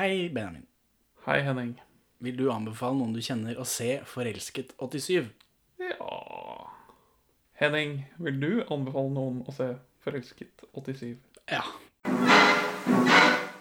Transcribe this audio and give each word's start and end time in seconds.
Hei, 0.00 0.30
Benjamin. 0.30 0.62
Hei, 1.26 1.42
Henning. 1.44 1.74
Vil 2.24 2.36
du 2.38 2.46
anbefale 2.48 2.96
noen 2.96 3.10
du 3.12 3.18
kjenner 3.20 3.58
å 3.60 3.66
se 3.68 3.98
Forelsket 4.08 4.70
87? 4.80 5.26
Ja 5.76 6.06
Henning, 7.60 8.06
vil 8.16 8.38
du 8.40 8.62
anbefale 8.72 9.10
noen 9.12 9.42
å 9.44 9.52
se 9.52 9.66
Forelsket 10.00 10.64
87? 10.72 11.18
Ja. 11.52 11.60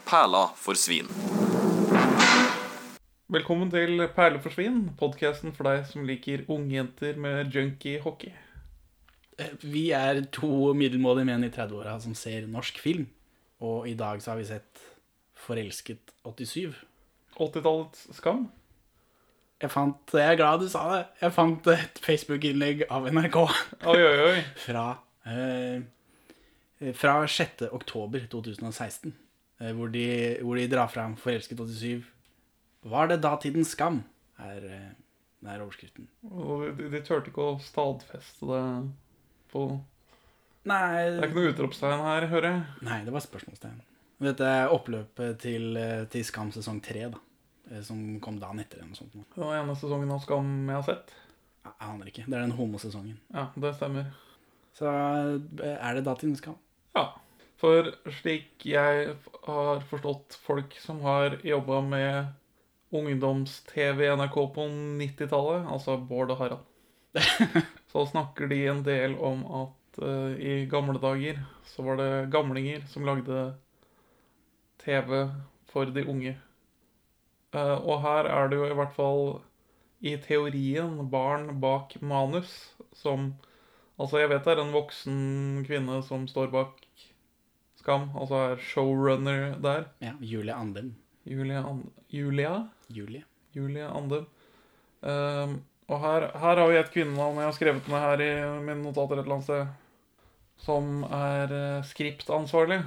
Perla 0.08 0.46
for 0.56 0.80
svin. 0.80 1.12
Velkommen 3.28 3.74
til 3.74 4.06
Perle 4.16 4.40
for 4.40 4.56
svin, 4.56 4.86
podkasten 5.02 5.52
for 5.58 5.68
deg 5.68 5.90
som 5.92 6.08
liker 6.08 6.46
ungjenter 6.48 7.20
med 7.20 7.52
junkie 7.52 8.00
hockey. 8.06 8.32
Eh, 9.36 9.58
Vi 9.60 9.90
er 9.92 10.24
to 10.40 10.72
middelmådige 10.72 11.34
menn 11.34 11.44
i 11.44 11.52
30-åra 11.52 11.98
som 12.00 12.16
ser 12.16 12.48
norsk 12.48 12.80
film. 12.80 13.10
Og 13.60 13.92
i 13.92 13.98
dag 14.00 14.24
så 14.24 14.32
har 14.32 14.40
vi 14.40 14.48
sett 14.54 14.88
Forelsket 15.40 16.12
87. 16.28 16.76
80-tallets 17.40 18.08
skam. 18.18 18.48
Jeg 19.60 19.72
fant 19.74 20.14
Jeg 20.16 20.34
er 20.34 20.38
glad 20.40 20.62
du 20.64 20.70
sa 20.72 20.82
det. 20.94 21.00
Jeg 21.22 21.34
fant 21.36 21.68
et 21.74 22.00
Facebook-innlegg 22.04 22.86
av 22.92 23.08
NRK 23.12 23.36
Oi, 23.44 23.98
oi, 24.00 24.20
oi. 24.30 24.44
fra 24.66 24.86
eh, 25.28 25.82
Fra 26.96 27.16
6. 27.28 27.66
oktober 27.76 28.24
2016. 28.32 29.12
eh, 29.60 29.74
Hvor 29.76 29.92
de, 29.92 30.06
hvor 30.48 30.56
de 30.60 30.68
drar 30.72 30.88
fram 30.92 31.18
Forelsket 31.20 31.60
87. 31.60 32.08
Var 32.88 33.12
det 33.12 33.20
datidens 33.26 33.74
skam? 33.76 34.00
Er, 34.40 34.64
eh, 34.64 35.50
er 35.52 35.60
overskriften. 35.66 36.08
Og 36.32 36.70
de, 36.80 36.88
de 36.94 37.02
turte 37.04 37.28
ikke 37.34 37.50
å 37.50 37.60
stadfeste 37.64 38.48
det 38.48 38.64
på 39.52 39.66
Det 40.64 40.76
er 40.80 41.20
ikke 41.28 41.36
noe 41.36 41.52
utropstegn 41.52 42.04
her, 42.08 42.30
hører 42.32 42.52
jeg. 42.54 42.64
nei, 42.88 43.02
det 43.08 43.12
var 43.16 43.24
spørsmålstegn. 43.28 43.80
Dette 44.20 44.44
er 44.44 44.74
oppløpet 44.76 45.38
til, 45.40 45.78
eh, 45.80 46.06
til 46.12 46.26
Skam 46.28 46.52
sesong 46.52 46.82
3, 46.84 47.06
da. 47.14 47.20
eh, 47.72 47.82
Som 47.82 48.20
kom 48.20 48.40
dagen 48.40 48.60
etter 48.60 48.82
eller 48.82 48.92
noe 48.92 49.00
sånt. 49.00 49.14
Det 49.16 49.40
var 49.44 49.62
ene 49.62 49.76
sesongen 49.80 50.12
av 50.12 50.24
Skam 50.26 50.50
jeg 50.68 50.76
har 50.76 50.84
sett. 50.84 51.14
Jeg 51.64 51.74
aner 51.88 52.12
ikke. 52.12 52.26
Det 52.26 52.36
er 52.36 52.42
den 52.48 52.58
homosesongen. 52.58 53.20
Ja, 53.34 53.48
det 53.56 53.76
stemmer. 53.78 54.12
Så 54.76 54.88
eh, 54.90 55.78
er 55.78 55.96
det 55.96 56.06
datidens 56.08 56.40
skam? 56.44 56.58
Ja. 56.96 57.10
For 57.60 57.92
slik 58.22 58.64
jeg 58.64 59.16
har 59.44 59.82
forstått 59.90 60.38
folk 60.46 60.76
som 60.80 61.02
har 61.04 61.40
jobba 61.44 61.82
med 61.84 62.30
ungdoms-TV 62.96 64.06
i 64.06 64.14
NRK 64.16 64.38
på 64.56 64.66
90-tallet, 65.00 65.68
altså 65.70 65.98
Bård 66.00 66.32
og 66.34 66.40
Harald, 66.40 66.64
så 67.92 68.06
snakker 68.08 68.50
de 68.50 68.62
en 68.72 68.80
del 68.86 69.18
om 69.20 69.44
at 69.60 70.00
uh, 70.02 70.32
i 70.40 70.64
gamle 70.72 70.98
dager 71.02 71.42
så 71.68 71.86
var 71.86 72.00
det 72.00 72.30
gamlinger 72.34 72.88
som 72.90 73.06
lagde 73.06 73.52
TV 74.84 75.30
for 75.70 75.92
de 75.96 76.06
unge. 76.08 76.34
Eh, 77.54 77.78
og 77.78 78.02
her 78.06 78.30
er 78.30 78.50
det 78.50 78.60
jo 78.60 78.70
i 78.70 78.78
hvert 78.78 78.96
fall 78.96 79.24
i 80.00 80.16
teorien 80.24 81.00
barn 81.12 81.60
bak 81.62 81.98
manus 82.02 82.74
som 82.96 83.34
Altså, 84.00 84.22
jeg 84.22 84.30
vet 84.32 84.46
det 84.48 84.54
er 84.54 84.62
en 84.62 84.72
voksen 84.72 85.16
kvinne 85.68 85.98
som 86.08 86.22
står 86.32 86.54
bak 86.54 86.78
Skam, 87.80 88.10
altså 88.16 88.36
er 88.36 88.62
showrunner 88.64 89.58
der. 89.60 89.90
Ja. 90.04 90.14
Julie 90.20 90.56
Andem. 90.56 90.94
Julia, 91.26 91.62
And 91.64 91.92
Julia? 92.12 92.68
Julie. 92.90 93.24
Julie 93.56 93.88
Andem. 93.88 94.26
Um, 95.02 95.62
og 95.88 96.00
her, 96.00 96.26
her 96.38 96.60
har 96.60 96.68
vi 96.68 96.78
et 96.78 96.92
kvinnenavn 96.92 97.40
jeg 97.40 97.48
har 97.48 97.56
skrevet 97.56 97.88
ned 97.88 98.04
her 98.04 98.24
i 98.24 98.32
mine 98.66 98.84
notater 98.84 99.20
et 99.20 99.24
eller 99.24 99.38
annet 99.38 99.48
sted, 99.48 99.68
som 100.60 101.04
er 101.04 101.54
eh, 101.56 101.86
skriptansvarlig. 101.88 102.82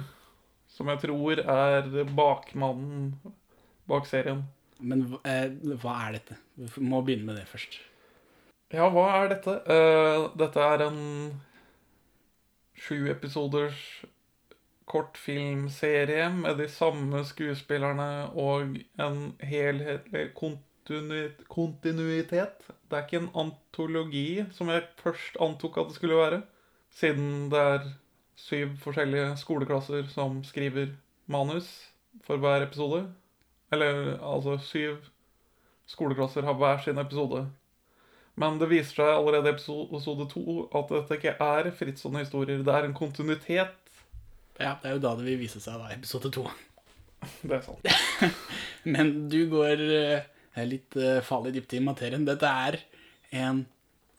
Som 0.73 0.89
jeg 0.89 1.03
tror 1.03 1.39
er 1.39 1.89
bakmannen 2.17 3.13
bak 3.89 4.07
serien. 4.09 4.43
Men 4.83 5.05
eh, 5.23 5.51
hva 5.79 5.97
er 6.07 6.17
dette? 6.17 6.37
Vi 6.57 6.85
må 6.85 7.03
begynne 7.05 7.29
med 7.29 7.39
det 7.39 7.47
først. 7.51 7.77
Ja, 8.73 8.87
hva 8.89 9.05
er 9.19 9.29
dette? 9.35 9.59
Eh, 9.69 10.25
dette 10.39 10.65
er 10.73 10.87
en 10.87 11.01
sju 12.83 13.05
episoders 13.11 13.77
kortfilmserie 14.89 16.25
med 16.35 16.57
de 16.59 16.67
samme 16.67 17.21
skuespillerne 17.25 18.09
og 18.33 18.79
en 18.99 19.19
helhetlig 19.45 20.31
kontinu- 20.37 21.45
kontinuitet. 21.47 22.65
Det 22.89 22.97
er 22.97 23.05
ikke 23.05 23.21
en 23.21 23.31
antologi, 23.45 24.43
som 24.51 24.73
jeg 24.73 24.89
først 24.99 25.37
antok 25.41 25.77
at 25.77 25.91
det 25.91 25.99
skulle 25.99 26.19
være, 26.19 26.41
siden 26.93 27.51
det 27.53 27.61
er 27.61 27.87
syv 28.43 28.75
forskjellige 28.83 29.33
skoleklasser 29.39 30.07
som 30.11 30.41
skriver 30.45 30.93
manus 31.31 31.69
for 32.25 32.41
hver 32.41 32.65
episode. 32.65 33.05
Eller 33.73 34.17
altså 34.19 34.57
syv 34.61 34.97
skoleklasser 35.89 36.45
har 36.45 36.57
hver 36.59 36.81
sin 36.83 36.99
episode. 37.01 37.45
Men 38.39 38.57
det 38.57 38.69
viser 38.71 38.97
seg 38.97 39.11
allerede 39.13 39.51
i 39.51 39.53
episode 39.53 40.27
to 40.31 40.43
at 40.73 40.91
dette 40.91 41.19
ikke 41.19 41.35
er 41.37 41.71
frittstående 41.77 42.23
historier. 42.25 42.63
Det 42.65 42.75
er 42.75 42.87
en 42.87 42.97
kontinuitet. 42.97 43.75
Ja, 44.59 44.75
det 44.81 44.89
er 44.89 44.95
jo 44.97 45.03
da 45.03 45.13
det 45.17 45.27
vil 45.27 45.41
vise 45.41 45.61
seg, 45.61 45.77
da. 45.81 45.91
Episode 45.93 46.31
to. 46.33 46.47
Det 47.47 47.55
er 47.55 47.61
sant. 47.63 47.85
Men 48.93 49.29
du 49.31 49.45
går 49.51 49.79
eh, 49.95 50.65
litt 50.67 50.97
eh, 50.99 51.21
farlig 51.23 51.53
dypt 51.55 51.77
i 51.77 51.79
materien. 51.83 52.25
Dette 52.27 52.49
er 52.49 52.81
en 53.39 53.63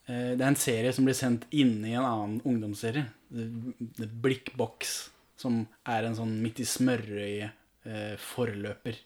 Det 0.06 0.42
er 0.42 0.50
en 0.50 0.58
serie 0.60 0.92
som 0.92 1.06
blir 1.06 1.16
sendt 1.16 1.46
inni 1.56 1.94
en 1.96 2.04
annen 2.04 2.40
ungdomsserie. 2.44 3.06
The, 3.32 4.08
Blikkboks. 4.24 4.94
Som 5.40 5.62
er 5.90 6.06
en 6.06 6.14
sånn 6.18 6.34
midt 6.44 6.60
i 6.62 6.66
smørøyet 6.68 7.50
eh, 7.88 8.14
forløper. 8.20 8.98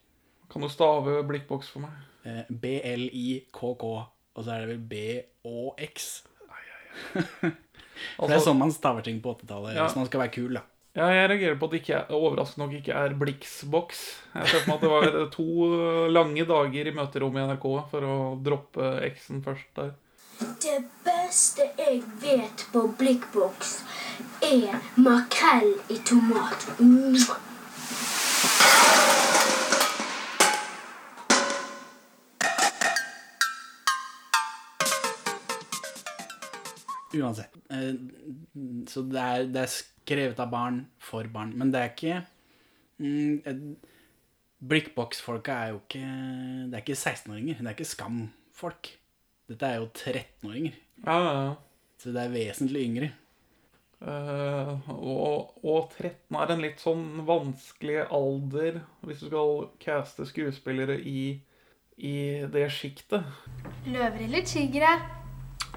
Kan 0.52 0.64
du 0.64 0.68
stave 0.72 1.22
blikkboks 1.28 1.70
for 1.72 1.84
meg? 1.86 1.94
Eh, 2.28 2.42
B-L-I-K-K. 2.50 3.92
Og 4.38 4.44
så 4.44 4.52
er 4.54 4.64
det 4.66 4.74
vel 4.74 4.82
B-Å-X. 4.90 6.08
Det 7.38 7.48
er 7.48 7.56
Altså, 8.22 8.44
sånn 8.50 8.58
man 8.60 8.70
staver 8.70 9.02
ting 9.06 9.16
på 9.22 9.32
80-tallet 9.34 9.74
Ja. 9.74 9.86
hvis 9.88 9.96
man 9.98 10.06
skal 10.06 10.20
være 10.22 10.30
kul, 10.36 10.52
da. 10.54 10.60
ja, 10.98 11.08
jeg 11.14 11.30
reagerer 11.32 11.56
på 11.58 11.66
at 11.66 11.72
det 11.74 11.80
ikke 11.82 11.96
er, 11.96 12.12
overraskende 12.14 12.66
nok 12.68 12.76
ikke 12.78 12.94
er 13.00 13.14
Blixboks. 13.18 14.02
Jeg 14.36 14.50
ser 14.52 14.62
for 14.62 14.70
meg 14.70 14.76
at 14.76 14.84
det 14.84 14.92
var 14.92 15.32
to 15.34 15.46
lange 16.14 16.44
dager 16.46 16.90
i 16.90 16.94
møterommet 16.94 17.42
i 17.42 17.48
NRK 17.50 17.66
for 17.90 18.06
å 18.06 18.14
droppe 18.46 18.92
X-en 19.08 19.42
først 19.46 19.72
der. 19.80 19.90
Det 20.38 20.84
beste 21.04 21.62
jeg 21.78 22.02
vet 22.22 22.66
på 22.72 22.84
blikkboks, 22.98 23.78
er 24.42 24.78
makrell 24.96 25.72
i 25.90 25.98
tomat. 26.06 26.66
Mwah. 26.78 27.38
Uansett. 37.18 37.54
Eh, 37.70 37.94
Så 38.86 39.02
det 39.02 39.20
er, 39.20 39.44
det 39.50 39.62
er 39.64 39.72
skrevet 39.72 40.40
av 40.40 40.50
barn 40.52 40.82
for 41.02 41.26
barn. 41.32 41.52
Men 41.58 41.72
det 41.72 41.80
er 41.82 41.92
ikke 41.92 42.20
mm, 42.98 43.76
Blikkboksfolka 44.68 45.52
er 45.52 45.68
jo 45.74 45.82
ikke 45.82 46.00
Det 46.70 46.74
er 46.78 46.82
ikke 46.84 46.98
16-åringer. 46.98 47.58
Det 47.58 47.66
er 47.66 47.76
ikke 47.76 47.92
Skam-folk. 47.94 48.90
Dette 49.48 49.64
er 49.64 49.78
jo 49.80 49.88
13-åringer. 49.88 50.76
Ja, 51.06 51.16
ja, 51.16 51.32
ja. 51.46 51.54
Så 51.98 52.12
det 52.12 52.20
er 52.20 52.34
vesentlig 52.34 52.82
yngre. 52.84 53.06
Uh, 53.98 54.90
og, 54.94 55.54
og 55.64 55.94
13 55.96 56.36
er 56.38 56.50
en 56.52 56.60
litt 56.62 56.78
sånn 56.78 57.24
vanskelig 57.26 58.04
alder 58.14 58.76
hvis 59.02 59.24
du 59.24 59.26
skal 59.26 59.64
caste 59.82 60.26
skuespillere 60.28 61.00
i, 61.00 61.22
i 61.96 62.18
det 62.52 62.66
sjiktet. 62.76 63.24
Løver 63.88 64.20
eller 64.28 64.44
tigre? 64.46 64.92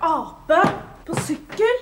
Ape 0.04 0.60
på 1.08 1.16
sykkel? 1.24 1.82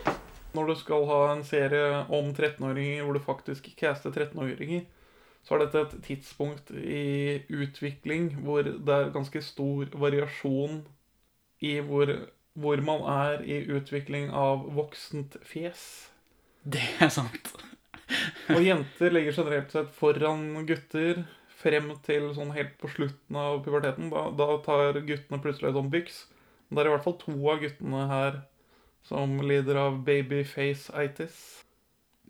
Når 0.55 0.71
du 0.71 0.75
skal 0.79 1.03
ha 1.09 1.19
en 1.33 1.43
serie 1.47 2.05
om 2.05 2.29
13-åringer 2.31 3.03
hvor 3.03 3.17
du 3.17 3.23
faktisk 3.25 3.67
caster 3.81 4.13
13-åringer, 4.13 4.85
så 5.43 5.57
er 5.57 5.65
dette 5.65 5.83
et 5.87 5.99
tidspunkt 6.05 6.71
i 6.77 7.41
utvikling 7.49 8.31
hvor 8.45 8.63
det 8.63 8.95
er 8.95 9.11
ganske 9.15 9.41
stor 9.43 9.89
variasjon 9.97 10.83
i 11.59 11.77
hvor, 11.85 12.11
hvor 12.59 12.83
man 12.85 13.03
er 13.11 13.43
i 13.43 13.59
utvikling 13.67 14.29
av 14.35 14.67
voksent 14.75 15.37
fjes. 15.45 15.83
Det 16.63 16.85
er 16.99 17.11
sant. 17.13 17.53
Og 18.55 18.63
jenter 18.63 19.13
ligger 19.13 19.35
generelt 19.41 19.73
sett 19.73 19.91
foran 19.95 20.65
gutter 20.67 21.23
frem 21.59 21.91
til 22.05 22.29
sånn 22.35 22.53
helt 22.55 22.75
på 22.79 22.89
slutten 22.91 23.37
av 23.39 23.61
puberteten. 23.65 24.11
Da, 24.13 24.29
da 24.35 24.49
tar 24.65 24.99
guttene 25.05 25.41
plutselig 25.43 25.75
sånn 25.75 25.91
byks. 25.93 26.23
Men 26.67 26.77
det 26.77 26.83
er 26.83 26.91
i 26.91 26.93
hvert 26.95 27.07
fall 27.07 27.19
to 27.21 27.35
av 27.51 27.63
guttene 27.63 28.05
her 28.11 28.41
som 29.07 29.39
lider 29.43 29.79
av 29.79 30.01
babyface-itis. 30.07 31.37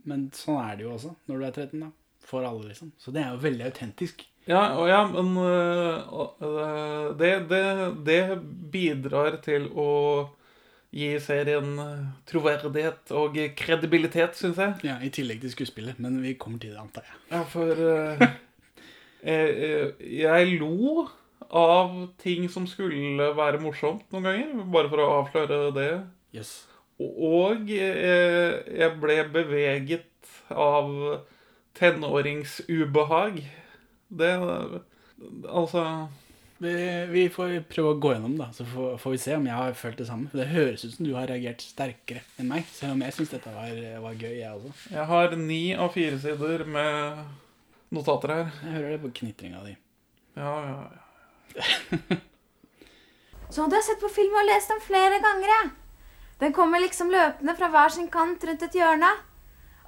Men 0.07 0.29
sånn 0.35 0.59
er 0.63 0.77
det 0.79 0.87
jo 0.87 0.93
også 0.95 1.15
når 1.29 1.41
du 1.41 1.47
er 1.47 1.55
13, 1.55 1.85
da. 1.85 1.91
For 2.29 2.45
alle, 2.45 2.67
liksom. 2.69 2.91
Så 3.01 3.11
det 3.13 3.23
er 3.23 3.33
jo 3.33 3.41
veldig 3.41 3.65
autentisk. 3.65 4.21
Ja, 4.49 4.63
og 4.81 4.89
ja, 4.89 5.03
men 5.05 5.35
øh, 5.37 7.13
det, 7.19 7.33
det, 7.51 7.63
det 8.07 8.23
bidrar 8.73 9.37
til 9.45 9.69
å 9.77 9.89
gi 10.89 11.11
serien 11.21 11.75
øh, 11.77 12.03
troverdighet 12.29 13.13
og 13.13 13.37
kredibilitet, 13.57 14.33
syns 14.39 14.57
jeg. 14.57 14.79
Ja, 14.89 14.97
I 15.05 15.13
tillegg 15.13 15.43
til 15.43 15.53
skuespillet. 15.53 16.01
Men 16.01 16.17
vi 16.25 16.33
kommer 16.33 16.57
til 16.61 16.73
det, 16.73 16.81
antar 16.81 17.05
jeg. 17.05 17.19
Ja, 17.29 17.43
for 17.45 17.77
uh, 17.77 18.29
Eh, 19.21 19.33
eh, 19.33 19.87
Jeg 19.99 20.59
lo 20.59 21.07
av 21.51 21.91
ting 22.21 22.47
som 22.51 22.67
skulle 22.69 23.31
være 23.35 23.59
morsomt 23.59 24.05
noen 24.13 24.27
ganger, 24.29 24.51
bare 24.71 24.91
for 24.91 25.03
å 25.03 25.09
avsløre 25.17 25.57
det. 25.75 25.89
Yes. 26.35 26.53
Og 26.99 27.71
eh, 27.73 28.59
jeg 28.79 28.95
ble 29.01 29.17
beveget 29.33 30.31
av 30.51 30.93
tenåringsubehag. 31.79 33.41
Det 34.09 34.29
Altså 35.45 35.83
Vi, 36.59 36.71
vi 37.07 37.25
får 37.31 37.53
prøve 37.71 37.93
å 37.93 37.99
gå 38.03 38.09
gjennom, 38.11 38.33
da, 38.35 38.49
så 38.51 38.65
får, 38.67 38.97
får 38.99 39.13
vi 39.13 39.19
se 39.23 39.35
om 39.37 39.45
jeg 39.47 39.55
har 39.55 39.77
følt 39.79 40.01
det 40.01 40.07
samme. 40.09 40.27
For 40.27 40.41
det 40.41 40.49
høres 40.51 40.83
ut 40.83 40.95
som 40.97 41.05
du 41.07 41.13
har 41.15 41.29
reagert 41.31 41.63
sterkere 41.63 42.23
enn 42.35 42.49
meg, 42.51 42.65
selv 42.75 42.97
om 42.97 43.03
jeg 43.05 43.15
syns 43.15 43.31
dette 43.31 43.53
var, 43.53 43.77
var 44.03 44.17
gøy, 44.19 44.33
jeg 44.41 44.49
også. 44.57 44.73
Jeg 44.91 45.05
har 45.13 45.37
ni 45.39 45.61
av 45.71 45.93
fire 45.95 46.19
sider 46.19 46.65
med 46.67 47.21
notater 47.95 48.35
her. 48.35 48.51
Jeg 48.65 48.75
hører 48.75 48.91
det 48.91 48.99
på 49.05 49.13
knitringa 49.21 49.63
di. 49.69 49.77
Ja, 50.35 50.51
ja, 50.67 50.81
ja. 50.99 52.19
Så 53.49 53.63
hadde 53.63 53.79
jeg 53.79 53.87
sett 53.87 54.03
på 54.03 54.11
film 54.13 54.35
og 54.37 54.45
lest 54.45 54.69
den 54.69 54.83
flere 54.83 55.17
ganger, 55.23 55.55
jeg. 55.55 55.71
Den 56.39 56.53
kommer 56.55 56.79
liksom 56.83 57.09
løpende 57.11 57.55
fra 57.57 57.71
hver 57.73 57.95
sin 57.95 58.11
kant 58.11 58.43
rundt 58.45 58.61
et 58.67 58.77
hjørne. 58.77 59.09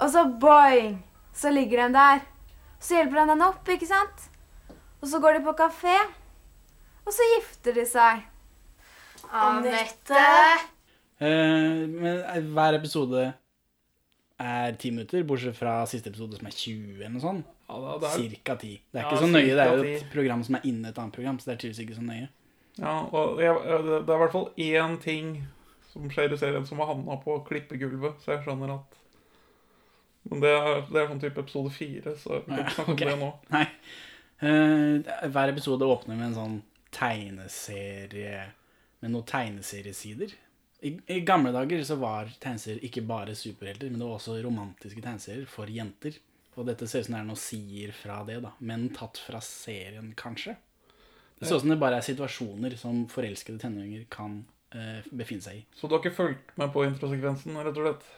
Og 0.02 0.10
så 0.12 0.26
boing, 0.42 0.98
så 1.36 1.52
ligger 1.54 1.84
den 1.84 1.94
der. 2.00 2.24
Så 2.82 2.98
hjelper 2.98 3.22
han 3.22 3.32
den 3.36 3.44
opp, 3.46 3.68
ikke 3.70 3.88
sant? 3.90 4.28
Og 5.02 5.10
så 5.10 5.20
går 5.22 5.38
de 5.38 5.44
på 5.46 5.54
kafé. 5.60 5.96
Og 7.06 7.14
så 7.14 7.26
gifter 7.36 7.76
de 7.78 7.86
seg. 7.90 8.24
Anette! 9.32 10.26
Eh, 11.22 11.86
men 11.88 12.24
eh, 12.26 12.42
hver 12.54 12.78
episode 12.80 13.28
er 14.42 14.76
ti 14.82 14.90
minutter, 14.90 15.22
bortsett 15.30 15.58
fra 15.58 15.76
siste 15.90 16.10
episode 16.10 16.40
som 16.40 16.48
er 16.50 16.56
20 16.58 16.96
eller 16.98 17.14
noe 17.14 17.22
sånt. 17.24 17.50
ja 17.70 17.78
da, 17.84 17.98
det 18.02 18.10
er, 18.10 18.16
Cirka 18.18 18.56
ti. 18.62 18.72
Det 18.90 18.98
er 19.00 19.04
Ja, 19.06 19.10
ikke 19.12 19.22
så 19.22 19.30
nøye. 19.30 19.52
Det 19.54 19.66
er 19.66 19.74
jo 19.76 19.84
et 19.86 20.02
10. 20.02 20.12
program 20.16 20.44
som 20.48 20.58
er 20.58 20.66
inne 20.72 20.90
et 20.90 21.02
annet 21.04 21.18
program, 21.20 21.38
så 21.40 21.52
det 21.52 21.54
er 21.54 21.62
tydeligvis 21.62 21.84
ikke 21.86 22.00
så 22.00 22.06
nøye. 22.08 22.30
ja, 22.82 22.96
og 23.12 23.42
jeg, 23.44 23.54
det 23.62 24.00
er 24.10 24.16
i 24.16 24.22
hvert 24.24 24.34
fall 24.34 24.50
én 24.58 24.98
ting 25.04 25.30
som 25.92 26.10
skjer 26.10 26.34
i 26.34 26.40
serien 26.42 26.66
som 26.66 26.80
har 26.82 26.90
havna 26.94 27.18
på 27.22 27.38
klippegulvet, 27.46 28.18
så 28.24 28.34
jeg 28.38 28.46
skjønner 28.48 28.74
at 28.80 29.01
Men 30.30 30.44
det 30.44 30.52
er, 30.54 30.72
det 30.88 31.02
er 31.02 31.10
sånn 31.10 31.22
type 31.24 31.42
episode 31.42 31.74
fire, 31.74 32.16
så 32.20 32.42
vi 32.46 32.52
kan 32.52 32.64
ikke 32.64 32.78
snakke 32.78 32.96
om 32.96 33.02
det 33.02 33.18
nå. 33.22 33.32
Nei. 33.56 33.66
Uh, 34.42 35.28
hver 35.34 35.52
episode 35.54 35.90
åpner 35.90 36.18
med 36.18 36.32
en 36.32 36.38
sånn 36.38 36.58
tegneserie 36.94 38.48
med 39.02 39.14
noen 39.14 39.28
tegneseriesider. 39.30 40.34
I, 40.82 40.96
I 41.14 41.20
gamle 41.26 41.54
dager 41.54 41.84
så 41.86 41.98
var 42.02 42.30
tegneserier 42.42 42.82
ikke 42.86 43.04
bare 43.06 43.38
superhelter, 43.38 43.90
men 43.90 44.02
det 44.02 44.08
var 44.08 44.18
også 44.18 44.40
romantiske 44.42 45.02
tegneserier 45.04 45.50
for 45.50 45.70
jenter. 45.70 46.18
Og 46.58 46.68
dette 46.68 46.88
ser 46.90 47.04
ut 47.04 47.08
som 47.08 47.16
det 47.16 47.22
er 47.22 47.30
noe 47.30 47.40
sier 47.40 47.94
fra 47.96 48.22
det, 48.28 48.42
da. 48.44 48.54
Men 48.60 48.90
tatt 48.96 49.22
fra 49.22 49.40
serien, 49.46 50.12
kanskje. 50.18 50.58
Det 51.40 51.48
ser 51.48 51.58
ut 51.58 51.64
som 51.64 51.72
det 51.72 51.80
bare 51.82 52.02
er 52.02 52.06
situasjoner 52.06 52.76
som 52.78 53.06
forelskede 53.10 53.62
tenåringer 53.62 54.04
kan 54.14 54.42
uh, 54.76 55.06
befinne 55.10 55.46
seg 55.46 55.62
i. 55.62 55.64
Så 55.78 55.88
du 55.88 55.96
har 55.96 56.04
ikke 56.04 56.18
fulgt 56.18 56.52
med 56.62 56.74
på 56.74 56.84
introsekvensen, 56.86 57.58
rett 57.58 57.78
og 57.78 57.88
slett? 57.88 58.10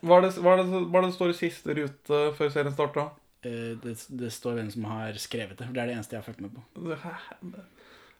Hva 0.00 0.20
er 0.20 0.26
det, 0.26 0.30
hva 0.40 0.54
er 0.54 0.62
det, 0.62 0.84
hva 0.88 1.00
er 1.02 1.06
det 1.08 1.16
står 1.16 1.32
i 1.34 1.38
siste 1.40 1.76
rute 1.76 2.20
før 2.38 2.52
serien 2.52 2.76
starta? 2.76 3.10
Eh, 3.44 3.74
det, 3.82 3.96
det 4.20 4.32
står 4.32 4.58
hvem 4.58 4.70
som 4.72 4.88
har 4.90 5.16
skrevet 5.20 5.58
det, 5.58 5.66
for 5.68 5.76
det 5.76 5.82
er 5.82 5.92
det 5.92 5.98
eneste 5.98 6.16
jeg 6.16 6.22
har 6.22 6.28
fulgt 6.28 6.42
med 6.44 6.56
på. 6.56 7.62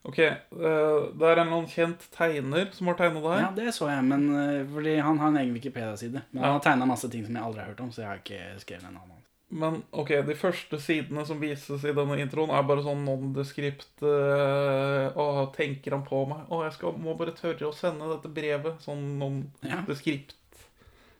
Ok, 0.08 0.18
eh, 0.18 0.40
det 0.50 1.26
er 1.28 1.36
en 1.36 1.42
eller 1.42 1.42
annen 1.44 1.68
kjent 1.68 2.06
tegner 2.14 2.70
som 2.72 2.88
har 2.88 2.96
tegna 2.96 3.20
det 3.20 3.32
her. 3.34 3.42
Ja, 3.44 3.50
det 3.56 3.74
så 3.76 3.90
jeg, 3.92 4.04
men 4.08 4.28
eh, 4.32 4.60
fordi 4.72 4.94
han 4.96 5.20
har 5.20 5.32
en 5.32 5.40
egen 5.42 5.56
Wikipedia-side. 5.56 6.22
Men 6.32 6.40
Ja. 6.40 6.46
han 6.46 6.56
har 6.56 6.64
tegna 6.64 6.88
masse 6.88 7.10
ting 7.12 7.26
som 7.26 7.36
jeg 7.36 7.44
aldri 7.44 7.60
har 7.60 7.72
hørt 7.74 7.82
om, 7.84 7.92
så 7.92 8.04
jeg 8.04 8.08
har 8.08 8.22
ikke 8.22 8.62
skrevet 8.64 8.88
en 8.88 8.96
annen. 8.96 9.16
Men 9.50 9.80
ok, 9.90 10.12
de 10.28 10.34
første 10.38 10.78
sidene 10.78 11.24
som 11.26 11.40
vises 11.42 11.84
i 11.84 11.92
denne 11.92 12.16
introen, 12.22 12.52
er 12.54 12.62
bare 12.62 12.84
sånn 12.86 13.00
nondescript 13.02 13.98
uh, 14.06 15.10
Å, 15.10 15.24
tenker 15.56 15.96
han 15.96 16.04
på 16.06 16.20
meg? 16.30 16.44
Å, 16.46 16.60
jeg 16.68 16.76
skal, 16.76 16.94
må 17.02 17.16
bare 17.18 17.34
tørre 17.34 17.66
å 17.66 17.74
sende 17.74 18.06
dette 18.12 18.30
brevet. 18.30 18.78
Sånn 18.86 19.50
Ja. 19.66 19.82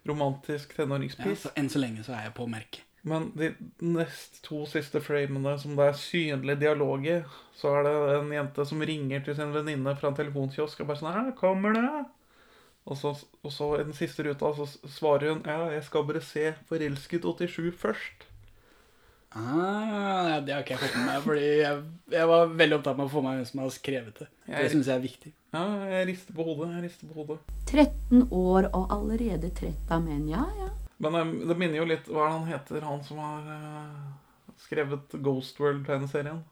Romantisk 0.07 0.73
Ja, 0.77 0.85
tenåringspiss. 0.85 1.43
så 1.47 1.51
enn 1.57 1.69
så 1.73 1.79
lenge 1.83 2.05
så 2.07 2.15
er 2.17 2.29
jeg 2.29 2.35
på 2.39 2.47
merket. 2.51 2.85
Men 3.03 3.31
de 3.33 3.55
nest 3.81 4.43
to 4.45 4.67
siste 4.69 5.01
framene 5.01 5.55
som 5.59 5.73
det 5.77 5.87
er 5.89 5.97
synlig 5.97 6.59
dialog 6.61 7.07
i, 7.09 7.23
så 7.57 7.79
er 7.79 7.87
det 7.87 7.93
en 8.19 8.33
jente 8.35 8.67
som 8.69 8.83
ringer 8.85 9.25
til 9.25 9.37
sin 9.39 9.55
venninne 9.55 9.95
fra 9.97 10.11
en 10.11 10.19
telefonkiosk 10.19 10.81
og 10.83 10.91
bare 10.91 11.01
sånn 11.01 11.15
Her 11.17 11.31
kommer 11.39 11.73
det! 11.77 12.05
Og 12.91 12.97
så, 12.97 13.13
og 13.45 13.53
så 13.53 13.71
i 13.79 13.85
den 13.85 13.93
siste 13.97 14.25
ruta 14.25 14.51
så 14.57 14.67
svarer 14.89 15.35
hun 15.35 15.43
Ja, 15.49 15.69
jeg 15.73 15.85
skal 15.85 16.05
bare 16.09 16.21
se 16.25 16.55
Forelsket 16.69 17.25
87 17.25 17.73
først. 17.81 18.27
Ah, 19.31 20.41
det 20.43 20.51
har 20.51 20.65
ikke 20.65 20.75
jeg 20.75 20.83
fått 20.83 20.97
med 20.99 21.07
meg, 21.07 21.21
fordi 21.23 21.49
jeg, 21.61 21.83
jeg 22.11 22.31
var 22.33 22.55
veldig 22.59 22.77
opptatt 22.81 22.97
med 22.99 23.07
å 23.07 23.13
få 23.13 23.21
med 23.23 23.37
hvem 23.39 23.47
som 23.47 23.61
har 23.63 23.69
skrevet 23.75 24.17
det. 24.19 24.27
Det 24.47 24.63
Jeg, 24.65 24.71
syns 24.73 24.89
jeg 24.91 24.97
er 24.97 25.05
viktig. 25.05 25.33
ja, 25.55 25.65
jeg 25.93 26.07
rister 26.09 26.35
på 26.35 26.47
hodet. 26.49 26.71
Jeg 26.75 26.85
rister 26.89 27.11
på 27.11 27.19
hodet. 27.21 27.37
13 27.71 28.25
år 28.35 28.71
og 28.75 28.95
allerede 28.97 29.53
trett 29.55 29.93
av 29.95 30.03
menn. 30.03 30.27
Ja, 30.33 30.49
ja. 30.59 30.71
Men 31.01 31.15
eh, 31.15 31.31
det 31.49 31.57
minner 31.57 31.81
jo 31.81 31.87
litt 31.89 32.09
Hva 32.11 32.27
er 32.27 32.33
det 32.33 32.39
han 32.39 32.51
heter, 32.51 32.85
han 32.85 33.05
som 33.07 33.21
har 33.23 33.47
uh, 33.47 34.51
skrevet 34.61 35.15
Ghost 35.25 35.63
World-tegneserien? 35.63 36.43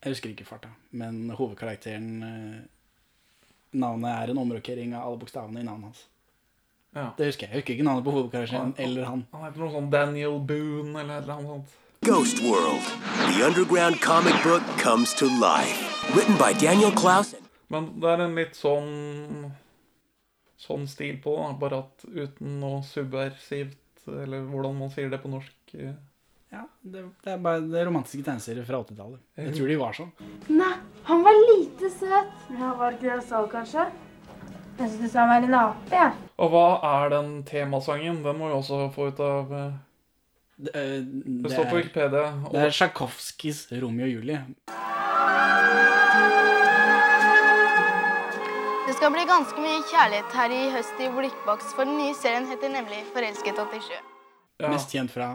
Jeg 0.00 0.16
husker 0.16 0.32
ikke 0.32 0.48
farta, 0.48 0.72
men 0.96 1.28
hovedkarakteren 1.36 2.10
uh, 2.24 2.60
Navnet 3.80 4.10
er 4.10 4.32
en 4.32 4.40
omrokering 4.42 4.96
av 4.96 5.06
alle 5.06 5.20
bokstavene 5.20 5.62
i 5.62 5.66
navnet 5.66 5.92
hans. 5.92 6.06
Ja. 6.96 7.12
Det 7.14 7.28
husker 7.28 7.46
jeg. 7.46 7.52
Jeg 7.52 7.62
husker 7.62 7.76
ikke 7.76 7.86
navnet 7.86 8.06
på 8.08 8.14
hovedkarakteren 8.16 8.72
eller 8.82 9.06
han. 9.06 9.22
Han 9.30 9.44
heter 9.46 9.62
noe 9.62 9.74
sånn 9.76 9.92
Daniel 9.92 10.40
Boone 10.42 10.96
eller 10.98 11.20
et 11.20 11.22
eller 11.22 11.36
annet 11.36 11.52
sånt. 11.52 11.76
Ghost 12.04 12.40
World. 12.42 12.80
The 13.36 13.44
underground 13.44 14.00
comic 14.00 14.32
book 14.42 14.62
comes 14.78 15.12
to 15.14 15.26
life. 15.26 15.76
Written 16.16 16.34
by 16.38 16.54
Daniel 16.58 16.90
Klaus 16.96 17.34
Men 17.68 17.90
det 18.00 18.08
er 18.08 18.22
en 18.24 18.38
litt 18.38 18.56
sånn 18.56 19.50
Sånn 20.60 20.86
stil 20.88 21.18
på 21.20 21.34
bare 21.60 21.82
at 21.82 22.06
uten 22.08 22.54
noe 22.62 22.78
subversivt, 22.88 24.00
eller 24.08 24.46
hvordan 24.48 24.78
man 24.80 24.90
sier 24.94 25.12
det 25.12 25.20
på 25.22 25.28
norsk. 25.32 25.74
eh. 25.76 25.92
Ja, 26.52 26.62
det, 26.80 27.04
det 27.24 27.34
er 27.34 27.44
bare 27.44 27.60
det 27.68 27.84
romantiske 27.86 28.24
tegneserier 28.26 28.64
fra 28.68 28.80
80-tallet. 28.80 29.20
Jeg 29.36 29.54
tror 29.58 29.68
de 29.70 29.76
var 29.80 29.96
sånn. 30.00 30.10
Nei, 30.56 30.72
han 31.08 31.22
var 31.24 31.36
lite 31.52 31.92
søt. 32.00 32.32
Ja, 32.56 32.72
Var 32.80 32.90
det 32.90 32.96
ikke 32.96 33.06
det 33.10 33.12
jeg 33.12 33.26
sa, 33.28 33.44
kanskje? 33.52 33.86
Jeg 34.80 34.90
synes 34.96 35.20
han 35.20 35.30
var 35.34 35.46
en 35.50 35.58
ape, 35.60 35.94
jeg. 36.00 36.18
Og 36.40 36.52
hva 36.56 36.66
er 36.94 37.12
den 37.18 37.30
temasangen? 37.48 38.20
Den 38.24 38.40
må 38.40 38.48
vi 38.48 38.56
også 38.56 38.82
få 38.96 39.08
ut 39.12 39.20
av 39.24 39.52
eh, 39.52 39.78
Det, 40.60 40.70
eh, 40.74 41.00
Det 41.00 41.42
det, 41.42 41.52
står 41.52 41.64
på 41.70 41.76
er, 41.80 42.16
Og... 42.44 42.52
det 42.52 42.60
er 42.60 42.70
Tsjajkovskijs 42.70 43.66
'Romeo 43.72 44.04
og 44.04 44.12
Julie'. 44.12 44.44
Det 48.86 48.96
skal 48.96 49.12
bli 49.14 49.24
ganske 49.24 49.62
mye 49.62 49.80
kjærlighet 49.88 50.34
her 50.36 50.50
i 50.52 50.62
høst 50.74 51.00
i 51.00 51.08
Blikkboks, 51.14 51.72
for 51.76 51.88
den 51.88 51.96
nye 51.96 52.14
serien 52.14 52.48
heter 52.50 52.68
nemlig 52.68 53.04
Forelsket 53.14 53.56
87. 53.56 53.92
ja, 54.60 54.68
Mest 54.68 54.92
kjent 54.92 55.10
fra 55.14 55.30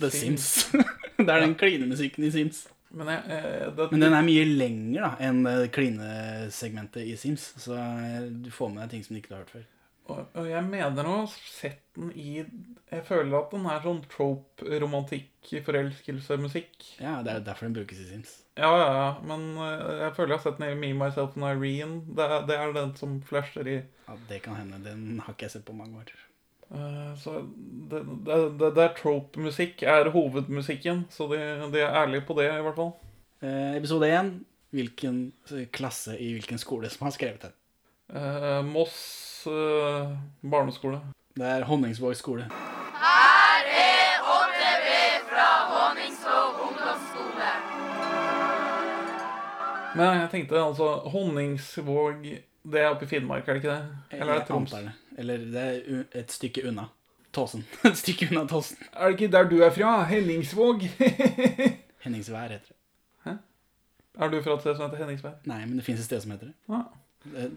The 0.00 0.10
Sims. 0.10 0.48
Sims. 0.68 0.84
det 1.26 1.30
er 1.30 1.40
den 1.40 1.54
klinemusikken 1.54 2.24
i 2.24 2.30
Sims. 2.30 2.66
men 2.90 3.08
jeg, 3.08 3.40
det, 3.76 3.90
Men 3.90 4.00
den 4.00 4.14
er 4.18 4.26
mye 4.26 4.44
lenger 4.44 5.00
da 5.06 5.10
enn 5.28 5.40
klinesegmentet 5.72 7.08
i 7.08 7.16
Sims. 7.16 7.54
Så 7.56 7.78
eh, 7.78 8.28
du 8.28 8.50
får 8.50 8.74
med 8.74 8.82
deg 8.84 8.90
ting 8.90 9.04
som 9.06 9.16
du 9.16 9.22
ikke 9.22 9.34
har 9.34 9.44
hørt 9.46 9.56
før. 9.56 9.66
Og, 10.08 10.46
jeg 10.48 10.64
mener 10.64 11.06
å 11.08 11.14
ha 11.20 11.24
sett 11.28 11.82
den 11.96 12.10
i 12.16 12.38
Jeg 12.40 13.02
føler 13.04 13.34
at 13.38 13.50
den 13.52 13.66
er 13.68 13.82
sånn 13.84 14.00
trope, 14.08 14.64
romantikk, 14.80 15.50
forelskelse-musikk. 15.66 16.76
Ja, 17.02 17.18
Det 17.22 17.32
er 17.32 17.40
jo 17.40 17.46
derfor 17.48 17.68
den 17.68 17.76
brukes 17.76 18.00
i 18.00 18.06
Sims. 18.08 18.32
Ja, 18.56 18.70
ja, 18.80 18.86
ja. 18.96 19.10
Men 19.28 19.50
eh, 19.60 20.04
jeg 20.06 20.14
føler 20.16 20.34
jeg 20.34 20.38
har 20.40 20.46
sett 20.46 20.58
den 20.62 20.70
i 20.72 20.78
Me, 20.78 20.94
Myself 20.96 21.36
and 21.36 21.44
Irene. 21.50 22.00
Det 22.16 22.24
er, 22.24 22.46
det 22.48 22.56
er 22.56 22.72
den 22.76 22.94
som 22.96 23.18
flasher 23.28 23.68
i 23.68 23.76
Ja, 24.08 24.16
Det 24.30 24.40
kan 24.46 24.56
hende. 24.56 24.80
Den 24.86 25.20
har 25.24 25.34
ikke 25.36 25.46
jeg 25.48 25.56
sett 25.58 25.66
på 25.68 25.76
mange 25.76 26.00
år. 26.00 26.14
Eh, 26.72 27.12
Så 27.20 27.36
det, 27.92 28.02
det, 28.26 28.40
det, 28.60 28.72
det 28.76 28.84
er 28.86 28.96
trope-musikk 28.98 29.84
er 29.84 30.10
hovedmusikken, 30.14 31.06
så 31.12 31.28
de, 31.32 31.38
de 31.72 31.84
er 31.84 31.92
ærlige 32.02 32.24
på 32.28 32.36
det, 32.40 32.48
i 32.54 32.64
hvert 32.64 32.80
fall. 32.80 32.94
Eh, 33.44 33.76
episode 33.78 34.08
én. 34.08 34.38
Hvilken 34.72 35.20
klasse 35.72 36.16
i 36.20 36.32
hvilken 36.34 36.58
skole 36.60 36.88
som 36.92 37.06
har 37.06 37.14
skrevet 37.16 37.46
den? 37.46 37.54
Eh, 38.16 38.62
Moss 38.68 38.96
barneskole. 40.42 41.00
Det 41.38 41.46
er 41.46 41.64
Honningsvåg 41.64 42.16
skole. 42.16 42.48
Men 49.98 50.20
jeg 50.20 50.28
tenkte 50.30 50.60
altså 50.62 50.88
Honningsvåg 51.10 52.26
Det 52.72 52.80
er 52.80 52.90
oppe 52.92 53.06
i 53.06 53.08
Finnmark, 53.08 53.48
er 53.48 53.56
det 53.56 53.62
ikke 53.62 53.74
det? 53.74 54.18
Eller 54.18 54.32
er 54.32 54.38
det 54.38 54.48
Troms? 54.48 54.74
Eller 55.18 55.36
det 55.38 55.62
er 55.62 56.02
et 56.20 56.32
stykke 56.32 56.68
unna. 56.68 56.84
Tåsen. 57.32 57.64
et 57.88 57.96
stykke 57.98 58.28
unna 58.30 58.44
Tåsen. 58.48 58.76
Er 58.92 59.08
det 59.08 59.20
ikke 59.20 59.32
der 59.32 59.48
du 59.48 59.58
er 59.62 59.70
fra? 59.70 60.02
Henningsvåg? 60.04 60.84
Henningsvær 62.04 62.42
heter 62.42 62.68
det. 62.68 62.76
Hæ? 63.24 63.30
er 64.18 64.28
du 64.28 64.42
fra 64.42 64.54
et 64.54 64.60
sted 64.60 64.76
som 64.76 64.84
heter 64.84 65.04
Henningsvær? 65.04 65.34
Nei, 65.44 65.64
men 65.64 65.76
det 65.80 65.84
fins 65.84 66.00
et 66.00 66.04
sted 66.04 66.20
som 66.20 66.30
heter 66.30 66.52
det. 66.52 66.54
Ja. 66.68 67.48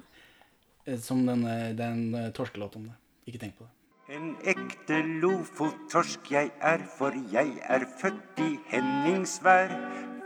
Er 0.85 0.97
Som 0.97 1.25
den, 1.25 1.45
eh, 1.45 1.75
den 1.75 2.15
eh, 2.15 2.31
torskelåt 2.31 2.75
om 2.75 2.89
det. 2.89 2.95
Ikke 3.27 3.39
tenk 3.39 3.57
på 3.57 3.67
det. 3.67 3.71
En 4.11 4.35
ekte 4.43 4.97
lofottorsk 5.21 6.31
jeg 6.31 6.51
er, 6.59 6.81
for 6.97 7.15
jeg 7.31 7.53
er 7.63 7.85
født 8.01 8.39
i 8.43 8.59
Henningsvær. 8.67 9.71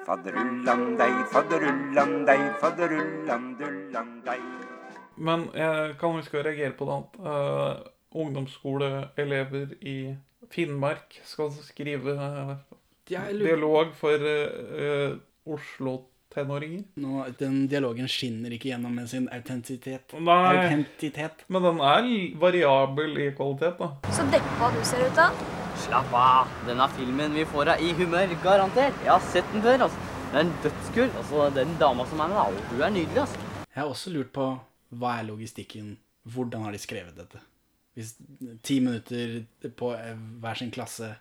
Fadderullan 0.06 0.96
deg, 0.98 1.14
fadderullan 1.34 2.26
deg, 2.26 2.42
fadderullan 2.62 3.52
dullan 3.60 4.22
deg. 4.26 4.42
Men 5.18 5.48
jeg 5.56 5.96
kan 6.02 6.18
huske 6.18 6.40
å 6.40 6.46
reagere 6.46 6.76
på 6.78 6.88
det 6.90 6.98
at 7.02 7.20
Uh, 7.26 7.92
ungdomsskoleelever 8.16 9.76
i 9.84 10.16
Finnmark 10.52 11.18
skal 11.28 11.50
skrive 11.66 12.14
eh, 12.16 12.54
lurer- 13.12 13.44
dialog 13.44 13.94
for 13.98 14.24
uh, 14.24 15.18
Oslo-tenåringer. 16.36 16.84
Nå, 16.96 17.26
den 17.40 17.68
dialogen 17.68 18.08
skinner 18.12 18.52
ikke 18.52 18.70
gjennom 18.74 18.96
med 18.96 19.08
sin 19.10 19.28
autentitet. 19.32 20.14
Nei. 20.20 20.58
Autentitet. 20.58 21.46
Men 21.48 21.64
den 21.64 21.80
er 21.80 22.10
variabel 22.40 23.18
i 23.24 23.30
kvalitet, 23.36 23.78
da. 23.80 23.90
Så 24.12 24.26
deppa 24.32 24.72
du 24.76 24.82
ser 24.86 25.06
ut, 25.08 25.18
av. 25.18 25.40
Slapp 25.86 26.14
av. 26.14 26.52
Denne 26.68 26.88
filmen 26.98 27.34
vi 27.36 27.46
får 27.48 27.72
deg 27.72 27.82
i 27.88 27.94
humør, 28.02 28.36
garantert. 28.44 29.00
Jeg 29.04 29.12
har 29.14 29.26
sett 29.32 29.52
den 29.54 29.64
før. 29.64 29.88
altså. 29.88 30.12
Det 30.32 30.40
er 30.42 30.46
en 30.46 30.54
dødskul. 30.64 31.10
Altså, 31.22 31.50
Den 31.56 31.76
dama 31.80 32.06
som 32.10 32.20
er 32.20 32.28
med, 32.28 32.36
da, 32.36 32.70
hun 32.72 32.82
er 32.82 32.96
nydelig. 32.98 33.22
altså. 33.24 33.40
Jeg 33.76 33.82
har 33.84 33.90
også 33.92 34.12
lurt 34.14 34.34
på 34.34 34.50
hva 34.96 35.18
er 35.20 35.28
logistikken? 35.28 35.98
Hvordan 36.26 36.64
har 36.66 36.72
de 36.72 36.80
skrevet 36.80 37.16
dette? 37.16 37.40
Hvis 37.96 38.16
ti 38.64 38.80
minutter 38.84 39.46
på 39.78 39.94
hver 40.42 40.58
sin 40.60 40.72
klasse 40.72 41.14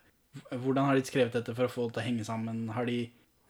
Hvordan 0.50 0.88
har 0.88 0.97
de 0.99 1.04
skrevet 1.06 1.33
dette 1.37 1.52
for 1.54 1.68
å 1.68 1.71
få 1.71 1.85
det 1.87 1.92
til 1.94 2.02
å 2.02 2.06
henge 2.09 2.25
sammen? 2.26 2.64
Har 2.75 2.88
de 2.88 2.97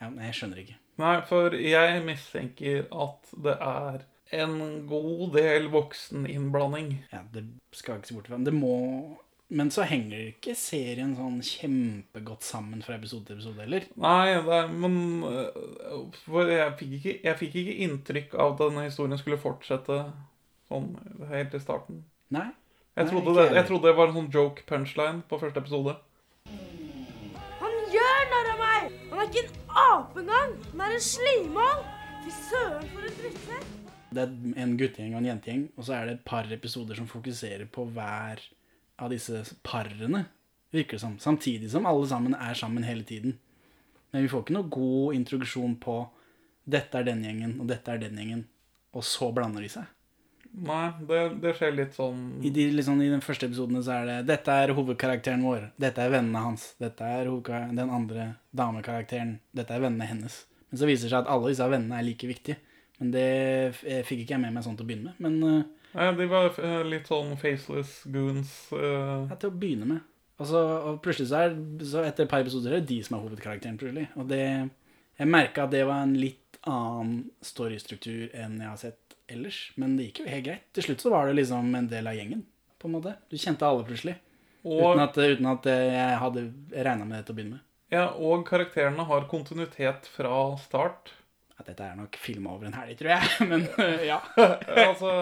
ja, 0.02 0.11
jeg 0.26 0.35
skjønner 0.37 0.59
ikke. 0.61 0.75
Nei, 1.01 1.15
for 1.27 1.55
jeg 1.59 2.03
mistenker 2.07 2.85
at 2.93 3.33
det 3.45 3.55
er 3.59 4.05
en 4.35 4.87
god 4.89 5.35
del 5.35 5.69
vokseninnblanding. 5.73 6.97
Ja, 7.13 7.25
det 7.35 7.47
skal 7.75 7.97
jeg 7.97 8.03
ikke 8.03 8.11
se 8.11 8.17
bort 8.19 8.31
fra. 8.31 8.41
Det 8.47 8.55
må 8.55 8.75
Men 9.55 9.69
så 9.71 9.85
henger 9.85 10.31
ikke 10.31 10.55
serien 10.57 11.13
sånn 11.19 11.43
kjempegodt 11.45 12.47
sammen 12.47 12.81
fra 12.83 12.97
episode 12.97 13.29
til 13.29 13.37
episode 13.37 13.61
heller. 13.61 13.85
Nei, 14.01 14.33
er, 14.33 14.71
men 14.73 15.21
øh, 15.29 16.49
jeg 16.49 16.71
fikk, 16.79 16.95
ikke, 16.99 17.15
jeg 17.27 17.39
fikk 17.43 17.59
ikke 17.61 17.77
inntrykk 17.85 18.35
av 18.41 18.55
at 18.55 18.63
denne 18.65 18.87
historien 18.89 19.21
skulle 19.21 19.39
fortsette 19.39 19.99
sånn 20.73 20.89
helt 21.29 21.55
i 21.55 21.61
starten. 21.61 22.01
Nei. 22.35 22.49
Jeg 22.97 23.11
trodde, 23.11 23.37
det, 23.37 23.47
jeg 23.59 23.67
trodde 23.69 23.91
det 23.91 23.97
var 23.99 24.11
en 24.11 24.17
sånn 24.17 24.33
joke 24.33 24.65
punchline 24.71 25.23
på 25.29 25.39
første 25.43 25.61
episode. 25.61 25.97
Ikke 29.35 29.49
en 29.50 29.79
ape 29.85 30.23
engang! 30.23 30.53
Han 30.71 30.83
er 30.87 30.95
en 30.95 31.03
slimål! 31.03 31.81
Fy 32.25 32.35
søren, 32.38 32.87
for 32.93 33.09
en 33.09 33.17
drittsekk! 33.19 33.71
Det 34.14 34.23
er 34.23 34.61
en 34.62 34.76
guttegjeng 34.79 35.14
og 35.17 35.21
en 35.23 35.31
jentegjeng, 35.33 35.64
og 35.75 35.87
så 35.87 35.97
er 35.97 36.07
det 36.07 36.12
et 36.19 36.26
par 36.29 36.50
episoder 36.55 36.99
som 36.99 37.09
fokuserer 37.11 37.67
på 37.67 37.87
hver 37.97 38.43
av 39.03 39.11
disse 39.11 39.41
parene, 39.67 40.25
virker 40.75 40.97
det 40.97 41.03
som. 41.03 41.17
Samtidig 41.19 41.73
som 41.73 41.87
alle 41.91 42.07
sammen 42.11 42.37
er 42.38 42.55
sammen 42.59 42.87
hele 42.87 43.03
tiden. 43.07 43.35
Men 44.12 44.23
vi 44.23 44.31
får 44.31 44.45
ikke 44.45 44.55
noe 44.55 44.71
god 44.71 45.19
introduksjon 45.19 45.75
på 45.83 45.97
dette 46.64 46.97
er 46.97 47.09
den 47.09 47.25
gjengen, 47.26 47.59
og 47.61 47.69
dette 47.69 47.91
er 47.91 48.00
den 48.00 48.17
gjengen, 48.21 48.47
og 48.95 49.05
så 49.05 49.33
blander 49.35 49.64
de 49.64 49.73
seg. 49.73 49.91
Nei, 50.55 50.85
det, 51.09 51.21
det 51.43 51.53
skjer 51.59 51.73
litt 51.75 51.97
sånn 51.97 52.19
I 52.47 52.51
de, 52.55 52.69
liksom, 52.77 53.01
I 53.03 53.11
den 53.11 53.25
første 53.25 53.49
episodene 53.49 53.81
så 53.83 53.97
er 53.97 54.05
det 54.07 54.19
Dette 54.29 54.55
er 54.55 54.73
hovedkarakteren 54.77 55.43
vår. 55.43 55.71
Dette 55.83 56.05
er 56.05 56.13
vennene 56.15 56.43
hans. 56.45 56.69
Dette 56.79 57.09
er 57.11 57.31
den 57.75 57.91
andre 57.91 58.29
damekarakteren. 58.55 59.41
Dette 59.57 59.75
er 59.75 59.83
vennene 59.83 60.07
hennes. 60.07 60.45
Men 60.71 60.81
så 60.81 60.89
viser 60.91 61.09
det 61.09 61.15
seg 61.17 61.25
at 61.25 61.33
alle 61.35 61.51
disse 61.51 61.67
vennene 61.71 61.99
er 61.99 62.07
like 62.07 62.31
viktige. 62.31 62.61
Men 63.01 63.11
det 63.15 63.27
eh, 63.83 64.05
fikk 64.07 64.23
ikke 64.23 64.37
jeg 64.37 64.45
med 64.45 64.55
meg 64.55 64.67
sånn 64.67 64.79
til 64.79 64.87
å 64.87 64.91
begynne 64.93 65.11
med. 65.11 65.25
Men 65.27 65.49
eh, 65.51 65.91
Nei, 65.95 66.09
De 66.19 66.27
var 66.31 66.49
øh, 66.59 66.81
litt 66.91 67.11
sånn 67.11 67.37
faceless 67.39 68.01
goons. 68.11 68.55
Uh... 68.75 69.27
ja, 69.31 69.37
til 69.39 69.51
å 69.51 69.59
begynne 69.59 69.87
med. 69.91 70.07
Og, 70.41 70.47
så, 70.51 70.63
og 70.91 71.03
plutselig 71.03 71.31
så 71.31 71.45
er 71.45 71.53
så 71.87 72.03
etter 72.03 72.27
et 72.27 72.31
par 72.31 72.43
episoder 72.43 72.75
er 72.75 72.83
det 72.83 72.91
de 72.91 73.03
som 73.07 73.19
er 73.19 73.27
hovedkarakteren. 73.27 73.79
plutselig. 73.79 74.09
Og 74.19 74.27
det, 74.31 74.43
jeg 75.19 75.31
merka 75.31 75.67
at 75.67 75.75
det 75.75 75.85
var 75.87 76.03
en 76.03 76.17
litt 76.19 76.59
annen 76.67 77.29
storystruktur 77.45 78.33
enn 78.35 78.59
jeg 78.63 78.71
har 78.71 78.81
sett 78.81 79.04
ellers. 79.28 79.73
Men 79.81 79.97
det 79.97 80.11
gikk 80.11 80.21
jo 80.25 80.31
helt 80.31 80.45
greit. 80.47 80.64
Til 80.76 80.83
slutt 80.88 81.00
så 81.04 81.11
var 81.14 81.26
det 81.31 81.37
liksom 81.40 81.75
en 81.75 81.88
del 81.88 82.07
av 82.07 82.14
gjengen. 82.19 82.45
på 82.78 82.88
en 82.88 82.97
måte. 82.99 83.14
Du 83.31 83.37
kjente 83.40 83.64
alle 83.66 83.85
plutselig. 83.88 84.16
Og- 84.64 84.95
Uten, 84.95 85.00
at, 85.00 85.16
uten 85.16 85.47
at 85.47 85.64
jeg 85.64 86.19
hadde 86.21 86.43
regna 86.73 87.04
med 87.04 87.19
det 87.19 87.26
til 87.26 87.35
å 87.35 87.37
begynne 87.38 87.57
med. 87.59 87.61
Ja, 87.93 88.07
og 88.16 88.47
karakterene 88.49 89.04
har 89.07 89.26
kontinuitet 89.31 90.07
fra 90.12 90.57
start. 90.61 91.12
At 91.59 91.66
dette 91.71 91.85
er 91.87 91.97
nok 91.97 92.16
filma 92.19 92.50
over 92.57 92.66
en 92.66 92.75
helg, 92.76 92.97
tror 92.99 93.11
jeg. 93.14 93.28
Men 93.50 93.66
øh, 93.78 94.04
ja. 94.07 94.19
altså, 94.88 95.12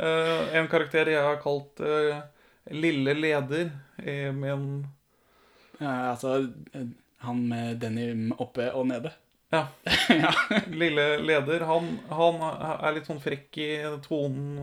øh, 0.00 0.56
en 0.58 0.68
karakter 0.68 1.08
jeg 1.12 1.22
har 1.22 1.36
kalt 1.44 1.80
øh, 1.80 2.20
Lille 2.72 3.14
Leder 3.14 3.70
i 4.04 4.30
min 4.34 4.86
ja. 5.80 6.10
Altså 6.10 6.50
han 7.24 7.44
med 7.48 7.78
denim 7.80 8.32
oppe 8.38 8.72
og 8.74 8.86
nede. 8.88 9.12
Ja. 10.10 10.32
Lille 10.70 11.06
leder. 11.22 11.64
Han, 11.66 11.92
han 12.10 12.42
er 12.42 12.96
litt 12.96 13.08
sånn 13.10 13.22
frekk 13.22 13.58
i 13.62 13.70
tonen, 14.04 14.58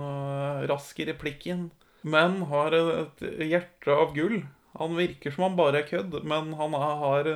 rask 0.70 1.00
i 1.00 1.08
replikken. 1.10 1.70
Men 2.08 2.42
har 2.52 2.76
et 2.78 3.24
hjerte 3.44 3.96
av 3.96 4.14
gull. 4.16 4.42
Han 4.78 4.96
virker 4.96 5.34
som 5.34 5.48
han 5.48 5.58
bare 5.58 5.82
er 5.82 5.90
kødd, 5.90 6.20
men 6.28 6.54
han 6.60 6.76
har 6.78 7.32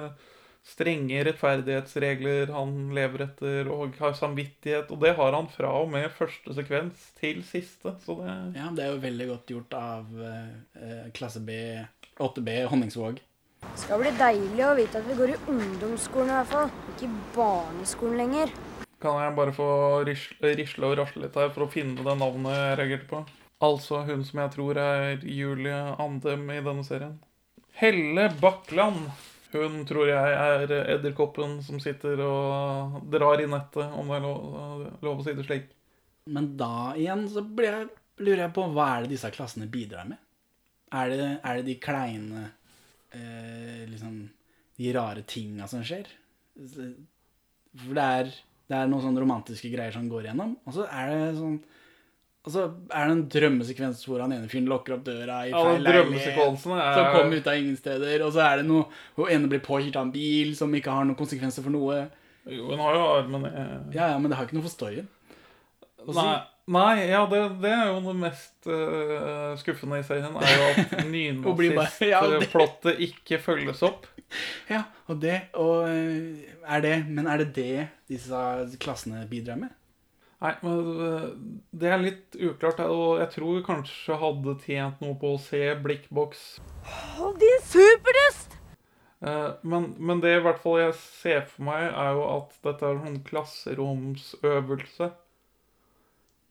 strenge 0.62 1.24
rettferdighetsregler 1.26 2.52
han 2.54 2.92
lever 2.96 3.26
etter, 3.26 3.70
og 3.72 3.98
har 4.02 4.14
samvittighet. 4.18 4.92
Og 4.94 5.02
det 5.02 5.16
har 5.18 5.36
han 5.36 5.50
fra 5.52 5.74
og 5.82 5.90
med 5.94 6.12
første 6.16 6.54
sekvens 6.58 7.10
til 7.20 7.42
siste. 7.48 7.96
Så 8.06 8.20
det 8.22 8.38
Ja, 8.60 8.70
det 8.76 8.86
er 8.86 8.94
jo 8.94 9.02
veldig 9.08 9.28
godt 9.34 9.56
gjort 9.56 9.78
av 9.78 10.24
eh, 10.28 11.10
klasse 11.18 11.42
B, 11.46 11.58
8B 12.22 12.62
Honningsvåg. 12.72 13.22
Det 13.62 13.80
skal 13.86 14.02
bli 14.02 14.12
deilig 14.20 14.66
å 14.68 14.76
vite 14.78 15.00
at 15.00 15.08
vi 15.08 15.18
går 15.18 15.34
i 15.34 15.40
ungdomsskolen 15.54 16.32
i 16.34 16.38
hvert 16.40 16.52
fall. 16.52 16.72
Ikke 16.94 17.08
i 17.08 17.16
barneskolen 17.36 18.20
lenger. 18.22 18.54
Kan 19.02 19.18
jeg 19.24 19.36
bare 19.38 19.54
få 19.56 19.70
risle, 20.06 20.54
risle 20.60 20.90
og 20.92 20.98
rasle 21.00 21.24
litt 21.26 21.38
her 21.40 21.50
for 21.56 21.66
å 21.66 21.72
finne 21.72 22.04
det 22.06 22.18
navnet 22.20 22.58
jeg 22.58 22.78
reagerte 22.82 23.10
på? 23.10 23.22
Altså 23.62 24.02
hun 24.08 24.24
som 24.26 24.42
jeg 24.42 24.54
tror 24.56 24.78
er 24.82 25.26
Julie 25.26 25.82
Andem 26.02 26.48
i 26.50 26.62
denne 26.66 26.86
serien. 26.86 27.20
Helle 27.78 28.30
Bakkland. 28.42 29.06
Hun 29.52 29.82
tror 29.86 30.08
jeg 30.08 30.36
er 30.40 30.72
edderkoppen 30.96 31.58
som 31.66 31.80
sitter 31.84 32.22
og 32.24 33.02
drar 33.12 33.42
i 33.44 33.50
nettet, 33.52 33.90
om 34.00 34.08
det 34.08 34.18
er 34.18 34.24
lov, 34.24 34.86
lov 35.04 35.20
å 35.20 35.26
si 35.26 35.34
det 35.36 35.44
slik. 35.48 35.66
Men 36.32 36.54
da 36.58 36.94
igjen 36.96 37.26
så 37.30 37.44
blir 37.44 37.74
jeg, 37.74 37.90
lurer 38.22 38.46
jeg 38.46 38.54
på 38.56 38.68
hva 38.72 38.88
er 38.94 39.04
det 39.04 39.16
disse 39.16 39.32
klassene 39.36 39.68
bidrar 39.72 40.08
med? 40.08 40.22
Er 40.96 41.12
det, 41.12 41.28
er 41.44 41.60
det 41.60 41.68
de 41.68 41.76
kleine 41.84 42.46
eh, 43.14 43.84
liksom 43.92 44.30
De 44.78 44.94
rare 44.96 45.22
tinga 45.28 45.68
som 45.70 45.84
skjer? 45.86 46.08
For 46.72 47.94
det 47.96 48.04
er, 48.04 48.32
det 48.72 48.78
er 48.78 48.88
noen 48.92 49.04
sånne 49.06 49.22
romantiske 49.24 49.70
greier 49.72 49.94
som 49.96 50.08
går 50.12 50.26
igjennom, 50.28 50.56
og 50.68 50.74
så 50.76 50.88
er 50.90 51.12
det 51.14 51.22
sånn 51.40 51.60
og 52.42 52.50
så 52.50 52.62
er 52.90 53.06
det 53.06 53.14
en 53.14 53.20
drømmesekvens 53.30 54.00
hvor 54.10 54.24
han 54.24 54.32
ene 54.34 54.48
fyren 54.50 54.66
lokker 54.66 54.96
opp 54.96 55.04
døra 55.06 55.44
i 55.46 55.52
Ja, 55.52 55.60
feil 55.62 55.84
leilighet. 55.86 56.32
er- 56.40 56.56
Som 56.58 56.72
kommer 57.14 57.38
ut 57.38 57.46
av 57.52 57.54
ingen 57.54 57.76
steder. 57.78 58.24
Og 58.26 58.32
så 58.34 58.42
er 58.42 58.56
det 58.58 58.66
noe 58.66 58.88
Hun 59.16 59.28
ene 59.30 59.48
blir 59.48 59.60
påkjørt 59.62 59.96
av 59.96 60.08
en 60.08 60.12
bil 60.12 60.56
som 60.58 60.74
ikke 60.74 60.90
har 60.90 61.06
noen 61.06 61.16
konsekvenser 61.20 61.62
for 61.62 61.70
noe. 61.70 62.10
Jo, 62.50 62.66
hun 62.72 62.80
har 62.80 62.94
jo 62.98 63.04
armen. 63.20 63.46
Ja, 63.94 64.08
ja, 64.10 64.18
men 64.18 64.32
det 64.32 64.38
har 64.40 64.48
ikke 64.48 64.58
noe 64.58 64.66
for 64.66 64.74
storyen. 64.74 65.06
Også, 66.02 66.16
Nei, 66.18 66.42
nei, 66.72 67.08
ja, 67.10 67.26
det, 67.30 67.42
det 67.64 67.72
er 67.74 67.90
jo 67.92 68.00
det 68.06 68.16
mest 68.22 68.70
uh, 68.70 69.52
skuffende 69.60 70.00
i 70.02 70.06
serien, 70.08 70.36
er 70.40 70.56
jo 70.56 70.70
at 70.72 70.96
nynazistplottet 71.14 72.92
ja, 72.96 72.98
ikke 73.10 73.40
følges 73.44 73.84
opp. 73.88 74.08
Ja, 74.72 74.86
og 75.12 75.20
det 75.20 75.38
og 75.60 75.90
øh, 75.92 76.40
er 76.64 76.80
det, 76.86 76.94
Men 77.10 77.28
er 77.28 77.42
det 77.42 77.50
det 77.58 77.88
disse 78.08 78.40
klassene 78.80 79.26
bidrar 79.28 79.60
med? 79.60 79.74
Nei, 80.42 80.54
men 80.64 80.80
øh, 81.06 81.26
det 81.78 81.90
er 81.92 82.02
litt 82.02 82.38
uklart, 82.40 82.80
og 82.88 83.20
jeg 83.20 83.30
tror 83.36 83.60
kanskje 83.68 84.16
hadde 84.18 84.56
tjent 84.64 85.04
noe 85.04 85.14
på 85.22 85.36
å 85.36 85.42
se 85.42 85.60
Blikkboks. 85.84 86.46
Hold 87.18 87.38
din 87.44 87.62
superdust! 87.68 88.56
Eh, 89.22 89.52
Men, 89.62 89.92
men 90.00 90.22
det 90.24 90.38
i 90.40 90.42
hvert 90.42 90.62
fall 90.64 90.80
jeg 90.82 90.96
ser 90.98 91.44
for 91.46 91.68
meg, 91.68 91.92
er 91.92 92.16
jo 92.18 92.24
at 92.40 92.56
dette 92.66 92.88
er 92.90 93.04
en 93.06 93.20
klasseromsøvelse. 93.28 95.12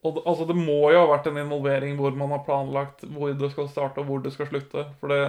Og 0.01 0.15
det, 0.15 0.21
altså, 0.25 0.45
det 0.49 0.55
må 0.57 0.79
jo 0.89 1.03
ha 1.03 1.09
vært 1.11 1.27
en 1.29 1.37
involvering 1.43 1.97
hvor 1.99 2.15
man 2.17 2.31
har 2.33 2.45
planlagt 2.45 3.03
hvor 3.13 3.33
det 3.37 3.51
skal 3.53 3.69
starte 3.69 4.01
og 4.01 4.07
hvor 4.09 4.23
det 4.23 4.33
skal 4.33 4.49
slutte. 4.49 4.87
For 4.99 5.13
det 5.13 5.21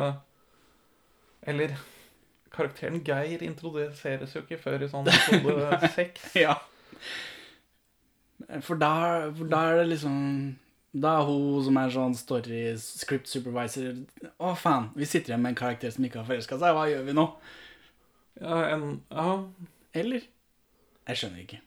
Eller 1.53 1.75
Karakteren 2.53 3.03
Geir 3.05 3.43
introduseres 3.45 4.35
jo 4.37 4.43
ikke 4.45 4.61
før 4.61 4.85
i 4.85 4.89
sånn 4.89 5.09
episode 5.13 5.89
seks. 5.99 6.33
ja. 6.41 6.57
For 8.65 8.77
da, 8.81 8.93
for 9.37 9.49
da 9.49 9.61
er 9.71 9.77
det 9.81 9.91
liksom 9.93 10.17
Da 10.99 11.13
er 11.21 11.29
hun 11.29 11.63
som 11.65 11.77
er 11.79 11.93
sånn 11.95 12.17
story 12.19 12.63
script 12.83 13.31
supervisor 13.31 13.95
Å, 14.37 14.51
faen, 14.59 14.91
vi 14.99 15.07
sitter 15.09 15.33
igjen 15.33 15.45
med 15.45 15.55
en 15.55 15.61
karakter 15.63 15.93
som 15.95 16.05
ikke 16.05 16.21
har 16.21 16.29
forelska 16.29 16.59
seg. 16.61 16.75
Hva 16.77 16.89
gjør 16.91 17.07
vi 17.07 17.15
nå? 17.17 17.27
Ja, 18.41 18.59
en, 18.73 18.89
ja. 19.13 19.37
Eller? 19.97 20.27
Jeg 21.09 21.21
skjønner 21.21 21.45
ikke. 21.45 21.61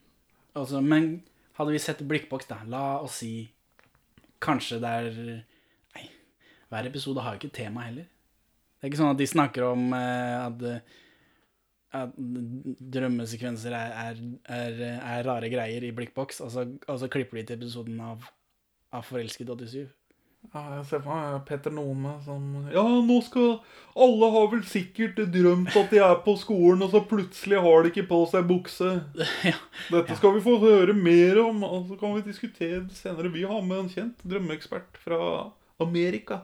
Altså, 0.57 0.81
men 0.81 1.09
hadde 1.57 1.75
vi 1.75 1.81
sett 1.81 2.03
blikkboks, 2.07 2.49
da, 2.51 2.61
la 2.69 2.85
oss 3.03 3.21
si 3.23 3.33
Kanskje 4.45 4.77
det 4.83 4.89
er 4.91 5.15
Nei, 5.95 6.03
hver 6.69 6.89
episode 6.89 7.23
har 7.23 7.35
jo 7.35 7.39
ikke 7.39 7.55
tema 7.55 7.85
heller. 7.87 8.05
Det 8.05 8.83
er 8.83 8.91
ikke 8.91 8.99
sånn 8.99 9.13
at 9.15 9.21
de 9.21 9.27
snakker 9.31 9.63
om 9.65 9.85
uh, 9.95 10.43
at, 10.43 10.65
eh, 10.69 10.97
at 11.97 12.17
drømmesekvenser 12.95 13.73
er, 13.73 13.93
er, 14.03 14.19
er, 14.57 14.81
er 14.99 15.25
rare 15.25 15.49
greier 15.49 15.87
i 15.87 15.93
blikkboks, 15.95 16.43
og 16.45 16.51
så, 16.53 16.65
og 16.67 16.99
så 17.01 17.09
klipper 17.09 17.39
de 17.39 17.45
til 17.47 17.57
episoden 17.63 18.03
av, 18.03 18.27
av 18.93 19.07
Forelsket 19.07 19.49
87. 19.49 19.87
Ja, 20.53 20.61
jeg 20.77 20.83
ser 20.89 21.01
for 21.01 21.15
meg 21.15 21.41
Petter 21.47 21.73
Nome 21.73 22.13
som 22.25 22.67
Ja, 22.73 22.83
nå 22.83 23.17
skal 23.25 23.57
Alle 23.95 24.29
har 24.33 24.49
vel 24.51 24.61
sikkert 24.67 25.19
drømt 25.33 25.75
at 25.79 25.93
de 25.93 26.01
er 26.03 26.15
på 26.25 26.35
skolen, 26.39 26.83
og 26.83 26.91
så 26.91 27.01
plutselig 27.07 27.61
har 27.63 27.83
de 27.83 27.91
ikke 27.93 28.07
på 28.09 28.19
seg 28.27 28.43
bukse. 28.49 28.89
Dette 29.93 30.17
skal 30.19 30.35
vi 30.35 30.43
få 30.43 30.57
høre 30.59 30.95
mer 30.97 31.39
om, 31.45 31.63
og 31.63 31.87
så 31.89 31.99
kan 31.99 32.17
vi 32.17 32.25
diskutere 32.27 32.83
det 32.83 32.97
senere. 32.99 33.31
Vi 33.31 33.45
har 33.47 33.63
med 33.63 33.85
en 33.85 33.91
kjent 33.93 34.25
drømmeekspert 34.27 34.99
fra 34.99 35.21
Amerika. 35.79 36.41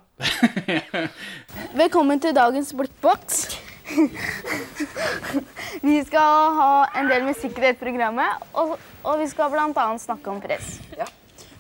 Velkommen 1.84 2.24
til 2.24 2.36
dagens 2.36 2.72
blikkboks. 2.72 3.44
vi 5.90 6.02
skal 6.08 6.56
ha 6.56 6.74
en 7.02 7.12
del 7.12 7.28
musikk 7.28 7.60
i 7.60 7.68
dette 7.68 7.84
programmet, 7.84 8.48
og, 8.56 8.78
og 9.04 9.20
vi 9.20 9.28
skal 9.32 9.52
bl.a. 9.52 9.90
snakke 10.00 10.32
om 10.32 10.40
press. 10.44 10.78
Ja. 10.96 11.12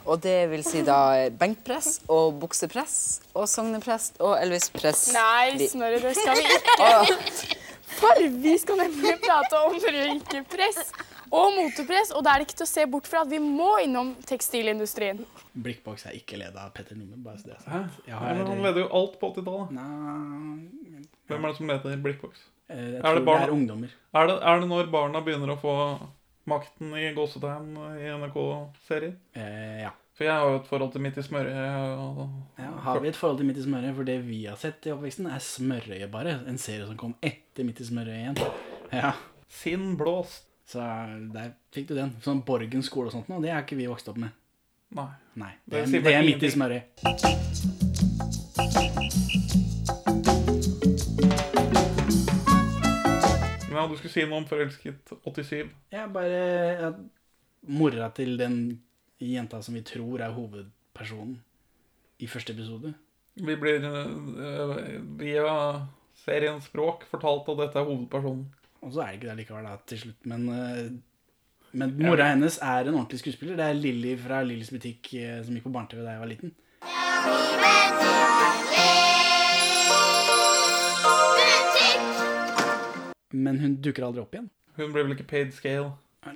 Og 0.05 0.21
det 0.23 0.37
vil 0.51 0.63
si 0.65 0.81
da 0.85 1.29
benkpress 1.37 2.01
og 2.09 2.39
buksepress 2.41 2.95
og 3.37 3.45
sognepress 3.49 4.13
og 4.19 4.35
Elvis-press. 4.41 5.11
Nei, 5.13 5.67
Snorre, 5.69 5.99
det 6.01 6.15
skal 6.17 6.39
vi 6.39 6.45
ikke. 6.57 7.57
For 8.01 8.21
vi 8.41 8.53
skal 8.57 8.79
nemlig 8.79 9.17
prate 9.21 9.59
om 9.67 9.75
røykepress 9.75 10.93
og 11.31 11.53
motepress, 11.55 12.11
og 12.15 12.23
da 12.25 12.33
er 12.33 12.41
det 12.41 12.47
ikke 12.49 12.57
til 12.61 12.65
å 12.65 12.71
se 12.71 12.85
bort 12.91 13.07
fra 13.07 13.21
at 13.23 13.29
vi 13.31 13.39
må 13.43 13.69
innom 13.83 14.13
tekstilindustrien. 14.27 15.21
Blikkboks 15.53 16.07
er 16.09 16.15
ikke 16.17 16.39
ledet 16.39 16.59
av 16.59 16.71
Petter 16.75 16.97
Nummen, 16.99 17.21
bare 17.23 17.39
så 17.39 17.51
det 17.51 17.57
er 17.57 17.61
sagt. 17.65 18.01
Men 18.07 18.41
han 18.47 18.63
leder 18.65 18.83
jo 18.85 18.89
alt 18.99 19.19
på 19.21 19.29
80-tallet. 19.35 19.75
Hvem 21.31 21.45
er 21.45 21.53
det 21.53 21.59
som 21.59 21.71
leder 21.71 22.01
Blikkboks? 22.03 22.41
Eh, 22.71 22.79
jeg 22.79 22.97
Er 22.99 23.05
tror 23.05 23.19
det, 23.19 23.25
barn... 23.27 23.43
det 23.43 23.47
er 23.47 23.55
ungdommer. 23.55 23.93
Er 24.15 24.27
det, 24.31 24.35
er 24.51 24.59
det 24.63 24.71
når 24.71 24.91
barna 24.91 25.23
begynner 25.23 25.53
å 25.53 25.59
få 25.61 25.75
makten 26.49 26.87
i 26.97 27.11
gåsetegn 27.15 27.67
i 28.01 28.03
NRK-serier? 28.17 29.13
Eh, 29.37 29.81
ja. 29.83 29.91
For 30.17 30.23
jeg 30.27 30.33
har 30.35 30.43
jo 30.51 30.57
et 30.59 30.67
forhold 30.69 30.91
til 30.93 31.01
Midt 31.01 31.17
i 31.17 31.23
smørøyet. 31.25 32.19
Ja, 32.59 32.69
har 32.85 32.99
vi 33.01 33.07
et 33.09 33.15
forhold 33.17 33.37
til 33.39 33.47
Midt 33.47 33.57
i 33.57 33.63
smørøyet? 33.65 33.95
For 33.95 34.03
det 34.09 34.17
vi 34.27 34.39
har 34.45 34.57
sett 34.61 34.85
i 34.85 34.91
oppveksten, 34.93 35.25
er 35.31 35.39
Smørøyet 35.41 36.11
bare. 36.13 36.33
En 36.51 36.57
serie 36.61 36.85
som 36.85 36.97
kom 36.99 37.15
etter 37.25 37.63
Midt 37.65 37.79
i 37.81 37.85
smørøyet 37.87 38.19
igjen. 38.19 38.37
Ja. 38.93 39.11
Sinn 39.49 39.95
blåst. 39.97 40.45
Så 40.71 40.79
der 41.33 41.49
fikk 41.75 41.87
du 41.89 41.95
den. 41.97 42.11
Sånn 42.23 42.43
Borgen 42.47 42.83
skole 42.85 43.07
og 43.09 43.13
sånt 43.15 43.29
nå, 43.31 43.35
det 43.43 43.51
har 43.51 43.61
ikke 43.65 43.75
vi 43.79 43.89
vokst 43.91 44.07
opp 44.11 44.17
med. 44.21 44.29
Nei. 44.95 45.09
Nei. 45.35 45.53
Det 45.65 45.85
Det, 45.89 45.99
er- 45.99 46.03
det 46.03 46.13
er 46.15 46.23
Midt 46.27 46.43
i 46.43 46.45
ingenting. 46.51 46.83
Ja, 53.81 53.87
du 53.89 53.97
skulle 53.97 54.13
si 54.13 54.25
noe 54.27 54.43
om 54.43 54.47
Forelsket 54.49 55.13
87. 55.25 55.71
Ja, 55.93 56.05
bare 56.11 56.41
at 56.91 56.99
mora 57.67 58.09
til 58.15 58.37
den 58.39 58.57
jenta 59.21 59.61
som 59.61 59.77
vi 59.77 59.83
tror 59.85 60.21
er 60.21 60.33
hovedpersonen 60.35 61.39
i 62.21 62.29
første 62.29 62.53
episode. 62.53 62.93
Vi 63.41 63.55
blir 63.55 63.85
øh, 63.85 64.75
via 65.19 65.53
seriens 66.25 66.67
språk 66.69 67.05
fortalt 67.09 67.49
at 67.49 67.63
dette 67.65 67.79
er 67.79 67.87
hovedpersonen. 67.87 68.49
Og 68.81 68.93
så 68.93 69.01
er 69.01 69.07
det 69.07 69.13
ikke 69.19 69.29
det 69.29 69.37
likevel 69.37 69.65
da, 69.69 69.77
til 69.87 69.99
slutt. 70.05 70.25
Men, 70.25 70.49
eh, 70.49 70.91
men 71.71 71.93
mora 72.01 72.31
hennes 72.33 72.57
er 72.61 72.89
en 72.89 72.97
ordentlig 72.97 73.19
skuespiller. 73.19 73.55
Det 73.55 73.65
er 73.65 73.73
Lilly 73.77 74.17
fra 74.19 74.43
Lillys 74.43 74.73
butikk 74.73 75.13
eh, 75.13 75.39
som 75.45 75.55
gikk 75.55 75.69
på 75.69 75.75
barne-TV 75.77 76.01
da 76.05 76.17
jeg 76.17 76.25
var 76.25 76.33
liten. 76.33 76.51
Men 83.31 83.59
hun 83.61 83.77
dukker 83.83 84.05
aldri 84.07 84.23
opp 84.23 84.35
igjen. 84.35 84.49
Hun 84.77 84.93
blir 84.93 85.05
vel 85.05 85.15
ikke 85.15 85.29
paid 85.29 85.53
scale? 85.55 85.91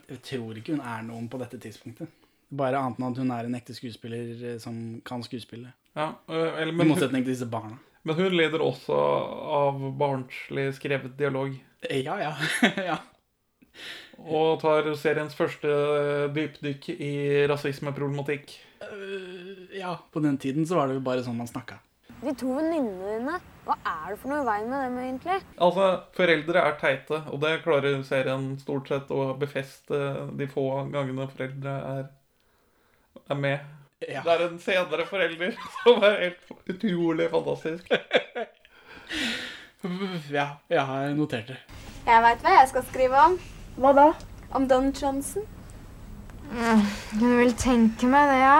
Jeg 0.09 0.21
tror 0.25 0.57
ikke 0.57 0.75
hun 0.75 0.85
er 0.85 1.03
noen 1.05 1.27
på 1.29 1.39
dette 1.41 1.59
tidspunktet. 1.61 2.11
Bare 2.55 2.79
annet 2.79 2.99
enn 2.99 3.07
at 3.09 3.19
hun 3.21 3.33
er 3.33 3.47
en 3.47 3.57
ekte 3.57 3.75
skuespiller 3.75 4.31
eh, 4.53 4.59
som 4.61 5.01
kan 5.05 5.23
skuespille. 5.25 5.71
Ja, 5.95 6.11
eller, 6.27 6.73
men, 6.73 6.87
I 6.87 6.91
motsetning 6.91 7.23
til 7.23 7.31
disse 7.31 7.47
barna. 7.47 7.77
men 8.03 8.17
hun 8.17 8.35
lider 8.35 8.61
også 8.61 8.95
av 8.95 9.79
barnslig 9.97 10.67
skrevet 10.77 11.15
dialog. 11.17 11.55
Ja, 11.89 12.17
ja. 12.19 12.33
ja. 12.91 12.97
Og 14.19 14.59
tar 14.61 14.87
seriens 14.99 15.35
første 15.35 15.71
dypdykk 16.35 16.89
i 16.95 17.13
rasismeproblematikk. 17.51 18.53
Ja, 19.75 19.97
på 20.11 20.21
den 20.23 20.37
tiden 20.37 20.67
så 20.67 20.79
var 20.79 20.87
det 20.89 20.99
jo 20.99 21.05
bare 21.05 21.23
sånn 21.25 21.37
man 21.39 21.49
snakka. 21.49 21.79
De 22.21 22.33
to 22.39 22.53
venninnene 22.55 23.17
dine, 23.17 23.39
hva 23.65 23.75
er 23.81 24.11
det 24.13 24.19
for 24.21 24.29
noe 24.31 24.43
i 24.43 24.45
veien 24.45 24.67
med 24.69 24.83
dem 24.85 24.97
egentlig? 25.01 25.37
Altså, 25.65 25.85
foreldre 26.17 26.61
er 26.61 26.75
teite, 26.81 27.21
og 27.31 27.39
det 27.41 27.53
klarer 27.63 28.03
serien 28.05 28.51
stort 28.61 28.91
sett 28.91 29.09
å 29.13 29.31
befeste 29.41 30.01
de 30.37 30.47
få 30.51 30.67
gangene 30.93 31.25
foreldre 31.31 31.73
er, 31.93 32.05
er 33.25 33.39
med. 33.41 33.71
Ja. 34.05 34.21
Det 34.21 34.35
er 34.35 34.45
en 34.45 34.59
senere 34.61 35.07
forelder 35.09 35.55
som 35.79 36.05
er 36.05 36.21
helt 36.27 36.69
utrolig 36.75 37.29
fantastisk. 37.33 37.89
Ja, 40.33 40.47
jeg 40.69 40.85
har 40.85 41.09
notert 41.17 41.49
det. 41.49 41.59
Jeg 42.05 42.21
veit 42.21 42.45
hva 42.45 42.53
jeg 42.59 42.69
skal 42.69 42.85
skrive 42.91 43.25
om. 43.31 43.35
Hva 43.81 43.91
da? 43.97 44.07
Om 44.55 44.69
Don 44.69 44.91
Johnson. 44.93 45.45
Du 47.17 47.25
vil 47.39 47.53
tenke 47.57 48.09
meg 48.09 48.29
det, 48.29 48.39
ja? 48.43 48.59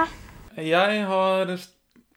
Jeg 0.66 1.06
har 1.10 1.54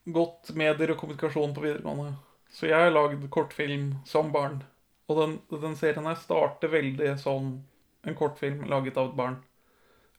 gått 0.09 0.55
medier 0.57 0.95
og 0.95 1.01
kommunikasjon 1.01 1.53
på 1.57 1.65
videregående, 1.65 2.15
så 2.59 2.67
jeg 2.67 2.75
har 2.75 2.91
lagd 2.91 3.23
kortfilm 3.31 3.93
som 4.09 4.33
barn. 4.35 4.65
Og 5.07 5.21
den, 5.21 5.35
den 5.63 5.77
serien 5.79 6.09
her 6.09 6.19
starter 6.19 6.73
veldig 6.73 7.13
som 7.23 7.53
en 8.03 8.17
kortfilm 8.19 8.65
laget 8.67 8.99
av 8.99 9.13
et 9.13 9.19
barn. 9.19 9.37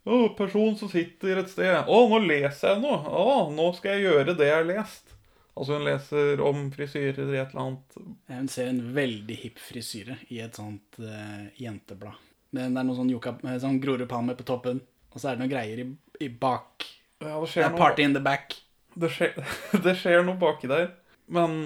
Å, 0.08 0.22
person 0.38 0.78
som 0.80 0.90
sitter 0.90 1.42
et 1.42 1.52
sted. 1.52 1.82
Å, 1.84 1.98
nå 2.10 2.22
leser 2.24 2.74
jeg 2.74 2.84
noe. 2.86 3.02
Å, 3.04 3.50
nå 3.52 3.66
skal 3.76 3.98
jeg 3.98 4.08
gjøre 4.08 4.38
det 4.40 4.48
jeg 4.48 4.56
har 4.56 4.70
lest. 4.70 5.12
Altså 5.60 5.76
hun 5.76 5.84
leser 5.90 6.40
om 6.48 6.70
frisyrer 6.72 7.34
i 7.34 7.42
et 7.42 7.52
eller 7.52 7.66
annet 7.66 7.98
Hun 8.30 8.48
ser 8.48 8.70
en 8.72 8.80
veldig 8.96 9.36
hipp 9.42 9.58
frisyre 9.60 10.16
i 10.32 10.40
et 10.40 10.56
sånt 10.56 11.02
uh, 11.04 11.50
jenteblad. 11.60 12.16
Men 12.56 12.72
det 12.72 12.80
er 12.80 12.88
noe 12.88 12.98
sånn, 12.98 13.12
yucca, 13.12 13.36
eh, 13.44 13.60
sånn 13.62 13.82
Grorudpalme 13.84 14.38
på 14.40 14.46
toppen, 14.48 14.80
og 15.12 15.20
så 15.20 15.30
er 15.30 15.36
det 15.36 15.44
noen 15.44 15.52
greier 15.52 15.84
i, 15.84 15.86
i 16.24 16.32
bak. 16.32 16.88
Ja, 17.20 17.36
det 17.36 17.52
Det 17.52 17.66
er 17.66 17.76
noe 17.76 17.82
party 17.84 18.08
in 18.08 18.16
the 18.16 18.24
back. 18.24 18.56
Det 18.96 19.12
skjer, 19.14 19.36
det 19.86 19.94
skjer 20.00 20.24
noe 20.26 20.40
baki 20.40 20.72
der. 20.72 20.88
Men 21.30 21.60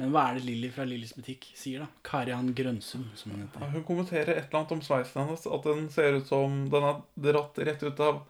Men 0.00 0.14
hva 0.14 0.22
er 0.30 0.38
det 0.38 0.46
Lilly 0.46 0.70
fra 0.72 0.86
Lillys 0.88 1.10
butikk 1.12 1.42
sier, 1.52 1.82
da? 1.82 1.86
Karian 2.08 2.54
Grønsum, 2.56 3.02
som 3.20 3.34
hun 3.34 3.42
heter. 3.42 3.60
Ja, 3.60 3.66
Hun 3.74 3.82
kommenterer 3.84 4.30
et 4.32 4.46
eller 4.46 4.62
annet 4.62 4.70
om 4.78 4.80
sveisen 4.86 5.20
hennes. 5.20 5.44
At 5.44 5.66
den 5.68 5.90
ser 5.92 6.16
ut 6.16 6.30
som 6.30 6.54
den 6.72 6.86
er 6.88 7.02
dratt 7.26 7.60
rett 7.68 7.84
ut 7.84 8.00
av 8.06 8.22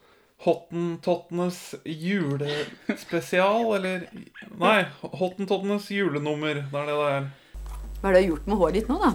Hottentottenes 0.43 1.61
julespesial, 1.85 3.69
eller 3.77 4.09
Nei, 4.59 4.81
Hottentottenes 5.21 5.87
julenummer. 5.95 6.65
Det 6.73 6.83
er 6.83 6.91
det 6.91 6.99
det 6.99 7.09
er. 7.13 7.31
Hva 8.01 8.09
har 8.09 8.19
du 8.19 8.23
gjort 8.33 8.51
med 8.51 8.63
håret 8.65 8.81
ditt 8.81 8.91
nå, 8.91 8.99
da? 8.99 9.15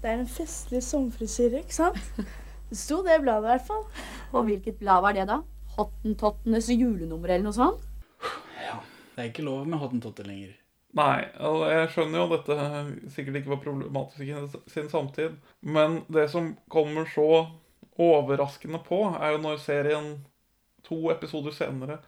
Det 0.00 0.12
er 0.14 0.18
en 0.20 0.30
festlig 0.30 0.84
sommerfrisyre, 0.86 1.64
ikke 1.64 1.80
sant? 1.80 2.00
Det 2.70 2.78
sto 2.78 3.02
det 3.02 3.18
i 3.18 3.22
bladet 3.26 3.48
i 3.48 3.56
hvert 3.56 3.66
fall. 3.66 3.82
Og 4.30 4.46
hvilket 4.46 4.78
blad 4.78 5.02
var 5.02 5.18
det, 5.18 5.26
da? 5.26 5.42
Hottentottenes 5.74 6.70
julenummer 6.70 7.34
eller 7.34 7.50
noe 7.50 7.58
sånt? 7.64 7.89
Det 9.20 9.26
er 9.26 9.32
ikke 9.34 9.44
lov 9.44 9.66
med 9.68 9.76
hottentotter 9.76 10.24
lenger. 10.24 10.54
Nei, 10.96 11.18
og 11.44 11.66
jeg 11.68 11.88
skjønner 11.92 12.18
jo 12.18 12.22
at 12.24 12.46
dette 12.48 13.10
sikkert 13.12 13.36
ikke 13.36 13.50
var 13.52 13.58
problematisk 13.62 14.22
i 14.24 14.70
sin 14.72 14.86
samtid. 14.88 15.34
Men 15.60 15.98
det 16.08 16.24
som 16.32 16.54
kommer 16.72 17.04
så 17.12 17.26
overraskende 18.00 18.80
på, 18.86 19.02
er 19.20 19.34
jo 19.34 19.42
når 19.44 19.60
serien 19.60 20.08
to 20.88 21.02
episoder 21.12 21.52
senere 21.52 21.98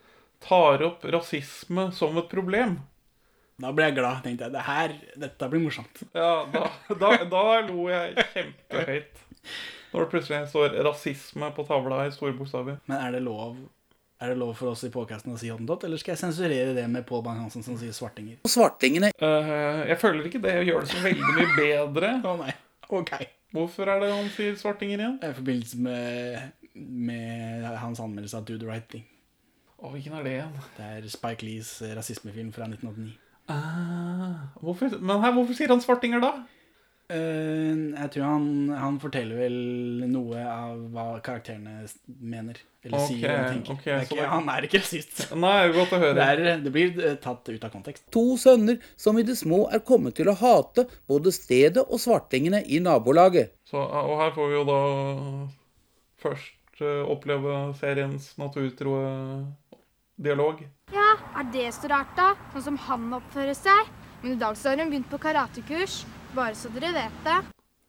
tar 0.41 0.87
opp 0.89 1.05
rasisme 1.05 1.91
som 1.93 2.17
et 2.17 2.33
problem. 2.33 2.79
Da 3.61 3.75
ble 3.77 3.91
jeg 3.91 3.99
glad. 4.01 4.25
tenkte 4.25 4.49
jeg, 4.49 4.55
det 4.57 4.65
her, 4.71 4.97
Dette 5.27 5.51
blir 5.53 5.63
morsomt. 5.67 6.03
Ja, 6.17 6.33
da, 6.49 6.65
da, 6.97 7.13
da 7.29 7.45
lo 7.69 7.91
jeg 7.93 8.25
kjempehøyt. 8.33 9.23
Når 9.93 10.01
det 10.01 10.11
plutselig 10.17 10.49
står 10.49 10.81
'rasisme' 10.81 11.53
på 11.53 11.69
tavla 11.69 12.07
i 12.09 12.17
store 12.17 12.33
bokstaver. 12.41 12.81
Men 12.89 13.05
er 13.05 13.13
det 13.13 13.23
lov 13.29 13.61
Er 14.23 14.31
det 14.31 14.39
lov 14.39 14.53
for 14.55 14.71
oss 14.71 14.85
i 14.87 14.91
podkasten 14.95 15.33
å 15.35 15.39
si 15.41 15.49
hottentott, 15.51 15.83
eller 15.89 15.99
skal 15.99 16.13
jeg 16.15 16.21
sensurere 16.21 16.75
det 16.77 16.85
med 16.91 17.03
Pål 17.09 17.25
Bang-Hansen 17.27 17.65
som 17.67 17.75
sier 17.81 17.95
svartinger? 17.97 18.39
Svartingene 18.47 19.11
Uh, 19.23 19.83
Jeg 19.89 19.99
føler 19.99 20.29
ikke 20.29 20.41
det 20.45 20.53
gjør 20.69 20.85
det 20.85 20.91
så 20.93 21.01
veldig 21.03 21.33
mye 21.37 21.49
bedre. 21.57 22.11
Å 22.31 22.35
nei, 22.39 22.53
ok. 22.87 23.13
Hvorfor 23.53 23.91
er 23.91 24.01
det 24.05 24.13
han 24.15 24.31
sier 24.33 24.55
svartinger 24.61 25.03
igjen? 25.03 25.17
I 25.27 25.33
forbindelse 25.37 25.81
med, 25.83 26.71
med 26.79 27.67
hans 27.83 28.01
anmeldelse 28.03 28.39
av 28.39 28.47
Do 28.49 28.57
the 28.63 28.69
Right 28.71 28.87
Thing. 28.95 29.05
Å, 29.83 29.91
hvilken 29.91 30.15
er 30.21 30.27
det 30.27 30.37
igjen? 30.37 30.55
Det 30.79 30.89
er 30.97 31.11
Spike 31.11 31.47
Lees 31.47 31.75
eh, 31.83 31.93
rasismefilm 31.99 32.53
fra 32.55 32.71
1989. 32.71 33.17
Ah, 33.51 34.55
hvorfor, 34.63 34.95
men 35.03 35.19
her, 35.25 35.35
hvorfor 35.35 35.59
sier 35.59 35.75
han 35.75 35.83
svartinger 35.83 36.23
da? 36.23 36.37
Eh, 37.11 37.73
jeg 37.99 38.11
tror 38.15 38.25
han, 38.25 38.45
han 38.79 38.99
forteller 39.03 39.37
vel 39.43 39.57
noe 40.09 40.43
av 40.49 40.79
hva 40.95 41.07
karakterene 41.25 41.83
mener. 42.23 42.61
Eller 42.83 42.99
okay, 42.99 43.17
sier 43.19 43.29
eller 43.31 43.51
tenker. 43.53 43.75
Okay, 43.77 43.93
er 43.93 44.07
ikke, 44.07 44.17
det- 44.21 44.29
Han 44.33 44.49
er 44.49 44.67
ikke 44.67 44.81
rasist. 44.81 45.21
Nei, 45.39 45.57
godt 45.75 45.93
å 45.93 46.01
høre. 46.03 46.15
Det, 46.17 46.29
er, 46.49 46.63
det 46.65 46.73
blir 46.75 47.03
eh, 47.05 47.17
tatt 47.23 47.49
ut 47.53 47.65
av 47.69 47.71
kontekst. 47.75 48.07
To 48.15 48.25
sønner 48.41 48.79
som 48.97 49.19
i 49.21 49.27
det 49.29 49.37
små 49.39 49.65
er 49.71 49.83
kommet 49.87 50.17
til 50.19 50.31
å 50.33 50.37
hate 50.41 50.87
både 51.11 51.33
stedet 51.35 51.85
og 51.85 52.01
svartingene 52.03 52.63
i 52.67 52.81
nabolaget. 52.83 53.53
Så, 53.69 53.79
og 53.83 54.17
her 54.23 54.33
får 54.35 54.49
vi 54.51 54.59
jo 54.61 54.65
da 54.71 54.81
først 56.23 56.81
eh, 56.83 57.03
oppleve 57.13 57.59
seriens 57.79 58.33
naturtro 58.41 58.97
dialog. 60.23 60.63
Ja, 60.93 61.11
er 61.41 61.47
det 61.53 61.69
så 61.77 61.89
rart, 61.91 62.17
da? 62.19 62.33
Sånn 62.55 62.67
som 62.73 62.81
han 62.89 63.07
oppfører 63.19 63.57
seg. 63.59 63.93
Men 64.23 64.37
i 64.37 64.41
dag 64.41 64.57
så 64.59 64.71
har 64.73 64.79
hun 64.83 64.91
begynt 64.93 65.09
på 65.11 65.19
karatekurs. 65.23 66.03
Bare 66.33 66.55
så 66.57 66.71
dere 66.73 66.93
vet 66.97 67.17
det. 67.27 67.41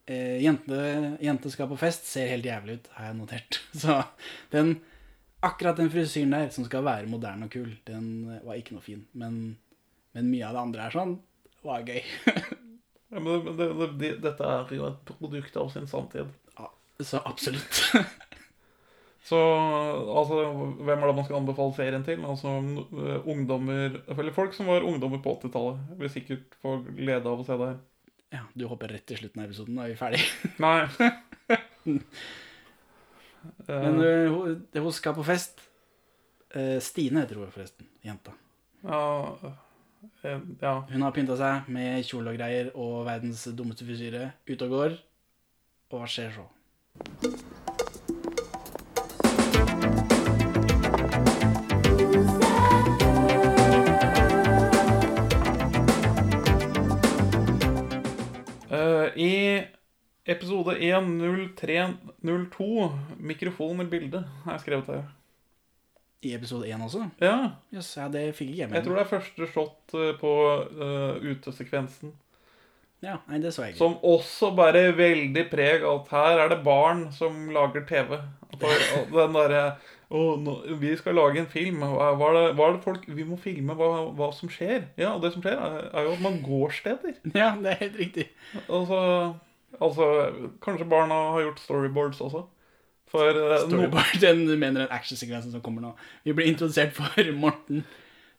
Eh, 0.06 0.42
jente, 0.44 0.78
jente 1.24 1.52
skal 1.52 1.70
på 1.72 1.78
fest 1.80 2.10
ser 2.12 2.28
helt 2.34 2.44
jævlig 2.44 2.76
ut, 2.76 2.90
har 2.98 3.06
jeg 3.08 3.16
notert. 3.16 3.60
Så 3.84 4.02
den, 4.52 4.74
akkurat 5.40 5.80
den 5.80 5.92
frisyren 5.94 6.36
der, 6.36 6.50
som 6.52 6.68
skal 6.68 6.84
være 6.84 7.08
moderne 7.08 7.48
og 7.48 7.54
kul, 7.54 7.70
den 7.88 8.10
var 8.44 8.60
ikke 8.60 8.76
noe 8.76 8.84
fin. 8.84 9.06
Men, 9.16 9.38
men 10.12 10.28
mye 10.28 10.50
av 10.50 10.58
det 10.58 10.64
andre 10.66 10.90
er 10.90 10.98
sånn, 10.98 11.16
var 11.64 11.88
gøy. 11.88 12.04
Ja, 13.14 13.22
men 13.22 13.44
det, 13.46 13.66
det, 13.78 13.88
det, 14.02 14.08
dette 14.24 14.46
er 14.50 14.72
jo 14.74 14.88
et 14.88 15.02
produkt 15.06 15.58
av 15.62 15.68
sin 15.70 15.84
samtid. 15.86 16.32
Så 16.98 17.20
absolutt. 17.30 17.82
Så 19.30 19.38
altså, 19.38 20.40
hvem 20.82 20.98
er 20.98 21.08
det 21.12 21.16
man 21.20 21.28
skal 21.28 21.38
anbefale 21.38 21.76
serien 21.78 22.04
til? 22.04 22.26
Altså 22.28 22.56
eh, 22.58 23.28
ungdommer 23.30 24.00
Eller 24.18 24.34
folk 24.36 24.58
som 24.58 24.68
var 24.68 24.84
ungdommer 24.84 25.22
på 25.24 25.38
80-tallet. 25.38 25.94
Vil 26.02 26.12
sikkert 26.12 26.58
få 26.66 26.80
glede 26.90 27.30
av 27.30 27.40
å 27.40 27.46
se 27.46 27.56
det 27.62 27.70
her. 27.70 27.78
Ja, 28.34 28.42
du 28.58 28.66
hopper 28.66 28.90
rett 28.90 29.06
til 29.10 29.20
slutten 29.20 29.44
av 29.44 29.52
episoden, 29.52 29.78
da 29.78 29.86
er 29.86 29.94
vi 29.94 30.00
ferdig. 30.00 30.24
Nei. 30.64 30.88
Men 33.68 34.00
uh, 34.00 34.32
hun, 34.34 34.64
hun 34.74 34.96
skal 34.96 35.16
på 35.18 35.26
fest. 35.28 35.62
Uh, 36.54 36.80
Stine 36.82 37.24
heter 37.24 37.42
hun 37.42 37.54
forresten, 37.54 37.90
jenta. 38.06 38.34
Ja, 38.84 39.04
eh, 40.24 40.42
ja. 40.60 40.74
Hun 40.90 41.06
har 41.06 41.16
pynta 41.16 41.38
seg 41.40 41.70
med 41.72 42.04
kjole 42.08 42.34
og 42.34 42.40
greier 42.40 42.74
og 42.74 43.04
verdens 43.08 43.46
dummeste 43.56 43.88
frisyre. 43.88 44.32
Ute 44.50 44.68
og 44.68 44.78
går. 44.78 45.02
Og 45.94 46.02
hva 46.02 46.10
skjer 46.10 46.34
så? 46.36 46.50
I 59.18 59.64
episode 60.26 60.78
1.03.02 60.78 62.90
Mikrofon 63.18 63.82
i 63.82 63.86
bildet 63.92 64.24
har 64.46 64.52
jeg 64.56 64.62
skrevet 64.66 64.88
her. 64.94 65.04
I 66.24 66.36
episode 66.38 66.70
1 66.70 66.82
også? 66.86 67.02
Ja. 67.20 67.38
Yes, 67.74 67.98
ja, 68.00 68.08
det 68.12 68.36
fikk 68.38 68.50
jeg 68.56 68.70
med 68.70 68.76
Jeg 68.80 68.86
tror 68.86 68.96
det 68.96 69.04
er 69.04 69.12
første 69.12 69.48
shot 69.52 69.96
eh, 70.00 70.14
på 70.20 70.32
uh, 70.80 71.14
utesekvensen. 71.20 72.10
Ja, 73.04 73.16
nei, 73.28 73.38
det 73.44 73.52
så 73.52 73.62
jeg 73.66 73.72
ikke. 73.74 73.82
Som 73.82 73.94
også 74.08 74.56
bærer 74.56 74.96
veldig 74.96 75.44
preg 75.52 75.84
av 75.84 75.94
at 75.98 76.08
her 76.16 76.36
er 76.46 76.50
det 76.54 76.62
barn 76.64 77.12
som 77.16 77.52
lager 77.52 77.84
TV. 77.90 78.10
Den 78.56 79.36
derre 79.36 79.64
«Å, 80.14 80.20
nå, 80.38 80.52
Vi 80.78 80.92
skal 81.00 81.16
lage 81.18 81.40
en 81.42 81.48
film. 81.50 81.80
Hva 81.82 82.12
hva 82.20 82.28
er 82.30 82.36
det, 82.38 82.44
hva 82.60 82.68
er 82.70 82.76
det 82.76 82.84
folk 82.84 83.06
Vi 83.18 83.24
må 83.26 83.38
filme 83.42 83.74
hva, 83.80 83.88
hva 84.14 84.28
som 84.38 84.52
skjer. 84.54 84.84
Ja, 85.00 85.16
og 85.16 85.24
det 85.24 85.32
som 85.34 85.42
skjer, 85.42 85.58
er, 85.58 85.88
er 85.90 86.06
jo 86.06 86.12
at 86.14 86.22
man 86.22 86.38
går 86.46 86.76
steder. 86.78 87.16
Ja, 87.34 87.54
det 87.58 87.72
er 87.72 87.80
helt 87.88 87.98
riktig. 88.04 88.28
Altså, 88.68 89.00
altså 89.80 90.10
Kanskje 90.62 90.86
barna 90.92 91.18
har 91.34 91.48
gjort 91.48 91.64
storyboards 91.64 92.22
også. 92.22 92.44
For 93.14 93.30
eh, 93.30 93.56
no- 93.58 93.60
Storyboard, 93.66 94.14
den 94.22 94.46
du 94.48 94.54
mener 94.58 94.84
den 94.86 94.94
actionsekvensen 94.94 95.52
som 95.54 95.62
kommer 95.66 95.82
nå. 95.88 95.92
Vi 96.26 96.34
blir 96.38 96.48
introdusert 96.52 96.94
for 96.98 97.34
Morten, 97.38 97.84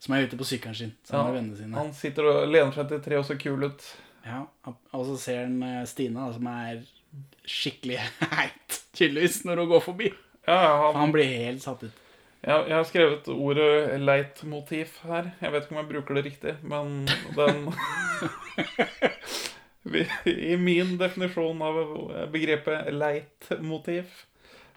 som 0.02 0.14
er 0.16 0.26
ute 0.28 0.38
på 0.38 0.46
sykkelen 0.46 0.74
sin 0.78 0.94
sammen 1.06 1.30
med 1.32 1.36
vennene 1.40 1.58
sine. 1.58 1.76
Han 1.78 1.92
sitter 1.94 2.26
og 2.30 2.48
lener 2.50 2.74
seg 2.74 2.88
til 2.90 3.02
tre 3.04 3.18
og 3.20 3.26
ser 3.28 3.38
kul 3.42 3.66
ut. 3.66 3.84
Ja, 4.24 4.44
og 4.66 5.04
så 5.10 5.18
ser 5.20 5.42
han 5.44 5.58
eh, 5.62 5.82
Stina, 5.90 6.30
som 6.34 6.46
er 6.50 6.84
skikkelig 7.46 7.98
heit, 8.38 8.78
tydeligvis, 8.96 9.42
når 9.46 9.62
hun 9.64 9.72
går 9.74 9.84
forbi. 9.90 10.10
Ja, 10.46 10.56
han, 10.86 10.96
han 10.96 11.12
blir 11.14 11.24
helt 11.24 11.62
satt 11.64 11.82
ut. 11.86 12.00
Jeg, 12.44 12.66
jeg 12.68 12.76
har 12.76 12.84
skrevet 12.88 13.28
ordet 13.32 14.00
leitmotiv 14.02 14.98
her. 15.08 15.30
Jeg 15.40 15.52
vet 15.54 15.64
ikke 15.64 15.76
om 15.76 15.80
jeg 15.80 15.90
bruker 15.92 16.18
det 16.18 16.24
riktig, 16.26 16.54
men 16.62 17.06
den 17.36 17.70
I 20.52 20.56
min 20.60 20.96
definisjon 21.00 21.62
av 21.64 21.80
begrepet 22.32 22.90
leitmotiv, 22.92 24.12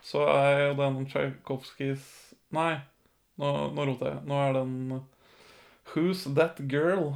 så 0.04 0.24
er 0.32 0.62
jo 0.68 0.78
den 0.80 1.04
Tsjajkovskijs 1.08 2.06
Nei, 2.56 2.78
nå, 3.36 3.50
nå 3.76 3.88
roter 3.90 4.14
jeg. 4.14 4.22
Nå 4.28 4.38
er 4.40 4.54
den 4.56 4.76
Who's 5.92 6.24
That 6.38 6.62
Girl? 6.72 7.12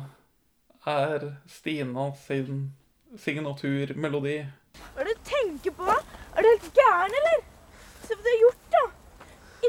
er 0.86 1.36
Stina 1.48 2.12
sin 2.16 2.74
signaturmelodi. 3.18 4.38
Hva 4.94 5.04
er 5.04 5.10
det 5.10 5.16
du 5.20 5.30
tenker 5.30 5.76
på? 5.78 5.88
Er 5.88 6.42
du 6.42 6.48
helt 6.50 6.70
gæren, 6.74 7.18
eller? 7.20 7.51
Se 8.12 8.18
hva 8.18 8.24
du 8.26 8.28
har 8.28 8.42
gjort, 8.42 8.64
da! 8.74 8.82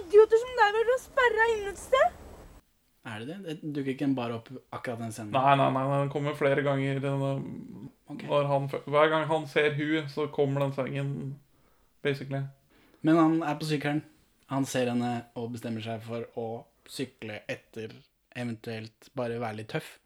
Idioter 0.01 0.41
som 0.43 0.55
deg 0.59 0.73
vil 0.75 0.89
ha 0.91 0.97
sperra 0.99 1.45
inne 1.53 1.71
et 1.71 1.79
sted. 1.79 2.19
Er 3.13 3.23
det 3.23 3.27
det? 3.29 3.55
Det 3.63 3.71
dukker 3.77 3.93
ikke 3.95 4.09
bare 4.17 4.39
opp 4.41 4.49
akkurat 4.75 4.99
den 5.03 5.13
scenen? 5.15 5.31
Nei, 5.35 5.55
nei, 5.61 5.69
nei, 5.75 5.85
den 6.03 6.11
kommer 6.11 6.35
flere 6.39 6.63
ganger. 6.67 6.99
Denne, 7.03 7.31
når 8.27 8.51
han, 8.51 8.67
hver 8.91 9.11
gang 9.13 9.29
han 9.31 9.47
ser 9.51 9.71
hun, 9.79 10.09
så 10.11 10.27
kommer 10.35 10.65
den 10.67 10.75
sangen, 10.75 11.13
basically. 12.03 12.43
Men 13.07 13.19
han 13.19 13.39
er 13.47 13.59
på 13.63 13.67
sykkelen. 13.71 14.03
Han 14.51 14.67
ser 14.69 14.91
henne 14.91 15.13
og 15.39 15.53
bestemmer 15.55 15.83
seg 15.87 16.03
for 16.07 16.27
å 16.39 16.47
sykle 16.91 17.41
etter 17.51 17.95
eventuelt 18.39 19.11
bare 19.19 19.39
være 19.43 19.63
litt 19.63 19.71
tøff. 19.75 19.99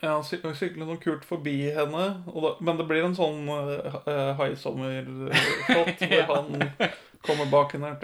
Ja, 0.00 0.14
han 0.16 0.24
sy- 0.24 0.40
sykler 0.56 0.86
noe 0.88 0.96
kult 1.02 1.26
forbi 1.28 1.56
henne, 1.74 2.04
og 2.30 2.38
da, 2.46 2.50
men 2.64 2.78
det 2.80 2.86
blir 2.88 3.04
en 3.04 3.16
sånn 3.18 3.42
uh, 3.50 4.30
haisommer-shot 4.38 6.04
hvor 6.08 6.30
han 6.30 6.54
kommer 7.26 7.46
bak 7.50 7.72
henne, 7.76 7.94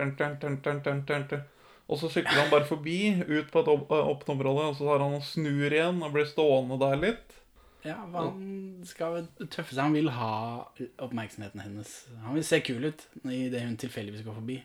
og 1.87 1.99
så 2.01 2.09
sykler 2.11 2.41
han 2.43 2.51
bare 2.51 2.67
forbi, 2.67 3.23
ut 3.23 3.51
på 3.53 3.61
et 3.63 3.69
opp- 3.71 3.93
eh, 3.95 4.09
åpent 4.11 4.33
område, 4.35 4.65
og 4.71 4.77
så 4.77 4.89
tar 4.89 5.05
han 5.05 5.15
og 5.15 5.23
snur 5.23 5.71
igjen 5.71 6.03
og 6.03 6.13
blir 6.17 6.27
stående 6.27 6.79
der 6.83 6.97
litt. 6.99 7.37
Ja, 7.87 8.01
han 8.13 8.83
skal 8.85 9.29
tøffe 9.39 9.71
seg. 9.71 9.85
Han 9.85 9.95
vil 9.95 10.09
ha 10.11 10.67
oppmerksomheten 10.99 11.63
hennes. 11.63 11.93
Han 12.25 12.35
vil 12.35 12.43
se 12.45 12.59
kul 12.67 12.89
ut 12.89 13.05
i 13.31 13.45
det 13.53 13.61
hun 13.63 13.77
tilfeldigvis 13.79 14.25
går 14.27 14.35
forbi. 14.41 14.57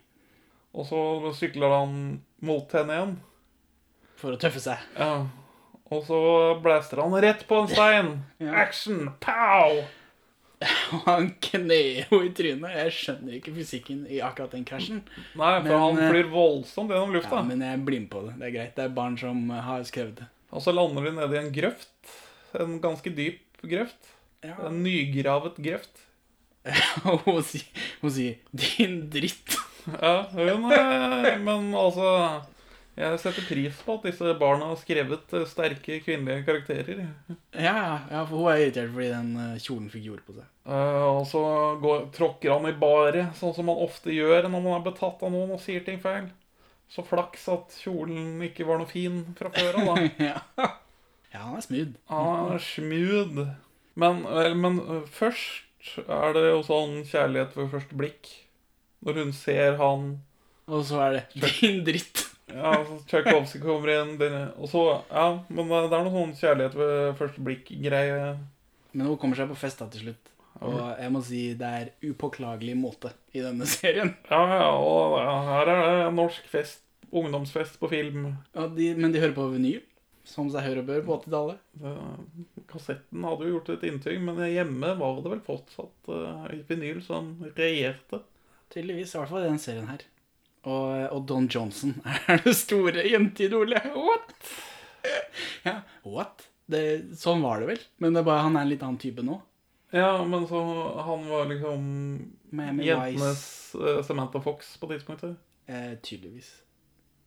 Og 0.74 0.88
så 0.90 1.02
sykler 1.38 1.70
han 1.76 1.94
mot 2.42 2.72
henne 2.74 2.96
igjen. 2.98 3.14
For 4.18 4.34
å 4.34 4.40
tøffe 4.42 4.62
seg. 4.64 4.82
Ja. 4.98 5.28
Og 5.92 6.06
så 6.08 6.18
blæster 6.64 7.02
han 7.04 7.14
rett 7.22 7.46
på 7.50 7.62
en 7.62 7.68
stein. 7.70 8.12
Action! 8.50 9.12
Pow! 9.22 9.84
Han 11.08 11.32
kner 11.42 11.72
i 12.06 12.32
trynet. 12.38 12.76
Jeg 12.76 12.94
skjønner 12.96 13.38
ikke 13.38 13.54
fysikken 13.56 14.04
i 14.10 14.22
akkurat 14.24 14.54
den 14.56 14.66
krasjen. 14.68 15.02
Nei, 15.40 15.56
for 15.66 15.74
han 15.74 15.98
eh, 15.98 16.12
flyr 16.14 16.30
voldsomt 16.34 16.94
gjennom 16.94 17.16
lufta. 17.16 17.40
Ja, 17.40 17.48
men 17.48 17.64
jeg 17.66 17.82
blir 17.88 18.04
med 18.04 18.12
på 18.14 18.24
det. 18.28 18.36
Det 18.38 18.50
er 18.50 18.56
greit. 18.58 18.76
Det 18.78 18.86
er 18.86 18.94
barn 19.02 19.18
som 19.20 19.42
har 19.56 19.84
skrevet 19.90 20.22
det. 20.22 20.30
Og 20.52 20.64
så 20.64 20.74
lander 20.76 21.08
de 21.08 21.16
nede 21.18 21.38
i 21.38 21.42
en 21.42 21.52
grøft. 21.56 21.92
En 22.60 22.78
ganske 22.84 23.14
dyp 23.16 23.66
grøft. 23.66 24.14
En 24.52 24.82
nygravet 24.84 25.60
grøft. 25.62 26.06
Og 27.10 27.26
hun 27.26 27.42
sier, 27.42 28.38
'din 28.54 29.08
dritt'. 29.10 29.58
Ja, 29.88 30.28
hun 30.30 30.68
Men 31.42 31.72
altså 31.74 32.42
Jeg 33.02 33.20
setter 33.22 33.46
pris 33.48 33.78
på 33.82 33.96
at 33.98 34.04
disse 34.06 34.34
barna 34.38 34.68
har 34.70 34.78
skrevet 34.78 35.34
eh, 35.34 35.48
sterke 35.50 35.98
kvinnelige 36.06 36.46
karakterer. 36.46 37.00
Ja, 37.56 38.04
ja, 38.12 38.22
for 38.30 38.44
hun 38.44 38.52
er 38.52 38.62
irritert 38.62 38.92
fordi 38.94 39.08
den 39.10 39.32
eh, 39.42 39.62
kjolen 39.64 39.88
fikk 39.90 40.06
jord 40.12 40.22
på 40.28 40.36
seg. 40.36 40.46
Uh, 40.70 41.08
og 41.16 41.24
så 41.26 41.42
går, 41.82 42.04
tråkker 42.14 42.54
han 42.54 42.70
i 42.70 42.76
baret, 42.78 43.34
sånn 43.40 43.56
som 43.58 43.66
man 43.72 43.82
ofte 43.82 44.14
gjør 44.14 44.46
når 44.46 44.62
man 44.62 44.76
er 44.76 44.86
betatt 44.86 45.24
av 45.26 45.34
noen 45.34 45.56
og 45.56 45.64
sier 45.64 45.82
ting 45.88 45.98
feil. 46.04 46.30
Så 46.92 47.06
flaks 47.08 47.48
at 47.50 47.74
kjolen 47.82 48.38
ikke 48.46 48.68
var 48.68 48.82
noe 48.82 48.90
fin 48.90 49.24
fra 49.40 49.50
før 49.56 49.82
av, 49.82 49.90
da. 49.90 50.08
ja. 50.30 50.70
ja, 51.32 51.42
han 51.42 51.58
er 51.58 51.66
smooth. 51.66 51.98
Han 52.12 52.56
er 52.58 52.66
smooth. 52.68 53.46
Men, 54.02 54.26
men 54.60 54.82
først 55.10 55.96
er 56.04 56.36
det 56.36 56.44
jo 56.50 56.60
sånn 56.68 57.00
kjærlighet 57.08 57.56
ved 57.58 57.72
første 57.72 57.98
blikk. 57.98 58.34
Når 59.02 59.24
hun 59.24 59.32
ser 59.34 59.80
han 59.80 60.12
Og 60.70 60.84
så 60.86 61.00
er 61.08 61.16
det 61.16 61.24
'din 61.34 61.82
dritt'. 61.88 62.31
Ja, 62.56 62.74
så 62.88 62.98
Tsjajkovskij 63.08 63.62
kommer 63.64 63.94
inn, 63.94 64.18
denne. 64.20 64.44
og 64.58 64.70
så 64.72 64.84
Ja, 65.10 65.28
men 65.50 65.72
det 65.72 65.96
er 65.96 66.06
noe 66.06 66.14
sånn 66.16 66.36
kjærlighet 66.40 66.78
ved 66.80 67.16
første 67.20 67.46
blikk-greie. 67.46 68.36
Men 68.92 69.08
hun 69.08 69.18
kommer 69.20 69.40
seg 69.40 69.52
på 69.52 69.60
festa 69.60 69.88
til 69.92 70.08
slutt. 70.08 70.32
Og 70.62 70.78
jeg 71.00 71.12
må 71.14 71.22
si 71.26 71.42
det 71.58 71.70
er 71.82 71.92
upåklagelig 72.06 72.76
måte 72.78 73.14
i 73.34 73.42
denne 73.42 73.66
serien. 73.70 74.14
Ja, 74.30 74.42
ja, 74.60 74.68
og 74.78 75.16
her 75.48 75.72
er 75.74 75.86
det 75.88 76.10
norsk 76.18 76.50
fest. 76.52 76.84
Ungdomsfest 77.12 77.76
på 77.80 77.90
film. 77.92 78.30
Ja, 78.56 78.70
de, 78.72 78.94
men 78.96 79.12
de 79.12 79.20
hører 79.20 79.34
på 79.36 79.50
vinyl, 79.52 79.82
som 80.24 80.48
seg 80.54 80.64
hør 80.64 80.80
og 80.80 80.86
bør 80.88 81.02
på 81.08 81.18
80-tallet. 81.26 81.58
Kassetten 82.72 83.26
hadde 83.28 83.50
jo 83.50 83.58
gjort 83.58 83.72
et 83.74 83.84
inntrykk, 83.90 84.22
men 84.30 84.40
hjemme 84.48 84.94
var 85.02 85.20
det 85.20 85.34
vel 85.34 85.42
fortsatt 85.44 86.12
uh, 86.14 86.46
vinyl 86.70 87.02
som 87.04 87.34
regjerte. 87.58 88.22
tydeligvis. 88.72 89.12
I 89.12 89.20
hvert 89.20 89.34
fall 89.34 89.44
i 89.44 89.50
den 89.50 89.60
serien 89.60 89.92
her. 89.92 90.06
Og, 90.62 90.90
og 91.10 91.24
Don 91.30 91.48
Johnson 91.50 91.96
er 92.30 92.42
det 92.44 92.54
store 92.60 93.06
jenteidolet. 93.10 93.92
What? 93.96 94.36
Ja, 95.66 95.80
what? 96.06 96.44
Det, 96.70 96.82
sånn 97.18 97.42
var 97.42 97.62
det 97.62 97.72
vel. 97.72 97.80
Men 98.04 98.14
det 98.14 98.22
er 98.22 98.28
bare, 98.28 98.44
han 98.46 98.58
er 98.58 98.68
en 98.68 98.70
litt 98.70 98.84
annen 98.86 99.00
type 99.02 99.24
nå. 99.26 99.40
Ja, 99.92 100.22
men 100.24 100.46
så 100.48 100.62
han 101.04 101.26
var 101.28 101.50
liksom 101.50 101.88
Miami 102.54 102.86
jentenes 102.88 103.42
uh, 103.76 104.00
Samantha 104.06 104.40
Fox 104.44 104.76
på 104.80 104.88
tidspunktet. 104.94 105.34
Eh, 105.68 105.98
tydeligvis. 106.06 106.52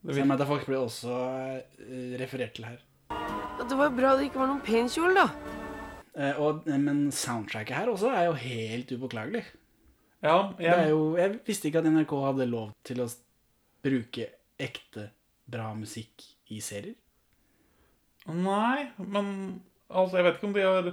Samantha 0.06 0.46
Fox 0.48 0.64
ble 0.70 0.78
også 0.80 1.12
uh, 1.12 2.14
referert 2.22 2.54
til 2.56 2.70
her. 2.70 2.80
Det 3.58 3.76
var 3.78 3.92
bra 3.94 4.14
det 4.16 4.30
ikke 4.30 4.40
var 4.40 4.50
noen 4.54 4.64
pen 4.64 4.88
kjole, 4.90 5.26
da. 5.26 5.60
Eh, 6.14 6.38
og, 6.38 6.66
eh, 6.70 6.78
men 6.78 7.08
soundtracket 7.14 7.74
her 7.76 7.90
også 7.90 8.10
er 8.14 8.28
jo 8.28 8.34
helt 8.38 8.92
upåklagelig. 8.94 9.44
Ja, 10.24 10.52
Det 10.56 10.70
er 10.70 10.88
jo, 10.88 11.16
jeg 11.20 11.40
visste 11.44 11.68
ikke 11.68 11.82
at 11.82 11.90
NRK 11.90 12.12
hadde 12.24 12.46
lov 12.48 12.70
til 12.86 13.02
å 13.04 13.08
bruke 13.84 14.28
ekte 14.60 15.10
bra 15.50 15.70
musikk 15.76 16.24
i 16.54 16.60
serier. 16.64 16.96
Nei, 18.26 18.86
men 18.98 19.26
altså, 19.92 20.16
jeg 20.18 20.24
vet 20.24 20.38
ikke 20.38 20.48
om 20.48 20.54
de 20.56 20.64
har 20.64 20.86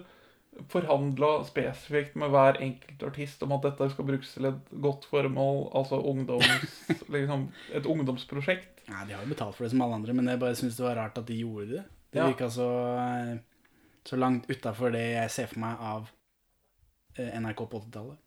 forhandla 0.68 1.30
spesifikt 1.48 2.18
med 2.20 2.34
hver 2.34 2.58
enkelt 2.60 3.04
artist 3.08 3.44
om 3.46 3.54
at 3.56 3.64
dette 3.70 3.88
skal 3.94 4.08
brukes 4.10 4.34
til 4.36 4.50
et 4.50 4.74
godt 4.84 5.06
formål, 5.08 5.62
altså 5.80 6.02
ungdoms, 6.12 6.74
liksom, 7.16 7.46
et 7.72 7.88
ungdomsprosjekt. 7.88 8.82
Nei, 8.92 9.06
De 9.08 9.16
har 9.16 9.24
jo 9.24 9.32
betalt 9.32 9.56
for 9.56 9.64
det 9.64 9.72
som 9.72 9.86
alle 9.86 10.02
andre, 10.02 10.16
men 10.18 10.28
jeg 10.28 10.42
bare 10.42 10.58
syns 10.60 10.76
det 10.76 10.84
var 10.90 11.00
rart 11.00 11.22
at 11.22 11.30
de 11.30 11.40
gjorde 11.40 11.70
det. 11.78 11.86
Det 12.12 12.20
Ja. 12.20 12.28
virka 12.28 12.50
så, 12.52 12.68
eh, 13.00 13.38
så 14.04 14.18
langt 14.20 14.50
utafor 14.52 14.92
det 14.92 15.06
jeg 15.14 15.32
ser 15.32 15.48
for 15.48 15.64
meg 15.64 15.80
av 15.80 16.10
eh, 17.16 17.32
NRK 17.40 17.64
på 17.72 17.80
80-tallet. 17.86 18.20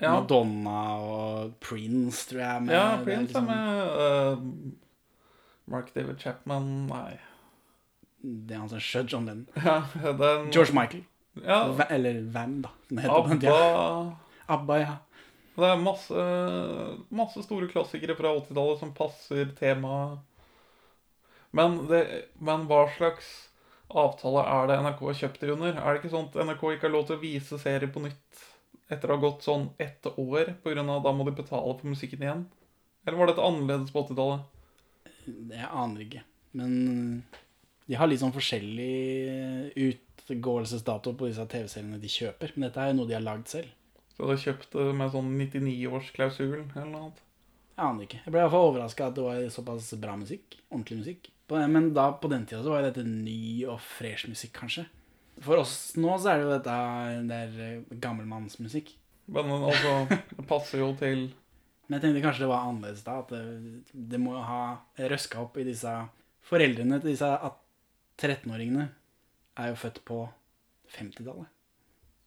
Ja. 0.00 0.10
Madonna 0.20 0.80
og 1.00 1.54
Prince, 1.60 2.26
tror 2.28 2.40
jeg. 2.42 2.62
med- 2.66 2.74
Ja, 2.74 2.96
Prince 2.96 3.04
Prince 3.04 3.38
er 3.38 3.40
liksom- 3.40 3.46
med. 3.46 4.36
Uh, 4.36 4.72
Mark 5.72 5.94
David 5.94 6.18
Chapman 6.20 6.86
Nei. 6.86 7.18
Det 8.22 8.54
er 8.54 8.58
han 8.60 8.68
som 8.68 8.78
skjøt 8.78 9.10
John 9.12 9.26
Lennon. 9.26 9.46
Ja, 9.64 9.82
den- 10.02 10.50
George 10.52 10.72
Michael. 10.74 11.04
Ja. 11.44 11.62
Eller 11.90 12.20
Van, 12.32 12.62
da. 12.62 12.68
den. 12.88 12.98
ABBA. 12.98 14.16
ABBA, 14.48 14.76
ja. 14.80 14.96
Det 15.56 15.64
er 15.64 15.76
masse, 15.80 16.14
masse 17.10 17.42
store 17.42 17.68
klassikere 17.68 18.14
fra 18.16 18.28
80-tallet 18.36 18.78
som 18.78 18.92
passer 18.92 19.46
temaet. 19.58 20.18
Men, 21.56 21.78
men 22.38 22.66
hva 22.68 22.82
slags 22.96 23.48
avtale 23.88 24.42
er 24.44 24.66
det 24.68 24.78
NRK 24.82 25.00
har 25.06 25.14
kjøpt 25.22 25.40
det 25.40 25.50
under? 25.54 25.72
Er 25.78 25.94
det 25.94 26.02
ikke 26.02 26.12
sånn 26.12 26.28
at 26.28 26.36
NRK 26.44 26.64
ikke 26.74 26.82
har 26.88 26.92
lov 26.96 27.06
til 27.08 27.16
å 27.16 27.22
vise 27.22 27.58
serier 27.62 27.88
på 27.94 28.02
nytt 28.04 28.42
etter 28.92 29.10
å 29.10 29.16
ha 29.16 29.22
gått 29.22 29.46
sånn 29.46 29.68
ett 29.82 30.06
år, 30.12 30.54
av 30.62 31.02
da 31.04 31.12
må 31.12 31.26
de 31.26 31.34
betale 31.38 31.74
for 31.78 31.90
musikken 31.90 32.22
igjen? 32.22 32.44
Eller 33.06 33.18
var 33.18 33.30
dette 33.30 33.44
annerledes 33.46 33.92
på 33.94 34.04
80-tallet? 34.04 34.40
Jeg 35.26 35.68
aner 35.70 36.04
ikke. 36.04 36.22
Men 36.56 36.72
de 37.86 37.98
har 37.98 38.10
litt 38.10 38.22
sånn 38.22 38.34
forskjellig 38.34 39.74
utgåelsesdato 39.78 41.14
på 41.18 41.28
disse 41.30 41.44
TV-seriene 41.50 42.00
de 42.02 42.10
kjøper. 42.10 42.54
Men 42.54 42.68
dette 42.68 42.82
er 42.82 42.90
jo 42.90 42.98
noe 43.00 43.10
de 43.10 43.18
har 43.18 43.26
lagd 43.26 43.50
selv. 43.50 43.70
Så 44.16 44.24
de 44.24 44.32
har 44.32 44.42
kjøpt 44.42 44.74
det 44.74 44.90
med 44.96 45.12
sånn 45.12 45.30
99-årsklausul 45.38 46.52
eller 46.56 46.90
noe 46.90 47.02
annet? 47.04 47.22
Jeg 47.76 47.84
aner 47.84 48.06
ikke. 48.06 48.20
Jeg 48.24 48.32
ble 48.32 48.40
i 48.40 48.44
hvert 48.46 48.54
fall 48.54 48.70
overraska 48.70 49.10
at 49.10 49.16
det 49.18 49.24
var 49.26 49.48
såpass 49.52 49.90
bra 50.00 50.14
musikk. 50.16 50.56
Ordentlig 50.70 51.00
musikk. 51.02 51.32
Men 51.52 51.90
da, 51.94 52.08
på 52.18 52.30
den 52.32 52.46
tida 52.48 52.62
så 52.64 52.72
var 52.72 52.86
dette 52.86 53.04
ny 53.06 53.66
og 53.68 53.76
fresh 53.84 54.30
musikk, 54.30 54.54
kanskje. 54.56 54.86
For 55.44 55.60
oss 55.60 55.74
nå 56.00 56.14
så 56.22 56.30
er 56.32 56.38
det 56.40 56.46
jo 56.46 56.52
dette 56.54 56.76
det 57.28 57.40
er 57.46 57.56
eh, 57.66 57.96
gammelmannsmusikk. 58.00 58.94
Men 59.28 59.50
altså, 59.58 59.94
det 60.08 60.46
passer 60.52 60.78
jo 60.84 60.92
til 61.00 61.26
Men 61.88 61.96
jeg 61.96 62.02
tenkte 62.04 62.22
kanskje 62.24 62.44
det 62.44 62.50
var 62.52 62.68
annerledes 62.68 63.02
da. 63.06 63.18
At 63.24 63.32
det, 63.34 63.42
det 64.14 64.20
må 64.22 64.32
jo 64.36 64.44
ha 64.46 64.60
røska 65.12 65.42
opp 65.44 65.58
i 65.60 65.66
disse 65.66 65.92
Foreldrene 66.46 67.00
til 67.02 67.10
disse 67.12 67.26
13-åringene 68.22 68.86
er 69.58 69.72
jo 69.72 69.78
født 69.80 69.98
på 70.06 70.20
50-tallet. 70.94 71.48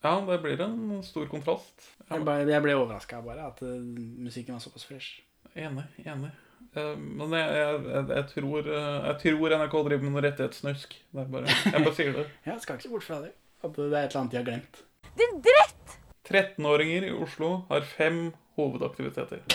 Ja, 0.03 0.11
det 0.27 0.37
blir 0.43 0.59
en 0.63 0.99
stor 1.03 1.27
kontrast. 1.31 1.85
Jeg, 2.09 2.23
bare- 2.27 2.47
jeg 2.47 2.63
ble 2.63 2.75
overraska 2.79 3.19
bare 3.25 3.47
at 3.51 3.61
eh, 3.63 3.79
musikken 4.19 4.55
var 4.57 4.63
såpass 4.63 4.85
fresh. 4.87 5.21
Enig. 5.55 5.85
Enig. 6.03 6.31
Eh, 6.75 6.95
Men 6.97 7.31
jeg, 7.33 7.49
jeg, 7.59 8.03
jeg, 8.15 8.25
tror, 8.33 8.67
eh, 8.67 9.07
jeg 9.07 9.17
tror 9.23 9.55
NRK 9.59 9.75
driver 9.87 10.03
med 10.05 10.13
noe 10.15 10.23
rettighetssnusk. 10.27 10.95
Det 11.15 11.25
bare, 11.33 11.45
jeg 11.65 11.83
bare 11.85 11.95
sier 11.97 12.13
det. 12.17 12.25
Jeg 12.49 12.61
skal 12.63 12.75
ikke 12.77 12.87
se 12.87 12.93
bort 12.93 13.07
fra 13.07 13.21
det. 13.25 13.31
At 13.63 13.73
det 13.75 13.87
er 13.89 14.03
et 14.05 14.09
eller 14.13 14.19
annet 14.21 14.31
de 14.31 14.37
har 14.39 14.47
glemt. 14.47 14.83
Din 15.19 15.39
dritt! 15.43 15.95
13-åringer 16.29 17.07
i 17.09 17.13
Oslo 17.25 17.49
har 17.71 17.81
fem 17.89 18.19
hovedaktiviteter. 18.59 19.41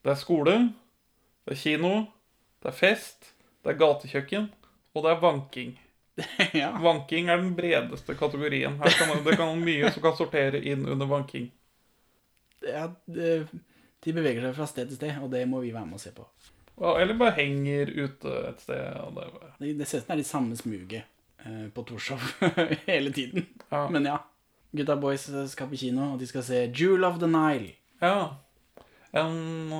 Det 0.00 0.08
er 0.14 0.16
skole, 0.16 0.52
det 1.44 1.52
er 1.52 1.58
kino, 1.60 1.90
det 2.64 2.70
er 2.70 2.76
fest, 2.76 3.34
det 3.60 3.74
er 3.74 3.78
gatekjøkken, 3.82 4.46
og 4.96 5.02
det 5.04 5.10
er 5.12 5.18
vanking. 5.20 5.74
Vanking 6.86 7.28
er 7.28 7.36
den 7.42 7.50
bredeste 7.56 8.14
kategorien. 8.16 8.78
Her 8.80 8.94
kan, 8.96 9.12
det- 9.12 9.26
det 9.28 9.36
kan 9.36 9.60
mye 9.60 9.90
som 9.92 10.02
kan 10.06 10.16
sortere 10.16 10.62
inn 10.72 10.86
under 10.88 11.06
vanking. 11.10 11.50
Ja, 12.64 12.86
det, 13.12 13.48
de 14.04 14.14
beveger 14.16 14.44
seg 14.46 14.56
fra 14.56 14.66
sted 14.70 14.88
til 14.90 14.98
sted, 15.00 15.18
og 15.20 15.30
det 15.32 15.44
må 15.48 15.60
vi 15.64 15.74
være 15.74 15.88
med 15.88 15.98
å 15.98 16.02
se 16.02 16.12
på. 16.16 16.24
Ja, 16.80 16.94
Eller 16.96 17.18
bare 17.20 17.36
henger 17.36 17.90
ute 17.92 18.34
et 18.48 18.62
sted. 18.64 18.84
Og 19.04 19.16
det, 19.18 19.26
Det, 19.58 19.72
det 19.78 19.88
ser 19.88 20.00
ut 20.00 20.06
som 20.06 20.12
det 20.12 20.16
er 20.16 20.22
de 20.22 20.28
samme 20.30 20.56
smuget 20.56 21.04
eh, 21.44 21.66
på 21.74 21.84
Torshov 21.84 22.22
hele 22.90 23.12
tiden. 23.12 23.46
Men 23.92 24.08
ja. 24.08 24.18
Gutta 24.72 24.94
boys 24.96 25.26
skal 25.50 25.68
på 25.68 25.76
kino, 25.76 26.12
og 26.14 26.20
de 26.20 26.28
skal 26.30 26.44
se 26.46 26.60
Jewel 26.70 27.04
of 27.04 27.18
the 27.18 27.28
Nile. 27.28 27.72
Ja. 28.00 28.36
En, 29.18 29.72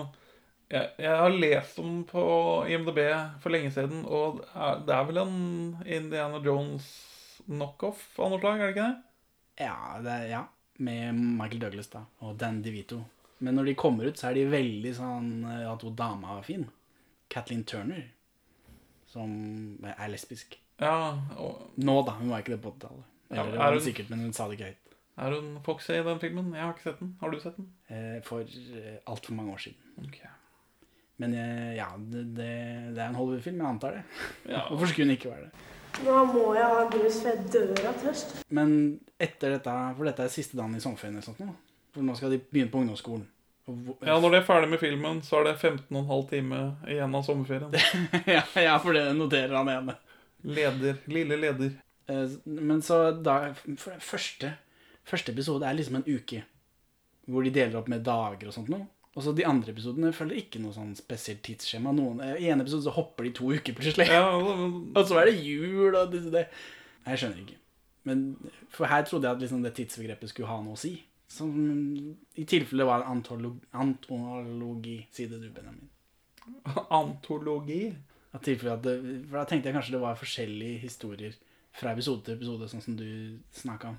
jeg, 0.70 0.88
jeg 0.98 1.14
har 1.22 1.30
lest 1.30 1.78
om 1.78 1.87
den 1.92 2.00
på 2.09 2.24
IMDb 2.68 2.98
for 3.40 3.54
lenge 3.54 3.70
siden, 3.70 4.02
og 4.04 4.40
det 4.40 4.48
er, 4.50 4.83
det 4.88 4.96
er 4.96 5.06
vel 5.09 5.22
en 5.22 5.38
Indiana 5.87 6.42
Jones 6.42 6.90
knockoff 7.46 8.02
av 8.18 8.35
noe 8.35 8.42
slag, 8.42 8.59
er 8.59 8.66
det 8.66 8.74
ikke 8.74 8.88
det? 8.88 8.98
Ja, 9.62 9.78
det 10.02 10.16
er, 10.16 10.26
ja, 10.35 10.42
med 10.83 11.22
Michael 11.38 11.62
Douglas 11.62 11.90
da, 11.94 12.02
og 12.26 12.35
Dan 12.42 12.61
DeVito. 12.66 13.00
Men 13.40 13.57
når 13.57 13.70
de 13.70 13.76
kommer 13.81 14.11
ut, 14.11 14.18
så 14.20 14.31
er 14.31 14.37
de 14.37 14.48
veldig 14.53 14.94
sånn 14.96 15.31
eh, 15.48 15.66
at 15.70 15.85
hun 15.87 15.96
dama 15.96 16.38
er 16.38 16.46
fin. 16.46 16.66
Kathleen 17.31 17.62
Turner, 17.68 18.03
som 19.09 19.31
er 19.87 20.11
lesbisk. 20.12 20.59
Ja, 20.81 21.14
og 21.38 21.76
Nå 21.81 22.00
da, 22.07 22.16
hun 22.18 22.33
var 22.33 22.42
ikke 22.42 22.57
det 22.57 22.62
på 22.64 22.72
80-tallet. 22.74 23.07
Ja, 23.31 23.42
Eller 23.44 23.55
er 23.55 23.62
var 23.62 23.76
hun 23.76 23.85
sikkert, 23.85 24.11
men 24.11 24.24
hun 24.26 24.35
sa 24.35 24.48
det 24.48 24.59
ikke 24.59 24.72
høyt. 24.72 24.96
Er 25.20 25.35
hun 25.37 25.48
Foxy 25.64 25.92
i 25.98 26.05
den 26.05 26.20
filmen? 26.22 26.53
Jeg 26.57 26.64
har 26.64 26.74
ikke 26.74 26.87
sett 26.88 27.00
den. 27.03 27.11
Har 27.20 27.33
du 27.33 27.40
sett 27.40 27.57
den? 27.59 27.66
Eh, 27.92 28.20
for 28.26 28.40
eh, 28.44 28.94
altfor 29.07 29.37
mange 29.37 29.53
år 29.53 29.64
siden. 29.66 30.20
Men 31.20 31.35
eh, 31.37 31.74
ja, 31.76 31.90
det, 31.98 32.24
det, 32.37 32.53
det 32.96 33.03
er 33.03 33.11
en 33.11 33.18
Hollywood-film, 33.18 33.61
jeg 33.61 33.68
antar 33.68 33.98
det. 33.98 34.05
Ja. 34.48 34.64
Hvorfor 34.70 34.88
skulle 34.88 35.11
hun 35.11 35.18
ikke 35.18 35.35
være 35.35 35.48
det? 35.48 35.66
Nå 36.07 36.20
må 36.31 36.44
jeg 36.57 36.70
ha 36.70 36.85
brus 36.88 37.18
for 37.20 37.33
jeg 37.35 37.50
dør 37.53 37.88
av 37.90 37.98
tørst. 38.00 38.37
Men 38.57 38.70
etter 39.20 39.57
dette, 39.57 39.74
for 39.98 40.09
dette 40.09 40.24
er 40.24 40.33
siste 40.33 40.57
dagen 40.57 40.79
i 40.79 40.81
sommerferien 40.83 41.18
eller 41.18 41.26
sånt 41.26 41.42
nå. 41.44 41.50
For 41.94 42.07
nå 42.07 42.14
skal 42.18 42.35
de 42.35 42.40
begynne 42.42 42.70
på 42.72 42.83
ungdomsskolen. 42.83 43.26
Ja, 44.03 44.16
når 44.18 44.33
de 44.33 44.38
er 44.40 44.46
ferdig 44.46 44.70
med 44.72 44.81
filmen, 44.83 45.20
så 45.22 45.40
er 45.40 45.50
det 45.50 45.59
15,5 45.61 46.29
time 46.31 46.61
igjen 46.90 47.14
av 47.14 47.26
sommerferien. 47.26 47.74
ja, 48.37 48.42
ja, 48.59 48.76
for 48.83 48.96
det 48.96 49.05
noterer 49.14 49.55
han 49.61 49.70
ene. 49.70 49.94
Leder. 50.42 50.98
Lille 51.11 51.37
leder. 51.38 51.76
Eh, 52.11 52.33
Men 52.44 52.83
så 52.83 53.03
da 53.22 53.53
første, 54.03 54.55
første 55.07 55.35
episode 55.35 55.66
er 55.68 55.76
liksom 55.79 56.00
en 56.00 56.09
uke 56.09 56.42
hvor 57.31 57.44
de 57.46 57.53
deler 57.55 57.79
opp 57.79 57.87
med 57.92 58.03
dager 58.03 58.48
og 58.50 58.57
sånt 58.57 58.70
noe. 58.72 58.88
Og 59.14 59.22
så 59.22 59.33
de 59.35 59.44
andre 59.46 59.70
episodene 59.74 60.12
følger 60.14 60.40
ikke 60.40 60.61
noe 60.62 60.74
sånn 60.74 60.92
spesielt 60.98 61.42
tidsskjema. 61.46 61.92
Noen, 61.94 62.22
I 62.38 62.48
en 62.50 62.62
episode 62.62 62.87
så 62.87 62.94
hopper 62.94 63.26
de 63.26 63.33
to 63.37 63.50
uker 63.53 63.74
plutselig. 63.76 64.07
og 64.96 65.00
så 65.07 65.18
er 65.20 65.31
det 65.31 65.42
jul 65.44 65.94
og 65.94 66.11
det, 66.14 66.24
det. 66.33 66.44
Nei, 67.05 67.12
Jeg 67.12 67.22
skjønner 67.22 67.42
ikke. 67.44 67.59
Men 68.09 68.24
for 68.72 68.88
her 68.90 69.05
trodde 69.07 69.29
jeg 69.29 69.37
at 69.37 69.42
liksom 69.44 69.62
det 69.62 69.74
tidsbegrepet 69.76 70.33
skulle 70.33 70.50
ha 70.50 70.59
noe 70.64 70.79
å 70.79 70.81
si. 70.81 70.94
Som 71.30 71.54
i 72.34 72.44
tilfelle 72.44 72.84
var 72.88 73.04
en 73.04 73.12
antologi, 73.16 73.68
antologi, 73.78 74.96
sier 75.14 75.30
det 75.30 75.38
du, 75.44 75.50
Benjamin. 75.54 75.90
Antologi? 77.00 77.84
At 78.34 78.46
at 78.46 78.82
det, 78.82 78.94
for 79.28 79.38
da 79.38 79.44
tenkte 79.46 79.70
jeg 79.70 79.74
kanskje 79.74 79.94
det 79.96 80.02
var 80.02 80.18
forskjellige 80.18 80.82
historier 80.84 81.34
fra 81.74 81.92
episode 81.94 82.24
til 82.26 82.36
episode, 82.36 82.68
sånn 82.70 82.82
som 82.82 82.96
du 82.98 83.38
snakka 83.54 83.92
om. 83.92 83.98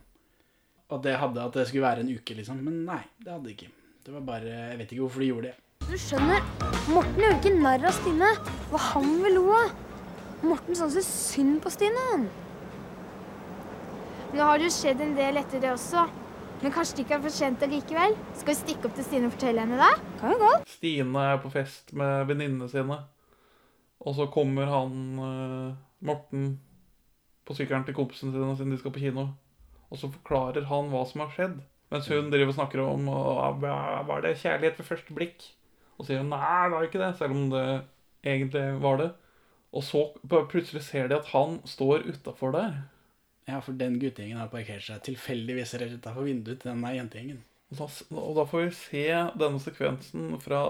Og 0.91 1.01
det 1.03 1.15
hadde 1.19 1.43
at 1.43 1.55
det 1.55 1.67
skulle 1.69 1.87
være 1.87 2.03
en 2.03 2.11
uke, 2.11 2.35
liksom. 2.35 2.59
Men 2.63 2.83
nei, 2.87 3.01
det 3.23 3.31
hadde 3.31 3.47
det 3.47 3.55
ikke. 3.55 3.71
Det 4.01 4.15
var 4.15 4.23
bare 4.27 4.51
Jeg 4.51 4.79
vet 4.79 4.91
ikke 4.91 5.03
hvorfor 5.05 5.23
de 5.23 5.29
gjorde 5.29 5.51
det. 5.51 5.57
Du 5.87 5.97
skjønner, 5.99 6.43
Morten 6.91 7.19
gjør 7.23 7.37
ikke 7.37 7.53
narr 7.63 7.87
av 7.87 7.95
Stine. 7.95 8.31
Hva 8.71 8.81
han 8.91 9.11
vil 9.23 9.37
lo 9.39 9.45
av. 9.55 9.75
Morten 10.43 10.77
syntes 10.77 11.07
synd 11.07 11.59
på 11.63 11.71
Stine. 11.71 12.07
Nå 14.31 14.41
har 14.41 14.59
det 14.59 14.67
jo 14.67 14.75
skjedd 14.75 15.03
en 15.03 15.15
del 15.15 15.39
etter 15.39 15.63
det 15.63 15.71
også. 15.75 16.07
Men 16.61 16.73
kanskje 16.75 16.99
det 16.99 17.03
ikke 17.07 17.15
er 17.17 17.21
for 17.23 17.33
sent 17.33 17.63
likevel? 17.65 18.11
Skal 18.37 18.51
vi 18.51 18.57
stikke 18.59 18.85
opp 18.85 18.93
til 18.93 19.05
Stine 19.07 19.29
og 19.29 19.33
fortelle 19.33 19.63
henne 19.63 19.79
det? 19.81 19.93
Kan 20.19 20.35
jo 20.35 20.41
gå. 20.43 20.49
Stine 20.69 21.23
er 21.31 21.39
på 21.41 21.49
fest 21.49 21.89
med 21.97 22.27
venninnene 22.29 22.67
sine. 22.69 22.97
Og 24.05 24.13
så 24.17 24.27
kommer 24.33 24.69
han 24.69 24.99
eh, 25.25 25.71
Morten 26.05 26.51
på 27.49 27.57
sykkelen 27.57 27.87
til 27.87 27.97
kompisene 27.97 28.35
sine 28.35 28.53
siden 28.59 28.75
de 28.75 28.77
skal 28.77 28.93
på 28.93 29.01
kino. 29.01 29.25
Og 29.89 29.97
så 29.97 30.11
forklarer 30.13 30.69
han 30.69 30.93
hva 30.93 31.01
som 31.09 31.25
har 31.25 31.33
skjedd. 31.33 31.57
Mens 31.91 32.11
hun 32.13 32.29
driver 32.29 32.53
og 32.53 32.55
snakker 32.59 32.83
om 32.85 33.09
Var 33.09 34.21
det 34.23 34.37
kjærlighet 34.39 34.77
ved 34.79 34.87
første 34.87 35.17
blikk? 35.17 35.49
Og 35.97 36.05
sier 36.05 36.21
hun 36.21 36.29
nei, 36.29 36.45
det 36.69 36.75
var 36.77 36.85
ikke 36.85 37.01
det, 37.01 37.11
selv 37.17 37.35
om 37.35 37.49
det 37.51 37.65
egentlig 38.21 38.63
var 38.85 39.01
det. 39.01 39.11
Og 39.73 39.83
så 39.87 40.05
plutselig 40.29 40.85
ser 40.85 41.09
de 41.09 41.17
at 41.17 41.33
han 41.33 41.59
står 41.65 42.05
utafor 42.05 42.53
der. 42.53 42.83
Ja, 43.49 43.61
for 43.61 43.73
den 43.77 43.97
guttegjengen 44.01 44.39
har 44.39 44.51
parkert 44.51 44.85
seg 44.85 45.01
tilfeldigvis 45.05 45.73
rett 45.81 45.95
utenfor 45.97 46.27
vinduet 46.27 46.61
til 46.61 46.71
den 46.71 46.83
jentegjengen. 46.95 47.39
Og 47.71 47.87
og 48.11 48.35
da 48.35 48.45
får 48.47 48.65
vi 48.65 48.75
se 48.75 49.05
denne 49.39 49.61
sekvensen 49.63 50.35
fra 50.43 50.65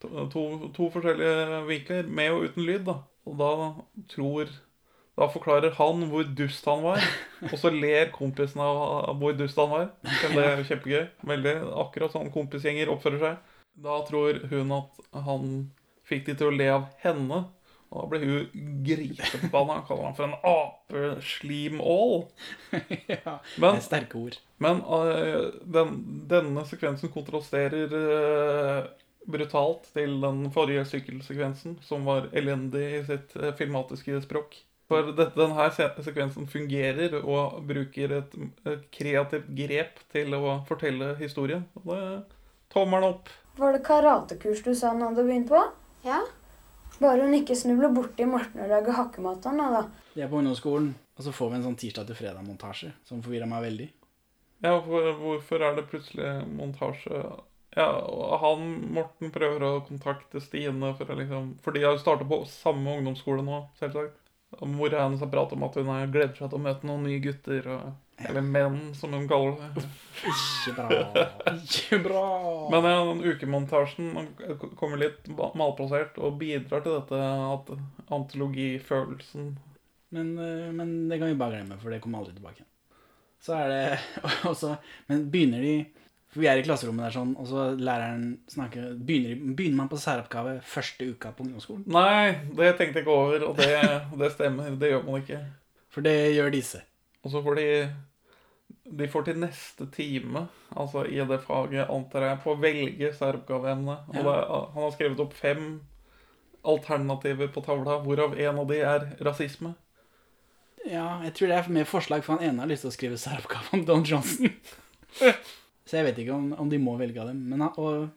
to, 0.00 0.08
to, 0.32 0.44
to 0.76 0.88
forskjellige 0.94 1.60
vinkler, 1.68 2.08
med 2.08 2.32
og 2.32 2.48
uten 2.48 2.66
lyd. 2.66 2.84
da. 2.86 2.96
Og 3.26 3.38
da 3.40 3.52
tror 4.14 4.56
Da 5.18 5.26
forklarer 5.26 5.74
han 5.74 6.04
hvor 6.12 6.22
dust 6.22 6.64
han 6.70 6.84
var, 6.84 7.02
og 7.50 7.54
så 7.58 7.72
ler 7.74 8.12
kompisen 8.14 8.60
av 8.62 9.16
hvor 9.18 9.32
dust 9.34 9.58
han 9.58 9.72
var. 9.72 9.88
Det 10.06 10.44
er 10.44 10.62
kjempegøy. 10.62 11.08
Veldig 11.26 11.54
akkurat 11.82 12.14
sånn 12.14 12.30
kompisgjenger 12.30 12.92
oppfører 12.92 13.24
seg. 13.24 13.56
Da 13.82 13.96
tror 14.06 14.38
hun 14.52 14.76
at 14.76 15.00
han 15.26 15.50
fikk 16.06 16.28
de 16.28 16.36
til 16.38 16.52
å 16.52 16.54
le 16.54 16.68
av 16.70 16.86
henne. 17.02 17.40
Og 17.88 18.02
da 18.02 18.08
blir 18.12 18.24
hun 18.28 18.84
griseforbanna. 18.84 19.80
Kaller 19.88 20.10
han 20.10 20.16
for 20.18 20.28
en 20.28 20.38
apeslimål. 20.52 22.14
ja, 23.14 23.38
Men- 23.56 23.78
det 23.78 23.82
er 23.82 23.84
sterke 23.86 24.20
ord. 24.20 24.38
Men 24.58 24.80
uh, 24.84 25.50
den, 25.64 25.92
denne 26.30 26.64
sekvensen 26.68 27.12
kontrasterer 27.14 27.92
uh, 27.94 28.88
brutalt 29.28 29.86
til 29.94 30.18
den 30.24 30.48
forrige 30.52 30.84
sykkelsekvensen, 30.90 31.78
som 31.86 32.08
var 32.08 32.28
elendig 32.36 32.86
i 32.98 33.04
sitt 33.06 33.36
uh, 33.38 33.52
filmatiske 33.56 34.20
språk. 34.26 34.58
For 34.88 35.12
dette, 35.12 35.36
denne 35.36 35.68
sekvensen 36.04 36.48
fungerer 36.48 37.18
og 37.20 37.60
bruker 37.68 38.18
et, 38.22 38.36
et 38.68 38.86
kreativt 38.92 39.48
grep 39.56 40.00
til 40.12 40.32
å 40.36 40.58
fortelle 40.68 41.12
historien. 41.20 41.66
Og 41.84 41.92
det 41.92 42.02
tommelen 42.72 43.12
opp. 43.14 43.28
Var 43.58 43.74
det 43.74 43.84
karatekurs 43.86 44.62
du 44.62 44.74
sa 44.76 44.92
han 44.92 45.02
hadde 45.02 45.24
begynt 45.26 45.48
på? 45.50 45.60
Ja. 46.06 46.20
Bare 46.98 47.22
hun 47.22 47.36
ikke 47.36 47.56
snubler 47.58 47.92
borti 47.94 48.26
Morten 48.26 48.64
og 48.64 48.72
lager 48.72 48.96
hakkemat 48.96 49.42
til 49.42 49.54
han, 49.54 49.76
da. 49.76 49.82
De 50.14 50.24
er 50.24 50.30
på 50.30 50.40
ungdomsskolen, 50.40 50.90
og 51.14 51.26
så 51.26 51.34
får 51.34 51.52
vi 51.52 51.58
en 51.58 51.66
sånn 51.68 51.78
tirsdag 51.78 52.08
til 52.08 52.18
fredag-montasje 52.18 52.90
som 53.06 53.22
forvirra 53.22 53.46
meg 53.50 53.62
veldig. 53.68 53.88
Ja, 54.66 54.74
hvor, 54.82 55.12
hvorfor 55.20 55.62
er 55.62 55.76
det 55.76 55.86
plutselig 55.92 56.32
montasje? 56.50 57.22
Ja, 57.76 57.90
og 58.02 58.38
han, 58.42 58.64
Morten, 58.96 59.30
prøver 59.30 59.62
å 59.66 59.74
kontakte 59.86 60.42
Stine 60.42 60.94
for 60.98 61.12
å 61.12 61.16
liksom 61.18 61.50
For 61.62 61.76
de 61.76 61.84
har 61.84 61.94
jo 61.94 62.00
starta 62.02 62.26
på 62.26 62.40
samme 62.50 62.96
ungdomsskole 62.98 63.44
nå, 63.46 63.60
selvsagt. 63.78 64.16
Og 64.56 64.68
mora 64.72 65.04
hennes 65.04 65.20
har 65.20 65.28
pratet 65.28 65.58
om 65.58 65.64
at 65.66 65.76
hun 65.76 65.90
gleder 66.12 66.32
seg 66.32 66.48
til 66.48 66.56
å 66.56 66.64
møte 66.64 66.88
noen 66.88 67.04
nye 67.04 67.20
gutter. 67.22 67.66
Og, 67.74 67.90
eller 68.28 68.44
menn, 68.44 68.78
som 68.96 69.12
hun 69.14 69.28
kaller 69.30 69.58
det. 69.60 69.84
Ikke 70.32 70.72
bra. 70.78 71.26
Ikke 71.52 71.98
bra. 72.06 72.24
Men 72.72 72.88
ja, 72.88 73.02
den 73.10 73.22
ukemontasjen 73.28 74.08
kommer 74.80 75.02
litt 75.04 75.28
malplassert 75.36 76.16
og 76.18 76.40
bidrar 76.40 76.82
til 76.86 76.96
dette 76.96 77.20
at 77.28 77.72
antologifølelsen 78.08 79.56
Men, 80.16 80.28
eh, 80.40 80.70
men 80.72 80.92
det 81.10 81.18
kan 81.20 81.28
vi 81.28 81.36
bare 81.36 81.58
glemme, 81.58 81.76
for 81.82 81.92
det 81.92 82.00
kommer 82.00 82.22
aldri 82.22 82.32
tilbake. 82.38 82.64
Så 83.44 83.52
er 83.58 83.68
det 83.68 83.82
også 84.50 84.78
Men 85.10 85.26
begynner 85.30 85.60
de 85.60 85.74
For 86.38 86.44
vi 86.44 86.50
er 86.52 86.60
i 86.60 86.62
klasserommet 86.62 87.02
der 87.02 87.14
sånn, 87.16 87.30
og 87.34 87.46
så 87.50 87.62
læreren 87.74 88.26
snakker 88.46 88.92
Begynner, 88.94 89.40
begynner 89.58 89.80
man 89.80 89.88
på 89.90 89.98
særoppgave 89.98 90.52
første 90.62 91.08
uka 91.10 91.32
på 91.34 91.42
ungdomsskolen? 91.42 91.82
Nei, 91.90 92.28
det 92.54 92.68
tenkte 92.78 93.00
jeg 93.00 93.06
ikke 93.08 93.16
over, 93.24 93.46
og 93.48 93.58
det, 93.58 93.72
det 94.20 94.28
stemmer. 94.36 94.68
Det 94.78 94.92
gjør 94.92 95.02
man 95.08 95.24
ikke. 95.24 95.40
For 95.90 96.06
det 96.06 96.14
gjør 96.36 96.54
disse. 96.54 96.84
Og 97.26 97.34
så 97.34 97.42
får 97.42 97.58
de 97.58 97.66
De 99.02 99.10
får 99.10 99.26
til 99.26 99.42
neste 99.42 99.90
time, 99.98 100.44
altså 100.70 101.02
i 101.10 101.18
det 101.26 101.42
faget, 101.42 101.90
antar 101.90 102.28
jeg, 102.28 102.40
på 102.46 102.54
å 102.54 102.62
velge 102.62 103.12
særoppgaveemne. 103.18 104.00
Ja. 104.14 104.38
han 104.78 104.82
har 104.84 104.94
skrevet 104.94 105.26
opp 105.26 105.34
fem 105.34 105.68
alternativer 106.62 107.50
på 107.50 107.66
tavla, 107.66 107.98
hvorav 108.06 108.38
en 108.38 108.62
av 108.62 108.70
de 108.70 108.78
er 108.78 109.10
rasisme. 109.26 109.74
Ja, 110.86 111.18
jeg 111.26 111.34
tror 111.34 111.50
det 111.50 111.58
er 111.58 111.78
mer 111.82 111.94
forslag, 111.98 112.22
for 112.22 112.38
han 112.38 112.52
ene 112.52 112.62
har 112.62 112.70
lyst 112.70 112.86
til 112.86 112.94
å 112.94 113.00
skrive 113.00 113.18
særoppgave 113.18 113.74
om 113.74 113.88
Don 113.90 114.06
Johnson. 114.06 114.54
Så 115.88 115.96
jeg 115.96 116.10
vet 116.10 116.18
ikke 116.20 116.36
om, 116.36 116.50
om 116.60 116.68
de 116.68 116.80
må 116.82 116.98
velge 117.00 117.20
av 117.22 117.30
dem. 117.30 117.40
Men 117.48 117.64
og, 117.70 118.08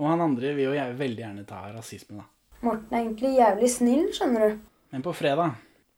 og 0.00 0.06
han 0.08 0.24
andre 0.24 0.54
vil 0.56 0.70
jo 0.70 0.86
veldig 0.96 1.24
gjerne 1.26 1.44
ta 1.48 1.66
rasisme, 1.74 2.22
da. 2.22 2.28
Morten 2.62 2.94
er 2.94 3.02
egentlig 3.02 3.32
jævlig 3.36 3.68
snill, 3.68 4.08
skjønner 4.14 4.44
du. 4.46 4.58
Men 4.94 5.02
på 5.02 5.14
fredag 5.16 5.56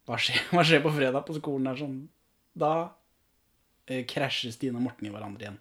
Hva 0.09 0.17
skjer, 0.21 0.41
hva 0.55 0.65
skjer 0.67 0.83
på 0.85 0.93
fredag 0.95 1.27
på 1.27 1.37
skolen? 1.37 1.69
der 1.69 1.81
sånn 1.81 1.99
Da 2.57 2.73
eh, 3.91 4.05
krasjer 4.09 4.55
Stine 4.55 4.81
og 4.81 4.87
Morten 4.87 5.09
i 5.09 5.13
hverandre 5.13 5.47
igjen. 5.47 5.61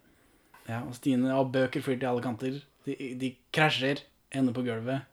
Ja, 0.64 0.80
og 0.80 0.94
Stine 0.96 1.34
har 1.34 1.50
bøker 1.52 1.84
fyrt 1.84 2.02
i 2.02 2.08
alle 2.08 2.24
kanter. 2.24 2.56
De, 2.88 2.96
de 3.20 3.34
krasjer, 3.54 4.00
ender 4.34 4.56
på 4.56 4.64
gulvet. 4.64 5.04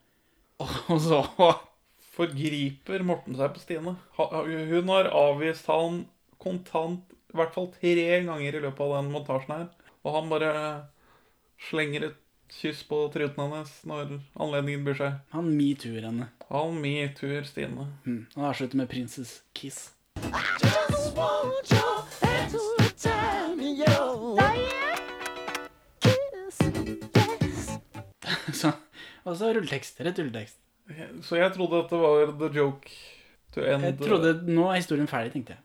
Og, 0.63 0.71
og 0.95 1.03
så 1.03 1.21
Forgriper 2.15 3.03
Morten 3.07 3.35
seg 3.37 3.53
på 3.53 3.61
Stine. 3.61 3.97
Hun 4.17 4.93
har 4.95 5.11
avvist 5.11 5.69
han 5.71 6.05
kontant 6.41 7.11
i 7.31 7.37
hvert 7.37 7.53
fall 7.55 7.69
tre 7.75 7.93
ganger 8.25 8.57
i 8.57 8.63
løpet 8.63 8.81
av 8.83 8.97
den 8.97 9.11
montasjen 9.13 9.53
her. 9.53 9.67
Og 10.01 10.15
han 10.15 10.29
bare 10.31 10.51
slenger 11.69 12.07
et 12.07 12.17
kyss 12.51 12.81
på 12.89 13.03
truten 13.13 13.37
hennes 13.37 13.71
når 13.87 14.15
anledningen 14.41 14.85
byr 14.87 14.97
seg. 14.97 15.19
Han 15.35 15.51
metoo-er 15.55 16.07
henne. 16.09 16.27
Han 16.49 16.79
metoo-er 16.81 17.45
Stine. 17.47 17.85
Mm. 18.05 18.23
Han 18.35 18.47
avslutter 18.49 18.81
med 18.81 18.89
Princess 18.89 19.41
Kiss. 19.53 19.91
Så, 28.51 28.71
og 29.23 29.37
så 29.37 29.53
rulletekst. 29.53 30.01
Rett 30.03 30.19
rulletekst. 30.19 30.57
Så 31.23 31.37
jeg 31.39 31.53
trodde 31.55 31.79
at 31.85 31.93
det 31.93 31.99
var 32.01 32.33
the 32.41 32.49
joke 32.57 32.89
to 33.55 33.61
end. 33.63 33.85
Jeg 33.85 33.97
trodde 34.01 34.33
Nå 34.49 34.67
er 34.69 34.81
historien 34.81 35.07
ferdig, 35.07 35.31
tenkte 35.35 35.55
jeg. 35.55 35.61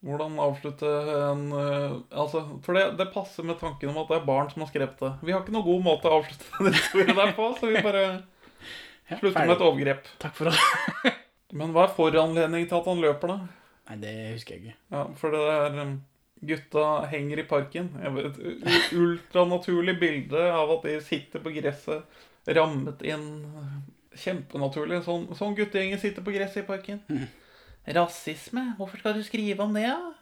Hvordan 0.00 0.38
avslutte 0.40 0.88
en 1.12 1.42
eh, 1.52 1.96
Altså, 2.22 2.40
For 2.64 2.76
det, 2.76 2.84
det 2.96 3.10
passer 3.12 3.44
med 3.44 3.58
tanken 3.60 3.92
om 3.92 3.98
at 4.00 4.08
det 4.08 4.20
er 4.20 4.28
barn 4.28 4.48
som 4.52 4.64
har 4.64 4.70
skrevet 4.72 5.00
det. 5.02 5.10
Vi 5.20 5.34
har 5.34 5.42
ikke 5.42 5.52
noen 5.52 5.66
god 5.66 5.82
måte 5.84 6.08
å 6.08 6.20
avslutte 6.20 6.50
den 6.64 6.76
historien 6.76 7.16
der 7.18 7.34
på, 7.36 7.48
så 7.58 7.68
vi 7.68 7.82
bare 7.88 8.04
slutter 9.10 9.42
med 9.44 9.56
et 9.56 9.66
overgrep. 9.66 10.12
Takk 10.22 10.38
for 10.38 10.50
det. 10.50 11.12
Men 11.60 11.74
hva 11.74 11.84
er 11.84 11.96
foranledning 11.96 12.68
til 12.70 12.78
at 12.78 12.88
han 12.88 13.02
løper, 13.02 13.34
da? 13.34 13.66
Nei, 13.90 13.98
det 14.04 14.14
husker 14.36 14.56
jeg 14.56 14.62
ikke. 14.62 14.78
Ja, 14.94 15.02
For 15.18 15.34
det 15.34 15.42
er 15.50 15.78
um, 15.82 15.96
Gutta 16.46 16.84
henger 17.10 17.42
i 17.42 17.46
parken. 17.50 17.90
Jeg 18.00 18.14
vet, 18.14 18.38
et 18.40 18.92
ultranaturlig 18.96 19.98
bilde 20.00 20.44
av 20.48 20.70
at 20.78 20.86
de 20.86 20.94
sitter 21.04 21.42
på 21.44 21.52
gresset, 21.52 22.22
rammet 22.48 23.02
inn. 23.04 23.26
Kjempenaturlig. 24.16 25.02
Sånn, 25.04 25.26
sånn 25.36 25.58
guttegjenger 25.58 26.00
sitter 26.00 26.24
på 26.24 26.32
gresset 26.32 26.62
i 26.62 26.68
parken. 26.70 27.02
Rasisme? 27.96 28.64
Hvorfor 28.78 29.00
skal 29.02 29.16
du 29.16 29.22
skrive 29.26 29.64
om 29.64 29.74
det, 29.74 29.86
da? 29.88 30.12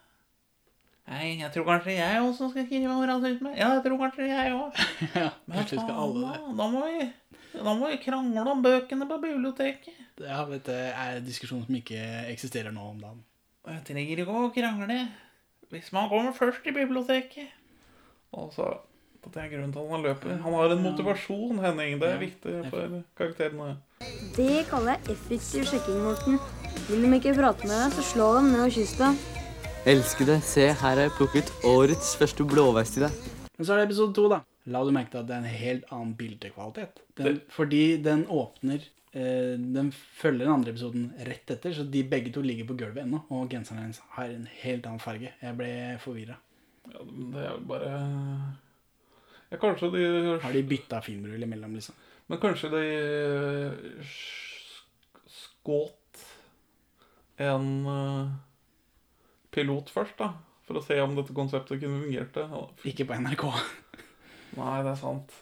Nei, 1.09 1.39
jeg 1.39 1.49
tror 1.53 1.65
kanskje 1.65 1.95
jeg 1.97 2.21
også 2.21 2.51
skal 2.51 2.67
skrive 2.67 2.91
om 2.93 3.01
rasisme. 3.09 3.53
Ja, 3.57 3.71
jeg 3.77 3.85
tror 3.85 3.97
kanskje 4.03 4.27
jeg 4.29 4.51
òg. 4.53 4.81
Ja, 5.23 5.29
Men 5.49 5.65
skal 5.65 5.95
alle 5.95 6.19
det. 6.27 6.35
Da, 6.35 6.51
da, 6.59 6.67
må 6.69 6.83
vi, 6.85 7.07
da 7.55 7.73
må 7.73 7.89
vi 7.89 7.97
krangle 8.03 8.43
om 8.51 8.61
bøkene 8.65 9.07
på 9.09 9.17
biblioteket. 9.23 10.03
Ja, 10.21 10.43
er 10.45 11.17
en 11.17 11.25
diskusjon 11.25 11.63
som 11.65 11.79
ikke 11.79 11.97
eksisterer 12.29 12.75
nå 12.75 12.91
om 12.91 13.01
dagen. 13.01 13.23
Jeg 13.69 13.85
trenger 13.87 14.21
ikke 14.21 14.37
å 14.37 14.51
krangle 14.53 14.99
hvis 15.69 15.91
man 15.93 16.09
kommer 16.09 16.33
først 16.33 16.65
i 16.69 16.73
biblioteket. 16.73 17.49
Og 18.37 18.53
så 18.53 18.69
Det 19.19 19.35
er 19.41 19.49
grunnen 19.51 19.73
til 19.73 19.81
at 19.83 19.91
han 19.91 20.01
løper. 20.05 20.37
Han 20.45 20.53
har 20.53 20.71
en 20.71 20.83
motivasjon, 20.83 21.59
Henning. 21.59 21.99
Det 21.99 22.07
er 22.07 22.21
viktig 22.21 22.53
for 22.69 23.01
karakterene. 23.19 23.75
Det 24.37 24.63
kaller 24.69 24.95
jeg 24.95 25.17
effektiv 25.17 25.67
sjekking, 25.67 25.99
Morten. 26.05 26.58
Vil 26.89 27.03
de 27.05 27.09
ikke 27.19 27.35
prate 27.37 27.67
med 27.69 27.75
deg, 27.77 27.97
så 27.97 28.03
slå 28.11 28.27
dem 28.39 28.47
ned 28.53 28.63
og 28.65 28.71
kyss 28.73 28.95
dem. 28.97 29.17
Elskede, 29.89 30.39
se, 30.43 30.63
her 30.69 30.79
har 30.81 30.99
jeg 31.03 31.11
plukket 31.17 31.51
årets 31.65 32.15
første 32.19 32.45
blåveis 32.47 32.91
til 32.95 33.05
deg. 33.05 33.27
Men 33.57 33.67
så 33.67 33.73
er 33.73 33.81
det 33.81 33.89
episode 33.89 34.15
to, 34.17 34.25
da. 34.31 34.39
La 34.69 34.81
du 34.85 34.89
merke 34.93 35.13
til 35.13 35.21
at 35.21 35.27
det 35.29 35.35
er 35.35 35.43
en 35.43 35.59
helt 35.61 35.91
annen 35.93 36.15
bildekvalitet? 36.19 37.01
Den, 37.19 37.39
fordi 37.51 37.83
den 38.03 38.25
åpner 38.29 38.83
eh, 39.13 39.55
Den 39.59 39.89
følger 39.93 40.45
den 40.45 40.53
andre 40.53 40.73
episoden 40.73 41.09
rett 41.27 41.53
etter, 41.55 41.73
så 41.75 41.85
de 41.85 42.03
begge 42.11 42.33
to 42.35 42.43
ligger 42.45 42.67
på 42.69 42.77
gulvet 42.79 43.03
ennå. 43.05 43.21
Og 43.33 43.49
genseren 43.51 43.83
hennes 43.83 44.01
har 44.15 44.33
en 44.33 44.47
helt 44.61 44.89
annen 44.89 45.03
farge. 45.03 45.33
Jeg 45.41 45.57
ble 45.59 45.71
forvirra. 46.03 46.37
Ja, 46.89 47.05
men 47.05 47.31
det 47.33 47.45
er 47.45 47.51
jo 47.53 47.63
bare 47.69 47.93
Ja, 49.49 49.57
kanskje 49.61 49.91
de 49.93 50.03
Har 50.41 50.53
de 50.55 50.63
bytta 50.65 51.01
filmrull 51.05 51.43
imellom, 51.45 51.75
liksom? 51.77 51.97
Men 52.29 52.41
kanskje 52.41 52.69
de 52.73 52.83
eh, 52.89 54.17
skåt 55.29 55.98
en 57.39 57.67
eh, 57.87 58.31
pilot 59.55 59.89
først, 59.93 60.17
da. 60.19 60.33
For 60.67 60.77
å 60.77 60.83
se 60.85 60.99
om 61.01 61.15
dette 61.17 61.33
konseptet 61.33 61.81
kunne 61.81 62.03
fungert. 62.03 62.35
Ikke 62.85 63.07
på 63.09 63.17
NRK. 63.17 63.45
Nei, 64.59 64.75
det 64.85 64.91
er 64.91 64.99
sant. 64.99 65.33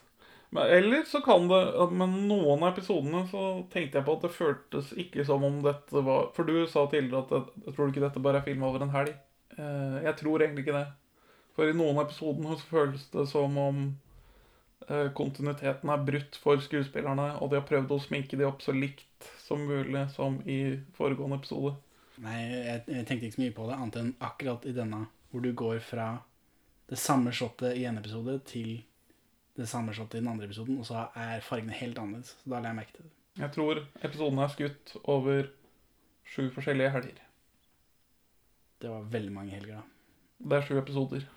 Men 0.55 0.69
eller 0.71 1.01
så 1.03 1.19
kan 1.19 1.49
det 1.49 1.57
Men 1.91 2.13
noen 2.29 2.61
av 2.63 2.69
episodene 2.69 3.25
så 3.27 3.41
tenkte 3.67 3.99
jeg 3.99 4.05
på 4.07 4.13
at 4.15 4.21
det 4.23 4.29
føltes 4.31 4.93
ikke 4.95 5.25
som 5.27 5.43
om 5.43 5.57
dette 5.65 6.03
var 6.07 6.29
For 6.37 6.47
du 6.47 6.61
sa 6.71 6.85
tidligere 6.87 7.25
at 7.25 7.49
jeg 7.65 7.73
tror 7.75 7.91
ikke 7.91 8.03
dette 8.05 8.21
bare 8.23 8.39
er 8.39 8.45
film 8.47 8.63
over 8.63 8.85
en 8.85 8.93
helg. 8.95 9.11
Eh, 9.57 9.97
Jeg 10.07 10.15
tror 10.21 10.43
egentlig 10.45 10.63
ikke 10.63 10.77
det. 10.79 10.87
For 11.57 11.67
i 11.67 11.75
noen 11.75 11.97
av 11.97 12.05
episodene 12.07 12.55
så 12.55 12.69
føles 12.71 13.07
det 13.11 13.25
som 13.27 13.57
om 13.59 13.81
eh, 14.87 15.09
kontinuiteten 15.17 15.89
er 15.91 16.05
brutt 16.07 16.37
for 16.39 16.61
skuespillerne, 16.63 17.31
og 17.41 17.51
de 17.51 17.59
har 17.59 17.67
prøvd 17.67 17.91
å 17.95 17.99
sminke 18.03 18.39
de 18.39 18.47
opp 18.47 18.63
så 18.63 18.75
likt 18.75 19.27
som 19.41 19.63
mulig 19.67 20.05
som 20.15 20.39
i 20.45 20.77
foregående 20.97 21.39
episode. 21.41 21.73
Nei, 22.23 22.37
jeg, 22.49 22.81
jeg 22.89 23.05
tenkte 23.05 23.27
ikke 23.27 23.35
så 23.37 23.43
mye 23.43 23.55
på 23.57 23.67
det, 23.69 23.77
annet 23.77 23.99
enn 24.01 24.13
akkurat 24.25 24.65
i 24.65 24.73
denne, 24.73 25.03
hvor 25.29 25.43
du 25.43 25.51
går 25.57 25.79
fra 25.85 26.07
det 26.89 26.97
samme 26.97 27.33
shotet 27.35 27.77
i 27.77 27.83
en 27.85 27.99
episode 27.99 28.39
til 28.47 28.79
det 29.57 29.67
samme 29.69 29.93
shotet 29.93 30.17
i 30.19 30.23
den 30.23 30.31
andre 30.31 30.47
episoden, 30.47 30.79
og 30.79 30.85
så 30.87 31.07
er 31.17 31.43
fargene 31.45 31.75
helt 31.77 31.97
annerledes. 31.99 32.35
Så 32.41 32.49
da 32.49 32.61
la 32.61 32.71
jeg 32.71 32.79
merke 32.79 32.95
til 32.95 33.05
det. 33.05 33.13
Jeg 33.37 33.53
tror 33.53 33.81
episoden 34.07 34.41
er 34.41 34.53
skutt 34.53 34.95
over 35.03 35.49
sju 36.27 36.47
forskjellige 36.55 36.93
helger. 36.95 37.19
Det 38.81 38.89
var 38.93 39.05
veldig 39.13 39.33
mange 39.33 39.53
helger, 39.53 39.75
da. 39.81 39.83
Det 40.49 40.57
er 40.57 40.65
sju 40.67 40.77
episoder. 40.81 41.27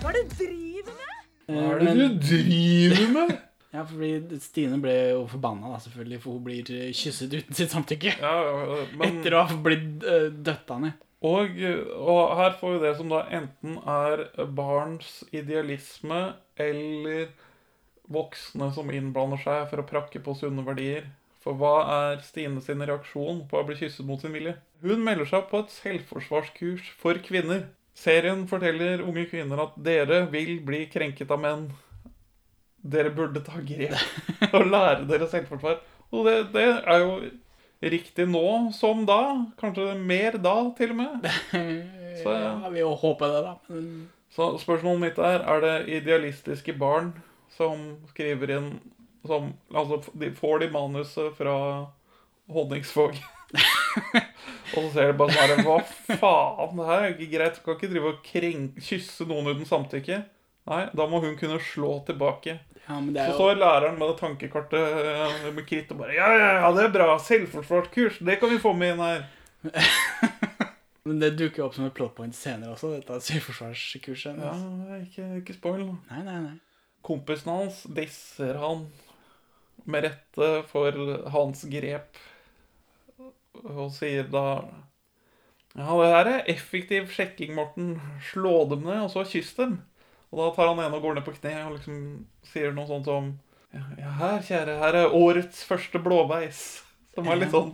Hva 0.00 0.10
er 0.10 0.18
det 0.18 0.22
du 0.28 0.36
driver 0.36 0.92
med? 1.00 1.16
Hva 1.48 1.64
er 1.64 1.80
det 1.84 1.94
du 1.96 2.20
driver 2.28 3.08
med? 3.16 3.34
Ja, 3.74 3.82
fordi 3.90 4.38
Stine 4.38 4.78
ble 4.78 4.92
jo 5.16 5.24
forbanna, 5.32 5.72
da, 5.74 5.80
selvfølgelig, 5.82 6.20
for 6.22 6.36
hun 6.36 6.44
blir 6.46 6.68
eh, 6.70 6.92
kysset 6.94 7.32
uten 7.34 7.56
sitt 7.58 7.72
samtykke. 7.74 8.12
men- 9.00 9.18
Etter 9.18 9.34
å 9.34 9.42
ha 9.48 9.56
blitt 9.64 10.04
uh, 10.06 10.28
døtta 10.46 10.78
ned. 10.84 11.00
Og, 11.24 11.56
og 12.04 12.34
her 12.36 12.52
får 12.60 12.74
vi 12.74 12.80
det 12.84 12.92
som 12.98 13.08
da 13.08 13.22
enten 13.32 13.78
er 13.88 14.26
barns 14.52 15.22
idealisme 15.32 16.18
eller 16.60 17.30
voksne 18.12 18.68
som 18.76 18.90
innblander 18.92 19.40
seg 19.40 19.62
for 19.70 19.80
å 19.80 19.86
prakke 19.88 20.20
på 20.20 20.34
sunne 20.36 20.64
verdier. 20.66 21.06
For 21.44 21.56
hva 21.60 21.72
er 21.94 22.20
Stine 22.24 22.60
sin 22.64 22.84
reaksjon 22.84 23.42
på 23.48 23.56
å 23.60 23.64
bli 23.68 23.76
kysset 23.80 24.04
mot 24.08 24.20
sin 24.20 24.36
vilje? 24.36 24.54
Hun 24.84 25.00
melder 25.04 25.28
seg 25.28 25.48
på 25.50 25.62
et 25.64 25.72
selvforsvarskurs 25.72 26.92
for 27.00 27.16
kvinner. 27.24 27.66
Serien 27.96 28.44
forteller 28.50 29.00
unge 29.04 29.24
kvinner 29.30 29.60
at 29.64 29.76
dere 29.86 30.24
vil 30.32 30.58
bli 30.66 30.84
krenket 30.92 31.32
av 31.32 31.40
menn. 31.40 31.66
Dere 32.84 33.10
burde 33.16 33.40
ta 33.44 33.62
grep 33.64 34.52
og 34.52 34.66
lære 34.68 35.06
dere 35.08 35.28
selvforsvar. 35.30 35.78
Og 36.12 36.26
det, 36.28 36.34
det 36.52 36.66
er 36.68 37.00
jo 37.00 37.14
riktig 37.94 38.26
nå 38.28 38.72
som 38.76 39.06
da. 39.08 39.20
Kanskje 39.60 39.94
mer 39.98 40.36
da, 40.42 40.56
til 40.76 40.92
og 40.92 41.00
med. 41.00 41.30
Så, 42.22 42.30
ja, 42.30 42.68
vi 42.70 42.84
håper 42.84 43.32
det, 43.32 43.40
da. 43.46 43.54
Men 43.72 43.88
så 44.34 44.52
spørsmålet 44.58 45.00
mitt 45.00 45.18
er 45.18 45.42
Er 45.46 45.60
det 45.62 45.88
idealistiske 46.00 46.72
barn 46.78 47.12
som 47.54 47.96
skriver 48.10 48.50
inn 48.56 48.68
som, 49.26 49.52
Altså, 49.74 50.00
de 50.14 50.30
får 50.34 50.58
de 50.58 50.70
manuset 50.70 51.34
fra 51.38 51.56
Honningsvåg. 52.50 53.16
og 54.76 54.78
så 54.78 54.88
ser 54.92 55.12
de 55.12 55.18
bare 55.18 55.32
sånn 55.32 55.48
her, 55.48 55.62
Hva 55.64 55.78
faen? 56.20 56.76
Det 56.76 56.88
her 56.90 57.00
er 57.00 57.14
ikke 57.14 57.30
greit. 57.32 57.58
Du 57.58 57.64
kan 57.64 57.78
ikke 57.78 57.92
drive 57.94 58.12
og 58.12 58.80
kysse 58.84 59.26
noen 59.30 59.48
uten 59.54 59.68
samtykke. 59.68 60.20
Nei, 60.68 60.82
da 60.96 61.06
må 61.08 61.20
hun 61.24 61.38
kunne 61.40 61.60
slå 61.72 61.98
tilbake. 62.08 62.58
Ja, 62.84 62.98
så 63.00 63.24
jo- 63.30 63.34
står 63.38 63.56
læreren 63.60 63.98
med 63.98 64.08
det 64.10 64.18
tankekartet 64.20 64.98
eh, 65.04 65.46
med 65.56 65.64
kritt 65.68 65.90
og 65.94 66.02
bare 66.02 66.14
Ja, 66.16 66.26
ja, 66.36 66.50
ja, 66.60 66.72
det 66.76 66.84
er 66.84 66.92
bra. 66.98 67.06
Selvforsvarskurs. 67.18 68.18
Det 68.20 68.36
kan 68.42 68.50
vi 68.52 68.58
få 68.60 68.74
med 68.76 68.92
inn 68.94 69.00
her. 69.04 69.24
Men 71.04 71.18
det 71.20 71.34
dukker 71.36 71.60
jo 71.62 71.66
opp 71.68 71.74
som 71.76 71.84
et 71.88 71.94
plot 71.96 72.14
point 72.16 72.36
senere 72.36 72.72
også, 72.72 72.94
dette 72.96 73.16
selvforsvarskurset. 73.26 74.38
Ja, 74.40 74.52
ikke, 75.02 75.26
ikke 75.42 75.56
spoil. 75.56 75.82
Nei, 76.10 76.20
nei, 76.24 76.36
nei. 76.46 76.54
Kompisen 77.04 77.50
hans 77.52 77.82
disser 77.96 78.56
han 78.60 78.86
med 79.84 80.06
rette 80.06 80.48
for 80.70 80.96
hans 81.34 81.66
grep, 81.68 82.16
og 83.64 83.90
sier 83.92 84.24
da 84.32 84.44
Ja, 85.74 85.90
det 85.98 86.08
her 86.14 86.30
er 86.30 86.48
effektiv 86.52 87.08
sjekking, 87.12 87.52
Morten. 87.58 87.96
Slå 88.30 88.62
dem 88.70 88.84
ned, 88.86 89.02
og 89.04 89.10
så 89.12 89.24
kyss 89.28 89.52
dem. 89.58 89.80
Og 90.34 90.40
da 90.40 90.50
tar 90.56 90.72
han 90.72 90.82
ene 90.82 90.98
og 90.98 91.04
går 91.04 91.14
ned 91.14 91.26
på 91.26 91.36
kne 91.36 91.54
og 91.62 91.76
liksom 91.76 91.98
sier 92.50 92.74
noe 92.74 92.90
sånt 92.90 93.06
som 93.06 93.30
Ja, 93.74 94.10
her, 94.18 94.40
kjære, 94.42 94.74
her 94.82 94.96
er 94.98 95.14
årets 95.14 95.62
første 95.66 95.98
blåveis. 96.02 96.60
Som 97.14 97.30
er 97.30 97.38
litt 97.38 97.54
sånn 97.54 97.72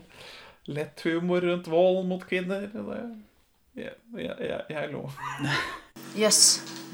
lett 0.69 1.01
humor 1.09 1.41
rundt 1.45 1.69
vold 1.73 2.05
mot 2.09 2.25
kvinner. 2.29 2.67
Det, 2.73 2.99
jeg, 3.81 3.97
jeg, 4.17 4.37
jeg, 4.45 4.61
jeg 4.77 4.91
lo. 4.93 5.07
Jøss, 6.21 6.43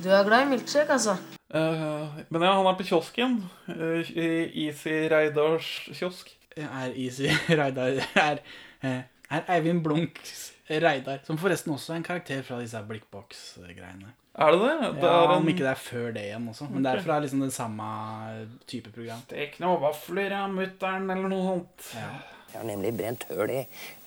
du 0.05 0.11
er 0.13 0.27
glad 0.27 0.47
i 0.47 0.51
milkshake, 0.55 0.93
altså? 0.95 1.17
Uh, 1.51 2.19
men 2.29 2.43
ja, 2.43 2.53
han 2.59 2.67
er 2.71 2.79
på 2.79 2.87
kiosken. 2.87 3.39
Uh, 3.67 4.07
Easy 4.07 5.07
Reidars 5.11 5.71
kiosk. 5.93 6.31
Er 6.57 6.95
Easy 6.95 7.31
Reidar 7.59 7.99
er, 8.17 8.39
eh, 8.81 9.03
er 9.29 9.51
Eivind 9.53 9.83
Blunks 9.85 10.53
Reidar, 10.71 11.19
som 11.27 11.39
forresten 11.39 11.75
også 11.75 11.93
er 11.93 12.01
en 12.01 12.07
karakter 12.07 12.41
fra 12.47 12.63
disse 12.63 12.81
blikkboks-greiene. 12.89 14.15
Er 14.39 14.53
det 14.53 14.61
det? 14.61 14.89
Det 15.01 15.03
ja, 15.09 15.13
er 15.23 15.31
en- 15.31 15.37
Om 15.41 15.47
ikke 15.49 15.65
det 15.65 15.71
er 15.73 15.81
før 15.81 16.13
det 16.13 16.23
igjen 16.27 16.49
også. 16.51 16.67
Men 16.71 16.83
okay. 16.87 16.97
derfor 16.97 17.13
er 17.17 17.21
liksom 17.25 17.41
den 17.41 17.51
samme 17.51 17.87
type 18.69 18.91
program. 18.93 19.23
Stek 19.31 19.59
noen 19.61 19.81
vafler 19.81 20.33
av 20.37 20.51
mutter'n, 20.53 21.07
eller 21.11 21.29
noe 21.33 21.47
sånt. 21.47 21.87
Jeg 21.97 22.61
har 22.61 22.67
nemlig 22.69 22.93
brent 22.97 23.25
høl 23.31 23.51
i 23.51 23.63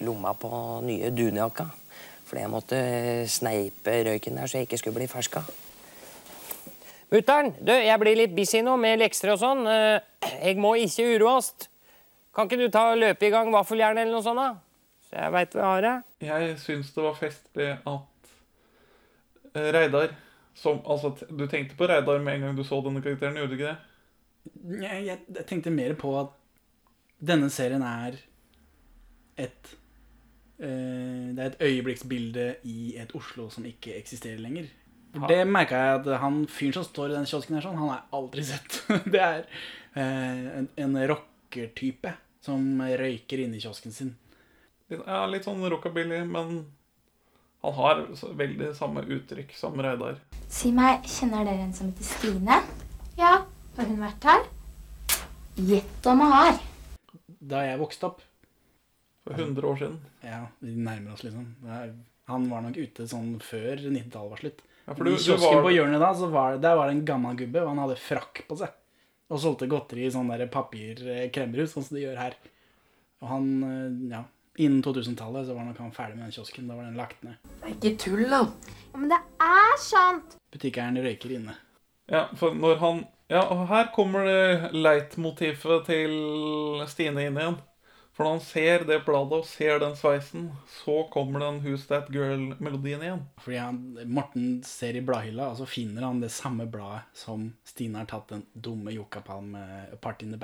lomma 0.05 0.33
på 0.37 0.51
nye 0.85 1.09
dunjakka. 1.11 1.65
Fordi 2.29 2.43
jeg 2.43 2.49
måtte 2.53 2.77
sneipe 3.27 3.95
røyken 4.05 4.35
der 4.37 4.45
så 4.45 4.59
jeg 4.59 4.67
ikke 4.69 4.77
skulle 4.83 4.99
bli 4.99 5.07
ferska. 5.09 5.41
Mutter'n, 7.09 7.55
du, 7.65 7.71
jeg 7.73 7.97
blir 8.03 8.15
litt 8.19 8.35
busy 8.37 8.61
nå 8.61 8.75
med 8.77 8.99
lekser 9.01 9.31
og 9.33 9.39
sånn. 9.41 9.65
Eh, 9.65 9.99
Jeg 10.43 10.57
må 10.61 10.75
ikke 10.77 11.07
uroes. 11.15 11.53
Kan 12.35 12.45
ikke 12.45 12.59
du 12.59 12.67
ta 12.69 12.91
og 12.91 12.99
løpe 13.01 13.25
i 13.25 13.31
gang 13.33 13.49
vaffeljernet 13.51 14.03
eller 14.05 14.13
noe 14.13 14.21
sånt, 14.25 14.37
da? 14.37 14.51
Så 15.09 15.17
jeg 15.17 15.31
veit 15.33 15.55
vi 15.57 15.63
har 15.65 15.81
det. 15.81 15.93
Jeg 16.21 16.57
syns 16.61 16.91
det 16.93 17.01
var 17.03 17.15
festlig 17.17 17.69
at 17.79 18.08
Reidar 19.55 20.13
som, 20.53 20.81
altså, 20.85 21.13
Du 21.29 21.45
tenkte 21.47 21.77
på 21.79 21.87
Reidar 21.87 22.19
med 22.23 22.35
en 22.35 22.47
gang 22.47 22.57
du 22.57 22.63
så 22.67 22.81
denne 22.85 23.01
karakteren, 23.03 23.37
gjorde 23.39 23.53
du 23.53 23.57
ikke 23.59 23.71
det? 23.71 23.77
Jeg, 24.83 25.05
jeg, 25.05 25.19
jeg 25.35 25.45
tenkte 25.49 25.73
mer 25.73 25.95
på 25.99 26.13
at 26.19 26.35
denne 27.19 27.49
serien 27.51 27.83
er 27.83 28.15
et 29.39 29.71
eh, 30.59 31.31
Det 31.35 31.39
er 31.43 31.49
et 31.49 31.61
øyeblikksbilde 31.67 32.45
i 32.67 32.93
et 32.99 33.11
Oslo 33.15 33.49
som 33.53 33.67
ikke 33.67 33.97
eksisterer 33.99 34.39
lenger. 34.41 34.69
For 35.15 35.31
Det 35.31 35.43
merka 35.49 35.79
jeg 35.81 35.99
at 35.99 36.09
han 36.21 36.41
fyren 36.51 36.77
som 36.79 36.87
står 36.87 37.11
i 37.11 37.17
den 37.17 37.27
kiosken 37.29 37.57
her, 37.57 37.65
sånn, 37.65 37.77
han 37.79 37.91
har 37.91 38.01
jeg 38.01 38.17
aldri 38.19 38.47
sett. 38.51 38.79
Det 39.09 39.21
er 39.23 39.45
eh, 39.95 40.49
en, 40.59 40.71
en 40.85 40.99
rockertype 41.13 42.13
som 42.45 42.65
røyker 42.79 43.43
inne 43.43 43.59
i 43.59 43.63
kiosken 43.63 43.95
sin. 43.95 44.13
Ja, 44.89 45.25
litt 45.29 45.45
sånn 45.45 45.61
rockabilly, 45.69 46.23
men 46.25 46.63
han 47.61 47.73
har 47.73 48.05
veldig 48.39 48.69
samme 48.77 49.01
uttrykk 49.03 49.51
som 49.57 49.75
Reidar. 49.81 50.19
Si 50.49 50.71
meg, 50.71 51.03
kjenner 51.03 51.43
dere 51.45 51.65
en 51.67 51.73
som 51.75 51.89
heter 51.91 52.07
Stine? 52.07 52.61
Ja. 53.19 53.33
Har 53.77 53.85
hun 53.87 53.99
vært 54.01 54.23
her? 54.27 54.45
Gjett 55.59 56.07
om 56.07 56.21
hun 56.23 56.31
har. 56.31 56.57
Da 57.39 57.63
jeg 57.67 57.79
vokste 57.79 58.07
opp 58.09 58.21
For 59.25 59.35
100 59.35 59.67
år 59.67 59.77
siden. 59.77 59.99
Ja, 60.23 60.39
vi 60.63 60.71
nærmer 60.75 61.13
oss, 61.13 61.23
liksom. 61.23 61.45
Han 62.29 62.47
var 62.49 62.61
nok 62.63 62.77
ute 62.79 63.05
sånn 63.09 63.35
før 63.43 63.75
90-tallet 63.83 64.31
var 64.31 64.41
slutt. 64.41 64.61
Ja, 64.87 64.93
for 64.95 65.03
du- 65.03 65.11
I 65.11 65.17
kiosken 65.17 65.55
var- 65.55 65.63
på 65.67 65.73
hjørnet 65.75 65.99
da, 65.99 66.13
så 66.13 66.29
var 66.31 66.51
det, 66.53 66.61
der 66.61 66.75
var 66.75 66.87
det 66.87 66.95
en 66.97 67.05
gammel 67.05 67.35
gubbe, 67.35 67.61
og 67.61 67.67
han 67.67 67.77
hadde 67.77 67.97
frakk 67.97 68.47
på 68.47 68.57
seg. 68.57 68.69
Og 69.29 69.39
solgte 69.39 69.67
godteri 69.69 70.05
i 70.07 70.09
sånn 70.09 70.31
papirkremmerhus, 70.49 71.73
sånn 71.73 71.83
som 71.83 71.95
de 71.97 72.03
gjør 72.05 72.17
her. 72.17 72.33
Og 73.21 73.27
han, 73.29 73.63
eh, 73.63 74.09
ja, 74.15 74.23
innen 74.59 74.81
2000-tallet 74.85 75.47
så 75.47 75.55
var 75.55 75.67
nok 75.67 75.79
han 75.81 75.93
ferdig 75.95 76.17
med 76.17 76.27
den 76.27 76.35
kiosken. 76.35 76.67
Da 76.69 76.75
var 76.77 76.89
den 76.89 76.99
lagt 76.99 77.23
ned. 77.23 77.39
Det 77.61 77.69
er 77.69 77.75
Ikke 77.77 77.93
tull, 78.03 78.25
da. 78.29 78.43
Ja, 78.91 78.97
men 78.99 79.09
det 79.13 79.21
er 79.45 79.79
sant. 79.83 80.35
Butikkeieren 80.53 80.99
røyker 81.03 81.33
inne. 81.37 81.55
Ja, 82.09 82.27
for 82.39 82.57
når 82.57 82.83
han 82.83 83.07
Ja, 83.29 83.43
og 83.53 83.67
her 83.69 83.91
kommer 83.93 84.25
det 84.25 84.71
leitmotivet 84.73 85.83
til 85.85 86.13
Stine 86.89 87.27
inn 87.27 87.35
igjen. 87.37 87.59
For 88.17 88.25
når 88.25 88.33
han 88.33 88.41
ser 88.43 88.83
det 88.89 88.97
bladet 89.05 89.37
og 89.37 89.45
ser 89.47 89.77
den 89.79 89.93
sveisen, 89.95 90.47
så 90.81 91.03
kommer 91.13 91.39
den 91.39 91.61
Who's 91.63 91.85
That 91.87 92.09
Girl-melodien 92.11 93.05
igjen. 93.05 93.21
Fordi 93.39 93.59
han, 93.61 93.77
Morten 94.09 94.47
ser 94.65 94.97
i 94.97 95.03
bladhylla, 95.05 95.51
og 95.53 95.61
så 95.61 95.67
finner 95.69 96.03
han 96.03 96.19
det 96.19 96.31
samme 96.33 96.65
bladet 96.67 97.05
som 97.15 97.45
Stine 97.69 98.01
har 98.01 98.09
tatt 98.09 98.33
den 98.33 98.43
dumme 98.53 98.91
Jokkapalme 98.97 99.61
Part 100.01 100.25
in 100.25 100.33
the 100.33 100.41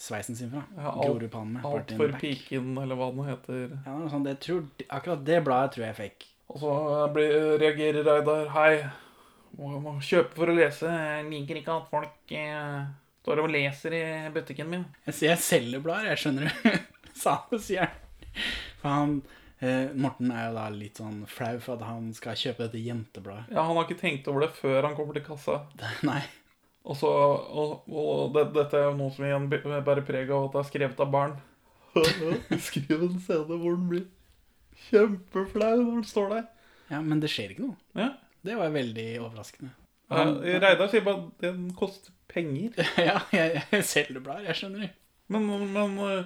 Back-sveisen 0.00 0.36
sin 0.36 0.50
fra. 0.50 0.62
Ja, 0.76 0.90
alt- 0.92 1.34
Alt 1.64 1.92
for 1.96 2.08
piken, 2.18 2.76
eller 2.82 2.96
hva 2.96 3.10
den 3.14 3.24
heter. 3.28 3.78
Ja, 3.84 3.98
det 3.98 4.10
sånn, 4.10 4.24
det 4.24 4.40
tror, 4.40 4.64
akkurat 4.88 5.24
det 5.24 5.44
bladet 5.44 5.72
tror 5.74 5.84
jeg 5.86 5.96
fikk. 5.96 6.26
Og 6.48 6.58
så 6.58 7.12
blir, 7.12 7.58
reagerer 7.60 8.02
Reidar 8.04 8.48
Hei, 8.48 8.82
må, 9.58 9.78
må 9.80 9.98
kjøpe 10.00 10.34
for 10.34 10.46
å 10.48 10.54
lese. 10.56 10.86
Jeg 10.88 11.28
liker 11.30 11.60
ikke 11.60 11.76
at 11.76 11.90
folk 11.90 12.32
eh, 12.32 12.86
står 13.22 13.42
og 13.44 13.50
leser 13.52 13.92
i 13.92 14.30
butikken 14.32 14.70
min. 14.70 14.86
Jeg 15.06 15.14
sier 15.14 15.34
jeg 15.34 15.38
selger 15.38 15.80
blader, 15.84 16.08
jeg 16.14 16.22
skjønner 16.24 16.48
du. 16.48 16.80
Sa 17.20 17.36
han, 17.50 17.60
sier 17.60 17.92
han. 18.82 19.20
Eh, 19.60 19.90
Morten 19.92 20.30
er 20.32 20.46
jo 20.48 20.54
da 20.56 20.68
litt 20.72 20.96
sånn 20.96 21.26
flau 21.28 21.58
for 21.60 21.76
at 21.76 21.84
han 21.84 22.08
skal 22.16 22.32
kjøpe 22.40 22.64
dette 22.64 22.80
jentebladet. 22.80 23.52
Ja, 23.52 23.62
Han 23.68 23.76
har 23.76 23.84
ikke 23.84 24.00
tenkt 24.00 24.26
over 24.32 24.46
det 24.46 24.54
før 24.56 24.88
han 24.88 24.96
kommer 24.96 25.12
til 25.18 25.26
kassa. 25.28 25.60
Nei. 26.08 26.22
Og, 26.80 26.96
så, 26.96 27.10
og, 27.10 27.90
og 27.92 28.30
det, 28.34 28.46
dette 28.56 28.78
er 28.78 28.88
jo 28.88 28.96
noe 28.96 29.12
som 29.12 29.26
igjen 29.26 29.50
bærer 29.50 30.04
preg 30.06 30.30
av 30.32 30.48
at 30.48 30.54
det 30.54 30.62
er 30.62 30.70
skrevet 30.70 31.02
av 31.04 31.12
barn. 31.12 31.36
Skriv 32.68 32.96
en 32.96 33.20
scene 33.20 33.58
hvor 33.60 33.76
den 33.76 33.90
blir 33.90 34.06
kjempeflau 34.88 35.74
når 35.82 35.92
den 35.98 36.08
står 36.08 36.32
der. 36.36 36.48
Ja, 36.90 37.02
men 37.04 37.20
det 37.22 37.30
skjer 37.32 37.52
ikke 37.54 37.68
noe. 37.68 37.78
Ja. 37.98 38.14
Det 38.40 38.56
var 38.56 38.72
veldig 38.72 39.06
overraskende. 39.20 39.74
Ja, 40.10 40.24
Reidar 40.64 40.88
sier 40.90 41.04
bare 41.06 41.26
at 41.28 41.44
den 41.44 41.68
koster 41.76 42.14
penger. 42.30 42.72
ja, 43.08 43.18
jeg, 43.34 43.62
jeg 43.74 43.86
selger 43.86 44.24
blader, 44.24 44.48
jeg 44.48 44.58
skjønner 44.62 44.86
det. 44.86 44.92
Men, 45.30 45.46
men 45.70 45.98
uh, 46.00 46.24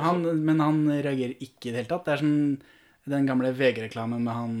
Han, 0.00 0.24
men 0.42 0.62
han 0.62 0.80
reagerer 0.90 1.36
ikke 1.36 1.68
i 1.68 1.74
det 1.74 1.82
hele 1.82 1.92
tatt. 1.92 2.08
Det 2.08 2.16
er 2.16 2.24
sånn 2.24 2.40
den 3.06 3.28
gamle 3.28 3.52
VG-reklamen 3.54 4.24
med 4.26 4.34
han 4.34 4.54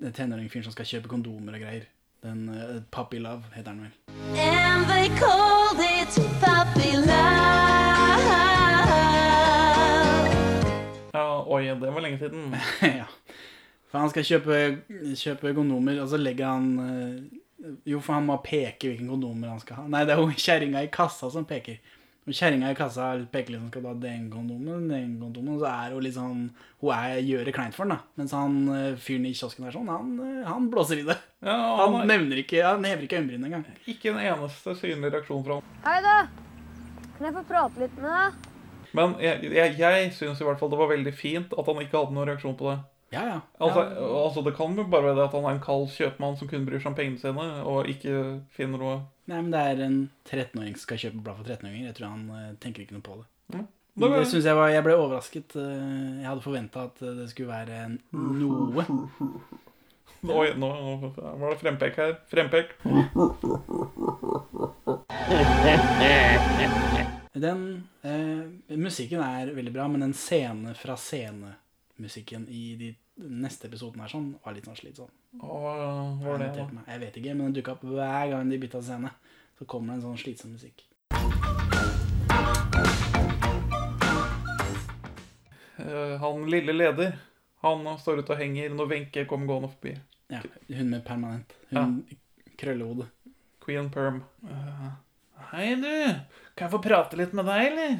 eh, 0.00 0.12
tenåringfyren 0.16 0.64
som 0.64 0.72
skal 0.72 0.88
kjøpe 0.88 1.10
kondomer 1.10 1.58
og 1.58 1.60
greier. 1.60 1.82
Den 2.22 2.48
uh, 2.48 2.82
Puppy 2.90 3.18
Love 3.18 3.42
heter 3.54 3.70
den 3.70 3.80
vel. 3.80 3.92
And 4.36 4.86
they 4.86 5.08
called 5.18 5.80
it 5.80 6.12
puppy 6.40 6.96
love. 6.96 7.60
Ja, 11.12 11.44
oi, 11.46 11.64
det 11.64 11.90
var 11.90 12.00
lenge 12.00 12.18
siden. 12.18 12.56
ja. 12.82 13.06
For 13.90 13.98
han 13.98 14.10
skal 14.12 14.26
kjøpe, 14.26 14.58
kjøpe 15.18 15.54
kondomer, 15.56 16.02
og 16.02 16.10
så 16.12 16.20
legger 16.20 16.52
han 16.52 16.68
eh, 16.84 17.72
Jo, 17.90 17.98
for 18.00 18.16
han 18.16 18.28
må 18.28 18.36
peke 18.44 18.88
hvilken 18.92 19.08
kondomer 19.10 19.50
han 19.50 19.60
skal 19.60 19.82
ha. 19.82 19.86
Nei, 19.90 20.04
det 20.06 20.14
er 20.14 20.22
jo 20.22 20.30
kjerringa 20.36 20.84
i 20.84 20.92
kassa 20.92 21.28
som 21.32 21.48
peker. 21.48 21.80
Og 22.28 22.34
kjerringa 22.36 22.68
i 22.70 22.76
kassa 22.76 23.06
peker 23.32 23.54
liksom 23.54 23.70
skal 23.70 23.82
du 23.82 23.88
ha 23.88 23.94
den 24.02 24.26
kondomen, 24.30 24.88
den 24.90 25.14
kondomen, 25.18 25.56
så 25.58 25.66
er 25.70 25.94
hun 25.94 26.02
litt 26.04 26.14
sånn 26.14 26.42
Hun 26.82 26.90
er, 26.94 27.16
gjør 27.24 27.44
det 27.48 27.54
kleint 27.56 27.74
for 27.74 27.88
den, 27.88 27.96
da. 27.96 28.04
Mens 28.20 28.34
han 28.36 28.58
eh, 28.76 28.92
fyren 29.00 29.24
i 29.26 29.32
kiosken 29.34 29.64
der 29.66 29.72
sånn, 29.74 29.88
han, 29.88 30.12
eh, 30.26 30.44
han 30.46 30.68
blåser 30.70 31.00
i 31.00 31.06
det. 31.08 31.16
Ja, 31.42 31.56
han 31.80 31.94
han 31.96 32.00
er- 32.02 32.10
nevner 32.12 32.42
ikke 32.44 32.60
Han 32.62 32.84
hever 32.84 33.02
ikke 33.08 33.18
øyenbrynene 33.22 33.48
engang. 33.48 33.64
Ikke 33.88 34.12
en 34.12 34.20
eneste 34.20 34.76
synlig 34.76 35.12
reaksjon 35.16 35.42
fra 35.44 35.58
han. 35.58 35.74
Hei, 35.88 35.98
da. 36.04 36.18
Kan 37.16 37.26
jeg 37.30 37.34
få 37.40 37.44
prate 37.48 37.80
litt 37.86 37.96
med 37.96 38.10
deg? 38.12 38.46
Men 38.92 39.12
jeg, 39.22 39.42
jeg, 39.54 39.74
jeg 39.78 40.12
syns 40.12 40.40
i 40.40 40.44
hvert 40.44 40.58
fall 40.58 40.70
det 40.72 40.78
var 40.80 40.88
veldig 40.92 41.12
fint 41.14 41.52
at 41.56 41.66
han 41.72 41.82
ikke 41.84 41.98
hadde 42.04 42.14
noen 42.16 42.28
reaksjon 42.28 42.56
på 42.58 42.70
det. 42.72 42.78
Ja, 43.10 43.22
ja. 43.26 43.38
Altså, 43.58 43.80
altså 44.24 44.42
Det 44.46 44.52
kan 44.54 44.76
jo 44.78 44.84
bare 44.86 45.02
være 45.08 45.16
det 45.18 45.24
at 45.24 45.32
han 45.34 45.44
er 45.48 45.56
en 45.56 45.62
kald 45.64 45.88
kjøpmann 45.96 46.36
som 46.38 46.46
kun 46.50 46.66
bryr 46.68 46.78
seg 46.78 46.92
om 46.92 46.94
pengene 46.98 47.18
sine, 47.18 47.46
og 47.66 47.88
ikke 47.90 48.12
finner 48.54 48.78
noe 48.78 49.00
Nei, 49.30 49.40
men 49.42 49.50
det 49.54 49.60
er 49.62 49.82
en 49.86 49.98
13-åring 50.26 50.74
som 50.76 50.84
skal 50.88 50.98
kjøpe 51.04 51.20
blad 51.22 51.36
for 51.38 51.46
13-åringer. 51.46 51.86
Jeg 51.90 51.94
tror 51.98 52.08
han 52.10 52.24
uh, 52.34 52.46
tenker 52.62 52.82
ikke 52.82 52.96
noe 52.96 53.04
på 53.06 53.18
det. 53.20 53.26
Ja. 53.54 53.60
Men 54.00 54.14
det 54.16 54.24
synes 54.30 54.46
jeg 54.48 54.56
var 54.58 54.70
Jeg 54.72 54.82
ble 54.86 54.94
overrasket. 54.98 55.54
eh, 55.58 56.22
Jeg 56.22 56.26
hadde 56.30 56.42
forventa 56.46 56.84
at 56.88 57.02
eh, 57.02 57.14
det 57.18 57.28
skulle 57.30 57.50
være 57.50 57.80
en- 57.84 58.00
noe. 58.14 58.86
Oi, 60.40 60.48
nå 60.58 60.68
var 61.16 61.46
det 61.54 61.60
frempek 61.62 61.96
her. 61.96 62.16
Frempek. 62.30 62.74
Den 67.32 67.84
eh, 68.02 68.76
musikken 68.76 69.20
er 69.22 69.52
veldig 69.54 69.72
bra, 69.72 69.86
men 69.88 70.02
en 70.02 70.14
scene 70.16 70.74
fra 70.76 70.96
scene-musikken 72.00 72.48
i 72.48 72.76
de 72.76 72.94
neste 73.16 73.68
episodene 73.68 74.04
her 74.04 74.12
sånn, 74.12 74.30
var 74.42 74.54
litt 74.54 74.64
sånn 74.64 74.78
slitsom. 74.78 75.10
Hva 75.40 76.16
var 76.22 76.38
det, 76.40 76.52
da? 76.56 76.84
Jeg, 76.86 77.00
vet 77.00 77.16
ikke, 77.20 77.34
men 77.34 77.50
den 77.50 77.58
dukka 77.60 77.74
opp 77.76 77.84
hver 77.84 78.30
gang 78.32 78.50
de 78.50 78.58
bytta 78.58 78.80
scene. 78.82 79.10
Så 79.58 79.66
kommer 79.68 79.92
det 79.92 79.98
en 80.00 80.06
sånn 80.06 80.20
slitsom 80.20 80.54
musikk. 80.56 80.86
Eh, 85.80 86.16
han 86.20 86.48
lille 86.50 86.72
leder, 86.72 87.18
han 87.64 87.84
står 88.00 88.22
ute 88.22 88.34
og 88.34 88.40
henger 88.40 88.72
når 88.72 88.90
Wenche 88.94 89.26
kommer 89.28 89.50
gående 89.50 89.72
forbi. 89.74 89.94
Ja, 90.30 90.40
hun 90.76 90.90
med 90.90 91.04
permanent. 91.04 91.52
Hun 91.70 92.00
krøllehode. 92.60 93.08
Queen 93.60 93.90
Perm. 93.92 94.22
Eh, 94.48 94.88
Hei, 95.50 95.74
du. 95.80 95.90
Kan 96.54 96.68
jeg 96.68 96.72
få 96.72 96.80
prate 96.84 97.16
litt 97.18 97.32
med 97.36 97.48
deg, 97.48 97.66
eller? 97.72 97.94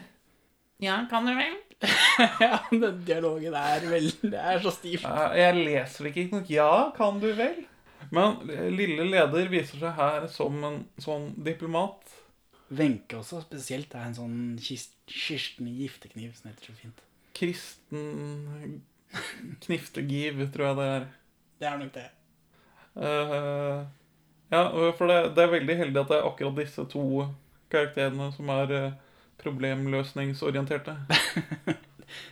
Ja, 0.81 1.03
kan 1.11 1.29
du 1.29 1.35
vel? 1.37 1.59
ja, 2.45 2.59
den 2.71 3.03
dialogen 3.09 3.55
er 3.57 3.85
veldig 3.89 4.31
Det 4.33 4.41
er 4.53 4.61
så 4.61 4.73
stivt. 4.75 5.05
Jeg 5.37 5.57
leser 5.57 6.09
ikke 6.11 6.27
noe 6.33 6.45
Ja, 6.53 6.73
kan 6.97 7.21
du 7.23 7.31
vel? 7.37 7.63
Men 8.11 8.41
lille 8.75 9.05
leder 9.07 9.51
viser 9.53 9.81
seg 9.81 9.95
her 9.97 10.27
som 10.33 10.57
en 10.67 10.81
sånn 11.01 11.31
diplomat. 11.45 12.17
Wenche 12.71 13.19
også 13.19 13.43
spesielt 13.45 13.93
er 13.95 14.09
en 14.09 14.17
sånn 14.17 14.39
kirsten 14.61 15.69
giftekniv 15.69 16.33
som 16.39 16.51
heter 16.51 16.71
så 16.71 16.77
fint. 16.79 17.05
Kristen 17.37 18.81
kniftegiv, 19.65 20.43
tror 20.55 20.71
jeg 20.71 20.79
det 20.79 20.89
er. 20.95 21.07
Det 21.61 21.69
er 21.69 21.79
nok 21.81 21.93
det. 21.95 22.09
Uh, 22.97 23.87
ja, 24.51 24.65
for 24.99 25.11
det, 25.11 25.21
det 25.37 25.45
er 25.45 25.55
veldig 25.55 25.77
heldig 25.85 26.03
at 26.03 26.11
det 26.11 26.19
er 26.19 26.29
akkurat 26.29 26.59
disse 26.59 26.85
to 26.91 27.05
karakterene 27.71 28.31
som 28.35 28.49
er 28.51 28.73
eh, 28.75 28.95
problemløsningsorienterte. 29.45 30.97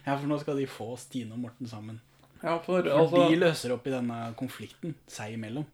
Ja, 0.03 0.17
for 0.19 0.27
nå 0.27 0.35
skal 0.43 0.57
de 0.59 0.65
få 0.67 0.97
Stine 0.99 1.37
og 1.37 1.39
Morten 1.45 1.69
sammen. 1.71 2.01
Ja, 2.43 2.57
for, 2.59 2.83
For 2.83 2.89
altså, 2.91 3.21
de 3.31 3.37
løser 3.39 3.75
opp 3.77 3.85
i 3.87 3.93
denne 3.93 4.17
konflikten 4.39 4.97
seg 5.07 5.37
imellom. 5.37 5.67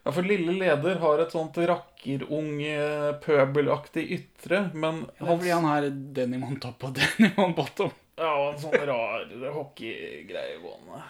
ja, 0.00 0.12
for 0.16 0.24
lille 0.24 0.54
leder 0.56 0.96
har 1.02 1.20
et 1.20 1.34
sånt 1.36 1.58
rakkerung, 1.68 2.54
eh, 2.64 3.10
pøbelaktig 3.20 4.06
ytre, 4.16 4.62
men 4.72 5.02
Ja, 5.18 5.26
det 5.26 5.28
er 5.28 5.36
fordi 5.42 5.52
han 5.52 5.68
har 5.68 5.88
denim 6.16 6.46
on 6.48 6.56
top 6.56 6.88
og 6.88 6.94
denim 6.98 7.36
on 7.44 7.52
bottom. 7.58 7.92
Ja, 8.16 8.32
og 8.32 8.54
en 8.54 8.62
sånn 8.64 8.86
rar 8.88 9.28
hockeygreie 9.58 10.56
gående. 10.64 11.02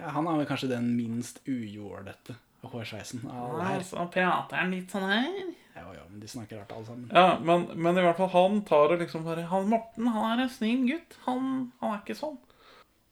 Ja, 0.00 0.10
han 0.18 0.26
er 0.32 0.40
vel 0.42 0.50
kanskje 0.50 0.72
den 0.74 0.90
minst 0.98 1.38
ujålete 1.46 2.34
hårsveisen 2.66 3.22
av 3.30 3.52
alle 3.52 3.70
her. 3.70 3.86
så 3.86 4.08
prater 4.10 4.58
han 4.64 4.74
litt 4.74 4.90
sånn 4.90 5.06
her. 5.14 5.30
Ja, 5.74 5.86
ja, 5.96 6.02
men 6.08 6.20
de 6.20 6.28
snakker 6.28 6.60
rart 6.60 6.72
alle 6.72 6.86
sammen. 6.86 7.10
Ja, 7.14 7.38
men, 7.40 7.66
men 7.74 7.98
i 7.98 8.04
hvert 8.04 8.18
fall 8.20 8.32
han 8.34 8.60
tar 8.68 8.92
og 8.92 9.00
liksom 9.00 9.24
bare 9.24 9.46
Han 9.48 9.70
Morten, 9.70 10.10
han 10.12 10.34
er 10.34 10.44
en 10.44 10.52
snill 10.52 10.84
gutt. 10.88 11.16
Han, 11.26 11.46
han 11.80 11.94
er 11.94 12.02
ikke 12.02 12.18
sånn. 12.18 12.36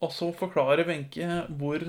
Og 0.00 0.12
så 0.12 0.30
forklarer 0.36 0.88
Wenche 0.88 1.42
hvor, 1.60 1.84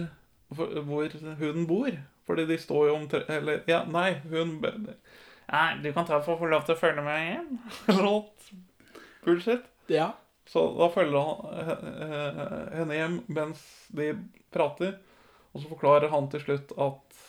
hvor, 0.51 1.17
hun 1.39 1.67
bor. 1.67 1.91
Fordi 2.27 2.45
de 2.47 2.57
står 2.61 2.87
jo 2.87 2.95
om 2.95 3.05
tre... 3.11 3.23
Eller, 3.31 3.63
ja, 3.67 3.83
nei, 3.89 4.21
hun 4.31 4.57
Nei, 5.51 5.67
du 5.83 5.89
kan 5.91 6.07
ta 6.07 6.21
for 6.23 6.37
å 6.37 6.39
få 6.39 6.47
lov 6.47 6.63
til 6.63 6.77
å 6.77 6.79
følge 6.79 7.03
med 7.03 7.23
hjem. 7.25 7.55
Sånt 7.91 8.51
bullshit. 9.25 9.65
Ja. 9.91 10.13
Så 10.47 10.63
da 10.77 10.87
følger 10.93 11.25
han 11.27 12.05
eh, 12.05 12.77
henne 12.77 12.95
hjem 12.95 13.17
mens 13.31 13.63
de 13.95 14.13
prater. 14.53 14.95
Og 15.51 15.63
så 15.63 15.71
forklarer 15.73 16.11
han 16.13 16.29
til 16.31 16.45
slutt 16.45 16.71
at 16.79 17.19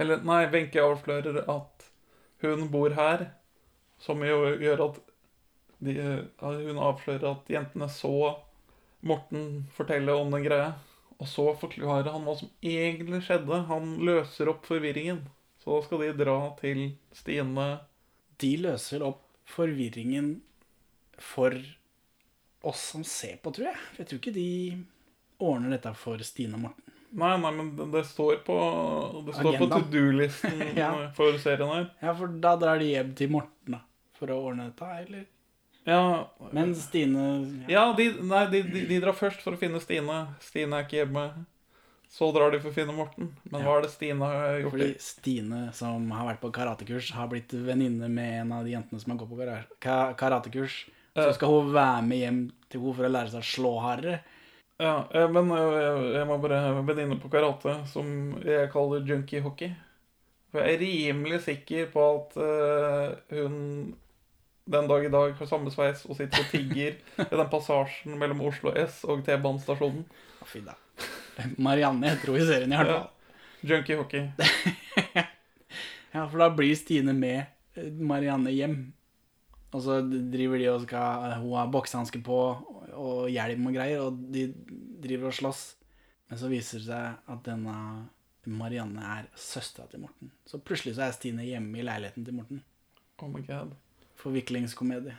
Eller 0.00 0.20
nei, 0.26 0.42
Wenche 0.52 0.82
avslører 0.82 1.44
at 1.46 1.71
hun 2.42 2.68
bor 2.72 2.94
her. 2.96 3.28
Som 4.02 4.24
jo 4.26 4.54
gjør 4.58 4.86
at 4.88 5.02
de, 5.82 5.94
hun 6.38 6.80
avslører 6.82 7.28
at 7.32 7.50
jentene 7.50 7.90
så 7.90 8.14
Morten 9.02 9.64
fortelle 9.74 10.14
om 10.14 10.30
den 10.30 10.44
greia. 10.46 10.72
Og 11.18 11.28
så 11.30 11.48
forklarer 11.58 12.10
han 12.10 12.26
hva 12.26 12.36
som 12.38 12.50
egentlig 12.66 13.22
skjedde. 13.26 13.64
Han 13.70 13.96
løser 14.06 14.50
opp 14.50 14.66
forvirringen. 14.66 15.24
Så 15.62 15.70
da 15.70 15.86
skal 15.86 16.02
de 16.02 16.12
dra 16.18 16.36
til 16.58 16.80
Stine 17.14 17.66
De 18.42 18.56
løser 18.58 19.04
opp 19.06 19.22
forvirringen 19.46 20.34
for 21.22 21.54
oss 22.66 22.88
som 22.94 23.04
ser 23.06 23.38
på, 23.42 23.52
tror 23.54 23.70
jeg. 23.70 23.82
Jeg 23.98 24.08
tror 24.08 24.20
ikke 24.22 24.34
de 24.34 24.48
ordner 25.42 25.76
dette 25.76 25.92
for 25.98 26.22
Stine 26.26 26.58
og 26.58 26.66
Morten. 26.66 26.91
Nei, 27.12 27.34
nei, 27.42 27.50
men 27.52 27.92
det, 27.92 28.04
står 28.08 28.38
på 28.46 28.54
Det 29.26 29.34
står 29.36 29.58
på 29.60 29.68
to 29.68 29.80
do-listen 29.92 30.62
Ja. 30.80 30.92
for 31.16 31.36
serien 31.42 31.68
her. 31.68 31.86
Ja, 32.00 32.14
for 32.16 32.32
da 32.40 32.54
drar 32.60 32.80
de 32.80 32.88
hjem 32.88 33.12
til 33.18 33.32
Morten, 33.34 33.76
da. 33.76 33.82
For 34.16 34.32
å 34.32 34.38
ordne 34.48 34.70
dette, 34.70 34.88
eller? 35.04 35.26
Ja, 35.84 36.28
Men 36.54 36.76
Stine 36.78 37.22
ja 37.68 37.88
de, 37.98 38.04
nei, 38.22 38.44
de, 38.52 38.60
de, 38.62 38.84
de 38.86 39.00
drar 39.02 39.16
først 39.18 39.42
for 39.42 39.56
å 39.56 39.60
finne 39.60 39.80
Stine. 39.82 40.20
Stine 40.40 40.78
er 40.78 40.86
ikke 40.86 41.00
hjemme. 41.02 41.26
Så 42.12 42.28
drar 42.34 42.52
de 42.52 42.60
for 42.60 42.68
å 42.70 42.76
finne 42.76 42.94
Morten. 42.94 43.30
Men 43.48 43.64
hva 43.64 43.78
er 43.78 43.86
det 43.86 43.92
Stine 43.94 44.28
har 44.28 44.58
gjort? 44.60 44.74
Fordi 44.76 44.88
Stine, 45.02 45.62
som 45.76 46.10
har 46.12 46.28
vært 46.28 46.42
på 46.42 46.52
karatekurs, 46.54 47.10
har 47.16 47.30
blitt 47.32 47.52
venninne 47.56 48.08
med 48.12 48.42
en 48.42 48.52
av 48.58 48.68
de 48.68 48.74
jentene 48.76 49.00
som 49.00 49.14
har 49.14 49.22
gått 49.22 49.32
på 49.32 50.16
karatekurs. 50.20 50.82
Så 51.16 51.32
skal 51.36 51.52
hun 51.52 51.72
være 51.74 52.04
med 52.08 52.20
hjem 52.22 52.42
til 52.72 52.80
henne 52.84 52.96
for 52.96 53.08
å 53.08 53.12
lære 53.12 53.32
seg 53.32 53.42
å 53.42 53.48
slå 53.48 53.72
hardere. 53.84 54.20
Ja, 54.82 55.08
eh, 55.14 55.30
men 55.30 55.50
eh, 55.54 56.04
jeg, 56.16 56.26
må 56.26 56.38
bare 56.42 56.60
venninne 56.82 57.18
på 57.22 57.30
karate, 57.30 57.76
som 57.86 58.06
jeg 58.42 58.70
kaller 58.72 59.04
junkie 59.06 59.42
hockey. 59.44 59.70
For 60.50 60.66
jeg 60.66 60.74
er 60.74 60.82
rimelig 60.82 61.42
sikker 61.44 61.86
på 61.92 62.06
at 62.16 62.38
eh, 62.42 63.36
hun 63.38 63.60
den 64.72 64.86
dag 64.86 65.04
i 65.04 65.10
dag 65.10 65.32
har 65.34 65.48
samme 65.50 65.72
sveis 65.74 66.04
og 66.06 66.14
sitter 66.18 66.42
og 66.42 66.50
tigger 66.52 66.94
i 67.24 67.28
den 67.30 67.48
passasjen 67.50 68.18
mellom 68.18 68.44
Oslo 68.46 68.74
S 68.78 69.00
og 69.06 69.24
T-banestasjonen. 69.26 70.04
Fy 70.46 70.62
da. 70.66 70.76
Marianne 71.62 72.10
heter 72.12 72.30
hun 72.30 72.42
i 72.42 72.46
serien 72.46 72.74
i 72.74 72.78
hvert 72.78 72.92
fall. 72.92 73.38
Junkie 73.62 74.00
hockey. 74.00 74.26
Ja, 76.12 76.26
for 76.28 76.42
da 76.42 76.50
blir 76.52 76.74
Stine 76.76 77.14
med 77.16 77.46
Marianne 78.04 78.50
hjem. 78.52 78.92
Og 79.72 79.80
så 79.80 80.00
driver 80.04 80.60
de 80.60 80.68
og 80.72 80.82
skal 80.84 81.38
Hun 81.40 81.54
har 81.56 81.70
boksehansker 81.72 82.22
på 82.24 82.38
og 82.92 83.30
hjelm 83.32 83.70
og 83.70 83.76
greier, 83.76 84.02
og 84.04 84.18
de 84.32 84.50
driver 85.02 85.30
og 85.30 85.36
slåss. 85.38 85.62
Men 86.28 86.40
så 86.40 86.50
viser 86.52 86.80
det 86.80 86.88
seg 86.90 87.32
at 87.32 87.40
denne 87.46 87.76
Marianne 88.52 89.02
er 89.16 89.26
søstera 89.38 89.86
til 89.90 90.02
Morten. 90.02 90.32
Så 90.48 90.58
plutselig 90.58 90.96
så 90.96 91.06
er 91.06 91.16
Stine 91.16 91.46
hjemme 91.46 91.78
i 91.78 91.84
leiligheten 91.86 92.24
til 92.26 92.36
Morten. 92.36 92.62
Oh 93.22 93.30
my 93.30 93.42
god. 93.46 93.74
Forviklingskomedie. 94.18 95.14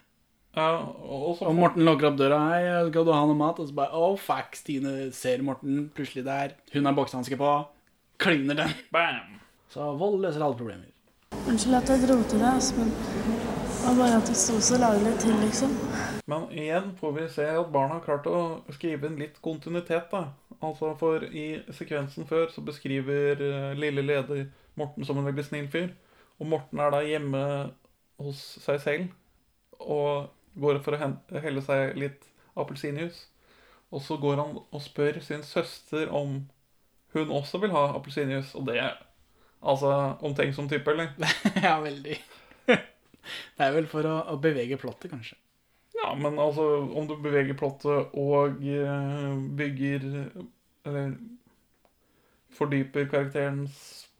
Ja, 0.53 0.67
og 0.85 1.37
så 1.39 1.47
Og 1.49 1.55
Morten 1.57 1.85
lukker 1.85 2.11
opp 2.11 2.17
døra. 2.19 2.39
Hei, 2.51 2.89
skal 2.91 3.07
du 3.07 3.13
ha 3.15 3.23
noe 3.25 3.37
mat? 3.39 3.61
Og 3.61 3.69
så 3.69 3.77
bare 3.77 3.97
oh 3.97 4.17
fuck, 4.19 4.57
Stine 4.59 5.11
ser 5.15 5.41
Morten 5.41 5.87
plutselig 5.95 6.25
der. 6.27 6.57
Hun 6.75 6.85
har 6.85 6.97
boksehansker 6.97 7.39
på. 7.39 7.53
Kliner 8.21 8.59
den. 8.61 8.75
Bam! 8.93 9.39
Så 9.73 9.93
vold 9.97 10.21
løser 10.21 10.43
alle 10.45 10.59
problemer. 10.59 10.91
Unnskyld 11.47 11.79
at 11.79 11.89
jeg 11.89 12.05
dro 12.05 12.19
til 12.29 12.43
deg, 12.43 12.53
ass, 12.53 12.69
var 13.83 13.95
bare 13.95 14.17
at 14.17 14.27
det 14.27 14.35
sto 14.39 14.55
så 14.61 14.77
laglig 14.79 15.13
til, 15.19 15.33
liksom. 15.43 15.71
Men 16.31 16.45
igjen 16.55 16.93
får 16.99 17.11
vi 17.17 17.25
se 17.35 17.47
at 17.51 17.71
barna 17.71 17.97
har 17.97 18.05
klart 18.05 18.27
å 18.31 18.39
skrive 18.71 19.09
inn 19.09 19.19
litt 19.19 19.41
kontinuitet. 19.43 20.07
da. 20.11 20.23
Altså 20.63 20.93
For 20.99 21.25
i 21.27 21.47
sekvensen 21.75 22.27
før 22.29 22.47
så 22.53 22.63
beskriver 22.63 23.41
eh, 23.43 23.73
lille 23.75 24.05
leder 24.05 24.45
Morten 24.79 25.05
som 25.05 25.19
en 25.19 25.27
veldig 25.27 25.45
snill 25.45 25.67
fyr. 25.71 25.91
Og 26.39 26.47
Morten 26.53 26.79
er 26.79 26.93
da 26.93 27.03
hjemme 27.03 27.43
hos 28.23 28.41
seg 28.63 28.79
selv 28.81 29.81
og 29.83 30.29
går 30.55 30.79
for 30.85 30.95
å 30.95 31.41
helle 31.43 31.63
seg 31.65 31.97
litt 31.99 32.27
appelsinjuice. 32.55 33.27
Og 33.93 34.01
så 34.01 34.17
går 34.17 34.39
han 34.39 34.61
og 34.63 34.81
spør 34.81 35.19
sin 35.21 35.43
søster 35.45 36.07
om 36.09 36.45
hun 37.13 37.33
også 37.35 37.59
vil 37.61 37.75
ha 37.75 37.89
appelsinjuice. 37.97 38.55
Og 38.57 38.69
det 38.69 38.79
er 38.79 38.95
altså 39.61 39.91
omtenksom 40.23 40.71
type, 40.71 40.87
eller? 40.91 41.11
ja, 41.67 41.75
veldig. 41.83 42.17
det 43.57 43.67
er 43.67 43.75
vel 43.77 43.89
for 43.91 44.07
å, 44.09 44.17
å 44.33 44.37
bevege 44.41 44.79
plottet, 44.81 45.11
kanskje. 45.13 45.37
Ja, 46.03 46.11
men 46.19 46.39
altså, 46.41 46.65
om 46.97 47.07
du 47.07 47.15
beveger 47.21 47.55
plottet 47.55 48.15
og 48.19 48.63
eh, 48.65 49.35
bygger 49.55 50.07
Eller 50.83 51.13
fordyper 52.57 53.05
karakterens 53.11 53.77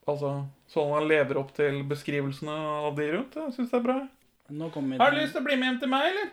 Altså, 0.07 0.29
sånn 0.67 0.91
han 0.91 1.07
lever 1.07 1.37
opp 1.39 1.53
til 1.55 1.77
beskrivelsene 1.87 2.53
av 2.83 2.95
de 2.97 3.05
rundt, 3.13 3.37
jeg 3.39 3.53
syns 3.55 3.69
det 3.71 3.77
er 3.77 3.85
bra. 3.85 3.97
Har 4.99 5.13
du 5.13 5.19
lyst 5.21 5.31
til 5.31 5.39
å 5.39 5.45
bli 5.45 5.55
med 5.55 5.69
hjem 5.69 5.77
til 5.79 5.91
meg, 5.93 6.07
eller? 6.09 6.31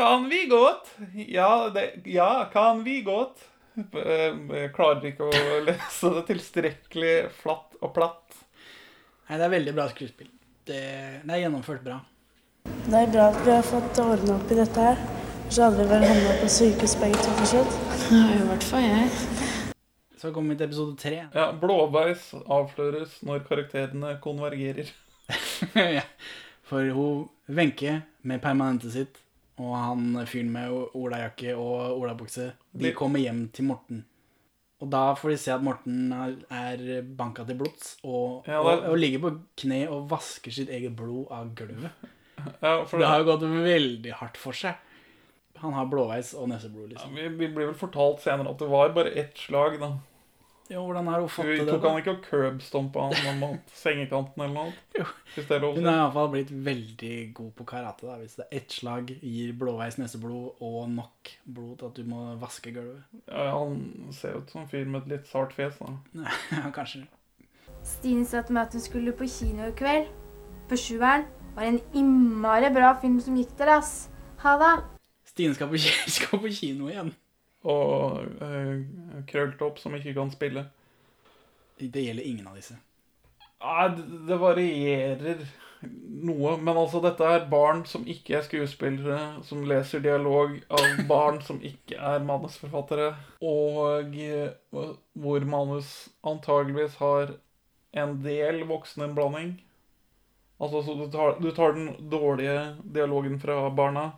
Kan 0.00 0.28
vi 0.30 0.38
godt? 0.48 0.88
Ja, 1.28 1.68
det, 1.74 1.82
ja 2.08 2.46
kan 2.54 2.80
vi 2.86 3.02
godt? 3.04 3.44
Eh, 3.76 4.32
Jeg 4.32 4.72
klarer 4.72 5.04
ikke 5.10 5.28
å 5.28 5.42
lese 5.68 6.14
det 6.16 6.24
tilstrekkelig 6.30 7.16
flatt 7.42 7.76
og 7.84 7.92
platt. 7.98 8.38
Nei, 9.28 9.36
det 9.36 9.44
er 9.44 9.54
veldig 9.58 9.76
bra 9.76 9.90
skuespill. 9.92 10.32
Det, 10.66 10.80
det 11.26 11.34
er 11.34 11.40
gjennomført 11.42 11.82
bra. 11.84 11.98
Det 12.86 12.94
er 12.98 13.10
bra 13.10 13.28
at 13.32 13.40
vi 13.46 13.50
har 13.56 13.64
fått 13.66 13.98
ordna 14.02 14.36
opp 14.38 14.52
i 14.54 14.58
dette 14.58 14.84
her. 14.88 15.00
Så 15.52 15.66
hadde 15.66 15.82
vi 15.82 15.88
vel 15.90 16.04
havna 16.06 16.36
på 16.40 16.48
sykehus 16.48 16.94
begge 17.00 17.18
to 17.20 17.32
for 17.40 17.50
slutt. 17.50 17.80
Ja, 18.12 18.20
i 18.36 18.44
hvert 18.48 18.66
fall 18.68 18.86
jeg. 18.86 19.08
Så 20.22 20.30
kommer 20.32 20.54
vi 20.54 20.60
til 20.60 20.68
episode 20.70 20.94
tre. 21.02 21.18
Ja, 21.34 21.48
Blåveis 21.58 22.28
avsløres 22.46 23.18
når 23.26 23.42
karakterene 23.48 24.14
konvergerer. 24.22 24.92
ja. 25.98 26.04
For 26.68 26.86
hun 26.94 27.26
Wenche 27.52 27.98
med 28.22 28.40
permanentet 28.44 28.94
sitt 28.94 29.18
og 29.60 29.74
han 29.76 30.14
fyren 30.26 30.48
med 30.54 30.72
olajakke 30.96 31.52
og 31.58 31.98
olabukse, 32.00 32.52
de 32.72 32.86
De- 32.88 32.94
kommer 32.96 33.20
hjem 33.20 33.44
til 33.54 33.66
Morten. 33.68 34.04
Og 34.82 34.88
da 34.90 35.02
får 35.14 35.30
de 35.30 35.36
se 35.38 35.52
at 35.54 35.62
Morten 35.62 36.10
er, 36.50 37.02
banka 37.16 37.44
til 37.46 37.54
blods 37.60 37.92
og, 38.02 38.42
Ja, 38.50 38.58
og, 38.60 38.70
det- 38.82 38.88
og 38.90 38.98
ligger 38.98 39.20
på 39.22 39.30
kne 39.62 39.84
og 39.88 40.08
vasker 40.10 40.50
sitt 40.50 40.68
eget 40.74 40.96
blod 40.98 41.30
av 41.30 41.52
gulvet. 41.54 41.92
Ja, 42.60 42.82
for 42.84 42.98
det 42.98 43.06
har 43.06 43.20
jo 43.22 43.28
gått 43.30 43.44
veldig 43.46 44.12
hardt 44.18 44.36
for 44.40 44.52
seg. 44.52 44.74
Han 45.62 45.72
har 45.76 45.86
blåveis 45.86 46.32
og 46.34 46.48
neseblod, 46.50 46.88
Ja, 46.90 46.96
liksom. 46.96 47.14
vi, 47.14 47.28
vi 47.38 47.46
blir 47.54 47.68
vel 47.70 47.78
fortalt 47.78 48.18
senere 48.24 48.50
at 48.50 48.58
det 48.58 48.68
var 48.72 48.88
bare 48.96 49.12
ett 49.14 49.38
slag, 49.38 49.78
da. 49.78 49.92
Jo, 50.72 50.82
hvordan 50.86 51.08
er 51.08 51.20
hun 51.20 51.28
til 51.28 51.50
det? 51.52 51.66
tok 51.68 51.84
han 51.84 51.98
ikke 52.00 52.12
og 52.14 52.22
curbstompa 52.26 53.06
han 53.12 53.40
mot 53.40 53.72
sengekanten 53.76 54.44
eller 54.44 54.54
noe? 54.56 54.74
Jo. 54.98 55.04
Hvis 55.34 55.48
det 55.48 55.56
er 55.56 55.62
lov 55.64 55.76
Hun 55.76 55.88
har 55.88 55.98
iallfall 56.00 56.30
blitt 56.32 56.52
veldig 56.66 57.16
god 57.36 57.50
på 57.58 57.66
karate. 57.68 58.06
da 58.08 58.16
Hvis 58.20 58.36
det 58.38 58.46
er 58.46 58.56
ett 58.60 58.72
slag 58.72 59.12
gir 59.20 59.52
blåveis 59.58 59.98
neseblod 60.00 60.62
og 60.64 60.78
nok 60.92 61.32
blod 61.44 61.78
til 61.80 61.90
at 61.90 62.00
du 62.00 62.08
må 62.08 62.24
vaske 62.40 62.72
gulvet. 62.74 63.02
Ja, 63.28 63.50
han 63.58 64.12
ser 64.16 64.38
ut 64.40 64.52
som 64.52 64.64
en 64.64 64.70
fyr 64.72 64.88
med 64.88 65.02
et 65.04 65.12
litt 65.16 65.28
sart 65.30 65.52
fjes, 65.56 65.76
da. 65.80 65.92
ja, 66.56 66.72
kanskje. 66.74 67.04
Stine 67.84 68.26
sa 68.28 68.44
til 68.46 68.56
meg 68.56 68.68
at 68.68 68.76
hun 68.76 68.84
skulle 68.84 69.16
på 69.16 69.28
kino 69.28 69.68
i 69.68 69.76
kveld. 69.76 70.08
På 70.70 70.78
sjueren 70.78 71.26
var 71.56 71.68
en 71.68 71.80
innmari 71.92 72.70
bra 72.72 72.94
film 73.00 73.20
som 73.20 73.36
gikk 73.36 73.56
der, 73.58 73.76
ass. 73.78 74.08
Ha 74.44 74.56
det. 74.60 74.74
Stine 75.32 75.56
skal 75.56 75.68
på, 75.68 75.80
skal 76.16 76.40
på 76.40 76.52
kino 76.52 76.88
igjen. 76.92 77.12
Og 77.62 78.24
uh, 78.42 79.22
krølltopp 79.28 79.78
som 79.78 79.94
ikke 79.94 80.16
kan 80.16 80.32
spille. 80.34 80.66
Det 81.78 82.02
gjelder 82.02 82.26
ingen 82.26 82.48
av 82.50 82.58
disse. 82.58 82.78
Nei, 83.62 83.88
det, 83.96 84.06
det 84.28 84.38
varierer 84.42 85.44
noe. 85.82 86.56
Men 86.58 86.76
altså, 86.76 87.00
dette 87.04 87.26
er 87.26 87.48
barn 87.50 87.84
som 87.88 88.06
ikke 88.08 88.38
er 88.38 88.46
skuespillere, 88.46 89.18
som 89.46 89.64
leser 89.68 90.02
dialog 90.04 90.56
av 90.70 91.02
barn 91.10 91.40
som 91.44 91.60
ikke 91.64 91.98
er 91.98 92.24
manusforfattere, 92.26 93.12
og 93.42 94.16
eh, 94.18 94.52
hvor 95.24 95.46
manus 95.48 95.92
antageligvis 96.26 96.98
har 97.02 97.36
en 98.02 98.16
del 98.24 98.62
vokseninnblanding. 98.70 99.54
Altså, 100.62 100.82
så 100.86 100.96
du 100.96 101.06
tar, 101.10 101.38
du 101.42 101.50
tar 101.54 101.74
den 101.76 102.10
dårlige 102.10 102.58
dialogen 102.94 103.40
fra 103.42 103.64
barna, 103.74 104.10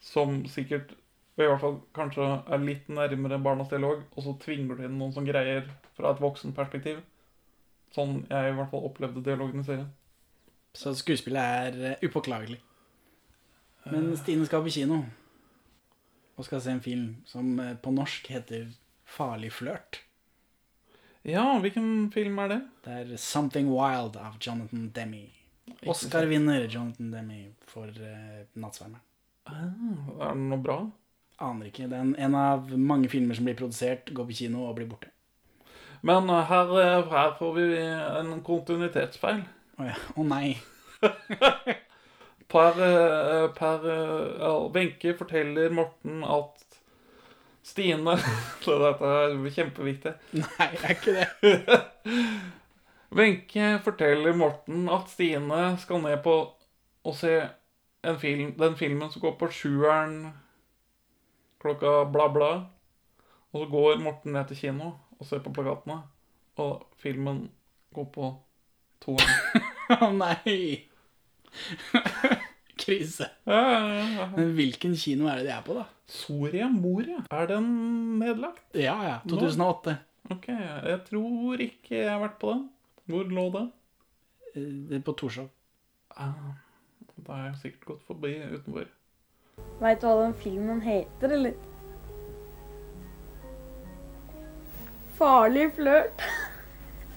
som 0.00 0.42
sikkert 0.48 0.94
og 1.46 1.48
i 1.48 1.52
hvert 1.52 1.62
fall 1.62 1.78
kanskje 1.96 2.26
er 2.26 2.64
litt 2.64 2.90
nærmere 2.92 3.40
barnas 3.42 3.70
dialog, 3.70 4.02
og 4.14 4.24
så 4.24 4.34
tvinger 4.42 4.76
du 4.78 4.84
inn 4.86 4.98
noen 4.98 5.14
som 5.14 5.26
greier 5.26 5.64
fra 5.96 6.12
et 6.12 6.22
voksenperspektiv. 6.22 7.00
Sånn 7.94 8.20
jeg 8.30 8.52
i 8.52 8.56
hvert 8.58 8.70
fall 8.72 8.86
opplevde 8.86 9.24
dialogen 9.26 9.62
i 9.62 9.66
serien. 9.66 9.88
Så 10.76 10.92
skuespillet 10.94 11.40
er 11.40 11.80
eh, 11.88 12.04
upåklagelig. 12.06 12.60
Men 13.90 14.12
Stine 14.20 14.46
skal 14.46 14.62
på 14.62 14.70
kino 14.74 15.00
og 16.36 16.46
skal 16.46 16.62
se 16.62 16.76
en 16.76 16.84
film 16.84 17.08
som 17.28 17.58
eh, 17.58 17.74
på 17.80 17.92
norsk 17.94 18.30
heter 18.30 18.70
Farlig 19.10 19.50
flørt. 19.56 20.04
Ja, 21.26 21.58
hvilken 21.60 22.12
film 22.14 22.38
er 22.38 22.52
det? 22.52 22.60
Det 22.84 22.96
er 22.96 23.16
Something 23.18 23.68
Wild 23.74 24.16
av 24.16 24.38
Jonathan 24.40 24.86
Demme. 24.94 25.26
Oscar-vinner 25.90 26.68
Jonathan 26.68 27.10
Demme 27.12 27.40
for 27.66 27.90
uh, 27.90 28.46
'Nattsvermeren'. 28.54 29.02
Ah, 29.50 29.66
er 30.28 30.34
det 30.38 30.46
noe 30.46 30.62
bra? 30.62 30.78
Aner 31.40 31.70
ikke. 31.70 31.88
Det 31.88 31.96
er 31.96 32.04
en, 32.04 32.16
en 32.18 32.36
av 32.36 32.68
mange 32.76 33.08
filmer 33.08 33.36
som 33.36 33.46
blir 33.48 33.56
produsert, 33.58 34.12
går 34.14 34.28
på 34.28 34.36
kino 34.42 34.66
og 34.68 34.76
blir 34.76 34.88
borte. 34.90 35.08
Men 36.02 36.30
eh, 36.30 36.44
her, 36.48 36.74
eh, 36.80 37.12
her 37.12 37.34
får 37.38 37.54
vi 37.56 37.66
en 38.20 38.34
kontinuitetsfeil. 38.44 39.44
Å 39.80 39.88
ja. 39.88 39.96
Å 40.16 40.26
nei. 40.26 40.56
Per, 42.50 42.80
eh, 42.82 43.44
per 43.54 43.84
Wenche 44.74 45.12
forteller 45.14 45.70
Morten 45.70 46.24
at 46.26 46.64
Stine 47.62 48.16
Så 48.64 48.74
dette 48.82 49.12
er 49.20 49.36
kjempeviktig. 49.54 50.16
Nei, 50.34 50.66
er 50.80 50.96
ikke 50.96 51.14
det? 51.14 51.78
Wenche 53.20 53.70
forteller 53.84 54.34
Morten 54.34 54.90
at 54.90 55.12
Stine 55.12 55.76
skal 55.78 56.02
ned 56.02 56.18
på 56.26 56.36
og 57.00 57.16
se 57.16 57.36
en 58.04 58.18
film, 58.20 58.52
den 58.58 58.74
filmen 58.76 59.12
som 59.12 59.22
går 59.22 59.38
på 59.38 59.48
sjueren 59.54 60.32
klokka 61.60 62.04
bla, 62.12 62.28
bla. 62.32 62.50
Og 63.52 63.64
så 63.64 63.70
går 63.72 64.00
Morten 64.02 64.32
ned 64.36 64.48
til 64.50 64.56
kino 64.64 64.92
og 65.20 65.26
ser 65.28 65.42
på 65.44 65.52
plakatene, 65.52 65.98
og 66.62 66.84
filmen 67.02 67.42
går 67.94 68.06
på 68.14 68.28
to 69.02 69.16
toeren. 69.18 69.66
Å 70.06 70.08
nei. 70.14 70.86
Krise. 72.80 73.26
Ja, 73.44 73.58
ja, 73.72 74.04
ja. 74.16 74.26
Men 74.36 74.54
hvilken 74.56 74.94
kino 74.96 75.26
er 75.28 75.40
det 75.42 75.48
de 75.50 75.52
er 75.56 75.64
på, 75.66 75.74
da? 75.76 75.84
Soria 76.10 76.68
Moria. 76.72 77.20
Er 77.34 77.50
den 77.50 77.66
nedlagt? 78.22 78.62
Ja, 78.78 78.96
ja. 79.04 79.16
2008. 79.28 79.96
Ok, 80.30 80.46
jeg 80.54 81.00
tror 81.08 81.60
ikke 81.64 81.96
jeg 81.98 82.08
har 82.08 82.22
vært 82.22 82.38
på 82.40 82.54
den. 82.54 82.64
Hvor 83.10 83.28
lå 83.36 83.44
det? 83.56 83.64
Eh, 84.54 84.70
Det 84.88 85.00
er 85.00 85.04
på 85.06 85.14
Torshov. 85.18 85.50
Ah, 86.16 86.54
da 87.26 87.32
har 87.36 87.44
jeg 87.50 87.60
sikkert 87.64 87.84
gått 87.92 88.06
forbi 88.08 88.32
utenfor. 88.54 88.88
Veit 89.80 90.00
du 90.02 90.06
hva 90.06 90.16
den 90.26 90.34
filmen 90.36 90.80
heter, 90.84 91.32
eller? 91.38 91.54
Farlig 95.16 95.70
flørt. 95.76 96.22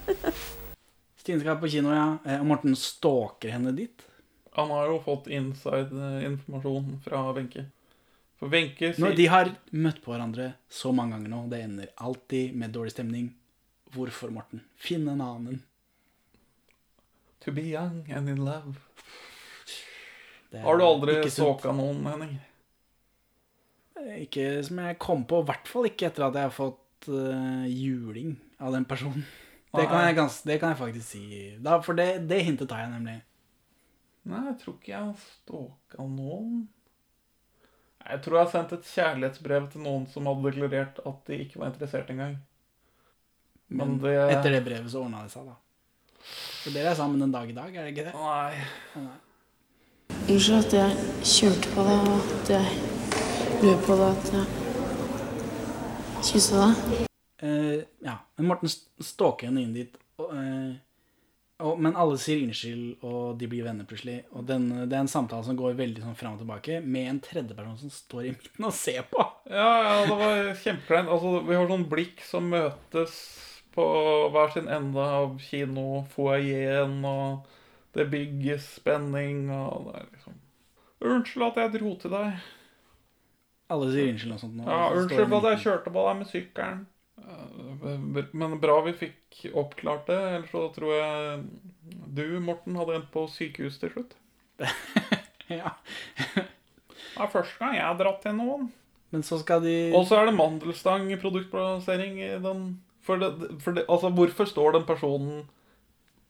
Stine 1.20 1.40
skal 1.40 1.58
på 1.60 1.68
kino, 1.72 1.92
ja. 1.92 2.06
Eh, 2.24 2.40
Og 2.40 2.48
Morten 2.48 2.76
stalker 2.76 3.52
henne 3.52 3.72
dit. 3.76 4.04
Han 4.56 4.70
har 4.70 4.88
jo 4.92 4.98
fått 5.02 5.26
inside-informasjon 5.32 6.98
fra 7.04 7.22
Wenche. 7.36 7.66
For 8.38 8.52
Wenche 8.52 8.92
sier 8.92 9.00
sier 9.00 9.16
de 9.18 9.26
har 9.32 9.52
møtt 9.72 10.00
på 10.04 10.12
hverandre 10.12 10.50
så 10.72 10.92
mange 10.94 11.16
ganger 11.16 11.32
nå. 11.32 11.40
Det 11.52 11.60
ender 11.64 11.92
alltid 11.96 12.56
med 12.60 12.72
dårlig 12.76 12.94
stemning. 12.94 13.30
Hvorfor, 13.94 14.32
Morten? 14.34 14.62
Finn 14.76 15.08
en 15.08 15.20
annen. 15.24 15.60
To 17.44 17.52
be 17.52 17.66
young 17.72 18.04
and 18.12 18.28
in 18.28 18.40
love. 18.44 18.76
Har 20.54 20.78
du 20.78 20.84
aldri 20.86 21.18
stalka 21.30 21.72
noen, 21.74 22.04
Henning? 22.06 22.36
Ikke 24.18 24.48
som 24.66 24.80
jeg 24.84 24.98
kom 25.02 25.24
på, 25.28 25.40
i 25.40 25.48
hvert 25.48 25.70
fall 25.70 25.88
ikke 25.88 26.10
etter 26.10 26.26
at 26.26 26.36
jeg 26.38 26.48
har 26.48 26.54
fått 26.54 27.08
uh, 27.10 27.64
juling 27.68 28.34
av 28.60 28.74
den 28.76 28.86
personen. 28.88 29.24
Det 29.74 29.88
kan, 29.90 30.04
jeg, 30.06 30.14
gans, 30.14 30.36
det 30.46 30.60
kan 30.62 30.70
jeg 30.70 30.78
faktisk 30.78 31.08
si. 31.16 31.24
Da, 31.62 31.80
for 31.82 31.98
det, 31.98 32.28
det 32.30 32.44
hintet 32.46 32.68
tar 32.70 32.84
jeg 32.84 32.92
nemlig. 32.92 33.16
Nei, 34.30 34.42
jeg 34.52 34.56
tror 34.60 34.76
ikke 34.78 34.92
jeg 34.92 35.00
har 35.08 35.24
stalka 35.24 36.06
noen. 36.06 36.62
Jeg 38.04 38.20
tror 38.22 38.36
jeg 38.36 38.44
har 38.44 38.52
sendt 38.52 38.74
et 38.76 38.88
kjærlighetsbrev 38.92 39.66
til 39.72 39.84
noen 39.84 40.06
som 40.12 40.28
hadde 40.28 40.46
deklarert 40.46 41.00
at 41.08 41.28
de 41.28 41.40
ikke 41.42 41.60
var 41.60 41.72
interessert 41.72 42.12
engang. 42.12 42.38
Men 43.68 43.96
Men 43.96 44.00
det 44.04 44.14
etter 44.36 44.54
det 44.54 44.64
brevet 44.64 44.92
så 44.92 45.02
ordna 45.02 45.24
det 45.24 45.32
seg, 45.34 45.48
da. 45.48 45.58
Så 46.62 46.72
dere 46.72 46.92
er 46.92 46.98
sammen 46.98 47.24
en 47.24 47.32
dag 47.32 47.50
i 47.50 47.56
dag, 47.56 47.74
er 47.74 47.88
det 47.88 47.94
ikke 47.96 48.06
det? 48.06 48.14
Nei. 48.16 49.08
Unnskyld 50.24 50.58
at 50.60 50.76
jeg 50.78 51.06
kjørte 51.34 51.72
på 51.74 51.86
deg, 51.88 52.12
og 52.14 52.34
at 52.38 52.52
jeg 52.54 52.93
løp 53.62 53.84
på 53.86 53.96
det 53.98 54.08
at 54.10 54.32
jeg 54.34 54.46
kyssa 56.24 56.62
deg. 56.64 57.04
Uh, 57.44 57.78
ja, 58.04 58.16
men 58.38 58.48
Morten 58.48 58.70
st- 58.72 59.04
stalker 59.04 59.50
henne 59.50 59.62
inn 59.62 59.76
dit. 59.76 59.94
Og, 60.18 60.30
uh, 60.32 60.72
og, 61.64 61.78
men 61.84 61.96
alle 62.00 62.16
sier 62.20 62.42
unnskyld, 62.42 63.04
og 63.06 63.36
de 63.40 63.48
blir 63.50 63.66
venner 63.66 63.86
plutselig. 63.88 64.22
Og 64.34 64.46
den, 64.48 64.66
det 64.88 64.96
er 64.96 65.04
en 65.04 65.10
samtale 65.10 65.44
som 65.46 65.58
går 65.58 65.76
veldig 65.78 66.02
sånn 66.02 66.18
fram 66.18 66.36
og 66.38 66.42
tilbake, 66.42 66.80
med 66.82 67.10
en 67.10 67.20
tredjeperson 67.24 67.80
som 67.84 67.92
står 67.94 68.22
i 68.24 68.34
midten 68.34 68.68
og 68.68 68.74
ser 68.76 69.02
på. 69.10 69.20
Ja, 69.50 69.70
ja, 69.84 69.96
det 70.08 70.16
var 70.18 70.54
kjempekleint. 70.64 71.12
Altså, 71.12 71.34
vi 71.46 71.58
har 71.58 71.68
sånn 71.70 71.88
blikk 71.92 72.24
som 72.26 72.48
møtes 72.52 73.18
på 73.74 73.84
hver 74.34 74.52
sin 74.54 74.68
ende 74.70 75.02
av 75.20 75.36
kinofoajeen, 75.42 77.00
og 77.06 77.46
det 77.94 78.08
bygges 78.10 78.66
spenning, 78.80 79.46
og 79.54 79.90
det 79.90 80.00
er 80.00 80.10
liksom 80.12 80.40
Unnskyld 81.04 81.44
at 81.50 81.58
jeg 81.60 81.72
dro 81.74 81.90
til 82.00 82.14
deg. 82.14 82.44
Alle 83.72 83.88
sier 83.92 84.10
unnskyld 84.12 84.34
og 84.36 84.42
sånt 84.42 84.58
nå. 84.58 84.66
Ja, 84.68 84.90
unnskyld 84.92 85.30
for 85.30 85.38
at 85.40 85.54
jeg 85.54 85.62
kjørte 85.64 85.92
på 85.94 86.04
deg 86.08 86.18
med 86.20 86.30
sykkelen. 86.30 86.82
Men 88.34 88.58
bra 88.60 88.76
vi 88.84 88.92
fikk 88.98 89.46
oppklart 89.56 90.08
det, 90.10 90.18
ellers 90.36 90.52
så 90.52 90.66
tror 90.74 90.92
jeg 90.92 91.44
du, 92.14 92.26
Morten, 92.44 92.76
hadde 92.78 92.98
endt 92.98 93.10
på 93.14 93.24
sykehus 93.30 93.78
til 93.80 93.92
slutt. 93.94 94.16
ja. 95.50 95.72
Det 96.34 97.22
er 97.22 97.30
første 97.32 97.58
gang 97.60 97.76
jeg 97.78 97.86
har 97.86 97.98
dratt 97.98 98.20
til 98.24 98.36
noen. 98.36 98.68
Men 99.14 99.22
så 99.26 99.38
skal 99.40 99.62
de 99.62 99.74
Og 99.94 100.06
så 100.08 100.18
er 100.20 100.28
det 100.28 100.36
mandelstang 100.36 101.06
produktplassering 101.22 102.18
i 102.22 102.32
den. 102.42 102.64
For 103.04 103.20
det, 103.20 103.30
for 103.62 103.76
det, 103.76 103.84
altså, 103.88 104.10
hvorfor 104.10 104.48
står 104.48 104.78
den 104.78 104.86
personen 104.88 105.44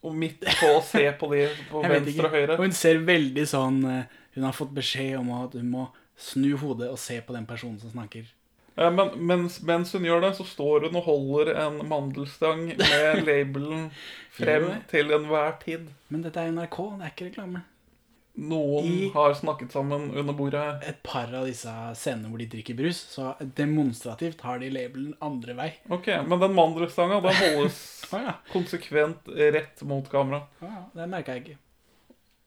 midt 0.05 0.43
på 0.45 0.69
å 0.77 0.83
se 0.85 1.05
på 1.17 1.31
de 1.33 1.47
på 1.71 1.81
venstre 1.81 2.29
og 2.29 2.35
høyre? 2.35 2.59
Hun 2.61 2.75
ser 2.77 3.01
veldig 3.07 3.45
sånn 3.49 3.79
eh, 3.89 4.17
Hun 4.37 4.45
har 4.45 4.57
fått 4.57 4.75
beskjed 4.77 5.17
om 5.23 5.31
at 5.39 5.55
hun 5.57 5.71
må 5.73 5.87
snu 6.17 6.57
hodet 6.61 6.89
og 6.93 6.99
se 6.99 7.21
på 7.27 7.35
den 7.37 7.47
personen 7.47 7.79
som 7.83 7.91
snakker. 7.91 8.25
Ja, 8.77 8.89
men 8.91 9.13
mens, 9.27 9.61
mens 9.63 9.93
hun 9.95 10.03
gjør 10.07 10.21
det, 10.25 10.33
så 10.37 10.45
står 10.47 10.89
hun 10.89 10.97
og 10.99 11.05
holder 11.07 11.53
en 11.67 11.77
mandelstang 11.87 12.65
med 12.75 13.21
labelen 13.29 13.91
frem 14.35 14.67
til 14.91 15.15
enhver 15.15 15.55
tid. 15.63 15.87
Men 16.11 16.25
dette 16.27 16.43
er 16.43 16.51
NRK, 16.57 16.81
det 16.99 17.07
er 17.07 17.13
ikke 17.15 17.29
reklame. 17.31 17.63
Noen 18.35 18.87
I- 18.91 19.11
har 19.15 19.31
snakket 19.39 19.71
sammen 19.77 20.09
under 20.11 20.35
bordet 20.35 20.59
her. 20.59 20.81
Et 20.91 20.99
par 21.07 21.31
av 21.39 21.47
disse 21.47 21.71
scenene 21.95 22.33
hvor 22.33 22.43
de 22.43 22.49
drikker 22.51 22.75
brus, 22.75 22.99
så 23.15 23.37
demonstrativt 23.61 24.43
har 24.43 24.59
de 24.59 24.73
labelen 24.75 25.13
andre 25.23 25.55
vei. 25.55 25.69
Ok, 25.95 26.09
Men 26.27 26.43
den 26.43 26.57
mandelstanga 26.59 27.21
den 27.23 27.39
holdes 27.39 27.79
ah, 28.13 28.25
ja. 28.27 28.35
konsekvent 28.51 29.31
rett 29.39 29.83
mot 29.87 30.11
kamera. 30.11 30.43
Ah, 30.59 30.67
ja, 30.81 30.83
det 30.99 31.07
merka 31.15 31.37
jeg 31.39 31.45
ikke. 31.45 31.61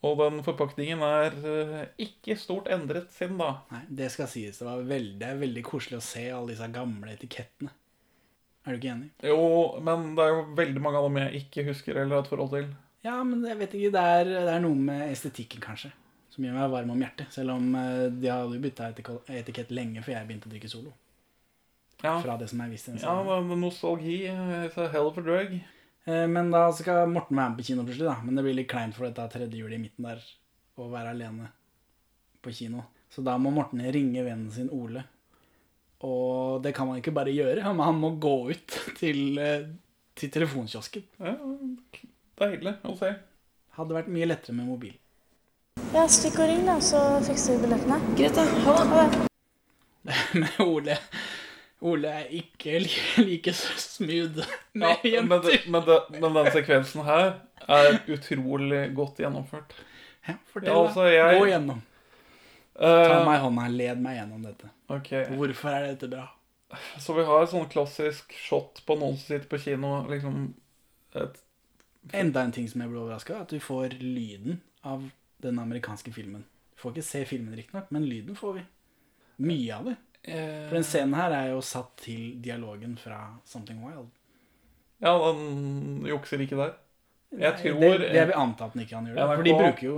Og 0.05 0.19
den 0.19 0.43
forpakningen 0.45 1.01
er 1.01 1.35
eh, 1.49 1.85
ikke 2.05 2.35
stort 2.37 2.69
endret 2.69 3.09
siden 3.15 3.39
da. 3.41 3.49
Nei, 3.73 3.83
det 4.01 4.11
skal 4.13 4.29
sies. 4.29 4.59
Det, 4.59 4.67
var 4.67 4.83
veldig, 4.85 5.15
det 5.21 5.29
er 5.31 5.39
veldig 5.41 5.63
koselig 5.65 5.97
å 5.97 6.05
se 6.05 6.27
alle 6.29 6.53
disse 6.53 6.67
gamle 6.73 7.15
etikettene. 7.15 7.73
Er 8.67 8.75
du 8.75 8.81
ikke 8.81 8.91
enig? 8.93 9.09
Jo, 9.23 9.39
men 9.81 10.11
det 10.17 10.25
er 10.25 10.33
jo 10.35 10.43
veldig 10.57 10.83
mange 10.83 10.99
av 10.99 11.07
dem 11.07 11.17
jeg 11.23 11.41
ikke 11.41 11.65
husker 11.69 11.95
eller 11.97 12.19
har 12.19 12.25
et 12.25 12.29
forhold 12.29 12.53
til. 12.53 12.67
Ja, 13.07 13.15
men 13.23 13.45
jeg 13.47 13.57
vet 13.61 13.73
ikke, 13.79 13.93
det 13.95 14.03
er, 14.19 14.29
det 14.33 14.53
er 14.53 14.61
noe 14.61 14.77
med 14.77 15.05
estetikken, 15.07 15.63
kanskje, 15.63 15.93
som 16.33 16.45
gjør 16.45 16.57
meg 16.59 16.73
varm 16.75 16.91
om 16.93 17.01
hjertet. 17.01 17.31
Selv 17.33 17.55
om 17.55 17.69
eh, 17.79 18.07
de 18.13 18.29
hadde 18.29 18.61
bytta 18.61 18.91
etikett, 18.91 19.71
lenge 19.73 20.03
før 20.05 20.17
jeg 20.17 20.29
begynte 20.29 20.51
å 20.51 20.53
drikke 20.53 20.71
solo. 20.71 20.93
Ja. 22.03 22.19
Fra 22.21 22.35
det 22.37 22.51
som 22.51 22.61
er 22.61 22.69
den 22.69 22.99
Ja, 23.01 23.39
nostalgi 23.57 24.19
a 24.29 24.89
hell 24.93 25.09
of 25.09 25.17
a 25.17 25.23
drug. 25.25 25.57
Eh, 26.07 26.27
Men 26.31 26.51
da 26.53 26.65
skal 26.75 27.09
Morten 27.11 27.37
være 27.37 27.51
med 27.51 27.59
på 27.59 27.67
kino 27.67 27.83
plutselig, 27.85 28.07
da. 28.07 28.17
Men 28.23 28.39
det 28.39 28.45
blir 28.47 28.57
litt 28.61 28.69
kleint 28.71 28.95
for 28.95 29.07
dette 29.09 29.27
tredje 29.33 29.59
hjulet 29.59 29.77
i 29.79 29.83
midten 29.83 30.07
der, 30.07 30.23
å 30.79 30.87
være 30.91 31.11
alene 31.15 31.49
på 32.43 32.53
kino. 32.55 32.85
Så 33.11 33.23
da 33.25 33.37
må 33.41 33.51
Morten 33.55 33.81
ringe 33.91 34.23
vennen 34.25 34.51
sin 34.53 34.69
Ole. 34.75 35.03
Og 36.05 36.61
det 36.61 36.75
kan 36.77 36.87
man 36.87 36.99
ikke 37.01 37.13
bare 37.15 37.33
gjøre, 37.33 37.63
men 37.73 37.85
han 37.87 37.97
må 37.99 38.13
gå 38.21 38.35
ut 38.53 38.77
til, 38.99 39.37
eh, 39.41 39.67
til 40.17 40.31
telefonkiosken. 40.33 41.07
Ja, 41.19 41.33
deilig 42.37 42.77
å 42.85 42.93
se. 42.99 43.15
Hadde 43.77 43.97
vært 43.97 44.11
mye 44.13 44.29
lettere 44.29 44.55
med 44.57 44.69
mobil. 44.69 44.95
Ja, 45.93 46.03
stikk 46.09 46.39
og 46.41 46.49
ring, 46.49 46.63
da, 46.67 46.77
så 46.83 46.99
fikser 47.25 47.55
vi 47.57 47.65
billettene. 47.65 47.97
Greit, 48.17 48.37
da. 48.37 48.45
Ha 48.65 48.77
det. 48.91 49.25
Med 50.39 50.59
Ole 50.63 50.95
Ole 51.85 52.09
er 52.09 52.31
ikke 52.33 52.79
like, 53.27 53.53
smooth 53.53 54.39
med 54.73 55.03
Ja, 55.05 55.21
men, 55.21 55.41
det, 55.45 55.59
men, 55.69 55.83
det, 55.85 55.97
men 56.19 56.33
den 56.39 56.49
sekvensen 56.55 57.03
her 57.05 57.35
er 57.67 57.99
utrolig 58.09 58.87
godt 58.97 59.19
gjennomført. 59.21 59.75
Ja, 60.27 60.33
fortell, 60.51 60.71
Ja, 60.71 60.79
altså, 60.87 61.05
jeg- 61.11 61.39
Gå 61.39 61.45
gjennom. 61.51 61.83
Eh, 62.77 63.07
Ta 63.09 63.21
meg 63.25 63.37
i 63.39 63.43
hånda, 63.43 63.67
led 63.73 64.01
meg 64.01 64.17
gjennom 64.19 64.41
dette. 64.45 64.69
Okay. 64.89 65.25
Hvorfor 65.33 65.69
er 65.73 65.85
dette 65.93 66.09
bra? 66.11 66.25
Så 66.99 67.13
vi 67.15 67.23
har 67.25 67.43
et 67.45 67.49
sånn 67.53 67.69
klassisk 67.71 68.33
shot 68.35 68.81
på 68.85 68.97
noen 68.99 69.15
som 69.17 69.29
sitter 69.31 69.47
på 69.49 69.59
kino. 69.61 70.01
liksom 70.09 70.53
et, 71.15 71.37
Enda 72.13 72.41
en 72.43 72.51
ting 72.55 72.67
som 72.69 72.81
jeg 72.81 72.89
ble 72.91 72.99
overraska 73.01 73.41
at 73.41 73.49
du 73.51 73.59
får 73.59 73.95
lyden 74.01 74.61
av 74.83 75.09
den 75.43 75.59
amerikanske 75.59 76.11
filmen. 76.15 76.43
Du 76.75 76.81
får 76.81 76.93
ikke 76.95 77.07
se 77.07 77.23
filmen 77.25 77.55
riktignok, 77.57 77.89
men 77.91 78.05
lyden 78.09 78.35
får 78.37 78.53
vi. 78.59 78.65
Mye 79.47 79.73
av 79.75 79.85
det. 79.89 79.95
For 80.27 80.75
den 80.77 80.85
scenen 80.87 81.15
her 81.17 81.35
er 81.35 81.51
jo 81.53 81.61
satt 81.63 81.93
til 82.03 82.35
dialogen 82.43 82.97
fra 82.99 83.21
Something 83.47 83.79
Wild. 83.85 84.09
Ja, 85.03 85.13
han 85.21 86.05
jukser 86.07 86.41
ikke 86.43 86.57
der. 86.59 86.75
Jeg 87.37 87.51
Nei, 87.53 87.61
tror 87.61 87.97
det, 88.01 88.11
det 88.15 88.27
vil 88.29 88.37
anta 88.39 88.67
at 88.67 88.75
han 88.75 88.83
ikke 88.83 89.01
gjør 89.03 89.17
det. 89.17 89.27
For 89.35 89.47
de 89.47 89.55
bruker 89.57 89.87
jo 89.87 89.97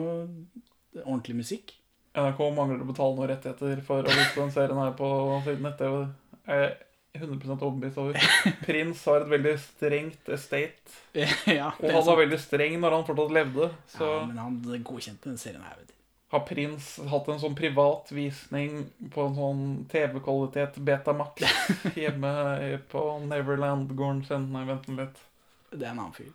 ordentlig 1.06 1.38
musikk. 1.40 1.76
NRK 2.18 2.40
mangler 2.58 2.82
å 2.84 2.88
betale 2.90 3.16
noen 3.16 3.30
rettigheter 3.32 3.82
for 3.86 4.06
å 4.06 4.14
vise 4.14 4.36
den 4.36 4.54
serien 4.54 4.80
her 4.82 4.96
på 4.98 5.10
sin 5.46 5.62
nett-TV. 5.64 6.00
Er 6.50 6.64
jeg 6.64 6.78
100 7.20 7.54
overbevist 7.58 8.00
over. 8.02 8.18
Prins 8.66 9.04
har 9.10 9.24
et 9.24 9.32
veldig 9.36 9.54
strengt 9.62 10.34
estate. 10.36 10.98
Ja, 11.60 11.72
og 11.78 11.86
er 11.86 11.96
han 11.96 12.08
var 12.10 12.20
veldig 12.24 12.42
streng 12.42 12.76
når 12.82 12.98
han 12.98 13.08
fortsatt 13.08 13.38
levde. 13.38 13.70
Så 13.94 14.10
Ja, 14.10 14.26
men 14.26 14.42
han 14.42 14.60
godkjente 14.86 15.30
den 15.30 15.40
serien 15.42 15.64
her, 15.66 15.78
vet 15.80 15.94
du. 15.94 15.96
Har 16.30 16.44
prins 16.46 16.92
hatt 17.10 17.28
en 17.28 17.40
sånn 17.42 17.56
privat 17.58 18.12
visning 18.14 18.84
på 19.14 19.24
en 19.26 19.38
sånn 19.38 19.64
TV-kvalitet 19.90 20.78
Betamax 20.86 21.42
hjemme 21.98 22.34
på 22.92 23.06
Neverland-gården 23.26 24.22
sin. 24.28 24.46
Nei, 24.54 24.68
vent 24.70 24.92
litt. 24.94 25.24
Det 25.72 25.82
er 25.82 25.96
en 25.96 26.04
annen 26.04 26.14
fyr. 26.14 26.30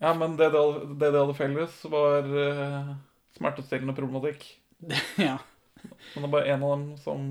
Ja, 0.00 0.10
men 0.16 0.34
det 0.40 0.48
de 0.50 0.64
det 0.98 1.12
de 1.12 1.22
hadde 1.22 1.36
felles, 1.38 1.78
var 1.92 2.26
uh, 2.26 2.90
smertestillende 3.36 3.94
problematikk. 3.94 4.46
ja. 5.28 5.36
Men 5.84 6.24
det 6.24 6.26
er 6.26 6.34
bare 6.34 6.54
en 6.54 6.66
av 6.66 6.74
dem 6.74 6.86
som 6.98 7.24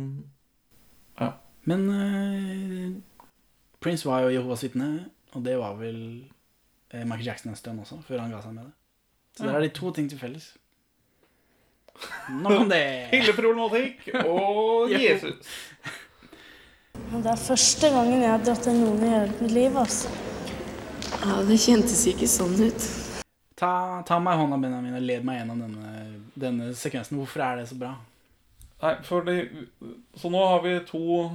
Ja. 1.20 1.34
Men 1.68 1.86
uh, 1.92 2.96
Prince 3.84 4.08
var 4.08 4.24
jo 4.24 4.32
Jehovas 4.32 4.64
vitne, 4.64 5.10
og 5.36 5.44
det 5.44 5.58
var 5.60 5.76
vel 5.80 6.00
eh, 6.92 7.04
Michael 7.04 7.28
Jackson 7.28 7.52
en 7.52 7.60
stund 7.60 7.84
også, 7.84 8.00
før 8.08 8.24
han 8.24 8.32
ga 8.32 8.42
seg 8.44 8.56
med 8.56 8.68
det. 8.68 8.74
Så 9.38 9.46
der 9.48 9.56
er 9.56 9.64
de 9.64 9.76
to 9.76 9.92
ting 9.96 10.10
til 10.12 10.20
felles. 10.20 10.50
Nok 12.30 12.56
om 12.62 12.70
det. 12.70 12.86
Hilleproblematikk 13.14 14.10
og 14.24 14.92
Jesus. 15.04 15.54
Det 17.10 17.32
er 17.32 17.40
første 17.42 17.90
gangen 17.94 18.22
jeg 18.22 18.30
har 18.30 18.42
dratt 18.44 18.66
til 18.68 18.76
noen 18.78 19.04
i 19.04 19.12
hele 19.12 19.32
mitt 19.40 19.54
liv, 19.56 19.78
altså. 19.80 20.12
Ja, 21.20 21.40
det 21.48 21.58
kjentes 21.60 22.04
ikke 22.12 22.28
sånn 22.30 22.56
ut. 22.60 22.86
Ta, 23.60 23.72
ta 24.08 24.20
meg 24.24 24.38
i 24.38 24.42
hånda, 24.44 24.60
Benjamin, 24.62 24.96
og 24.96 25.04
led 25.04 25.26
meg 25.28 25.42
gjennom 25.42 25.64
denne, 25.66 25.94
denne 26.40 26.70
sekvensen. 26.78 27.18
Hvorfor 27.20 27.44
er 27.44 27.60
det 27.60 27.68
så 27.72 27.80
bra? 27.80 27.96
Nei, 28.80 28.94
fordi 29.04 29.38
Så 30.16 30.32
nå 30.32 30.44
har 30.48 30.62
vi 30.64 30.78
to 30.88 31.30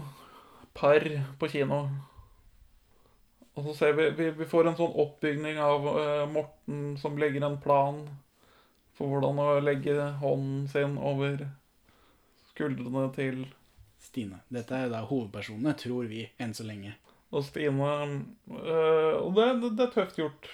par 0.72 1.04
på 1.38 1.48
kino. 1.52 1.82
Og 3.54 3.68
så 3.68 3.74
ser 3.74 3.92
vi 3.98 4.10
Vi, 4.10 4.30
vi 4.38 4.48
får 4.48 4.70
en 4.70 4.78
sånn 4.78 4.96
oppbygning 5.04 5.60
av 5.60 5.84
uh, 5.86 6.24
Morten 6.30 6.94
som 7.00 7.18
legger 7.20 7.44
en 7.44 7.60
plan 7.60 8.00
for 8.94 9.10
hvordan 9.10 9.40
å 9.42 9.48
legge 9.64 9.94
hånden 10.22 10.66
sin 10.70 10.98
over 10.98 11.46
skuldrene 12.52 13.08
til 13.16 13.44
Stine. 14.04 14.42
Dette 14.52 14.76
er 14.76 14.90
da 14.92 15.00
hovedpersonene, 15.08 15.72
tror 15.80 16.06
vi, 16.10 16.26
enn 16.38 16.52
så 16.54 16.66
lenge. 16.68 16.92
Og 17.34 17.42
Stine 17.46 17.88
øh, 17.88 19.14
Og 19.24 19.30
det, 19.34 19.46
det, 19.62 19.70
det 19.78 19.86
er 19.88 19.94
tøft 19.94 20.20
gjort. 20.20 20.50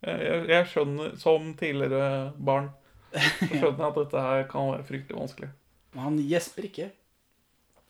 Jeg, 0.00 0.44
jeg, 0.48 0.68
skjønner, 0.70 1.16
som 1.20 1.50
tidligere 1.60 2.30
barn, 2.40 2.70
så 3.12 3.50
skjønner 3.50 3.82
jeg 3.82 3.90
at 3.90 3.98
dette 3.98 4.22
her 4.24 4.46
kan 4.48 4.70
være 4.70 4.86
fryktelig 4.88 5.18
vanskelig. 5.18 5.50
Men 5.92 6.04
han 6.06 6.20
gjesper 6.30 6.68
ikke. 6.70 6.88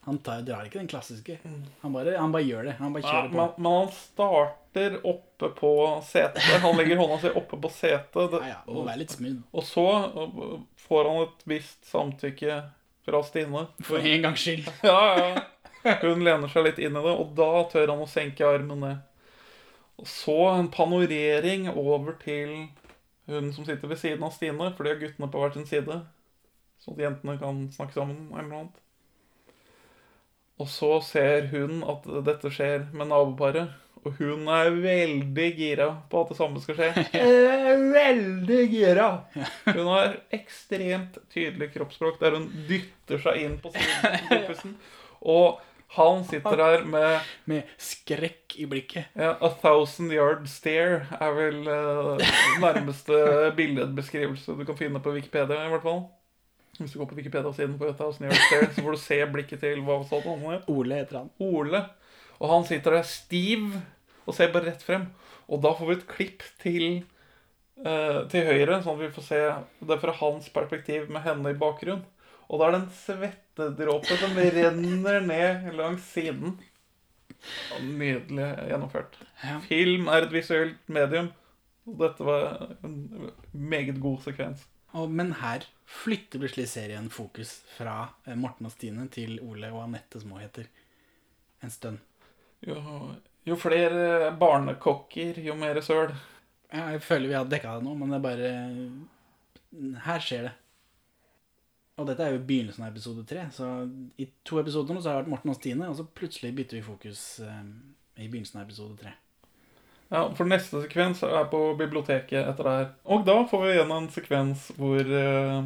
Han 0.09 0.17
tar, 0.25 0.41
drar 0.43 0.65
ikke 0.65 0.81
den 0.81 0.89
klassiske. 0.89 1.37
Han 1.83 1.93
bare, 1.93 2.17
han 2.17 2.33
bare 2.33 2.47
gjør 2.47 2.67
det. 2.67 2.75
Han 2.81 2.95
bare 2.95 3.05
Ja, 3.05 3.13
kjører 3.13 3.29
på. 3.29 3.37
men, 3.37 3.53
men 3.61 3.77
han 3.77 3.91
starter 3.95 4.57
oppe 5.03 5.49
på 5.57 5.71
setet. 6.07 6.41
Han 6.63 6.77
legger 6.77 6.99
hånda 7.01 7.17
si 7.21 7.31
oppe 7.35 7.59
på 7.61 7.69
setet. 7.69 8.35
Ja, 8.37 8.47
ja, 8.47 8.59
må 8.67 8.85
være 8.87 9.01
litt 9.03 9.15
smooth. 9.15 9.41
Og 9.51 9.65
så 9.67 9.85
får 10.85 11.09
han 11.09 11.23
et 11.25 11.45
visst 11.51 11.89
samtykke 11.89 12.59
fra 13.05 13.23
Stine. 13.27 13.65
For 13.85 13.99
en 13.99 14.27
gangs 14.27 14.43
skyld. 14.45 14.69
Ja, 14.87 15.01
ja. 15.17 15.47
Hun 16.03 16.21
lener 16.21 16.51
seg 16.51 16.67
litt 16.67 16.77
inn 16.77 16.93
i 16.93 17.01
det, 17.01 17.13
og 17.23 17.31
da 17.37 17.63
tør 17.71 17.89
han 17.89 18.03
å 18.03 18.09
senke 18.09 18.45
armen 18.45 18.83
ned. 18.85 18.99
Og 20.01 20.05
så 20.09 20.37
en 20.53 20.69
panorering 20.73 21.67
over 21.73 22.13
til 22.21 22.69
hun 23.29 23.49
som 23.53 23.65
sitter 23.65 23.89
ved 23.89 23.97
siden 24.01 24.23
av 24.25 24.33
Stine, 24.35 24.71
for 24.77 24.85
de 24.85 24.93
har 24.93 25.01
guttene 25.01 25.29
på 25.31 25.41
hver 25.41 25.55
sin 25.55 25.67
side. 25.69 25.99
Så 26.81 26.93
at 26.93 27.01
jentene 27.01 27.37
kan 27.41 27.65
snakke 27.73 27.97
sammen 27.97 28.29
eller 28.31 28.47
noe 28.49 28.61
annet. 28.63 28.79
Og 30.59 30.67
så 30.69 30.97
ser 31.05 31.47
hun 31.53 31.81
at 31.89 32.03
dette 32.25 32.51
skjer 32.53 32.89
med 32.93 33.09
naboparet, 33.09 33.71
og 34.01 34.17
hun 34.17 34.47
er 34.49 34.71
veldig 34.81 35.47
gira 35.57 35.87
på 36.09 36.23
at 36.23 36.31
det 36.31 36.37
samme 36.39 36.61
skal 36.61 36.77
skje. 36.77 36.91
veldig 37.97 38.61
gira! 38.71 39.09
Hun 39.77 39.89
har 39.91 40.15
ekstremt 40.33 41.19
tydelig 41.29 41.69
kroppsspråk 41.75 42.17
der 42.21 42.33
hun 42.33 42.47
dytter 42.69 43.21
seg 43.21 43.43
inn 43.43 43.59
på 43.61 43.69
kompisen. 43.75 44.73
Og 45.21 45.61
han 45.91 46.23
sitter 46.25 46.55
der 46.55 46.85
med 46.87 47.27
Med 47.51 47.69
skrekk 47.77 48.55
i 48.57 48.65
blikket. 48.65 49.11
Ja, 49.13 49.35
A 49.37 49.51
thousand 49.61 50.13
yard 50.15 50.47
stare 50.49 51.03
er 51.19 51.35
vel 51.35 51.61
uh, 51.67 52.31
nærmeste 52.63 53.51
billedbeskrivelse 53.57 54.55
du 54.57 54.65
kan 54.65 54.79
finne 54.79 55.03
på 55.03 55.13
Wikipedia, 55.13 55.61
i 55.67 55.73
hvert 55.75 55.85
fall. 55.85 56.03
Hvis 56.81 56.95
du 56.95 56.99
går 57.01 57.09
på 57.11 57.17
Wikipedia-siden 57.19 57.77
på 57.79 57.89
A 57.89 58.11
New 58.19 58.29
York 58.29 58.45
stare, 58.47 58.69
så 58.73 58.83
får 58.83 58.95
du 58.95 59.01
se 59.01 59.17
blikket 59.33 59.61
til 59.61 59.81
hva 59.85 59.99
sa 60.07 60.21
han 60.25 60.45
het? 60.49 60.69
Ole 60.71 61.01
heter 61.01 61.21
han. 61.21 61.29
Ole. 61.43 61.83
Og 62.41 62.49
han 62.49 62.65
sitter 62.65 62.97
der 62.97 63.07
stiv 63.07 63.75
og 64.25 64.35
ser 64.37 64.53
bare 64.53 64.71
rett 64.71 64.85
frem. 64.85 65.09
Og 65.51 65.61
da 65.61 65.73
får 65.77 65.89
vi 65.89 65.97
et 65.99 66.07
klipp 66.09 66.45
til, 66.61 66.87
eh, 67.85 68.19
til 68.31 68.47
høyre, 68.47 68.81
sånn 68.81 68.97
at 68.97 69.03
vi 69.03 69.13
får 69.17 69.27
se 69.27 69.41
det 69.91 69.99
fra 70.01 70.15
hans 70.21 70.49
perspektiv 70.49 71.09
med 71.09 71.25
henne 71.27 71.53
i 71.53 71.59
bakgrunnen. 71.61 72.05
Og 72.51 72.59
da 72.59 72.67
er 72.67 72.75
det 72.75 72.81
en 72.81 72.97
svettedråpe 73.05 74.17
som 74.19 74.35
renner 74.35 75.21
ned 75.23 75.69
langs 75.77 76.03
siden. 76.11 76.57
Nydelig 77.81 78.49
gjennomført. 78.69 79.15
Film 79.69 80.09
er 80.11 80.25
et 80.25 80.33
visuelt 80.33 80.81
medium. 80.91 81.31
Og 81.87 81.97
dette 82.03 82.25
var 82.25 82.75
en 82.83 83.31
meget 83.53 83.97
god 84.01 84.19
sekvens. 84.25 84.67
Og, 84.97 85.11
men 85.11 85.33
her 85.39 85.65
flytter 85.87 86.41
plutselig 86.41 86.67
serien 86.71 87.09
fokus 87.11 87.61
fra 87.77 87.95
eh, 88.25 88.37
Morten 88.39 88.67
og 88.67 88.73
Stine 88.73 89.07
til 89.11 89.37
Ole 89.43 89.71
og 89.71 89.85
Anette, 89.85 90.21
som 90.21 90.33
hun 90.35 90.43
heter. 90.43 90.67
En 91.61 91.71
stund. 91.71 92.01
Jo, 92.65 92.77
jo 93.47 93.57
flere 93.59 94.31
barnekokker, 94.39 95.39
jo 95.45 95.55
mer 95.57 95.79
søl. 95.85 96.13
Ja, 96.71 96.91
jeg 96.95 97.03
føler 97.05 97.31
vi 97.31 97.37
har 97.37 97.47
dekka 97.49 97.77
det 97.77 97.85
nå, 97.87 97.95
men 97.99 98.11
det 98.11 98.19
er 98.19 98.25
bare 98.25 98.51
Her 100.05 100.23
skjer 100.23 100.47
det. 100.49 100.53
Og 101.99 102.07
dette 102.07 102.25
er 102.25 102.33
jo 102.33 102.45
begynnelsen 102.47 102.85
av 102.85 102.93
episode 102.95 103.23
tre, 103.27 103.43
så 103.53 103.67
i 104.17 104.25
to 104.47 104.57
episoder 104.61 104.95
nå 104.95 105.03
så 105.03 105.11
har 105.11 105.19
det 105.19 105.27
vært 105.27 105.33
Morten 105.35 105.51
og 105.53 105.57
Stine, 105.59 105.89
og 105.91 105.99
så 105.99 106.07
plutselig 106.07 106.53
bytter 106.57 106.79
vi 106.79 106.85
fokus 106.85 107.25
eh, 107.45 107.65
i 108.23 108.29
begynnelsen 108.31 108.61
av 108.61 108.65
episode 108.65 108.97
tre. 109.03 109.13
Ja, 110.11 110.25
for 110.35 110.47
neste 110.49 110.81
sekvens 110.83 111.21
er 111.23 111.45
på 111.51 111.59
biblioteket 111.79 112.41
etter 112.43 112.67
det 112.67 112.71
her. 112.75 112.89
Og 113.07 113.21
da 113.27 113.37
får 113.47 113.61
vi 113.63 113.69
igjen 113.71 113.93
en 113.95 114.09
sekvens 114.11 114.65
hvor 114.75 114.99
eh, 114.99 115.61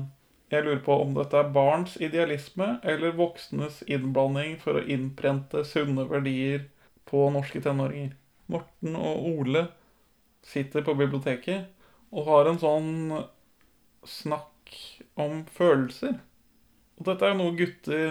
jeg 0.53 0.65
lurer 0.67 0.83
på 0.85 0.97
om 1.01 1.15
dette 1.17 1.39
er 1.39 1.49
barns 1.55 1.95
idealisme 1.97 2.75
eller 2.85 3.15
voksnes 3.17 3.81
innblanding 3.89 4.59
for 4.61 4.77
å 4.77 4.85
innprente 4.85 5.63
sunne 5.65 6.05
verdier 6.11 6.67
på 7.09 7.23
norske 7.33 7.63
tenåringer. 7.65 8.13
Morten 8.53 8.93
og 8.99 9.25
Ole 9.31 9.65
sitter 10.45 10.85
på 10.85 10.93
biblioteket 10.93 11.65
og 12.13 12.29
har 12.29 12.51
en 12.51 12.61
sånn 12.61 12.93
snakk 14.05 14.77
om 15.17 15.41
følelser. 15.49 16.19
Og 16.95 17.07
dette 17.09 17.27
er 17.27 17.33
jo 17.33 17.39
noe 17.41 17.55
gutter 17.57 18.03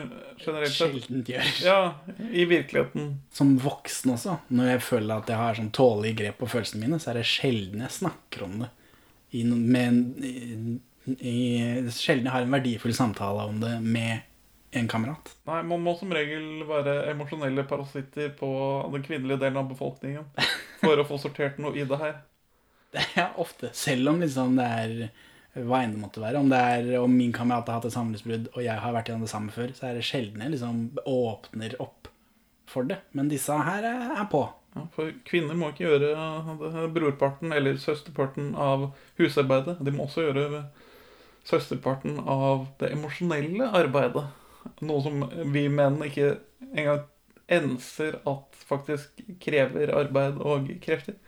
generelt 0.43 0.75
sett 0.77 1.07
gjør. 1.25 1.53
Ja, 1.65 1.79
i 2.21 2.45
virkeligheten. 2.49 3.15
Som 3.33 3.55
voksen 3.63 4.13
også, 4.13 4.37
når 4.53 4.75
jeg 4.75 4.83
føler 4.85 5.23
at 5.23 5.31
jeg 5.33 5.41
har 5.41 5.57
sånn 5.57 5.73
tålelig 5.73 6.19
grep 6.19 6.43
på 6.43 6.51
følelsene 6.53 6.83
mine, 6.83 6.99
så 7.01 7.15
er 7.15 7.23
det 7.23 7.29
sjelden 7.29 7.87
jeg 7.87 7.97
snakker 7.97 8.45
om 8.45 8.59
det. 8.65 8.69
I, 9.35 9.41
med, 9.49 10.21
i, 10.21 10.77
i, 11.17 11.39
sjelden 11.97 12.29
jeg 12.29 12.35
har 12.37 12.45
en 12.45 12.55
verdifull 12.55 12.95
samtale 12.95 13.49
om 13.49 13.57
det 13.65 13.73
med 13.81 14.29
en 14.77 14.91
kamerat. 14.91 15.33
Nei, 15.49 15.63
man 15.65 15.83
må 15.83 15.97
som 15.97 16.13
regel 16.13 16.67
være 16.69 17.01
emosjonelle 17.15 17.65
parasitter 17.71 18.35
på 18.37 18.53
den 18.93 19.05
kvinnelige 19.07 19.41
delen 19.47 19.63
av 19.63 19.71
befolkningen 19.73 20.29
for 20.85 21.01
å 21.01 21.09
få 21.09 21.19
sortert 21.25 21.57
noe 21.63 21.73
i 21.79 21.89
det 21.89 22.01
her. 22.05 22.19
Ja, 23.17 23.31
ofte. 23.41 23.73
Selv 23.75 24.13
om 24.13 24.21
liksom 24.23 24.59
det 24.61 24.67
er 24.69 24.99
hva 25.55 25.85
enn 25.85 25.95
det 25.95 26.03
måtte 26.03 26.23
være. 26.23 26.41
Om 26.41 26.51
det 26.51 26.59
er 26.59 26.91
om 26.99 27.15
min 27.15 27.33
kamerat 27.35 27.71
har 27.71 27.79
hatt 27.79 27.89
et 27.89 27.95
samlivsbrudd, 27.95 28.51
og 28.55 28.61
jeg 28.65 28.83
har 28.83 28.95
vært 28.97 29.11
gjennom 29.11 29.27
det 29.27 29.33
samme 29.33 29.55
før, 29.55 29.71
så 29.77 29.89
er 29.89 29.99
det 29.99 30.07
sjelden 30.07 30.43
jeg 30.43 30.55
liksom 30.57 30.85
åpner 31.07 31.77
opp 31.83 32.11
for 32.71 32.89
det. 32.89 32.99
Men 33.15 33.31
disse 33.31 33.55
her 33.69 33.87
er, 33.87 34.25
på. 34.33 34.43
Ja, 34.75 34.87
for 34.97 35.13
kvinner 35.29 35.59
må 35.59 35.71
ikke 35.71 35.87
gjøre 35.87 36.89
brorparten 36.95 37.55
eller 37.55 37.79
søsterparten 37.79 38.55
av 38.59 38.89
husarbeidet. 39.21 39.79
De 39.87 39.95
må 39.95 40.09
også 40.09 40.27
gjøre 40.27 40.65
søsterparten 41.47 42.19
av 42.19 42.67
det 42.81 42.91
emosjonelle 42.97 43.71
arbeidet. 43.79 44.27
Noe 44.83 45.05
som 45.05 45.23
vi 45.55 45.69
menn 45.71 46.01
ikke 46.07 46.39
engang 46.73 47.05
enser 47.53 48.19
at 48.27 48.65
faktisk 48.65 49.23
krever 49.45 49.93
arbeid 49.95 50.41
og 50.41 50.71
krefter. 50.83 51.19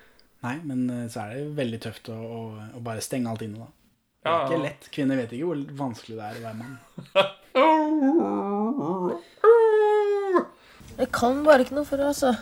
Nei, 0.45 0.57
men 0.65 0.87
eh, 0.91 1.09
så 1.13 1.27
er 1.27 1.35
det 1.35 1.57
veldig 1.59 1.81
tøft 1.85 2.09
å, 2.13 2.17
å, 2.17 2.41
å 2.79 2.83
bare 2.85 3.05
stenge 3.05 3.31
alt 3.31 3.45
inne, 3.45 3.67
da. 3.67 3.86
Det 4.27 4.35
er 4.35 4.47
ikke 4.51 4.63
lett. 4.65 4.89
Kvinner 4.95 5.21
vet 5.23 5.33
ikke 5.37 5.47
hvor 5.53 5.61
vanskelig 5.79 6.17
det 6.19 6.25
er 6.27 6.35
å 6.41 6.45
være 6.47 6.59
mann. 6.61 6.77
Jeg 10.97 11.11
kan 11.13 11.43
bare 11.45 11.63
ikke 11.63 11.77
noe 11.77 11.87
for 11.87 12.01
det, 12.01 12.07
altså. 12.09 12.33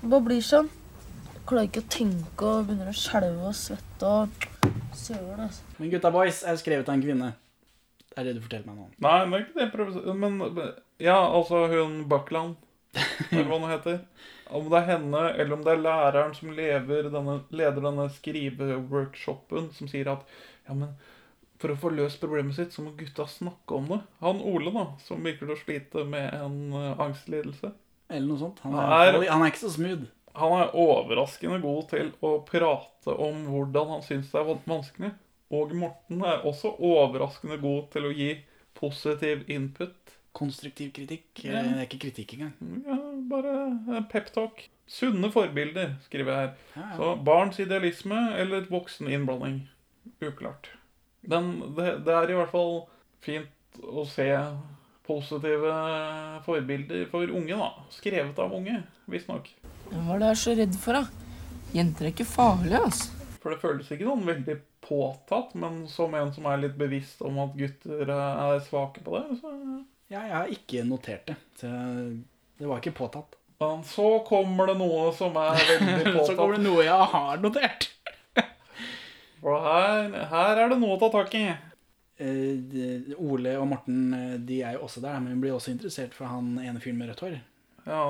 Det 0.00 0.10
bare 0.12 0.26
blir 0.26 0.42
sånn. 0.44 0.68
Jeg 1.34 1.40
klarer 1.48 1.68
ikke 1.70 1.82
å 1.82 1.92
tenke 1.92 2.50
og 2.50 2.66
begynner 2.68 2.90
å 2.90 2.96
skjelve 2.96 3.48
og 3.48 3.56
svette 3.56 4.10
og 4.10 4.46
søle. 4.96 5.34
altså. 5.46 5.64
Men 5.78 5.90
Gutta 5.92 6.12
Boys 6.14 6.42
er 6.44 6.60
skrevet 6.60 6.88
av 6.88 6.94
en 6.94 7.04
kvinne. 7.04 7.30
Det 8.04 8.20
er 8.20 8.28
det 8.28 8.36
du 8.36 8.44
forteller 8.44 8.68
meg 8.68 8.76
nå. 8.78 8.86
Nei, 9.02 9.16
det 9.24 9.38
er 9.38 9.44
ikke 9.46 9.58
det 9.58 9.68
prøver. 9.72 10.12
Men 10.20 10.32
ja, 11.02 11.16
altså 11.18 11.64
hun 11.72 11.96
Buckland, 12.08 12.54
eller 13.32 13.48
hva 13.48 13.58
hun 13.58 13.72
heter. 13.72 13.98
Om 14.54 14.68
det 14.70 14.78
er 14.82 14.90
henne, 14.92 15.22
eller 15.32 15.56
om 15.56 15.64
det 15.64 15.72
er 15.72 15.82
læreren 15.82 16.36
som 16.36 16.52
lever 16.54 17.08
denne, 17.10 17.40
leder 17.56 17.80
denne 17.88 18.06
skriveworkshopen, 18.12 19.72
som 19.74 19.90
sier 19.90 20.12
at 20.12 20.28
ja, 20.68 20.76
men 20.76 20.92
for 21.64 21.72
å 21.72 21.78
få 21.80 21.90
løst 21.96 22.20
problemet 22.20 22.54
sitt, 22.58 22.74
så 22.76 22.84
må 22.84 22.92
gutta 22.98 23.24
snakke 23.30 23.78
om 23.78 23.88
det. 23.88 24.00
Han 24.20 24.42
Ole, 24.44 24.70
da, 24.74 24.84
som 25.06 25.24
virker 25.24 25.48
til 25.48 25.54
å 25.56 25.60
slite 25.62 26.04
med 26.06 26.28
en 26.36 26.58
eh, 26.76 27.00
angstlidelse. 27.08 27.72
Eller 28.12 28.28
noe 28.28 28.38
sånt. 28.44 28.60
Han 28.66 28.76
Han 28.76 28.92
er, 28.92 29.16
er- 29.22 29.30
han 29.32 29.42
er 29.46 29.50
ikke 29.54 29.64
så 29.64 29.72
smooth. 29.78 30.04
Han 30.36 30.52
er 30.60 30.72
overraskende 30.74 31.60
god 31.62 31.88
til 31.92 32.08
å 32.26 32.34
prate 32.44 33.14
om 33.22 33.44
hvordan 33.48 33.92
han 33.94 34.02
syns 34.04 34.32
det 34.32 34.40
er 34.42 34.58
vanskelig. 34.68 35.12
Og 35.54 35.72
Morten 35.78 36.24
er 36.26 36.42
også 36.48 36.72
overraskende 36.82 37.56
god 37.62 37.88
til 37.94 38.08
å 38.08 38.12
gi 38.14 38.30
positiv 38.74 39.44
input. 39.54 39.94
Konstruktiv 40.34 40.90
kritikk. 40.96 41.44
Ja. 41.46 41.60
Eh, 41.60 41.68
Det 41.70 41.78
er 41.78 41.86
ikke 41.86 42.02
kritikk 42.08 42.32
engang. 42.34 42.54
Ja, 42.86 42.96
bare 43.30 44.02
peptalk. 44.10 44.64
Sunne 44.90 45.30
forbilder, 45.32 45.94
skriver 46.04 46.32
jeg 46.34 46.40
her. 46.42 46.56
Ja, 46.76 46.82
ja. 46.90 46.96
Så 46.98 47.12
barns 47.24 47.60
idealisme 47.62 48.18
eller 48.36 48.66
voksen 48.68 49.08
innblanding. 49.08 49.62
Uklart. 50.20 50.68
Men 51.30 51.50
det, 51.76 51.90
det 52.06 52.14
er 52.14 52.30
i 52.32 52.38
hvert 52.38 52.52
fall 52.52 52.74
fint 53.24 53.80
å 53.82 54.04
se 54.08 54.28
positive 55.04 55.72
forbilder 56.46 57.06
for 57.12 57.28
unge, 57.28 57.56
da. 57.58 57.70
Skrevet 57.92 58.38
av 58.40 58.54
unge, 58.56 58.78
visstnok. 59.10 59.50
Hva 59.90 60.16
er 60.16 60.22
det 60.22 60.30
jeg 60.30 60.36
er 60.36 60.42
så 60.44 60.54
redd 60.60 60.78
for, 60.80 61.00
da? 61.00 61.24
Jenter 61.74 62.06
er 62.06 62.14
ikke 62.14 62.28
farlige, 62.28 62.80
altså. 62.80 63.10
For 63.42 63.52
det 63.52 63.60
føles 63.60 63.90
ikke 63.92 64.06
sånn 64.08 64.24
veldig 64.24 64.54
påtatt, 64.84 65.52
men 65.60 65.82
som 65.90 66.14
en 66.16 66.30
som 66.32 66.46
er 66.48 66.62
litt 66.62 66.76
bevisst 66.80 67.20
om 67.24 67.40
at 67.42 67.56
gutter 67.58 68.12
er 68.14 68.60
svake 68.64 69.04
på 69.04 69.18
det, 69.18 69.40
så 69.40 69.52
Ja, 70.12 70.20
jeg 70.20 70.34
har 70.36 70.52
ikke 70.52 70.84
notert 70.86 71.26
det. 71.28 71.36
Så 71.58 71.68
det 72.60 72.68
var 72.68 72.80
ikke 72.80 72.94
påtatt. 72.96 73.36
Men 73.60 73.84
så 73.88 74.18
kommer 74.28 74.68
det 74.68 74.76
noe 74.78 75.08
som 75.16 75.36
er 75.40 75.56
veldig 75.56 76.04
påtatt. 76.12 76.26
Så 76.30 76.36
kommer 76.36 76.58
det 76.58 76.64
noe 76.66 76.84
jeg 76.84 77.10
har 77.14 77.40
notert. 77.42 77.86
For 79.44 79.60
her, 79.60 80.08
her 80.30 80.56
er 80.56 80.70
det 80.72 80.80
noe 80.80 80.96
å 80.96 81.00
ta 81.02 81.10
tak 81.12 81.34
i. 81.36 81.44
Eh, 82.16 83.10
Ole 83.20 83.58
og 83.60 83.66
Morten 83.68 84.14
eh, 84.16 84.36
de 84.40 84.62
er 84.64 84.78
jo 84.78 84.86
også 84.86 85.02
der, 85.04 85.18
men 85.20 85.34
vi 85.34 85.42
blir 85.42 85.56
også 85.56 85.74
interessert 85.74 86.14
for 86.16 86.30
han 86.32 86.54
ene 86.62 86.80
fyren 86.80 86.96
med 86.96 87.10
rødt 87.10 87.24
hår. 87.26 87.34
Ja, 87.84 88.04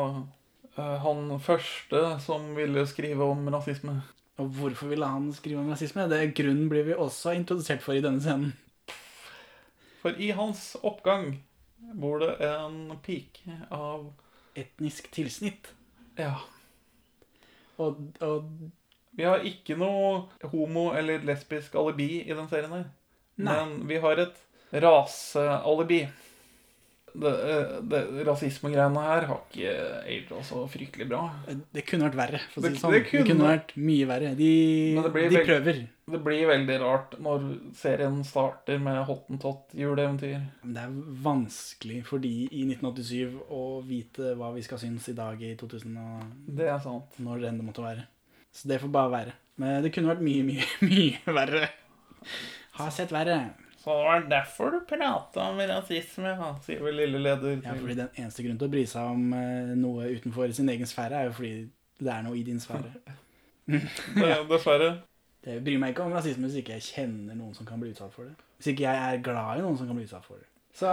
eh, 0.76 0.92
han 1.02 1.32
første 1.42 2.04
som 2.22 2.52
ville 2.54 2.84
skrive 2.86 3.26
om 3.26 3.48
rasisme. 3.50 3.96
Og 4.38 4.52
hvorfor 4.60 4.92
ville 4.92 5.08
han 5.10 5.26
skrive 5.34 5.64
om 5.64 5.72
rasisme? 5.74 6.06
Det 6.10 6.36
grunnen 6.38 6.70
blir 6.70 6.86
vi 6.86 6.94
også 6.94 7.34
introdusert 7.34 7.82
for 7.82 7.98
i 7.98 8.04
denne 8.04 8.22
scenen. 8.22 8.54
For 10.04 10.14
i 10.14 10.30
hans 10.38 10.76
oppgang 10.86 11.40
bor 11.98 12.22
det 12.22 12.36
en 12.46 12.94
pike 13.02 13.58
av 13.74 14.12
Etnisk 14.54 15.10
tilsnitt. 15.10 15.72
Ja. 16.14 16.36
Og, 17.82 17.98
og 18.22 18.46
Vi 19.16 19.22
har 19.24 19.38
ikke 19.46 19.76
noe 19.78 20.26
homo- 20.50 20.92
eller 20.98 21.18
lesbisk 21.24 21.74
alibi 21.78 22.22
i 22.24 22.34
den 22.34 22.48
serien 22.50 22.72
her. 22.72 22.84
Nei. 23.38 23.54
Men 23.54 23.86
vi 23.88 23.98
har 24.02 24.18
et 24.18 24.36
rasealibi. 24.72 26.06
det, 27.14 27.30
det 27.90 27.98
rasismegreiene 28.26 28.98
her 29.06 29.26
har 29.28 29.42
ikke 29.46 29.74
aged 30.02 30.32
så 30.48 30.64
fryktelig 30.66 31.06
bra. 31.12 31.20
Det 31.46 31.84
kunne 31.86 32.08
vært 32.08 32.16
verre, 32.18 32.40
for 32.50 32.58
å 32.60 32.64
si 32.64 32.68
Det- 32.68 32.72
det 32.74 32.80
sånn. 32.80 32.90
det 32.90 33.02
Det 33.04 33.10
kunne- 33.10 33.26
kunne, 33.28 33.50
vært 33.52 33.76
mye 33.76 34.06
verre. 34.08 34.34
De, 34.34 34.94
de 34.96 35.10
veld- 35.14 35.46
prøver. 35.46 35.86
Det 36.10 36.20
blir 36.24 36.46
veldig 36.48 36.80
rart 36.80 37.14
når 37.22 37.46
serien 37.72 38.24
starter 38.24 38.78
med 38.80 39.06
Hottentott 39.06 39.70
juleeventyr. 39.74 40.42
Det 40.64 40.76
er 40.76 40.90
vanskelig 41.22 42.04
for 42.04 42.18
de 42.18 42.48
i 42.50 42.64
1987 42.66 43.38
å 43.48 43.80
vite 43.86 44.34
hva 44.36 44.52
vi 44.52 44.60
skal 44.62 44.78
synes 44.78 45.08
i 45.08 45.12
dag 45.14 45.40
i 45.40 45.54
2000 45.54 45.96
og 45.96 46.56
Det 46.56 46.66
er 46.68 46.78
sant. 46.80 47.04
når 47.20 47.40
det 47.40 47.48
enn 47.48 47.58
det 47.58 47.64
måtte 47.66 47.82
være. 47.86 48.06
Så 48.54 48.68
det 48.70 48.78
får 48.82 48.92
bare 48.94 49.10
være. 49.12 49.32
Men 49.60 49.82
det 49.84 49.90
kunne 49.94 50.10
vært 50.12 50.22
mye, 50.24 50.42
mye, 50.46 50.64
mye 50.90 51.34
verre. 51.36 51.68
Har 52.78 52.90
sett 52.94 53.12
verre. 53.14 53.38
Så 53.84 53.92
det 53.92 54.04
var 54.08 54.22
derfor 54.30 54.70
du 54.72 54.78
prata 54.88 55.42
om 55.50 55.58
rasisme, 55.68 56.30
ja, 56.38 56.52
sier 56.64 56.80
vel 56.82 56.96
lille 57.02 57.18
leder. 57.20 57.58
Ja, 57.66 57.74
fordi 57.76 57.98
Den 57.98 58.14
eneste 58.16 58.42
grunnen 58.46 58.60
til 58.62 58.70
å 58.70 58.72
bry 58.72 58.84
seg 58.88 59.10
om 59.12 59.26
eh, 59.36 59.74
noe 59.76 60.06
utenfor 60.16 60.54
sin 60.56 60.70
egen 60.72 60.88
sfære, 60.88 61.18
er 61.20 61.28
jo 61.28 61.34
fordi 61.36 61.52
det 62.00 62.10
er 62.14 62.24
noe 62.24 62.38
i 62.40 62.46
din 62.46 62.62
sfære. 62.62 62.94
Det- 63.68 64.38
Dessverre. 64.50 64.94
Det 65.44 65.58
bryr 65.64 65.76
meg 65.80 65.92
ikke 65.92 66.06
om 66.06 66.14
rasisme 66.16 66.48
hvis 66.48 66.56
ikke 66.62 66.78
jeg 66.78 66.86
kjenner 66.86 67.36
noen 67.36 67.52
som 67.56 67.66
kan 67.68 67.80
bli 67.82 67.90
utsatt 67.92 68.12
for 68.14 68.24
det. 68.30 68.32
Hvis 68.56 68.70
ikke 68.72 68.86
jeg 68.86 68.96
er 69.18 69.20
glad 69.24 69.58
i 69.60 69.64
noen 69.66 69.76
som 69.76 69.88
kan 69.90 69.98
bli 69.98 70.06
utsatt 70.08 70.24
for 70.24 70.40
det. 70.40 70.48
Så, 70.74 70.88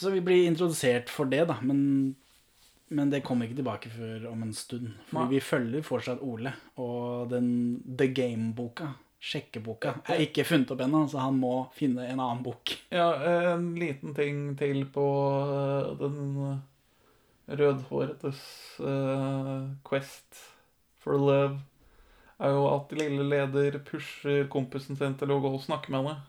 så 0.00 0.10
vi 0.14 0.22
blir 0.24 0.46
introdusert 0.48 1.12
for 1.12 1.28
det, 1.28 1.42
da. 1.50 1.58
Men, 1.60 1.82
men 2.92 3.12
det 3.12 3.22
kommer 3.26 3.48
ikke 3.48 3.60
tilbake 3.60 3.92
før 3.92 4.28
om 4.30 4.44
en 4.46 4.52
stund. 4.56 4.92
Fordi 5.10 5.36
vi 5.36 5.40
følger 5.44 5.86
fortsatt 5.86 6.22
Ole. 6.24 6.52
Og 6.82 7.30
den 7.32 7.48
The 7.86 8.08
Game-boka, 8.14 8.92
sjekkeboka, 9.22 9.96
er 10.10 10.24
ikke 10.26 10.46
funnet 10.46 10.72
opp 10.74 10.82
ennå, 10.84 11.04
så 11.10 11.22
han 11.24 11.38
må 11.40 11.54
finne 11.76 12.06
en 12.08 12.20
annen 12.20 12.42
bok. 12.44 12.74
Ja, 12.92 13.08
en 13.54 13.72
liten 13.80 14.16
ting 14.18 14.52
til 14.60 14.84
på 14.92 15.06
øh, 15.42 15.92
den 16.00 16.62
rødhåretes 17.48 18.42
øh, 18.80 19.70
quest 19.88 20.42
for 21.02 21.18
love, 21.18 21.60
er 22.42 22.50
jo 22.50 22.66
at 22.74 22.92
lille 22.98 23.24
leder 23.28 23.78
pusher 23.86 24.46
kompisen 24.50 24.98
sin 24.98 25.16
til 25.18 25.30
å 25.30 25.40
gå 25.42 25.50
og 25.54 25.62
snakke 25.62 25.92
med 25.92 26.02
henne. 26.02 26.20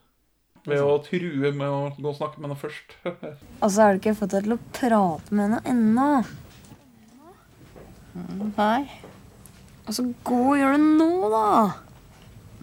Ved 0.64 0.80
å 0.80 0.96
true 1.04 1.52
med 1.52 1.68
å 1.68 1.80
gå 1.98 2.08
og 2.08 2.16
snakke 2.16 2.40
med 2.40 2.48
henne 2.48 2.60
først. 2.62 2.94
Og 3.64 3.68
så 3.68 3.82
har 3.82 3.94
du 3.94 4.00
ikke 4.00 4.16
fått 4.16 4.32
deg 4.32 4.46
til 4.46 4.56
å 4.56 4.62
prate 4.72 5.36
med 5.36 5.50
henne 5.50 5.60
ennå. 5.68 6.08
Nei. 8.14 8.86
Altså, 9.84 10.06
gå 10.24 10.40
og 10.54 10.60
gjør 10.60 10.72
det 10.78 10.84
nå, 11.02 11.14
da. 11.34 11.48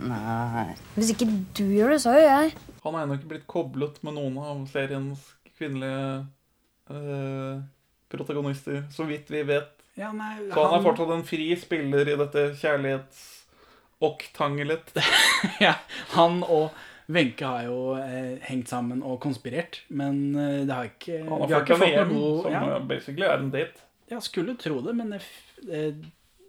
Nei. 0.01 0.65
Hvis 0.97 1.11
ikke 1.15 1.29
du 1.59 1.65
gjør 1.75 1.89
det, 1.95 2.01
så 2.05 2.11
gjør 2.17 2.29
jeg. 2.29 2.47
Han 2.85 2.95
er 2.97 3.01
ennå 3.05 3.15
ikke 3.19 3.33
blitt 3.35 3.51
koblet 3.51 3.97
med 4.07 4.13
noen 4.17 4.35
av 4.41 4.57
seriens 4.71 5.21
kvinnelige 5.59 6.05
øh, 6.95 7.57
protagonister, 8.11 8.79
så 8.95 9.03
vidt 9.09 9.27
vi 9.33 9.41
vet. 9.49 9.71
Ja, 9.99 10.09
nei, 10.17 10.35
Så 10.49 10.61
han 10.65 10.75
er 10.79 10.83
fortsatt 10.87 11.11
en 11.13 11.29
fri 11.29 11.57
spiller 11.61 12.05
i 12.09 12.17
dette 12.17 12.43
kjærlighets-oktangelet. 12.63 14.87
ja, 15.67 15.75
han 16.15 16.35
og 16.47 16.67
Wenche 17.11 17.43
har 17.45 17.65
jo 17.67 17.99
eh, 17.99 18.39
hengt 18.47 18.69
sammen 18.71 19.03
og 19.03 19.21
konspirert, 19.21 19.83
men 19.89 20.37
eh, 20.39 20.65
det 20.65 20.75
har 20.75 20.85
ikke 20.89 21.19
Han 21.27 21.41
har 21.43 21.49
fått 21.67 21.89
hjem, 21.91 22.09
noe 22.15 22.43
som 22.47 22.53
ja. 22.55 22.79
basically 22.79 23.27
er 23.27 23.39
en 23.43 23.51
date. 23.53 23.90
Ja, 24.11 24.21
skulle 24.25 24.57
tro 24.59 24.81
det, 24.85 24.95
men 24.99 25.13
eh, 25.15 25.93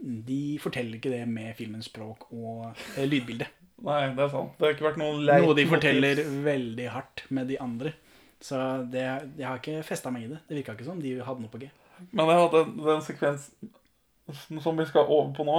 de 0.01 0.41
forteller 0.61 0.97
ikke 0.97 1.11
det 1.13 1.25
med 1.29 1.53
filmens 1.59 1.89
språk 1.91 2.27
og 2.33 2.71
eh, 2.95 3.05
lydbilde. 3.07 3.47
Nei, 3.87 3.99
det 4.17 4.25
er 4.27 4.31
sant. 4.33 4.55
Det 4.57 4.67
har 4.67 4.75
ikke 4.75 4.87
vært 4.91 5.01
noen 5.01 5.21
leit 5.25 5.41
Noe 5.45 5.55
de 5.57 5.65
motiv. 5.65 5.75
forteller 5.75 6.23
veldig 6.45 6.89
hardt 6.93 7.23
med 7.33 7.47
de 7.49 7.59
andre. 7.61 7.93
Så 8.41 8.57
det, 8.89 9.05
jeg 9.37 9.45
har 9.45 9.61
ikke 9.61 9.83
festa 9.85 10.09
meg 10.13 10.25
i 10.25 10.31
det. 10.33 10.41
Det 10.49 10.57
virka 10.57 10.73
ikke 10.77 10.87
som 10.89 11.01
de 11.01 11.15
hadde 11.21 11.43
noe 11.43 11.53
på 11.53 11.61
G. 11.61 11.69
Men 12.09 12.29
jeg 12.29 12.41
hadde 12.41 12.61
den, 12.81 13.01
sekvensen 13.05 14.61
som 14.63 14.77
vi 14.77 14.85
skal 14.89 15.05
over 15.05 15.33
på 15.37 15.45
nå. 15.45 15.57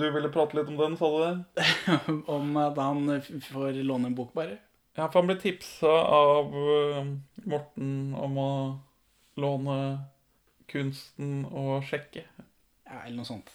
Du 0.00 0.04
ville 0.12 0.30
prate 0.32 0.56
litt 0.56 0.68
om 0.72 0.76
den, 0.80 0.96
sa 1.00 1.08
du 1.12 1.18
det? 1.24 1.66
Om 2.36 2.56
at 2.60 2.80
han 2.80 3.08
får 3.48 3.80
låne 3.84 4.10
en 4.10 4.16
bok, 4.16 4.32
bare. 4.36 4.58
Ja, 4.98 5.06
for 5.06 5.20
han 5.22 5.30
ble 5.30 5.36
tipsa 5.40 5.88
av 5.88 6.52
øh, 6.52 7.12
Morten 7.48 7.92
om 8.18 8.40
å 8.42 8.50
låne 9.40 9.76
kunsten 10.70 11.44
å 11.46 11.80
sjekke. 11.84 12.24
Ja, 12.86 13.02
eller 13.04 13.20
noe 13.20 13.28
sånt. 13.28 13.50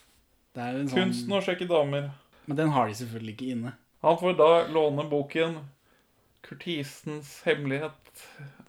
Det 0.55 0.63
en 0.63 0.89
sånn... 0.89 0.99
Kunsten 0.99 1.36
å 1.36 1.41
sjekke 1.43 1.68
damer. 1.70 2.11
Men 2.45 2.59
den 2.59 2.74
har 2.76 2.88
de 2.88 2.97
selvfølgelig 2.99 3.36
ikke 3.36 3.51
inne. 3.55 3.74
Han 4.05 4.20
får 4.22 4.38
da 4.38 4.49
låne 4.70 5.07
boken 5.09 5.57
'Kurtisens 6.45 7.39
hemmelighet'. 7.47 8.22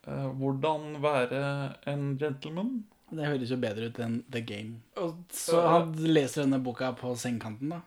eh, 0.06 0.28
hvordan 0.38 1.02
være 1.02 1.40
en 1.86 2.16
gentleman. 2.18 2.84
Det 3.10 3.26
høres 3.26 3.50
jo 3.52 3.58
bedre 3.62 3.90
ut 3.90 3.98
enn 4.02 4.16
The 4.32 4.40
Game. 4.40 4.80
Og 4.98 5.20
så 5.30 5.60
han 5.68 5.92
leser 5.92 6.42
denne 6.42 6.58
boka 6.62 6.90
på 6.98 7.12
sengekanten, 7.18 7.74
da. 7.76 7.80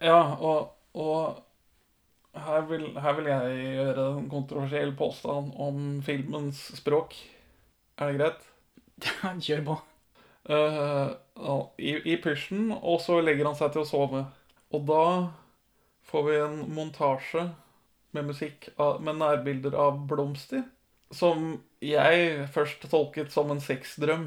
Ja, 0.00 0.36
og, 0.38 0.70
og 0.94 1.42
her, 2.38 2.64
vil, 2.70 2.86
her 2.96 3.16
vil 3.18 3.28
jeg 3.32 3.58
gjøre 3.76 4.06
en 4.14 4.30
kontroversiell 4.30 4.94
påstand 4.96 5.52
om 5.56 5.98
filmens 6.06 6.62
språk. 6.78 7.18
Er 7.98 8.12
det 8.12 8.20
greit? 8.20 8.47
Ja, 9.06 9.32
kjør 9.38 9.64
på. 9.66 9.78
Uh, 10.48 11.12
i, 11.76 11.92
I 12.08 12.16
pysjen, 12.24 12.70
og 12.72 13.02
så 13.04 13.18
legger 13.20 13.50
han 13.50 13.56
seg 13.58 13.74
til 13.74 13.84
å 13.84 13.88
sove. 13.88 14.24
Og 14.74 14.84
da 14.88 15.04
får 16.08 16.24
vi 16.28 16.36
en 16.40 16.60
montasje 16.72 17.44
med 18.16 18.30
musikk 18.30 18.70
av, 18.80 19.02
med 19.04 19.20
nærbilder 19.20 19.76
av 19.78 20.00
blomster. 20.08 20.64
Som 21.14 21.60
jeg 21.84 22.48
først 22.52 22.84
tolket 22.90 23.32
som 23.32 23.52
en 23.52 23.62
sexdrøm. 23.64 24.26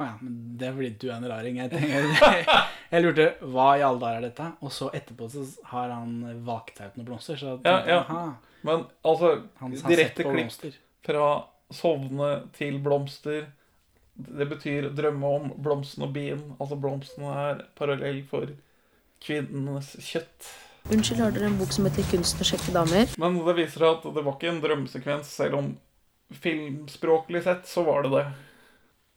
Å 0.00 0.06
ja, 0.06 0.16
men 0.20 0.36
det 0.60 0.68
er 0.68 0.76
fordi 0.76 0.90
du 1.00 1.06
er 1.10 1.16
en 1.18 1.28
raring. 1.28 1.60
Jeg, 1.60 1.72
tenker, 1.72 2.50
jeg 2.92 3.04
lurte 3.04 3.28
hva 3.44 3.70
i 3.76 3.84
alle 3.84 4.00
dager 4.02 4.20
er 4.20 4.26
dette? 4.28 4.48
Og 4.64 4.72
så 4.74 4.90
etterpå 4.96 5.28
så 5.32 5.44
har 5.72 5.92
han 5.92 6.18
valgt 6.46 6.80
ut 6.80 6.98
noen 6.98 7.08
blomster. 7.08 7.40
Så 7.40 7.56
tenkte, 7.58 7.72
Ja, 7.72 8.00
ja. 8.00 8.02
aha. 8.04 8.26
Men 8.66 8.84
altså, 9.08 9.34
Han 9.62 9.72
direkte 9.72 10.26
klipp 10.26 10.76
fra 11.06 11.28
sovne 11.72 12.30
til 12.56 12.80
blomster. 12.84 13.48
Det 14.26 14.48
betyr 14.50 14.90
drømme 14.96 15.34
om 15.36 15.52
blomsten 15.62 16.06
og 16.06 16.12
bien. 16.16 16.42
Altså 16.58 16.78
blomsten 16.80 17.26
er 17.30 17.64
parallell 17.78 18.22
for 18.30 18.50
kvinnenes 19.24 19.94
kjøtt. 20.00 20.50
Unnskyld, 20.90 21.20
har 21.20 21.34
dere 21.34 21.50
en 21.50 21.58
bok 21.60 21.72
som 21.76 21.84
heter 21.86 22.06
'Kunsten 22.08 22.40
å 22.40 22.48
sjekke 22.48 22.72
damer'? 22.72 23.18
Men 23.20 23.36
det 23.44 23.56
viser 23.58 23.84
seg 23.84 23.98
at 23.98 24.14
det 24.14 24.24
var 24.24 24.36
ikke 24.36 24.48
en 24.48 24.62
drømmesekvens, 24.62 25.28
selv 25.28 25.58
om 25.58 25.76
filmspråklig 26.30 27.42
sett 27.44 27.68
så 27.68 27.84
var 27.84 28.02
det 28.02 28.10
det. 28.14 28.24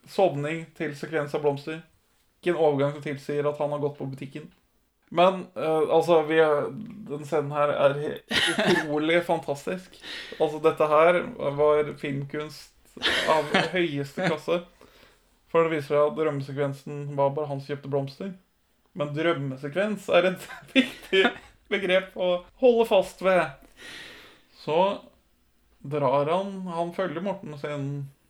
Sovning 0.10 0.66
til 0.76 0.96
sekvens 0.96 1.36
av 1.36 1.42
blomster. 1.46 1.80
Ikke 2.42 2.52
en 2.52 2.60
overgang 2.66 2.92
som 2.98 3.06
tilsier 3.06 3.48
at 3.48 3.58
han 3.58 3.72
har 3.72 3.80
gått 3.80 3.98
på 3.98 4.10
butikken. 4.12 4.52
Men 5.14 5.46
uh, 5.56 5.88
altså, 5.94 6.22
vi 6.28 6.40
den 7.08 7.26
scenen 7.26 7.54
her 7.54 7.70
er 7.70 8.00
utrolig 8.34 9.22
fantastisk. 9.32 9.96
Altså, 10.40 10.60
dette 10.60 10.88
her 10.90 11.22
var 11.60 11.94
filmkunst 12.02 12.74
av 13.30 13.54
høyeste 13.74 14.28
klasse. 14.28 14.64
For 15.54 15.68
det 15.68 15.76
viser 15.76 15.94
seg 15.94 16.08
at 16.10 16.16
drømmesekvensen 16.18 17.02
var 17.18 17.34
bare 17.36 17.52
han 17.52 17.60
som 17.62 17.76
kjøpte 17.76 17.92
blomster. 17.94 18.32
Men 18.98 19.12
drømmesekvens 19.14 20.08
er 20.10 20.32
et 20.32 20.48
viktig 20.74 21.28
begrep 21.70 22.16
å 22.18 22.30
holde 22.62 22.88
fast 22.90 23.22
ved. 23.26 23.44
Så 24.64 24.78
drar 25.84 26.30
han 26.32 26.54
Han 26.72 26.94
følger 26.96 27.22
Morten 27.26 27.58
sin 27.60 27.88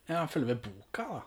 Ja, 0.08 0.24
han 0.24 0.28
følger 0.28 0.52
ved 0.52 0.64
boka, 0.66 1.04
da, 1.08 1.20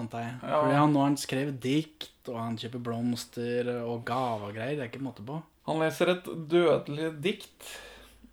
antar 0.00 0.26
jeg. 0.26 0.34
Ja. 0.42 0.58
Fordi 0.60 0.74
han, 0.76 0.92
nå 0.92 1.00
har 1.00 1.08
han 1.08 1.20
skrevet 1.20 1.60
dikt, 1.64 2.18
og 2.28 2.36
han 2.36 2.58
kjøper 2.60 2.82
blomster 2.90 3.70
og 3.78 4.02
gaver 4.08 4.50
og 4.50 4.58
greier. 4.58 4.76
Det 4.76 4.84
er 4.84 4.92
ikke 4.92 5.06
måte 5.06 5.24
på. 5.24 5.38
Han 5.70 5.80
leser 5.80 6.12
et 6.12 6.28
dødelig 6.52 7.14
dikt. 7.24 7.70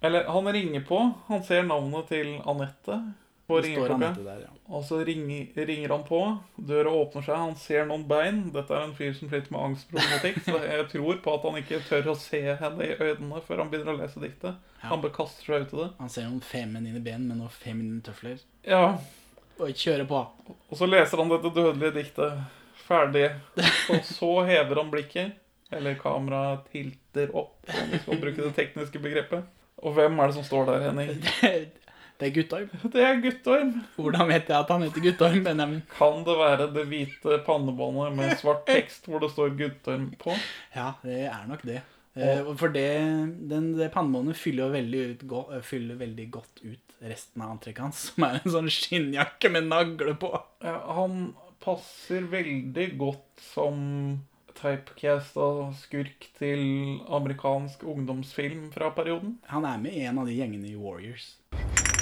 Eller 0.04 0.28
han 0.28 0.52
ringer 0.54 0.84
på. 0.90 1.00
Han 1.30 1.48
ser 1.48 1.64
navnet 1.70 2.12
til 2.12 2.36
Anette 2.44 3.00
på 3.48 3.60
ringeklokka. 3.64 4.40
Ja. 4.42 4.50
Og 4.66 4.84
så 4.84 5.00
ringer, 5.08 5.66
ringer 5.66 5.90
han 5.90 6.04
på. 6.04 6.20
Døra 6.56 6.92
åpner 6.92 7.24
seg. 7.24 7.38
Han 7.40 7.56
ser 7.60 7.86
noen 7.88 8.04
bein. 8.10 8.42
Dette 8.56 8.76
er 8.76 8.84
en 8.84 8.96
fyr 8.98 9.14
som 9.16 9.32
sliter 9.32 9.54
med 9.56 9.64
angstproblematikk, 9.70 10.42
så 10.44 10.60
jeg 10.66 10.88
tror 10.92 11.22
på 11.24 11.36
at 11.38 11.48
han 11.48 11.62
ikke 11.62 11.80
tør 11.88 12.12
å 12.12 12.18
se 12.20 12.42
henne 12.44 12.90
i 12.90 12.98
øynene 13.00 13.40
før 13.48 13.64
han 13.64 13.72
begynner 13.72 13.96
å 13.96 14.02
lese 14.02 14.24
diktet. 14.24 14.60
Ja. 14.82 14.92
Han 14.92 15.06
bare 15.06 15.16
kaster 15.16 15.48
seg 15.48 15.64
ut 15.64 15.78
i 15.78 15.80
det. 15.80 15.88
Han 16.02 16.12
ser 16.12 16.28
noen 16.28 16.44
feminine 16.44 17.02
ben 17.08 17.24
med 17.30 17.40
noen 17.40 17.56
feminine 17.56 18.04
tøfler. 18.04 18.44
Ja. 18.68 18.84
Og 19.58 19.74
kjører 19.74 20.06
på. 20.12 20.22
Og 20.52 20.78
så 20.78 20.90
leser 20.90 21.24
han 21.24 21.32
dette 21.32 21.56
dødelige 21.56 21.96
diktet 22.02 22.44
ferdig. 22.88 23.30
Og 23.94 24.04
så 24.06 24.32
hever 24.52 24.84
han 24.84 24.92
blikket. 24.92 25.40
Eller 25.72 25.98
kameraet 26.00 26.68
tilter 26.72 27.34
opp, 27.36 27.58
om 27.68 27.90
vi 27.92 27.98
skal 28.00 28.20
bruke 28.22 28.40
det 28.40 28.54
tekniske 28.56 29.02
begrepet. 29.04 29.48
Og 29.84 29.98
hvem 29.98 30.16
er 30.20 30.30
det 30.30 30.38
som 30.38 30.46
står 30.48 30.70
der, 30.70 30.86
Henning? 30.88 31.20
Det 32.18 32.32
er 32.32 32.34
Guttorm. 32.34 32.70
Det 32.94 33.04
er 33.06 33.20
Guttorm. 33.22 33.74
Hvordan 33.98 34.32
vet 34.32 34.50
jeg 34.50 34.58
at 34.58 34.72
han 34.74 34.86
heter 34.88 35.04
Guttorm, 35.06 35.44
Benjamin? 35.46 35.84
Kan 35.98 36.24
det 36.26 36.38
være 36.40 36.70
det 36.74 36.88
hvite 36.90 37.38
pannebåndet 37.46 38.18
med 38.18 38.34
svart 38.42 38.66
tekst 38.72 39.06
hvor 39.06 39.22
det 39.22 39.30
står 39.36 39.54
Guttorm 39.60 40.10
på? 40.22 40.34
Ja, 40.76 40.96
det 41.04 41.28
er 41.30 41.46
nok 41.50 41.62
det. 41.68 41.84
Eh, 42.18 42.42
og 42.42 42.56
for 42.58 42.74
det, 42.74 42.90
den, 43.52 43.76
det 43.78 43.92
pannebåndet 43.94 44.40
fyller 44.40 44.66
jo 44.66 44.74
veldig, 44.74 45.02
ut, 45.12 45.26
eh, 45.54 45.62
fyller 45.66 46.00
veldig 46.00 46.30
godt 46.34 46.64
ut 46.66 46.96
resten 47.06 47.44
av 47.46 47.54
antrekket 47.54 47.84
hans, 47.86 48.00
som 48.10 48.26
er 48.26 48.40
en 48.40 48.54
sånn 48.56 48.72
skinnjakke 48.74 49.54
med 49.54 49.70
nagle 49.70 50.16
på. 50.18 50.32
Ja, 50.66 50.80
han 50.98 51.36
passer 51.62 52.26
veldig 52.32 52.88
godt 52.98 53.46
som 53.54 53.78
typecasta 54.58 55.70
skurk 55.78 56.32
til 56.40 56.64
amerikansk 57.14 57.86
ungdomsfilm 57.86 58.72
fra 58.74 58.90
perioden. 58.98 59.38
Han 59.54 59.70
er 59.70 59.78
med 59.82 59.94
i 59.94 60.08
en 60.10 60.18
av 60.18 60.26
de 60.26 60.40
gjengene 60.40 60.72
i 60.72 60.80
Warriors. 60.80 61.36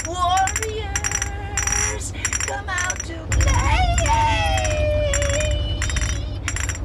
Warriors, 0.08 2.06
come 2.48 2.70
out 2.70 3.00
to 3.10 3.18
play. 3.34 3.96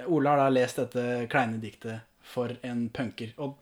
Ole 0.06 0.28
har 0.28 0.36
da 0.36 0.48
lest 0.52 0.76
dette 0.82 1.26
kleine 1.30 1.56
diktet 1.62 2.00
for 2.34 2.52
en 2.62 2.88
punker. 2.92 3.32
Og, 3.38 3.56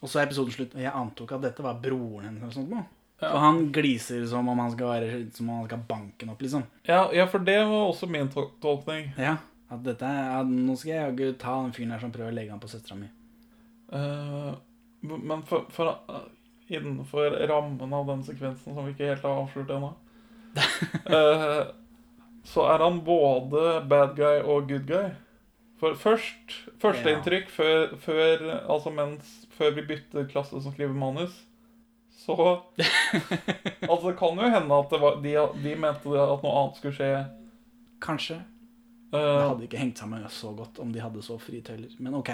og 0.00 0.10
så 0.10 0.20
er 0.20 0.28
episoden 0.28 0.54
slutt, 0.54 0.74
og 0.76 0.82
jeg 0.84 0.92
antok 0.94 1.32
at 1.36 1.42
dette 1.48 1.64
var 1.64 1.80
broren 1.82 2.28
hennes. 2.28 2.42
eller 2.42 2.54
sånt 2.54 2.70
nå. 2.70 2.84
Ja. 3.18 3.30
For 3.30 3.38
han 3.46 3.72
gliser 3.72 4.26
som 4.30 4.48
om 4.50 4.58
han 4.58 4.72
skal 4.74 4.88
være 4.90 5.18
Som 5.32 5.48
om 5.48 5.60
han 5.60 5.68
skal 5.68 5.82
banke 5.88 6.18
den 6.24 6.32
opp, 6.34 6.40
liksom. 6.42 6.64
Ja, 6.86 7.06
ja, 7.14 7.26
for 7.30 7.38
det 7.46 7.60
var 7.66 7.88
også 7.88 8.06
min 8.10 8.30
tolkning. 8.62 9.12
Ja, 9.18 9.36
at 9.74 9.84
dette 9.86 10.08
at 10.08 10.48
Nå 10.48 10.76
skal 10.78 10.92
jeg 10.92 11.02
jaggu 11.02 11.36
ta 11.40 11.56
den 11.62 11.74
fyren 11.76 11.94
her 11.94 12.02
som 12.02 12.12
prøver 12.14 12.32
å 12.32 12.36
legge 12.36 12.54
an 12.54 12.62
på 12.62 12.70
søstera 12.70 12.98
mi. 12.98 13.10
Uh, 13.92 14.54
men 15.04 15.44
for, 15.46 15.66
for, 15.74 15.98
uh, 16.08 16.24
innenfor 16.72 17.36
rammen 17.50 17.92
av 17.94 18.08
den 18.08 18.24
sekvensen 18.26 18.74
som 18.74 18.86
vi 18.86 18.94
ikke 18.94 19.10
helt 19.12 19.26
har 19.26 19.42
avslørt 19.42 19.72
ennå, 19.74 19.92
uh, 21.10 21.62
så 22.52 22.66
er 22.72 22.84
han 22.84 23.02
både 23.04 23.82
bad 23.90 24.16
guy 24.18 24.40
og 24.40 24.70
good 24.70 24.88
guy. 24.88 25.12
For 25.80 25.96
først 25.98 26.54
Førsteinntrykk 26.80 27.50
før, 27.50 27.96
før, 28.00 28.44
altså 28.70 28.92
mens, 28.94 29.34
før 29.52 29.74
vi 29.76 29.84
bytter 29.88 30.28
klasse 30.30 30.60
som 30.62 30.72
skriver 30.72 30.94
manus, 30.96 31.34
så 32.24 32.34
Altså, 33.90 34.08
det 34.08 34.16
kan 34.18 34.38
jo 34.38 34.48
hende 34.48 34.78
at 34.78 34.90
det 34.90 35.00
var, 35.02 35.18
de, 35.20 35.34
de 35.64 35.74
mente 35.76 36.14
at 36.14 36.44
noe 36.44 36.54
annet 36.60 36.78
skulle 36.78 36.96
skje. 36.96 37.10
Kanskje. 38.04 38.38
Eh, 39.14 39.20
Det 39.38 39.46
hadde 39.48 39.66
ikke 39.68 39.78
hengt 39.78 40.00
sammen 40.02 40.24
så 40.32 40.50
godt 40.56 40.80
om 40.82 40.90
de 40.92 41.02
hadde 41.02 41.22
så 41.22 41.38
fri 41.38 41.60
tøyler. 41.64 41.92
Men 42.02 42.16
ok. 42.18 42.32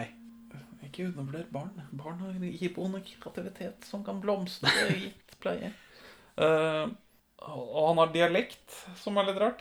Ikke 0.86 1.06
undervurder 1.10 1.44
barn. 1.52 1.74
Barn 1.92 2.18
har 2.24 2.38
iboende 2.40 3.02
kreativitet 3.04 3.84
som 3.86 4.02
kan 4.04 4.20
blomstre 4.22 4.72
i 4.88 5.02
gitt 5.04 5.36
pleie. 5.42 5.68
Uh, 6.40 6.88
og 7.44 7.84
han 7.90 8.00
har 8.00 8.14
dialekt, 8.14 8.72
som 8.98 9.18
er 9.20 9.28
litt 9.28 9.38
rart. 9.40 9.60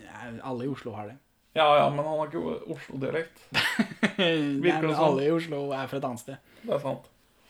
Ja, 0.00 0.30
alle 0.46 0.64
i 0.68 0.70
Oslo 0.70 0.94
har 0.94 1.10
det. 1.10 1.18
Ja, 1.58 1.66
ja, 1.80 1.88
men 1.90 2.06
han 2.06 2.18
har 2.20 2.30
ikke 2.30 2.56
Oslo-dialekt. 2.70 3.42
Virker 4.18 4.62
men 4.62 4.86
det 4.86 4.94
sånn? 4.94 5.04
alle 5.04 5.26
i 5.26 5.30
Oslo 5.34 5.62
er 5.74 5.90
fra 5.90 5.98
et 5.98 6.06
annet 6.06 6.22
sted. 6.22 6.50
Det 6.62 6.74
er 6.76 6.82
sant. 6.82 7.08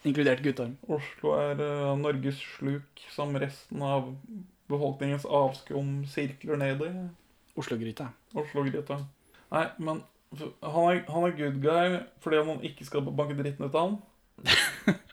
Inkludert 0.09 0.43
Guttorm. 0.45 0.77
Oslo 0.89 1.35
er 1.37 1.61
uh, 1.61 1.93
Norges 2.01 2.41
sluk 2.57 3.03
som 3.13 3.37
resten 3.37 3.83
av 3.85 4.09
befolkningens 4.73 5.27
avskum 5.29 6.01
sirkler 6.09 6.61
ned 6.61 6.85
i. 6.87 6.93
Oslo-gryta. 7.59 8.09
Oslo-gryta. 8.39 9.01
Nei, 9.55 9.65
men 9.83 10.03
han 10.63 10.89
er, 10.93 11.03
han 11.09 11.25
er 11.25 11.37
good 11.39 11.61
guy 11.65 11.99
fordi 12.23 12.41
han 12.45 12.65
ikke 12.69 12.85
skal 12.87 13.07
banke 13.09 13.37
dritten 13.39 13.65
ut 13.69 13.75
av 13.75 13.87
han. 13.87 13.99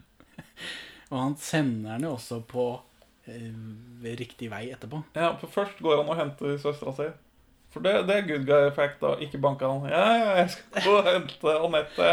Og 1.12 1.20
han 1.22 1.36
sender 1.40 1.96
den 1.96 2.08
jo 2.08 2.16
også 2.16 2.40
på 2.50 2.66
eh, 3.30 4.16
riktig 4.20 4.50
vei 4.52 4.66
etterpå. 4.74 5.04
Ja, 5.16 5.32
for 5.40 5.52
først 5.54 5.80
går 5.86 6.02
han 6.02 6.10
og 6.12 6.20
henter 6.20 6.58
søstera 6.62 6.96
si. 6.98 7.08
For 7.74 7.84
det, 7.86 7.94
det 8.08 8.16
er 8.16 8.28
good 8.30 8.46
guy 8.48 8.70
fact, 8.76 9.02
da. 9.04 9.14
Ikke 9.24 9.40
banke 9.44 9.68
han. 9.70 9.86
Ja, 9.92 10.36
jeg 10.42 10.50
skal 10.56 10.86
gå 10.86 10.96
og 11.00 11.10
hente 11.10 11.56
Anette. 11.60 12.12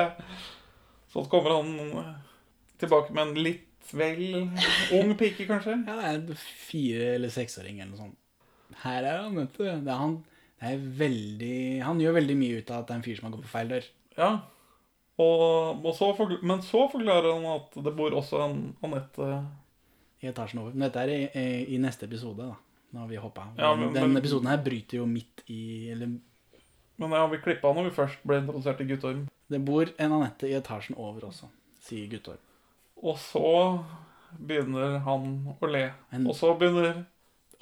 Så 1.13 1.25
kommer 1.31 1.59
han 1.59 2.17
tilbake 2.83 3.15
med 3.15 3.29
en 3.31 3.43
litt 3.47 3.93
vel 3.93 4.23
ung 4.97 5.13
pike, 5.19 5.47
kanskje. 5.49 5.77
Ja, 5.87 5.97
det 5.99 6.09
er 6.09 6.19
en 6.21 6.37
fire- 6.39 7.15
eller 7.17 7.33
seksåring 7.35 7.81
eller 7.81 7.93
noe 7.93 8.01
sånt. 8.05 8.19
Her 8.83 9.05
er 9.05 9.19
han, 9.23 9.37
vet 9.37 9.53
du. 9.59 9.65
Det 9.65 9.93
er 9.93 10.01
han, 10.01 10.17
det 10.63 10.71
er 10.73 10.83
veldig, 10.99 11.57
han 11.85 12.01
gjør 12.01 12.17
veldig 12.21 12.37
mye 12.39 12.59
ut 12.63 12.71
av 12.71 12.81
at 12.83 12.89
det 12.89 12.95
er 12.95 13.01
en 13.01 13.05
fyr 13.07 13.17
som 13.19 13.29
har 13.29 13.37
gått 13.37 13.47
på 13.47 13.53
feil 13.53 13.69
dør. 13.73 13.87
Ja. 14.19 14.31
Og, 15.23 15.85
og 15.85 15.95
så 15.99 16.09
forkl- 16.17 16.43
men 16.43 16.63
så 16.65 16.87
forklarer 16.93 17.35
han 17.37 17.47
at 17.53 17.75
det 17.85 17.93
bor 17.99 18.15
også 18.17 18.41
en 18.47 18.59
Anette 18.83 19.27
I 20.23 20.29
etasjen 20.31 20.63
over. 20.63 20.73
Men 20.73 20.87
dette 20.89 21.03
er 21.05 21.13
i, 21.13 21.47
i, 21.75 21.79
neste 21.83 22.07
episode, 22.09 22.47
da. 22.49 22.57
Nå 22.93 23.01
har 23.05 23.09
vi 23.11 23.17
hoppa. 23.21 23.49
Ja, 23.59 23.75
Men 23.77 23.93
Den 23.95 24.13
men- 24.13 24.21
episoden 24.23 24.49
her 24.51 24.61
bryter 24.63 24.99
jo 24.99 25.07
midt 25.09 25.43
i 25.49 25.91
Eller 25.93 26.13
Men 27.01 27.11
ja, 27.17 27.27
vi 27.27 27.39
klippa 27.43 27.73
når 27.75 27.89
vi 27.91 27.95
først 27.97 28.23
ble 28.25 28.39
introdusert 28.43 28.79
til 28.79 28.89
Guttorm. 28.93 29.23
det 29.53 29.61
bor 29.65 29.85
en 29.99 30.13
Anette 30.13 30.49
i 30.49 30.55
etasjen 30.57 30.97
over 30.97 31.27
også, 31.29 31.49
sier 31.81 32.07
Guttorm. 32.09 32.39
Og 33.03 33.17
så 33.19 33.43
begynner 34.39 34.99
han 35.05 35.57
å 35.61 35.67
le. 35.69 35.91
Og 36.23 36.35
så 36.39 36.53
begynner 36.59 37.03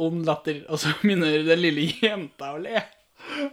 Ond 0.00 0.24
latter. 0.28 0.62
Og 0.68 0.80
så 0.80 0.94
begynner 1.02 1.44
den 1.46 1.62
lille 1.62 1.90
jenta 2.00 2.54
å 2.54 2.62
le. 2.62 2.82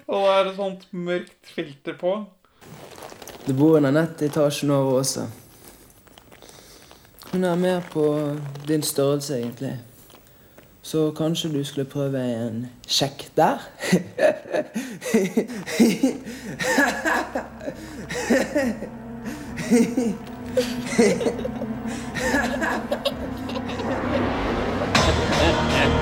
Og 0.07 0.23
da 0.23 0.37
er 0.37 0.47
det 0.47 0.55
sånt 0.57 0.87
mørkt 0.95 1.51
filter 1.55 1.97
på. 1.99 2.13
Det 3.47 3.55
bor 3.55 3.77
en 3.77 3.87
Anette 3.87 4.25
i 4.25 4.31
etasjen 4.31 4.71
over 4.75 5.01
også. 5.01 5.27
Hun 7.31 7.43
er 7.43 7.55
mer 7.59 7.83
på 7.91 8.35
din 8.67 8.83
størrelse, 8.83 9.37
egentlig. 9.39 9.77
Så 10.81 11.11
kanskje 11.11 11.51
du 11.51 11.63
skulle 11.63 11.85
prøve 11.85 12.19
en 12.23 12.67
sjekk 12.87 13.27
der? 13.35 13.57
Og 25.91 25.93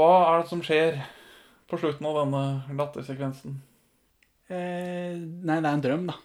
hva 0.00 0.12
er 0.30 0.40
det 0.40 0.48
som 0.48 0.62
skjer 0.64 1.02
på 1.68 1.78
slutten 1.80 2.08
av 2.08 2.22
denne 2.22 2.42
lattersekvensen? 2.78 3.60
Eh, 4.48 5.14
nei, 5.20 5.60
det 5.60 5.68
er 5.68 5.76
en 5.76 5.84
drøm, 5.84 6.08
da. 6.08 6.16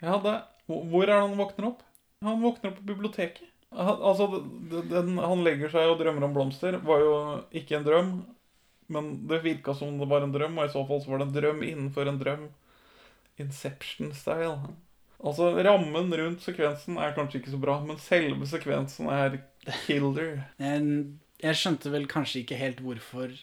Ja, 0.00 0.16
det, 0.22 0.34
hvor 0.70 1.02
er 1.04 1.10
det 1.10 1.20
han 1.24 1.38
våkner 1.40 1.70
opp? 1.72 1.82
Han 2.24 2.42
våkner 2.44 2.70
opp 2.70 2.78
på 2.78 2.88
biblioteket. 2.92 3.44
Han, 3.74 4.00
altså, 4.00 4.30
den, 4.88 5.18
han 5.20 5.44
legger 5.44 5.72
seg 5.72 5.90
og 5.90 5.98
drømmer 6.00 6.24
om 6.28 6.36
blomster, 6.36 6.78
var 6.86 7.02
jo 7.04 7.14
ikke 7.58 7.80
en 7.80 7.88
drøm. 7.88 8.12
Men 8.88 9.10
det 9.28 9.42
virka 9.44 9.74
som 9.76 9.98
det 10.00 10.08
var 10.08 10.24
en 10.24 10.32
drøm, 10.32 10.56
og 10.56 10.70
i 10.70 10.72
så 10.72 10.86
fall 10.88 11.02
så 11.02 11.12
var 11.12 11.20
det 11.20 11.28
en 11.28 11.36
drøm 11.36 11.64
innenfor 11.66 12.08
en 12.08 12.20
drøm. 12.22 12.46
Inception-style. 13.42 14.54
Altså, 15.18 15.50
rammen 15.66 16.14
rundt 16.14 16.46
sekvensen 16.46 16.96
er 17.02 17.12
kanskje 17.16 17.42
ikke 17.42 17.52
så 17.52 17.60
bra, 17.60 17.80
men 17.84 17.98
selve 18.00 18.48
sekvensen 18.48 19.10
er 19.12 19.40
killer. 19.84 20.38
Jeg, 20.62 21.02
jeg 21.38 21.58
skjønte 21.58 21.92
vel 21.92 22.08
kanskje 22.10 22.42
ikke 22.42 22.58
helt 22.58 22.80
hvorfor 22.82 23.34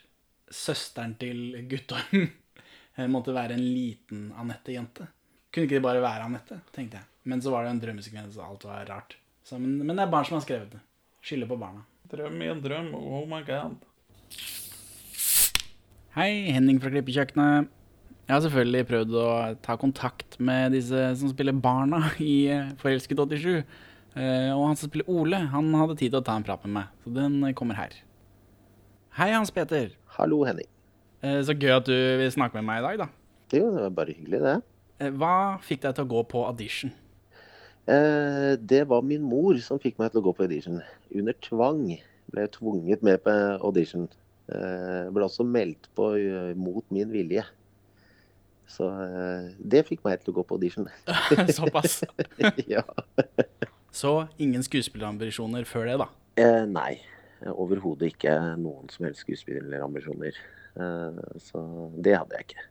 søsteren 0.52 1.16
til 1.20 1.56
Guttorm 1.72 2.28
måtte 3.14 3.36
være 3.36 3.56
en 3.56 3.64
liten 3.64 4.28
Anette-jente. 4.40 5.08
Kunne 5.52 5.68
ikke 5.70 5.80
det 5.80 5.86
bare 5.86 6.04
være 6.04 6.28
Anette, 6.28 6.60
tenkte 6.76 7.00
jeg. 7.00 7.08
Men 7.26 7.42
så 7.42 7.54
var 7.54 7.66
det 7.66 7.72
en 7.74 7.82
drømmesekvens, 7.82 8.38
og 8.38 8.50
alt 8.50 8.68
var 8.68 8.90
rart. 8.92 9.16
Så, 9.46 9.58
men, 9.62 9.78
men 9.82 9.96
det 9.96 10.04
er 10.04 10.12
barn 10.12 10.28
som 10.28 10.38
har 10.38 10.44
skrevet 10.46 10.76
det. 10.76 10.82
Skylder 11.26 11.50
på 11.50 11.58
barna. 11.62 11.86
Drøm 12.12 12.42
i 12.44 12.52
en 12.52 12.62
drøm, 12.62 12.92
oh 13.00 13.24
my 13.30 13.40
god. 13.48 13.80
Hei, 16.16 16.52
Henning 16.54 16.78
fra 16.84 16.92
Klippekjøkkenet. 16.94 17.72
Jeg 18.26 18.34
har 18.34 18.42
selvfølgelig 18.42 18.88
prøvd 18.90 19.18
å 19.22 19.28
ta 19.66 19.76
kontakt 19.78 20.38
med 20.42 20.74
disse 20.74 21.02
som 21.20 21.30
spiller 21.30 21.54
barna 21.54 22.08
i 22.24 22.48
eh, 22.50 22.72
Forelsket 22.82 23.20
87. 23.22 23.66
Eh, 24.16 24.52
Og 24.56 24.68
han 24.70 24.78
som 24.80 24.90
spiller 24.90 25.10
Ole, 25.12 25.40
han 25.52 25.74
hadde 25.76 25.98
tid 26.00 26.14
til 26.14 26.22
å 26.22 26.26
ta 26.26 26.36
en 26.40 26.46
prat 26.48 26.64
med 26.66 26.74
meg, 26.78 26.92
så 27.04 27.14
den 27.16 27.40
kommer 27.58 27.76
her. 27.80 27.96
Hei, 29.18 29.30
Hans 29.34 29.52
Peter. 29.52 29.90
Hallo, 30.18 30.44
Henning. 30.48 30.68
Eh, 31.24 31.42
Så 31.44 31.56
gøy 31.56 31.74
at 31.76 31.86
du 31.88 31.96
vil 32.20 32.32
snakke 32.32 32.56
med 32.60 32.68
meg 32.70 32.84
i 32.84 32.86
dag, 32.88 32.98
da. 33.06 33.08
Jo, 33.56 33.72
det 33.76 33.82
var 33.86 33.90
bare 34.00 34.16
hyggelig, 34.16 34.42
det. 34.44 34.56
Eh, 35.00 35.12
Hva 35.12 35.34
fikk 35.64 35.82
deg 35.84 35.96
til 35.96 36.06
å 36.06 36.12
gå 36.16 36.24
på 36.32 36.46
audition? 36.48 36.92
Eh, 37.88 38.56
det 38.58 38.86
var 38.90 39.02
min 39.06 39.22
mor 39.22 39.58
som 39.62 39.80
fikk 39.80 40.00
meg 40.00 40.12
til 40.12 40.22
å 40.22 40.26
gå 40.30 40.36
på 40.38 40.48
audition. 40.48 40.80
Under 41.14 41.34
tvang. 41.44 41.84
Ble 42.32 42.48
tvunget 42.50 43.04
med 43.06 43.22
på 43.24 43.36
audition. 43.62 44.08
Eh, 44.50 45.12
ble 45.14 45.28
også 45.28 45.46
meldt 45.46 45.90
på 45.96 46.14
eh, 46.18 46.56
mot 46.58 46.84
min 46.90 47.12
vilje. 47.12 47.44
Så 48.68 48.88
eh, 48.90 49.52
det 49.62 49.84
fikk 49.86 50.02
meg 50.08 50.24
til 50.24 50.34
å 50.34 50.40
gå 50.40 50.48
på 50.50 50.58
audition. 50.58 50.88
Såpass. 51.60 52.00
ja. 52.72 52.82
Så 53.96 54.26
ingen 54.42 54.64
skuespillerambisjoner 54.66 55.68
før 55.70 55.88
det, 55.88 56.00
da? 56.04 56.10
Eh, 56.42 56.64
nei. 56.68 56.98
Overhodet 57.52 58.12
ikke 58.12 58.34
noen 58.60 58.90
som 58.92 59.08
helst 59.08 59.24
skuespillerambisjoner. 59.24 60.36
Eh, 60.76 61.20
så 61.46 61.62
det 61.96 62.18
hadde 62.18 62.40
jeg 62.40 62.50
ikke. 62.50 62.66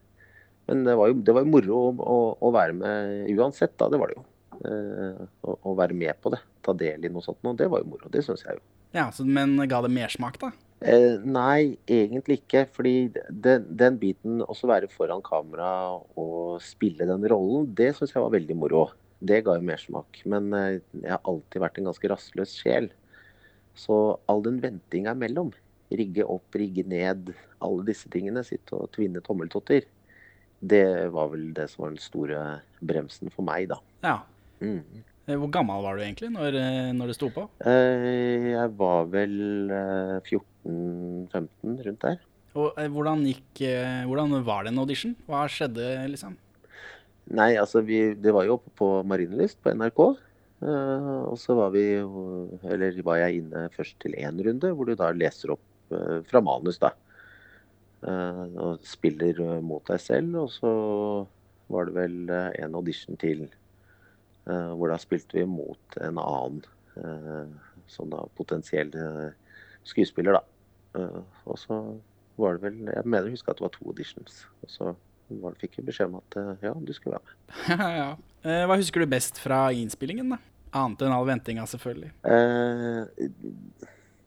Men 0.68 0.84
det 0.84 0.96
var 0.96 1.10
jo, 1.10 1.16
det 1.24 1.34
var 1.36 1.44
jo 1.44 1.52
moro 1.52 1.80
å, 1.80 1.88
å, 2.00 2.18
å 2.48 2.52
være 2.52 2.76
med 2.76 3.32
uansett, 3.32 3.76
da. 3.80 3.88
Det 3.92 4.00
var 4.00 4.12
det 4.12 4.18
jo. 4.18 4.24
Eh, 4.68 5.24
å, 5.44 5.56
å 5.70 5.74
være 5.78 5.96
med 5.96 6.20
på 6.20 6.32
det. 6.34 6.40
Ta 6.64 6.76
del 6.76 7.04
i 7.04 7.12
noe 7.12 7.24
sånt. 7.24 7.40
noe. 7.44 7.56
det 7.56 7.70
var 7.72 7.82
jo 7.82 7.90
moro. 7.94 8.10
Det 8.12 8.24
syns 8.24 8.44
jeg 8.44 8.58
jo. 8.58 8.64
Ja, 8.94 9.08
så, 9.12 9.26
Men 9.26 9.56
ga 9.68 9.80
det 9.84 9.92
mersmak, 9.92 10.36
da? 10.42 10.52
Eh, 10.84 11.16
nei, 11.24 11.76
egentlig 11.88 12.42
ikke. 12.42 12.66
Fordi 12.76 12.94
den, 13.28 13.64
den 13.80 13.96
biten, 14.00 14.42
også 14.44 14.68
være 14.70 14.92
foran 14.92 15.24
kamera 15.24 15.70
og 16.20 16.60
spille 16.64 17.08
den 17.08 17.24
rollen, 17.32 17.70
det 17.76 17.94
syns 17.96 18.12
jeg 18.14 18.24
var 18.24 18.36
veldig 18.36 18.58
moro. 18.60 18.86
Det 19.20 19.42
ga 19.46 19.56
jo 19.58 19.66
mersmak. 19.66 20.20
Men 20.28 20.52
eh, 20.56 20.80
jeg 21.00 21.12
har 21.12 21.22
alltid 21.24 21.62
vært 21.62 21.80
en 21.80 21.90
ganske 21.90 22.10
rastløs 22.12 22.56
sjel. 22.58 22.90
Så 23.78 24.18
all 24.30 24.44
den 24.44 24.60
ventinga 24.62 25.14
imellom, 25.16 25.50
rigge 25.94 26.26
opp, 26.26 26.54
rigge 26.56 26.84
ned, 26.88 27.32
alle 27.64 27.86
disse 27.86 28.10
tingene, 28.10 28.44
sitte 28.46 28.76
og 28.78 28.92
tvinne 28.94 29.22
tommeltotter, 29.24 29.86
det 30.64 30.84
var 31.12 31.32
vel 31.32 31.50
det 31.56 31.66
som 31.72 31.84
var 31.84 31.92
den 31.92 32.02
store 32.02 32.44
bremsen 32.80 33.32
for 33.34 33.44
meg, 33.46 33.68
da. 33.72 33.80
Ja. 34.04 34.18
Mm. 34.64 35.02
Eh, 35.26 35.36
Hvor 35.40 35.50
gammel 35.52 35.82
var 35.84 35.96
du 35.96 36.04
egentlig 36.04 36.30
når, 36.32 36.56
eh, 36.60 36.92
når 36.96 37.10
det 37.10 37.16
sto 37.18 37.30
på? 37.32 37.46
Jeg 37.64 38.70
var 38.78 39.10
vel 39.12 39.34
eh, 39.72 40.30
14-15, 40.30 41.84
rundt 41.88 42.06
der. 42.06 42.22
Og 42.54 42.76
hvordan 42.94 43.24
gikk 43.26 43.64
Hvordan 44.06 44.36
var 44.46 44.62
det 44.62 44.70
en 44.70 44.78
audition? 44.78 45.16
Hva 45.26 45.42
skjedde, 45.50 45.88
liksom? 46.12 46.36
Nei, 47.32 47.54
altså 47.56 47.80
vi, 47.84 48.12
det 48.20 48.32
var 48.36 48.44
jo 48.44 48.58
oppe 48.58 48.72
på 48.76 48.88
Marienlyst 49.08 49.60
på 49.64 49.72
NRK. 49.72 50.00
Uh, 50.64 51.24
og 51.28 51.36
så 51.36 51.56
var 51.58 51.72
vi 51.74 51.82
Eller 52.72 52.96
var 53.04 53.18
jeg 53.20 53.42
inne 53.42 53.66
først 53.74 53.98
til 54.00 54.14
én 54.16 54.38
runde, 54.44 54.70
hvor 54.72 54.88
du 54.88 54.94
da 54.96 55.10
leser 55.12 55.52
opp 55.56 55.64
uh, 55.92 56.20
fra 56.28 56.42
manus, 56.44 56.78
da. 56.82 56.92
Uh, 58.04 58.44
og 58.60 58.84
spiller 58.84 59.40
mot 59.64 59.84
deg 59.88 60.00
selv. 60.00 60.36
Og 60.44 60.52
så 60.52 60.72
var 61.72 61.88
det 61.88 61.96
vel 61.96 62.18
en 62.60 62.76
audition 62.76 63.16
til 63.16 63.46
hvor 64.44 64.90
da 64.92 64.98
spilte 65.00 65.38
vi 65.38 65.46
mot 65.48 65.94
en 66.04 66.18
annen 66.20 66.58
som 67.88 68.10
da 68.12 68.18
potensiell 68.36 68.90
skuespiller, 69.88 70.36
da. 70.36 71.06
Og 71.48 71.56
så 71.56 71.78
var 72.36 72.58
det 72.58 72.66
vel 72.66 72.90
Jeg 72.92 73.08
mener 73.08 73.30
å 73.30 73.32
huske 73.32 73.48
at 73.48 73.56
det 73.56 73.64
var 73.64 73.72
to 73.72 73.86
auditions. 73.88 74.42
Og 74.60 74.74
så 74.74 74.92
var 75.42 75.56
fikk 75.60 75.78
beskjed 75.86 76.10
om 76.10 76.18
at 76.20 76.38
eh, 76.40 76.66
ja, 76.68 76.72
du 76.76 76.92
skulle 76.96 77.18
være 77.18 77.28
med. 77.28 77.84
ja. 78.00 78.08
Eh, 78.44 78.64
Hva 78.68 78.78
husker 78.80 79.04
du 79.04 79.10
best 79.10 79.40
fra 79.42 79.66
innspillingen, 79.74 80.34
da? 80.34 80.40
Annet 80.74 81.04
enn 81.06 81.14
all 81.14 81.28
ventinga, 81.28 81.64
selvfølgelig. 81.70 82.10
Eh, 82.26 83.28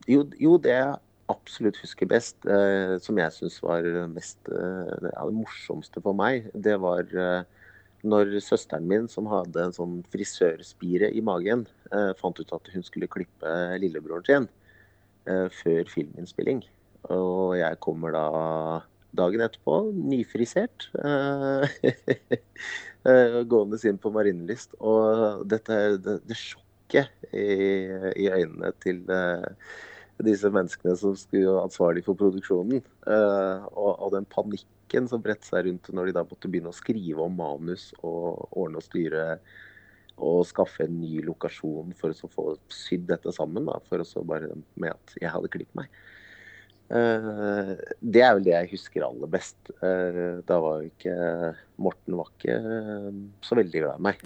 jo, 0.07 0.24
jo, 0.40 0.56
det 0.64 0.74
jeg 0.74 0.95
absolutt 1.28 1.80
husker 1.84 2.07
best, 2.07 2.40
eh, 2.48 2.95
som 3.03 3.19
jeg 3.19 3.36
syns 3.36 3.60
var 3.64 3.84
mest 4.14 4.40
eh, 4.48 4.94
det, 5.03 5.11
ja, 5.11 5.26
det 5.28 5.36
morsomste 5.36 6.03
for 6.03 6.15
meg, 6.15 6.48
det 6.56 6.78
var 6.80 7.03
eh, 7.11 7.44
når 8.07 8.38
søsteren 8.44 8.88
min, 8.88 9.10
som 9.11 9.28
hadde 9.28 9.60
en 9.65 9.76
sånn 9.76 9.98
frisørspire 10.14 11.10
i 11.11 11.24
magen, 11.26 11.65
eh, 11.91 12.14
fant 12.19 12.40
ut 12.40 12.53
at 12.56 12.72
hun 12.74 12.86
skulle 12.86 13.11
klippe 13.11 13.53
lillebroren 13.82 14.28
sin 14.28 14.48
eh, 15.28 15.48
før 15.52 15.91
filminnspilling. 15.91 16.64
Og 17.14 17.57
jeg 17.60 17.80
kommer 17.84 18.15
da 18.15 18.26
dagen 19.18 19.44
etterpå, 19.44 19.80
nyfrisert, 20.11 20.88
eh, 21.02 21.76
eh, 23.10 23.41
gående 23.49 23.80
inn 23.89 23.99
på 24.02 24.14
Marienlyst. 24.15 24.77
Og 24.80 25.44
dette, 25.49 25.81
det, 26.03 26.19
det 26.27 26.39
sjokket 26.39 27.30
i, 27.34 27.45
i 28.23 28.30
øynene 28.31 28.73
til 28.84 29.03
eh, 29.14 29.45
disse 30.26 30.49
menneskene 30.53 30.95
som 30.98 31.14
skulle 31.19 31.52
være 31.52 31.68
ansvarlig 31.68 32.03
for 32.07 32.18
produksjonen, 32.18 32.81
og, 33.06 33.91
og 33.91 34.15
den 34.15 34.26
panikken 34.31 35.06
som 35.11 35.22
bredte 35.22 35.45
seg 35.45 35.68
rundt 35.68 35.91
når 35.94 36.10
de 36.10 36.15
da 36.18 36.23
måtte 36.26 36.49
begynne 36.49 36.72
å 36.72 36.77
skrive 36.77 37.22
om 37.22 37.35
manus 37.38 37.91
og 37.99 38.48
ordne 38.49 38.81
og 38.81 38.88
styre 38.88 39.27
og 40.18 40.41
skaffe 40.49 40.88
en 40.88 40.95
ny 40.98 41.19
lokasjon 41.26 41.94
for 41.98 42.14
å 42.14 42.30
få 42.34 42.45
sydd 42.73 43.06
dette 43.11 43.30
sammen, 43.35 43.68
da, 43.69 43.77
for 43.85 44.02
å 44.02 44.07
så 44.07 44.23
bare 44.26 44.49
med 44.73 44.95
at 44.95 45.14
jeg 45.22 45.30
hadde 45.30 45.52
klippet 45.53 45.77
meg. 45.77 45.91
Eh, 46.88 47.72
det 47.99 48.22
er 48.23 48.35
vel 48.38 48.45
det 48.45 48.53
jeg 48.53 48.72
husker 48.76 49.05
aller 49.07 49.31
best. 49.31 49.57
Eh, 49.84 50.39
da 50.47 50.59
var 50.64 50.81
jo 50.81 50.91
ikke 50.91 51.15
Morten 51.84 52.15
var 52.19 52.30
ikke 52.31 52.55
eh, 52.55 53.09
så 53.43 53.57
veldig 53.59 53.84
glad 53.84 53.99
i 53.99 54.05
meg. 54.07 54.23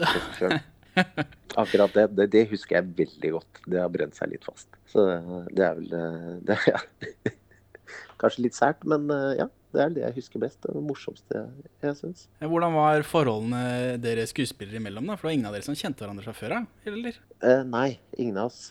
Akkurat 1.62 1.96
det, 1.96 2.10
det, 2.18 2.28
det 2.36 2.50
husker 2.52 2.80
jeg 2.80 2.92
veldig 3.00 3.32
godt. 3.38 3.64
Det 3.66 3.80
har 3.82 3.94
brent 3.94 4.18
seg 4.18 4.34
litt 4.34 4.46
fast. 4.46 4.70
Så 4.92 5.08
det 5.52 5.66
er 5.66 5.80
vel 5.80 6.44
det, 6.46 6.60
ja. 6.74 6.82
Kanskje 8.22 8.46
litt 8.46 8.58
sært, 8.58 8.86
men 8.88 9.10
ja. 9.40 9.50
Det 9.72 9.80
er 9.80 9.92
det 9.96 10.02
jeg 10.02 10.16
husker 10.18 10.42
best. 10.44 10.58
Det 10.60 10.68
er 10.68 10.76
det 10.76 10.82
morsomste 10.84 11.42
jeg, 11.80 11.94
syns. 11.96 12.26
Hvordan 12.44 12.74
var 12.76 13.06
forholdene 13.08 13.62
dere 14.04 14.26
skuespillere 14.28 14.82
imellom? 14.82 15.08
da? 15.08 15.16
For 15.16 15.24
det 15.24 15.30
var 15.30 15.36
ingen 15.38 15.48
av 15.48 15.56
dere 15.56 15.64
som 15.64 15.78
kjente 15.80 16.04
hverandre 16.04 16.26
fra 16.26 16.34
før 16.36 16.58
av? 16.58 16.66
Eller? 16.92 17.22
Eh, 17.40 17.64
nei, 17.72 17.88
ingen 18.20 18.42
av 18.44 18.50
oss 18.52 18.66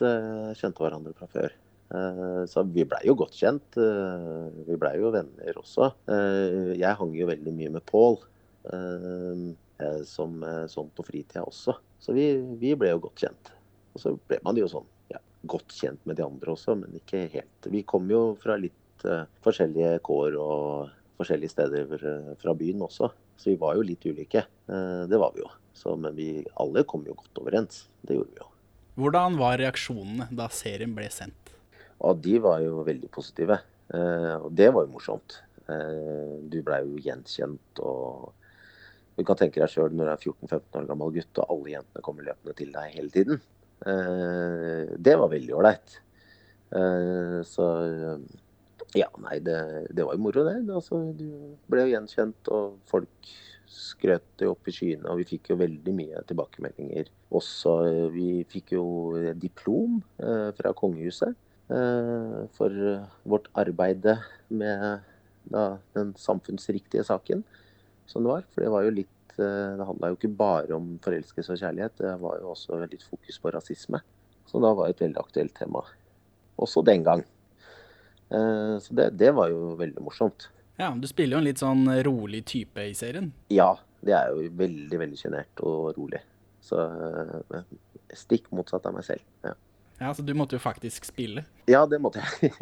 kjente 0.60 0.84
hverandre 0.84 1.16
fra 1.16 1.30
før. 1.32 1.56
Eh, 1.90 2.42
så 2.46 2.62
vi 2.70 2.84
blei 2.86 3.02
jo 3.08 3.16
godt 3.18 3.34
kjent. 3.34 3.76
eh, 3.80 4.50
vi 4.68 4.76
blei 4.78 4.96
jo 5.00 5.10
venner 5.14 5.58
også. 5.58 5.90
Eh, 6.06 6.76
jeg 6.78 6.98
hang 7.00 7.14
jo 7.16 7.26
veldig 7.26 7.54
mye 7.56 7.72
med 7.78 7.86
Pål, 7.86 8.20
som, 10.04 10.42
eh, 10.44 10.66
sånn 10.68 10.90
på 10.94 11.04
fritida 11.06 11.42
også. 11.42 11.74
Så 12.00 12.14
vi, 12.14 12.26
vi 12.60 12.74
ble 12.78 12.92
jo 12.92 13.00
godt 13.06 13.24
kjent. 13.24 13.52
Og 13.94 14.02
så 14.02 14.12
ble 14.28 14.38
man 14.44 14.58
jo 14.60 14.68
sånn 14.70 14.86
ja, 15.10 15.18
godt 15.48 15.72
kjent 15.74 16.04
med 16.06 16.20
de 16.20 16.26
andre 16.26 16.52
også, 16.52 16.76
men 16.78 16.94
ikke 17.00 17.24
helt. 17.32 17.70
Vi 17.72 17.82
kom 17.82 18.08
jo 18.12 18.36
fra 18.40 18.58
litt 18.60 18.76
forskjellige 19.40 20.02
kår 20.04 20.36
og 20.36 20.90
forskjellige 21.16 21.54
steder 21.54 22.36
fra 22.36 22.52
byen 22.54 22.84
også. 22.84 23.08
Så 23.40 23.48
vi 23.48 23.56
var 23.56 23.78
jo 23.78 23.86
litt 23.88 24.04
ulike. 24.04 24.44
Det 24.68 25.18
var 25.18 25.32
vi 25.32 25.40
jo. 25.40 25.48
Så, 25.72 25.96
men 25.96 26.12
vi 26.14 26.44
alle 26.60 26.84
kom 26.84 27.06
jo 27.08 27.16
godt 27.16 27.40
overens. 27.40 27.86
Det 28.04 28.18
gjorde 28.18 28.34
vi 28.34 28.42
jo. 28.42 28.48
Hvordan 29.00 29.38
var 29.40 29.56
reaksjonene 29.56 30.26
da 30.36 30.50
serien 30.52 30.92
ble 30.92 31.08
sendt? 31.08 31.39
Og 32.06 32.20
de 32.24 32.36
var 32.42 32.62
jo 32.64 32.84
veldig 32.86 33.10
positive. 33.12 33.60
Eh, 33.92 34.36
og 34.38 34.50
det 34.56 34.70
var 34.74 34.86
jo 34.86 34.94
morsomt. 34.94 35.40
Eh, 35.70 36.36
du 36.50 36.60
blei 36.66 36.82
jo 36.86 37.00
gjenkjent 37.04 37.82
og 37.86 38.36
Du 39.18 39.24
kan 39.26 39.36
tenke 39.36 39.60
deg 39.60 39.68
sjøl 39.68 39.92
når 39.92 40.06
du 40.06 40.10
er 40.14 40.22
14-15 40.22 40.76
år 40.78 40.84
gammel 40.88 41.10
gutt 41.12 41.38
og 41.42 41.50
alle 41.52 41.72
jentene 41.74 42.02
kommer 42.06 42.24
løpende 42.24 42.54
til 42.56 42.70
deg 42.72 42.94
hele 42.94 43.10
tiden. 43.12 43.42
Eh, 43.84 44.92
det 44.96 45.16
var 45.20 45.28
veldig 45.28 45.56
ålreit. 45.58 45.96
Så 47.50 47.66
ja, 48.96 49.08
nei, 49.20 49.36
det, 49.44 49.58
det 49.92 50.06
var 50.06 50.16
jo 50.16 50.22
moro, 50.24 50.46
det. 50.46 50.54
Altså, 50.72 51.02
du 51.18 51.26
ble 51.68 51.84
jo 51.84 51.90
gjenkjent, 51.90 52.48
og 52.54 52.78
folk 52.88 53.32
skrøt 53.68 54.46
jo 54.46 54.54
opp 54.54 54.70
i 54.70 54.76
skyene. 54.78 55.10
Og 55.10 55.20
vi 55.20 55.28
fikk 55.34 55.52
jo 55.52 55.58
veldig 55.60 55.96
mye 55.98 56.24
tilbakemeldinger. 56.30 57.10
Også, 57.36 57.76
vi 58.14 58.30
fikk 58.48 58.76
jo 58.78 58.86
diplom 59.42 60.00
fra 60.16 60.72
kongehuset 60.78 61.34
eh, 61.34 61.49
for 62.56 62.74
vårt 63.30 63.46
arbeid 63.54 64.06
med 64.50 65.00
da, 65.50 65.64
den 65.94 66.12
samfunnsriktige 66.18 67.04
saken 67.06 67.44
som 68.10 68.24
det 68.24 68.32
var. 68.32 68.46
For 68.50 68.64
det 68.64 68.72
var 68.74 68.86
jo 68.86 68.94
litt 68.96 69.36
eh, 69.38 69.76
Det 69.78 69.86
handla 69.86 70.10
jo 70.10 70.16
ikke 70.18 70.32
bare 70.36 70.74
om 70.76 70.88
forelskelse 71.04 71.54
og 71.54 71.60
kjærlighet, 71.62 71.94
det 72.02 72.14
var 72.22 72.40
jo 72.42 72.50
også 72.54 72.80
litt 72.90 73.04
fokus 73.06 73.38
på 73.40 73.52
rasisme. 73.54 74.00
Som 74.50 74.64
da 74.66 74.72
var 74.74 74.90
et 74.90 75.00
veldig 75.00 75.20
aktuelt 75.22 75.54
tema. 75.54 75.84
Også 76.58 76.82
den 76.86 77.04
gang. 77.06 77.22
Eh, 78.30 78.76
Så 78.82 78.94
det, 78.98 79.12
det 79.18 79.30
var 79.36 79.52
jo 79.52 79.76
veldig 79.78 80.02
morsomt. 80.02 80.48
Ja, 80.80 80.90
Du 80.96 81.06
spiller 81.06 81.36
jo 81.36 81.42
en 81.44 81.48
litt 81.50 81.60
sånn 81.62 81.86
rolig 82.06 82.44
type 82.48 82.82
i 82.88 82.94
serien. 82.96 83.30
Ja, 83.52 83.74
det 84.02 84.14
er 84.16 84.30
jo 84.32 84.48
veldig, 84.58 84.98
veldig 84.98 85.18
sjenert 85.20 85.60
og 85.62 85.92
rolig. 85.98 86.22
Så 86.64 86.76
eh, 86.80 87.62
stikk 88.16 88.50
motsatt 88.52 88.86
av 88.88 88.96
meg 88.96 89.04
selv. 89.06 89.22
Ja, 89.44 89.54
Ja, 90.00 90.14
Så 90.16 90.22
du 90.24 90.32
måtte 90.34 90.56
jo 90.56 90.62
faktisk 90.64 91.04
spille. 91.04 91.42
ja 91.68 91.82
det 91.86 91.98
måtte 92.00 92.22
jeg. 92.22 92.50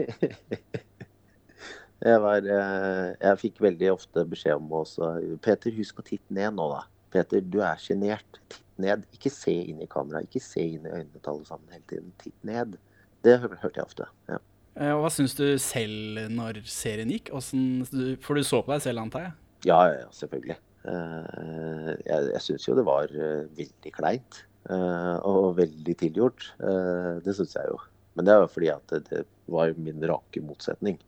jeg, 2.09 2.20
var, 2.23 2.44
eh, 2.47 3.09
jeg 3.23 3.40
fikk 3.43 3.60
veldig 3.62 3.93
ofte 3.94 4.24
beskjed 4.28 4.59
om 4.59 4.73
også 4.81 5.12
Peter, 5.44 5.74
husk 5.78 6.02
å 6.02 6.06
titte 6.06 6.35
ned 6.35 6.56
nå, 6.59 6.69
da. 6.74 6.85
Peter, 7.15 7.40
du 7.40 7.60
er 7.65 7.78
sjenert. 7.81 8.40
Titt 8.52 8.82
ned. 8.82 9.06
Ikke 9.16 9.31
se 9.32 9.55
inn 9.70 9.81
i 9.82 9.89
kamera. 9.90 10.20
Ikke 10.27 10.43
se 10.44 10.60
inn 10.74 10.85
i 10.85 10.93
øynene 10.93 11.23
til 11.23 11.31
alle 11.32 11.47
sammen 11.48 11.73
hele 11.73 11.86
tiden. 11.89 12.10
Titt 12.20 12.36
ned. 12.47 12.77
Det 13.24 13.39
hørte 13.43 13.73
jeg 13.81 13.86
ofte. 13.86 14.09
ja. 14.28 14.39
Eh, 14.78 14.93
Og 14.94 15.01
Hva 15.02 15.09
syns 15.10 15.32
du 15.39 15.47
selv 15.59 16.27
når 16.31 16.60
serien 16.70 17.10
gikk? 17.10 17.32
Hvordan, 17.35 18.19
for 18.23 18.39
du 18.39 18.44
så 18.47 18.60
på 18.62 18.74
deg 18.74 18.85
selv, 18.85 19.02
antar 19.06 19.24
jeg? 19.28 19.32
Ja, 19.66 19.78
ja, 19.90 20.05
selvfølgelig. 20.15 20.59
Eh, 20.89 21.89
jeg 22.06 22.28
jeg 22.35 22.43
syns 22.44 22.69
jo 22.69 22.77
det 22.78 22.85
var 22.86 23.10
veldig 23.10 23.93
kleint. 23.97 24.43
Eh, 24.70 25.16
og 25.28 25.57
veldig 25.59 25.95
tilgjort. 26.03 26.51
Eh, 26.61 27.12
det 27.24 27.35
syns 27.36 27.57
jeg 27.57 27.70
jo. 27.73 27.78
Men 28.19 28.27
det 28.27 28.35
jo 28.43 28.51
fordi 28.51 28.70
at 28.73 28.97
det 29.11 29.24
var 29.47 29.74
min 29.78 30.03
rake 30.11 30.43
motsetning. 30.43 30.99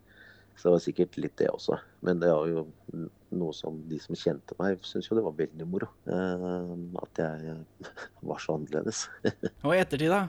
Så 0.57 0.69
det 0.69 0.75
var 0.77 0.85
sikkert 0.85 1.17
litt 1.19 1.37
det 1.41 1.49
også. 1.51 1.79
Men 2.07 2.21
det 2.23 2.31
var 2.33 2.51
jo 2.51 2.67
noe 3.37 3.55
som 3.57 3.79
de 3.91 3.99
som 4.03 4.17
kjente 4.19 4.57
meg, 4.61 4.81
syntes 4.87 5.11
jo 5.11 5.19
det 5.19 5.25
var 5.27 5.37
veldig 5.39 5.67
moro. 5.71 5.89
Eh, 6.11 6.73
at 7.03 7.21
jeg 7.23 7.57
var 8.31 8.43
så 8.43 8.57
annerledes. 8.59 9.05
Og 9.67 9.75
i 9.75 9.81
ettertid, 9.83 10.13
da? 10.13 10.25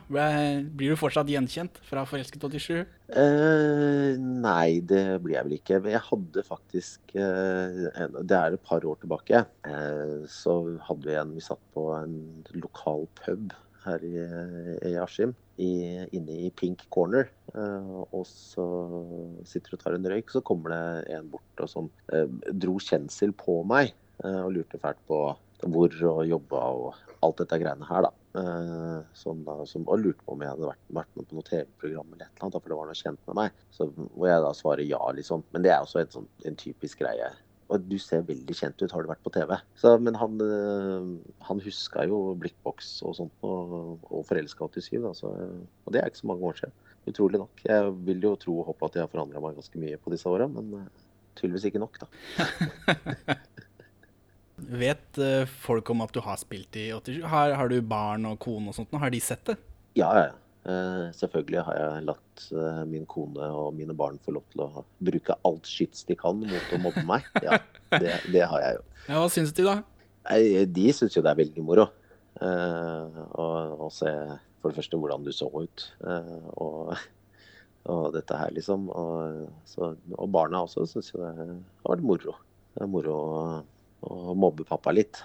Blir 0.62 0.94
du 0.94 1.00
fortsatt 1.00 1.32
gjenkjent 1.32 1.82
fra 1.88 2.06
Forelsket 2.10 2.44
87? 2.46 2.84
Eh, 3.12 4.20
nei, 4.20 4.80
det 4.88 5.04
blir 5.24 5.38
jeg 5.38 5.48
vel 5.48 5.58
ikke. 5.58 5.82
Jeg 5.92 6.04
hadde 6.08 6.46
faktisk 6.48 7.16
eh, 7.20 7.82
en, 7.92 8.22
Det 8.24 8.38
er 8.38 8.56
et 8.56 8.68
par 8.68 8.86
år 8.88 9.02
tilbake. 9.02 9.44
Eh, 9.68 10.16
så 10.32 10.62
hadde 10.88 11.10
vi 11.10 11.18
en 11.20 11.36
Vi 11.36 11.44
satt 11.44 11.62
på 11.76 11.90
en 11.98 12.16
lokal 12.56 13.08
pub 13.20 13.52
her 13.86 14.04
i, 14.06 14.14
i 14.92 14.94
Askim, 15.02 15.34
i, 15.62 15.74
inne 16.16 16.38
i 16.48 16.50
Pink 16.58 16.86
Corner. 16.94 17.30
Eh, 17.54 17.94
og 18.04 18.26
så 18.28 18.66
sitter 19.48 19.74
du 19.74 19.78
og 19.78 19.84
tar 19.84 19.98
en 19.98 20.10
røyk, 20.14 20.32
så 20.34 20.44
kommer 20.46 20.74
det 20.74 21.18
en 21.18 21.30
bort 21.32 21.64
og 21.64 21.70
som 21.72 21.92
eh, 22.14 22.28
dro 22.52 22.78
kjensel 22.82 23.36
på 23.38 23.62
meg. 23.68 23.94
eh, 24.24 24.42
og 24.42 24.54
lurte 24.58 24.82
fælt 24.82 25.02
på 25.10 25.24
hvor 25.62 25.94
og 26.10 26.24
jobba 26.26 26.60
og 26.74 27.18
alt 27.22 27.38
dette 27.44 27.60
greiene 27.62 27.86
her, 27.86 28.08
da. 28.08 28.12
Som 29.14 29.44
da 29.46 29.60
som, 29.70 29.84
og 29.86 30.00
lurte 30.02 30.24
på 30.26 30.34
om 30.34 30.42
jeg 30.42 30.50
hadde 30.56 30.70
vært, 30.72 30.82
vært 30.98 31.20
med 31.20 31.28
på 31.30 31.38
noe 31.38 31.46
TV-program 31.46 32.16
eller 32.16 32.26
et 32.26 32.32
eller 32.32 32.48
annet, 32.48 32.56
for 32.64 32.72
det 32.72 32.78
var 32.80 32.90
noe 32.90 32.98
kjent 32.98 33.22
med 33.30 33.38
meg. 33.38 33.60
Så, 33.76 33.88
hvor 33.94 34.32
jeg 34.32 34.42
da 34.42 34.52
svarer 34.58 34.90
ja, 34.90 35.02
liksom. 35.14 35.44
Men 35.54 35.68
det 35.68 35.74
er 35.76 35.86
også 35.86 36.02
en, 36.02 36.10
sånn, 36.16 36.30
en 36.50 36.58
typisk 36.58 37.04
greie. 37.04 37.30
Og 37.72 37.86
du 37.88 37.96
ser 38.02 38.26
veldig 38.28 38.56
kjent 38.58 38.82
ut, 38.82 38.92
har 38.92 39.04
du 39.04 39.12
vært 39.12 39.24
på 39.24 39.32
TV? 39.32 39.54
Så, 39.80 39.94
men 40.04 40.18
han, 40.20 40.42
eh, 40.44 41.12
han 41.48 41.62
huska 41.64 42.04
jo 42.10 42.34
Blikkboks 42.42 42.98
og 43.08 43.16
sånt, 43.22 43.46
og, 43.48 44.02
og 44.10 44.26
Forelska 44.28 44.68
87, 44.68 44.98
Altså, 45.00 45.32
og 45.32 45.96
det 45.96 46.02
er 46.02 46.12
ikke 46.12 46.24
så 46.24 46.32
mange 46.34 46.50
år 46.50 46.60
siden. 46.60 46.76
Utrolig 47.08 47.40
nok. 47.42 47.64
Jeg 47.66 47.94
vil 48.10 48.28
jo 48.28 48.36
tro 48.40 48.58
og 48.60 48.74
håpe 48.74 48.90
at 48.90 49.00
jeg 49.00 49.08
har 49.08 49.14
forandra 49.14 49.42
meg 49.42 49.56
ganske 49.58 49.82
mye 49.82 50.02
på 50.02 50.12
disse 50.14 50.30
åra, 50.30 50.50
men 50.52 50.76
eh, 50.82 50.92
tydeligvis 51.40 51.70
ikke 51.72 51.82
nok, 51.82 52.02
da. 52.04 52.12
Vet 54.84 55.22
eh, 55.24 55.48
folk 55.64 55.90
om 55.96 56.04
at 56.04 56.12
du 56.14 56.20
har 56.26 56.38
spilt 56.38 56.76
i 56.78 56.90
87? 56.92 57.24
Har, 57.32 57.56
har 57.58 57.72
du 57.72 57.80
barn 57.82 58.28
og 58.30 58.38
kone 58.44 58.70
og 58.70 58.78
sånt? 58.78 58.92
Har 59.00 59.14
de 59.14 59.24
sett 59.24 59.48
det? 59.48 59.58
Ja, 59.98 60.12
ja. 60.20 60.30
Eh, 60.62 61.06
selvfølgelig 61.18 61.64
har 61.66 61.78
jeg 61.80 62.04
latt 62.06 62.44
eh, 62.54 62.82
min 62.86 63.08
kone 63.10 63.48
og 63.50 63.72
mine 63.74 63.96
barn 63.98 64.20
få 64.22 64.36
lov 64.36 64.44
til 64.54 64.62
å 64.68 64.84
bruke 65.02 65.34
alt 65.48 65.66
skits 65.66 66.04
de 66.06 66.14
kan 66.20 66.38
mot 66.44 66.76
å 66.76 66.82
mobbe 66.84 67.06
meg. 67.08 67.26
Ja, 67.48 67.58
det, 67.98 68.20
det 68.32 68.44
har 68.46 68.62
jeg 68.62 68.78
jo. 68.78 68.84
Ja, 69.08 69.16
Hva 69.24 69.32
syns 69.34 69.56
de, 69.58 69.66
da? 69.66 69.80
De 70.70 70.86
syns 70.94 71.18
jo 71.18 71.24
det 71.26 71.32
er 71.34 71.40
veldig 71.42 71.64
moro. 71.66 71.88
Å 72.42 73.48
og 73.82 73.90
se 73.94 74.12
for 74.62 74.70
det 74.70 74.78
første 74.78 75.00
hvordan 75.02 75.26
du 75.26 75.32
så 75.34 75.50
ut. 75.50 75.88
eh, 76.06 76.38
og, 76.62 76.94
og 77.90 78.04
dette 78.14 78.38
her, 78.38 78.54
liksom. 78.54 78.86
Og, 78.94 79.48
så, 79.66 79.92
og 80.14 80.30
barna 80.34 80.62
også 80.68 80.86
syns 80.90 81.10
jo 81.16 81.24
det 81.24 81.32
har 81.50 81.96
vært 81.96 82.06
moro. 82.06 82.38
Det 82.76 82.86
er 82.86 82.92
moro 82.94 83.16
å, 83.18 83.42
å 84.06 84.36
mobbe 84.38 84.68
pappa 84.70 84.94
litt, 84.94 85.24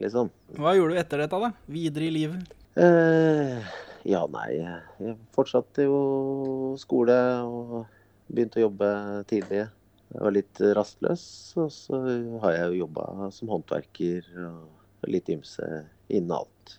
liksom. 0.00 0.32
Hva 0.56 0.72
gjorde 0.78 0.96
du 0.96 1.02
etter 1.04 1.22
dette, 1.26 1.42
da? 1.44 1.52
Videre 1.70 2.08
i 2.08 2.14
livet? 2.16 2.56
Eh, 2.80 3.60
ja, 4.08 4.24
nei. 4.32 4.48
Jeg 4.60 5.16
fortsatte 5.36 5.84
jo 5.84 6.74
skole 6.80 7.16
og 7.44 7.74
begynte 8.30 8.60
å 8.60 8.66
jobbe 8.68 8.90
tidlig. 9.30 9.66
Jeg 10.10 10.24
var 10.24 10.34
litt 10.34 10.60
rastløs, 10.76 11.24
og 11.60 11.70
så 11.74 12.00
har 12.42 12.56
jeg 12.56 12.70
jo 12.72 12.84
jobba 12.84 13.30
som 13.34 13.50
håndverker 13.52 14.26
og 14.48 15.10
litt 15.10 15.28
ymse 15.30 15.66
innen 16.10 16.34
alt. 16.40 16.78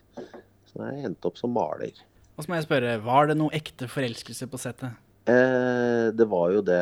Så 0.72 0.84
jeg 0.88 1.06
endte 1.08 1.30
opp 1.30 1.40
som 1.40 1.54
maler. 1.56 1.96
Og 2.36 2.44
så 2.44 2.52
må 2.52 2.58
jeg 2.58 2.68
spørre, 2.68 2.98
var 3.04 3.30
det 3.30 3.38
noe 3.40 3.54
ekte 3.56 3.88
forelskelse 3.92 4.48
på 4.52 4.60
settet? 4.60 5.00
Eh, 5.30 6.08
det 6.18 6.26
var 6.26 6.50
jo 6.50 6.64
det 6.66 6.82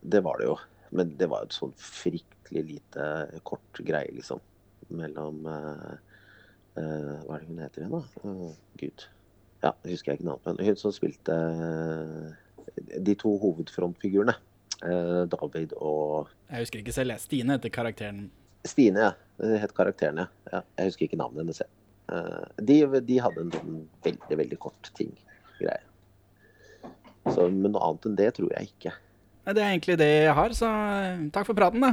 Det 0.00 0.20
var 0.22 0.38
det 0.38 0.46
jo. 0.46 0.56
Men 0.96 1.10
det 1.18 1.28
var 1.30 1.42
jo 1.42 1.50
et 1.50 1.56
sånn 1.56 1.74
fryktelig 1.78 2.62
lite 2.66 3.04
kort 3.46 3.80
greie, 3.86 4.10
liksom. 4.14 4.40
Mellom 4.90 5.44
eh, 5.46 5.98
Hva 6.74 7.36
er 7.36 7.40
det 7.42 7.48
hun 7.48 7.58
heter 7.64 7.82
igjen, 7.82 7.94
da? 7.96 8.02
Å, 8.24 8.52
Gud. 8.80 9.06
Ja, 9.64 9.72
det 9.82 9.92
husker 9.92 10.12
jeg 10.12 10.20
ikke 10.20 10.28
navnet 10.30 10.44
på. 10.44 10.52
henne. 10.54 10.66
Hun 10.70 10.78
som 10.80 10.92
spilte 10.96 11.34
eh, 11.36 13.00
de 13.04 13.14
to 13.20 13.32
hovedfrontfigurene. 13.42 14.34
eh, 14.84 15.24
David 15.32 15.74
og 15.76 16.30
Jeg 16.50 16.62
husker 16.64 16.80
ikke 16.84 16.94
selv. 16.96 17.18
Stine 17.20 17.56
heter 17.58 17.72
karakteren. 17.74 18.30
Stine, 18.64 19.08
ja. 19.10 19.12
Det 19.40 19.58
het 19.62 19.74
karakteren, 19.76 20.22
ja. 20.24 20.62
Jeg 20.78 20.90
husker 20.92 21.06
ikke 21.08 21.18
navnet 21.20 21.42
hennes. 21.44 21.60
jeg. 21.60 21.68
Eh, 22.12 22.64
De, 22.64 22.78
de 23.10 23.18
hadde 23.24 23.44
en 23.46 23.52
sånn 23.54 23.76
veldig, 24.06 24.38
veldig 24.44 24.58
kort 24.62 24.90
ting. 24.96 25.12
Greie. 25.60 25.82
Så, 27.30 27.44
men 27.52 27.72
noe 27.74 27.82
annet 27.84 28.06
enn 28.08 28.16
det 28.18 28.30
tror 28.38 28.52
jeg 28.56 28.70
ikke. 28.72 28.94
Det 29.50 29.60
er 29.62 29.70
egentlig 29.74 29.96
det 30.00 30.08
jeg 30.28 30.34
har, 30.36 30.52
så 30.56 30.68
eh, 30.70 31.22
takk 31.34 31.46
for 31.50 31.58
praten, 31.58 31.82
da. 31.84 31.92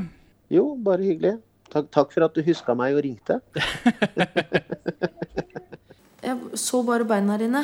Jo, 0.53 0.69
bare 0.79 1.03
hyggelig. 1.03 1.35
Takk, 1.73 1.89
takk 1.91 2.13
for 2.15 2.27
at 2.27 2.35
du 2.35 2.41
huska 2.47 2.75
meg 2.77 2.95
og 2.95 3.03
ringte. 3.03 3.39
Jeg 6.27 6.59
så 6.59 6.81
bare 6.83 7.05
beina 7.07 7.37
dine. 7.39 7.63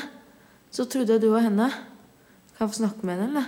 Så 0.74 0.86
trodde 0.90 1.14
jeg 1.14 1.22
du 1.22 1.30
var 1.34 1.44
henne. 1.46 1.68
Kan 2.56 2.66
jeg 2.66 2.70
få 2.70 2.78
snakke 2.80 3.06
med 3.06 3.20
henne, 3.20 3.28
eller? 3.30 3.44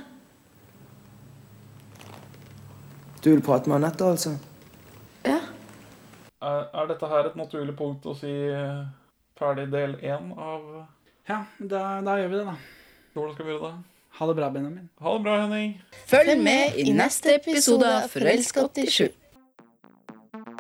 Du 3.24 3.30
vil 3.32 3.42
prate 3.42 3.70
med 3.70 3.80
Anette, 3.80 4.06
altså? 4.06 4.36
Er, 6.46 6.68
er 6.74 6.86
dette 6.92 7.08
her 7.10 7.26
et 7.26 7.38
naturlig 7.40 7.74
punkt 7.80 8.06
å 8.06 8.14
si 8.18 8.30
eh, 8.30 8.84
ferdig 9.40 9.66
del 9.74 9.96
én 10.06 10.30
av 10.38 10.62
Ja, 11.26 11.40
da, 11.58 12.02
da 12.06 12.20
gjør 12.20 12.30
vi 12.34 12.38
det, 12.38 12.46
da. 12.46 12.56
Hvordan 13.16 13.34
skal 13.34 13.48
vi 13.48 13.54
gjøre 13.56 13.72
det? 13.72 13.76
Ha 14.20 14.28
det 14.30 14.36
bra, 14.38 14.50
Benjamin. 14.54 14.90
Ha 15.02 15.14
det 15.16 15.24
bra, 15.26 15.38
Henning. 15.42 15.74
Følg 16.12 16.38
med 16.46 16.78
i 16.78 16.94
neste 16.94 17.40
episode 17.40 17.90
av 17.90 18.06
Forelska 18.14 18.68
87. 18.70 19.25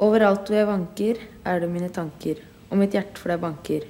Overalt 0.00 0.48
hvor 0.48 0.56
jeg 0.56 0.68
vanker, 0.68 1.18
er 1.44 1.60
du 1.60 1.66
mine 1.68 1.90
tanker, 1.92 2.38
og 2.70 2.78
mitt 2.80 2.94
hjerte 2.96 3.20
for 3.20 3.32
deg 3.32 3.42
banker. 3.42 3.82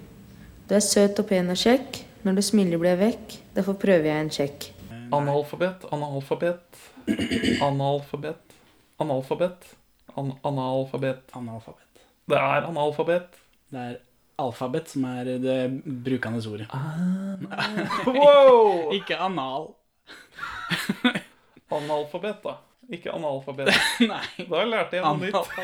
Du 0.66 0.74
er 0.74 0.82
søt 0.82 1.18
og 1.22 1.28
pen 1.28 1.52
og 1.52 1.58
kjekk, 1.60 2.00
når 2.26 2.38
du 2.38 2.42
smiler 2.42 2.80
blir 2.82 2.96
jeg 2.96 3.00
vekk, 3.04 3.36
derfor 3.54 3.76
prøver 3.78 4.08
jeg 4.10 4.24
en 4.24 4.32
sjekk. 4.34 4.66
Analfabet, 5.14 5.86
analfabet, 5.94 6.80
analfabet, 7.62 8.56
analfabet, 8.98 9.68
an 10.18 10.32
analfabet. 10.46 11.22
Analfabet. 11.38 12.02
Det 12.30 12.38
er 12.38 12.66
analfabet. 12.66 13.38
Det 13.70 13.84
er 13.84 13.98
alfabet 14.40 14.90
som 14.90 15.06
er 15.12 15.30
det 15.42 15.58
brukende 16.06 16.42
ordet. 16.50 16.66
Wow! 18.18 18.90
Ikke 18.96 19.18
anal. 19.18 19.70
Analfabet, 21.70 22.42
da. 22.42 22.56
Ikke 22.90 23.12
analfabet. 23.14 23.70
Nei. 24.12 24.24
Da 24.50 24.64
lærte 24.66 24.98
jeg 24.98 25.06
noe 25.06 25.30
nytt. 25.30 25.54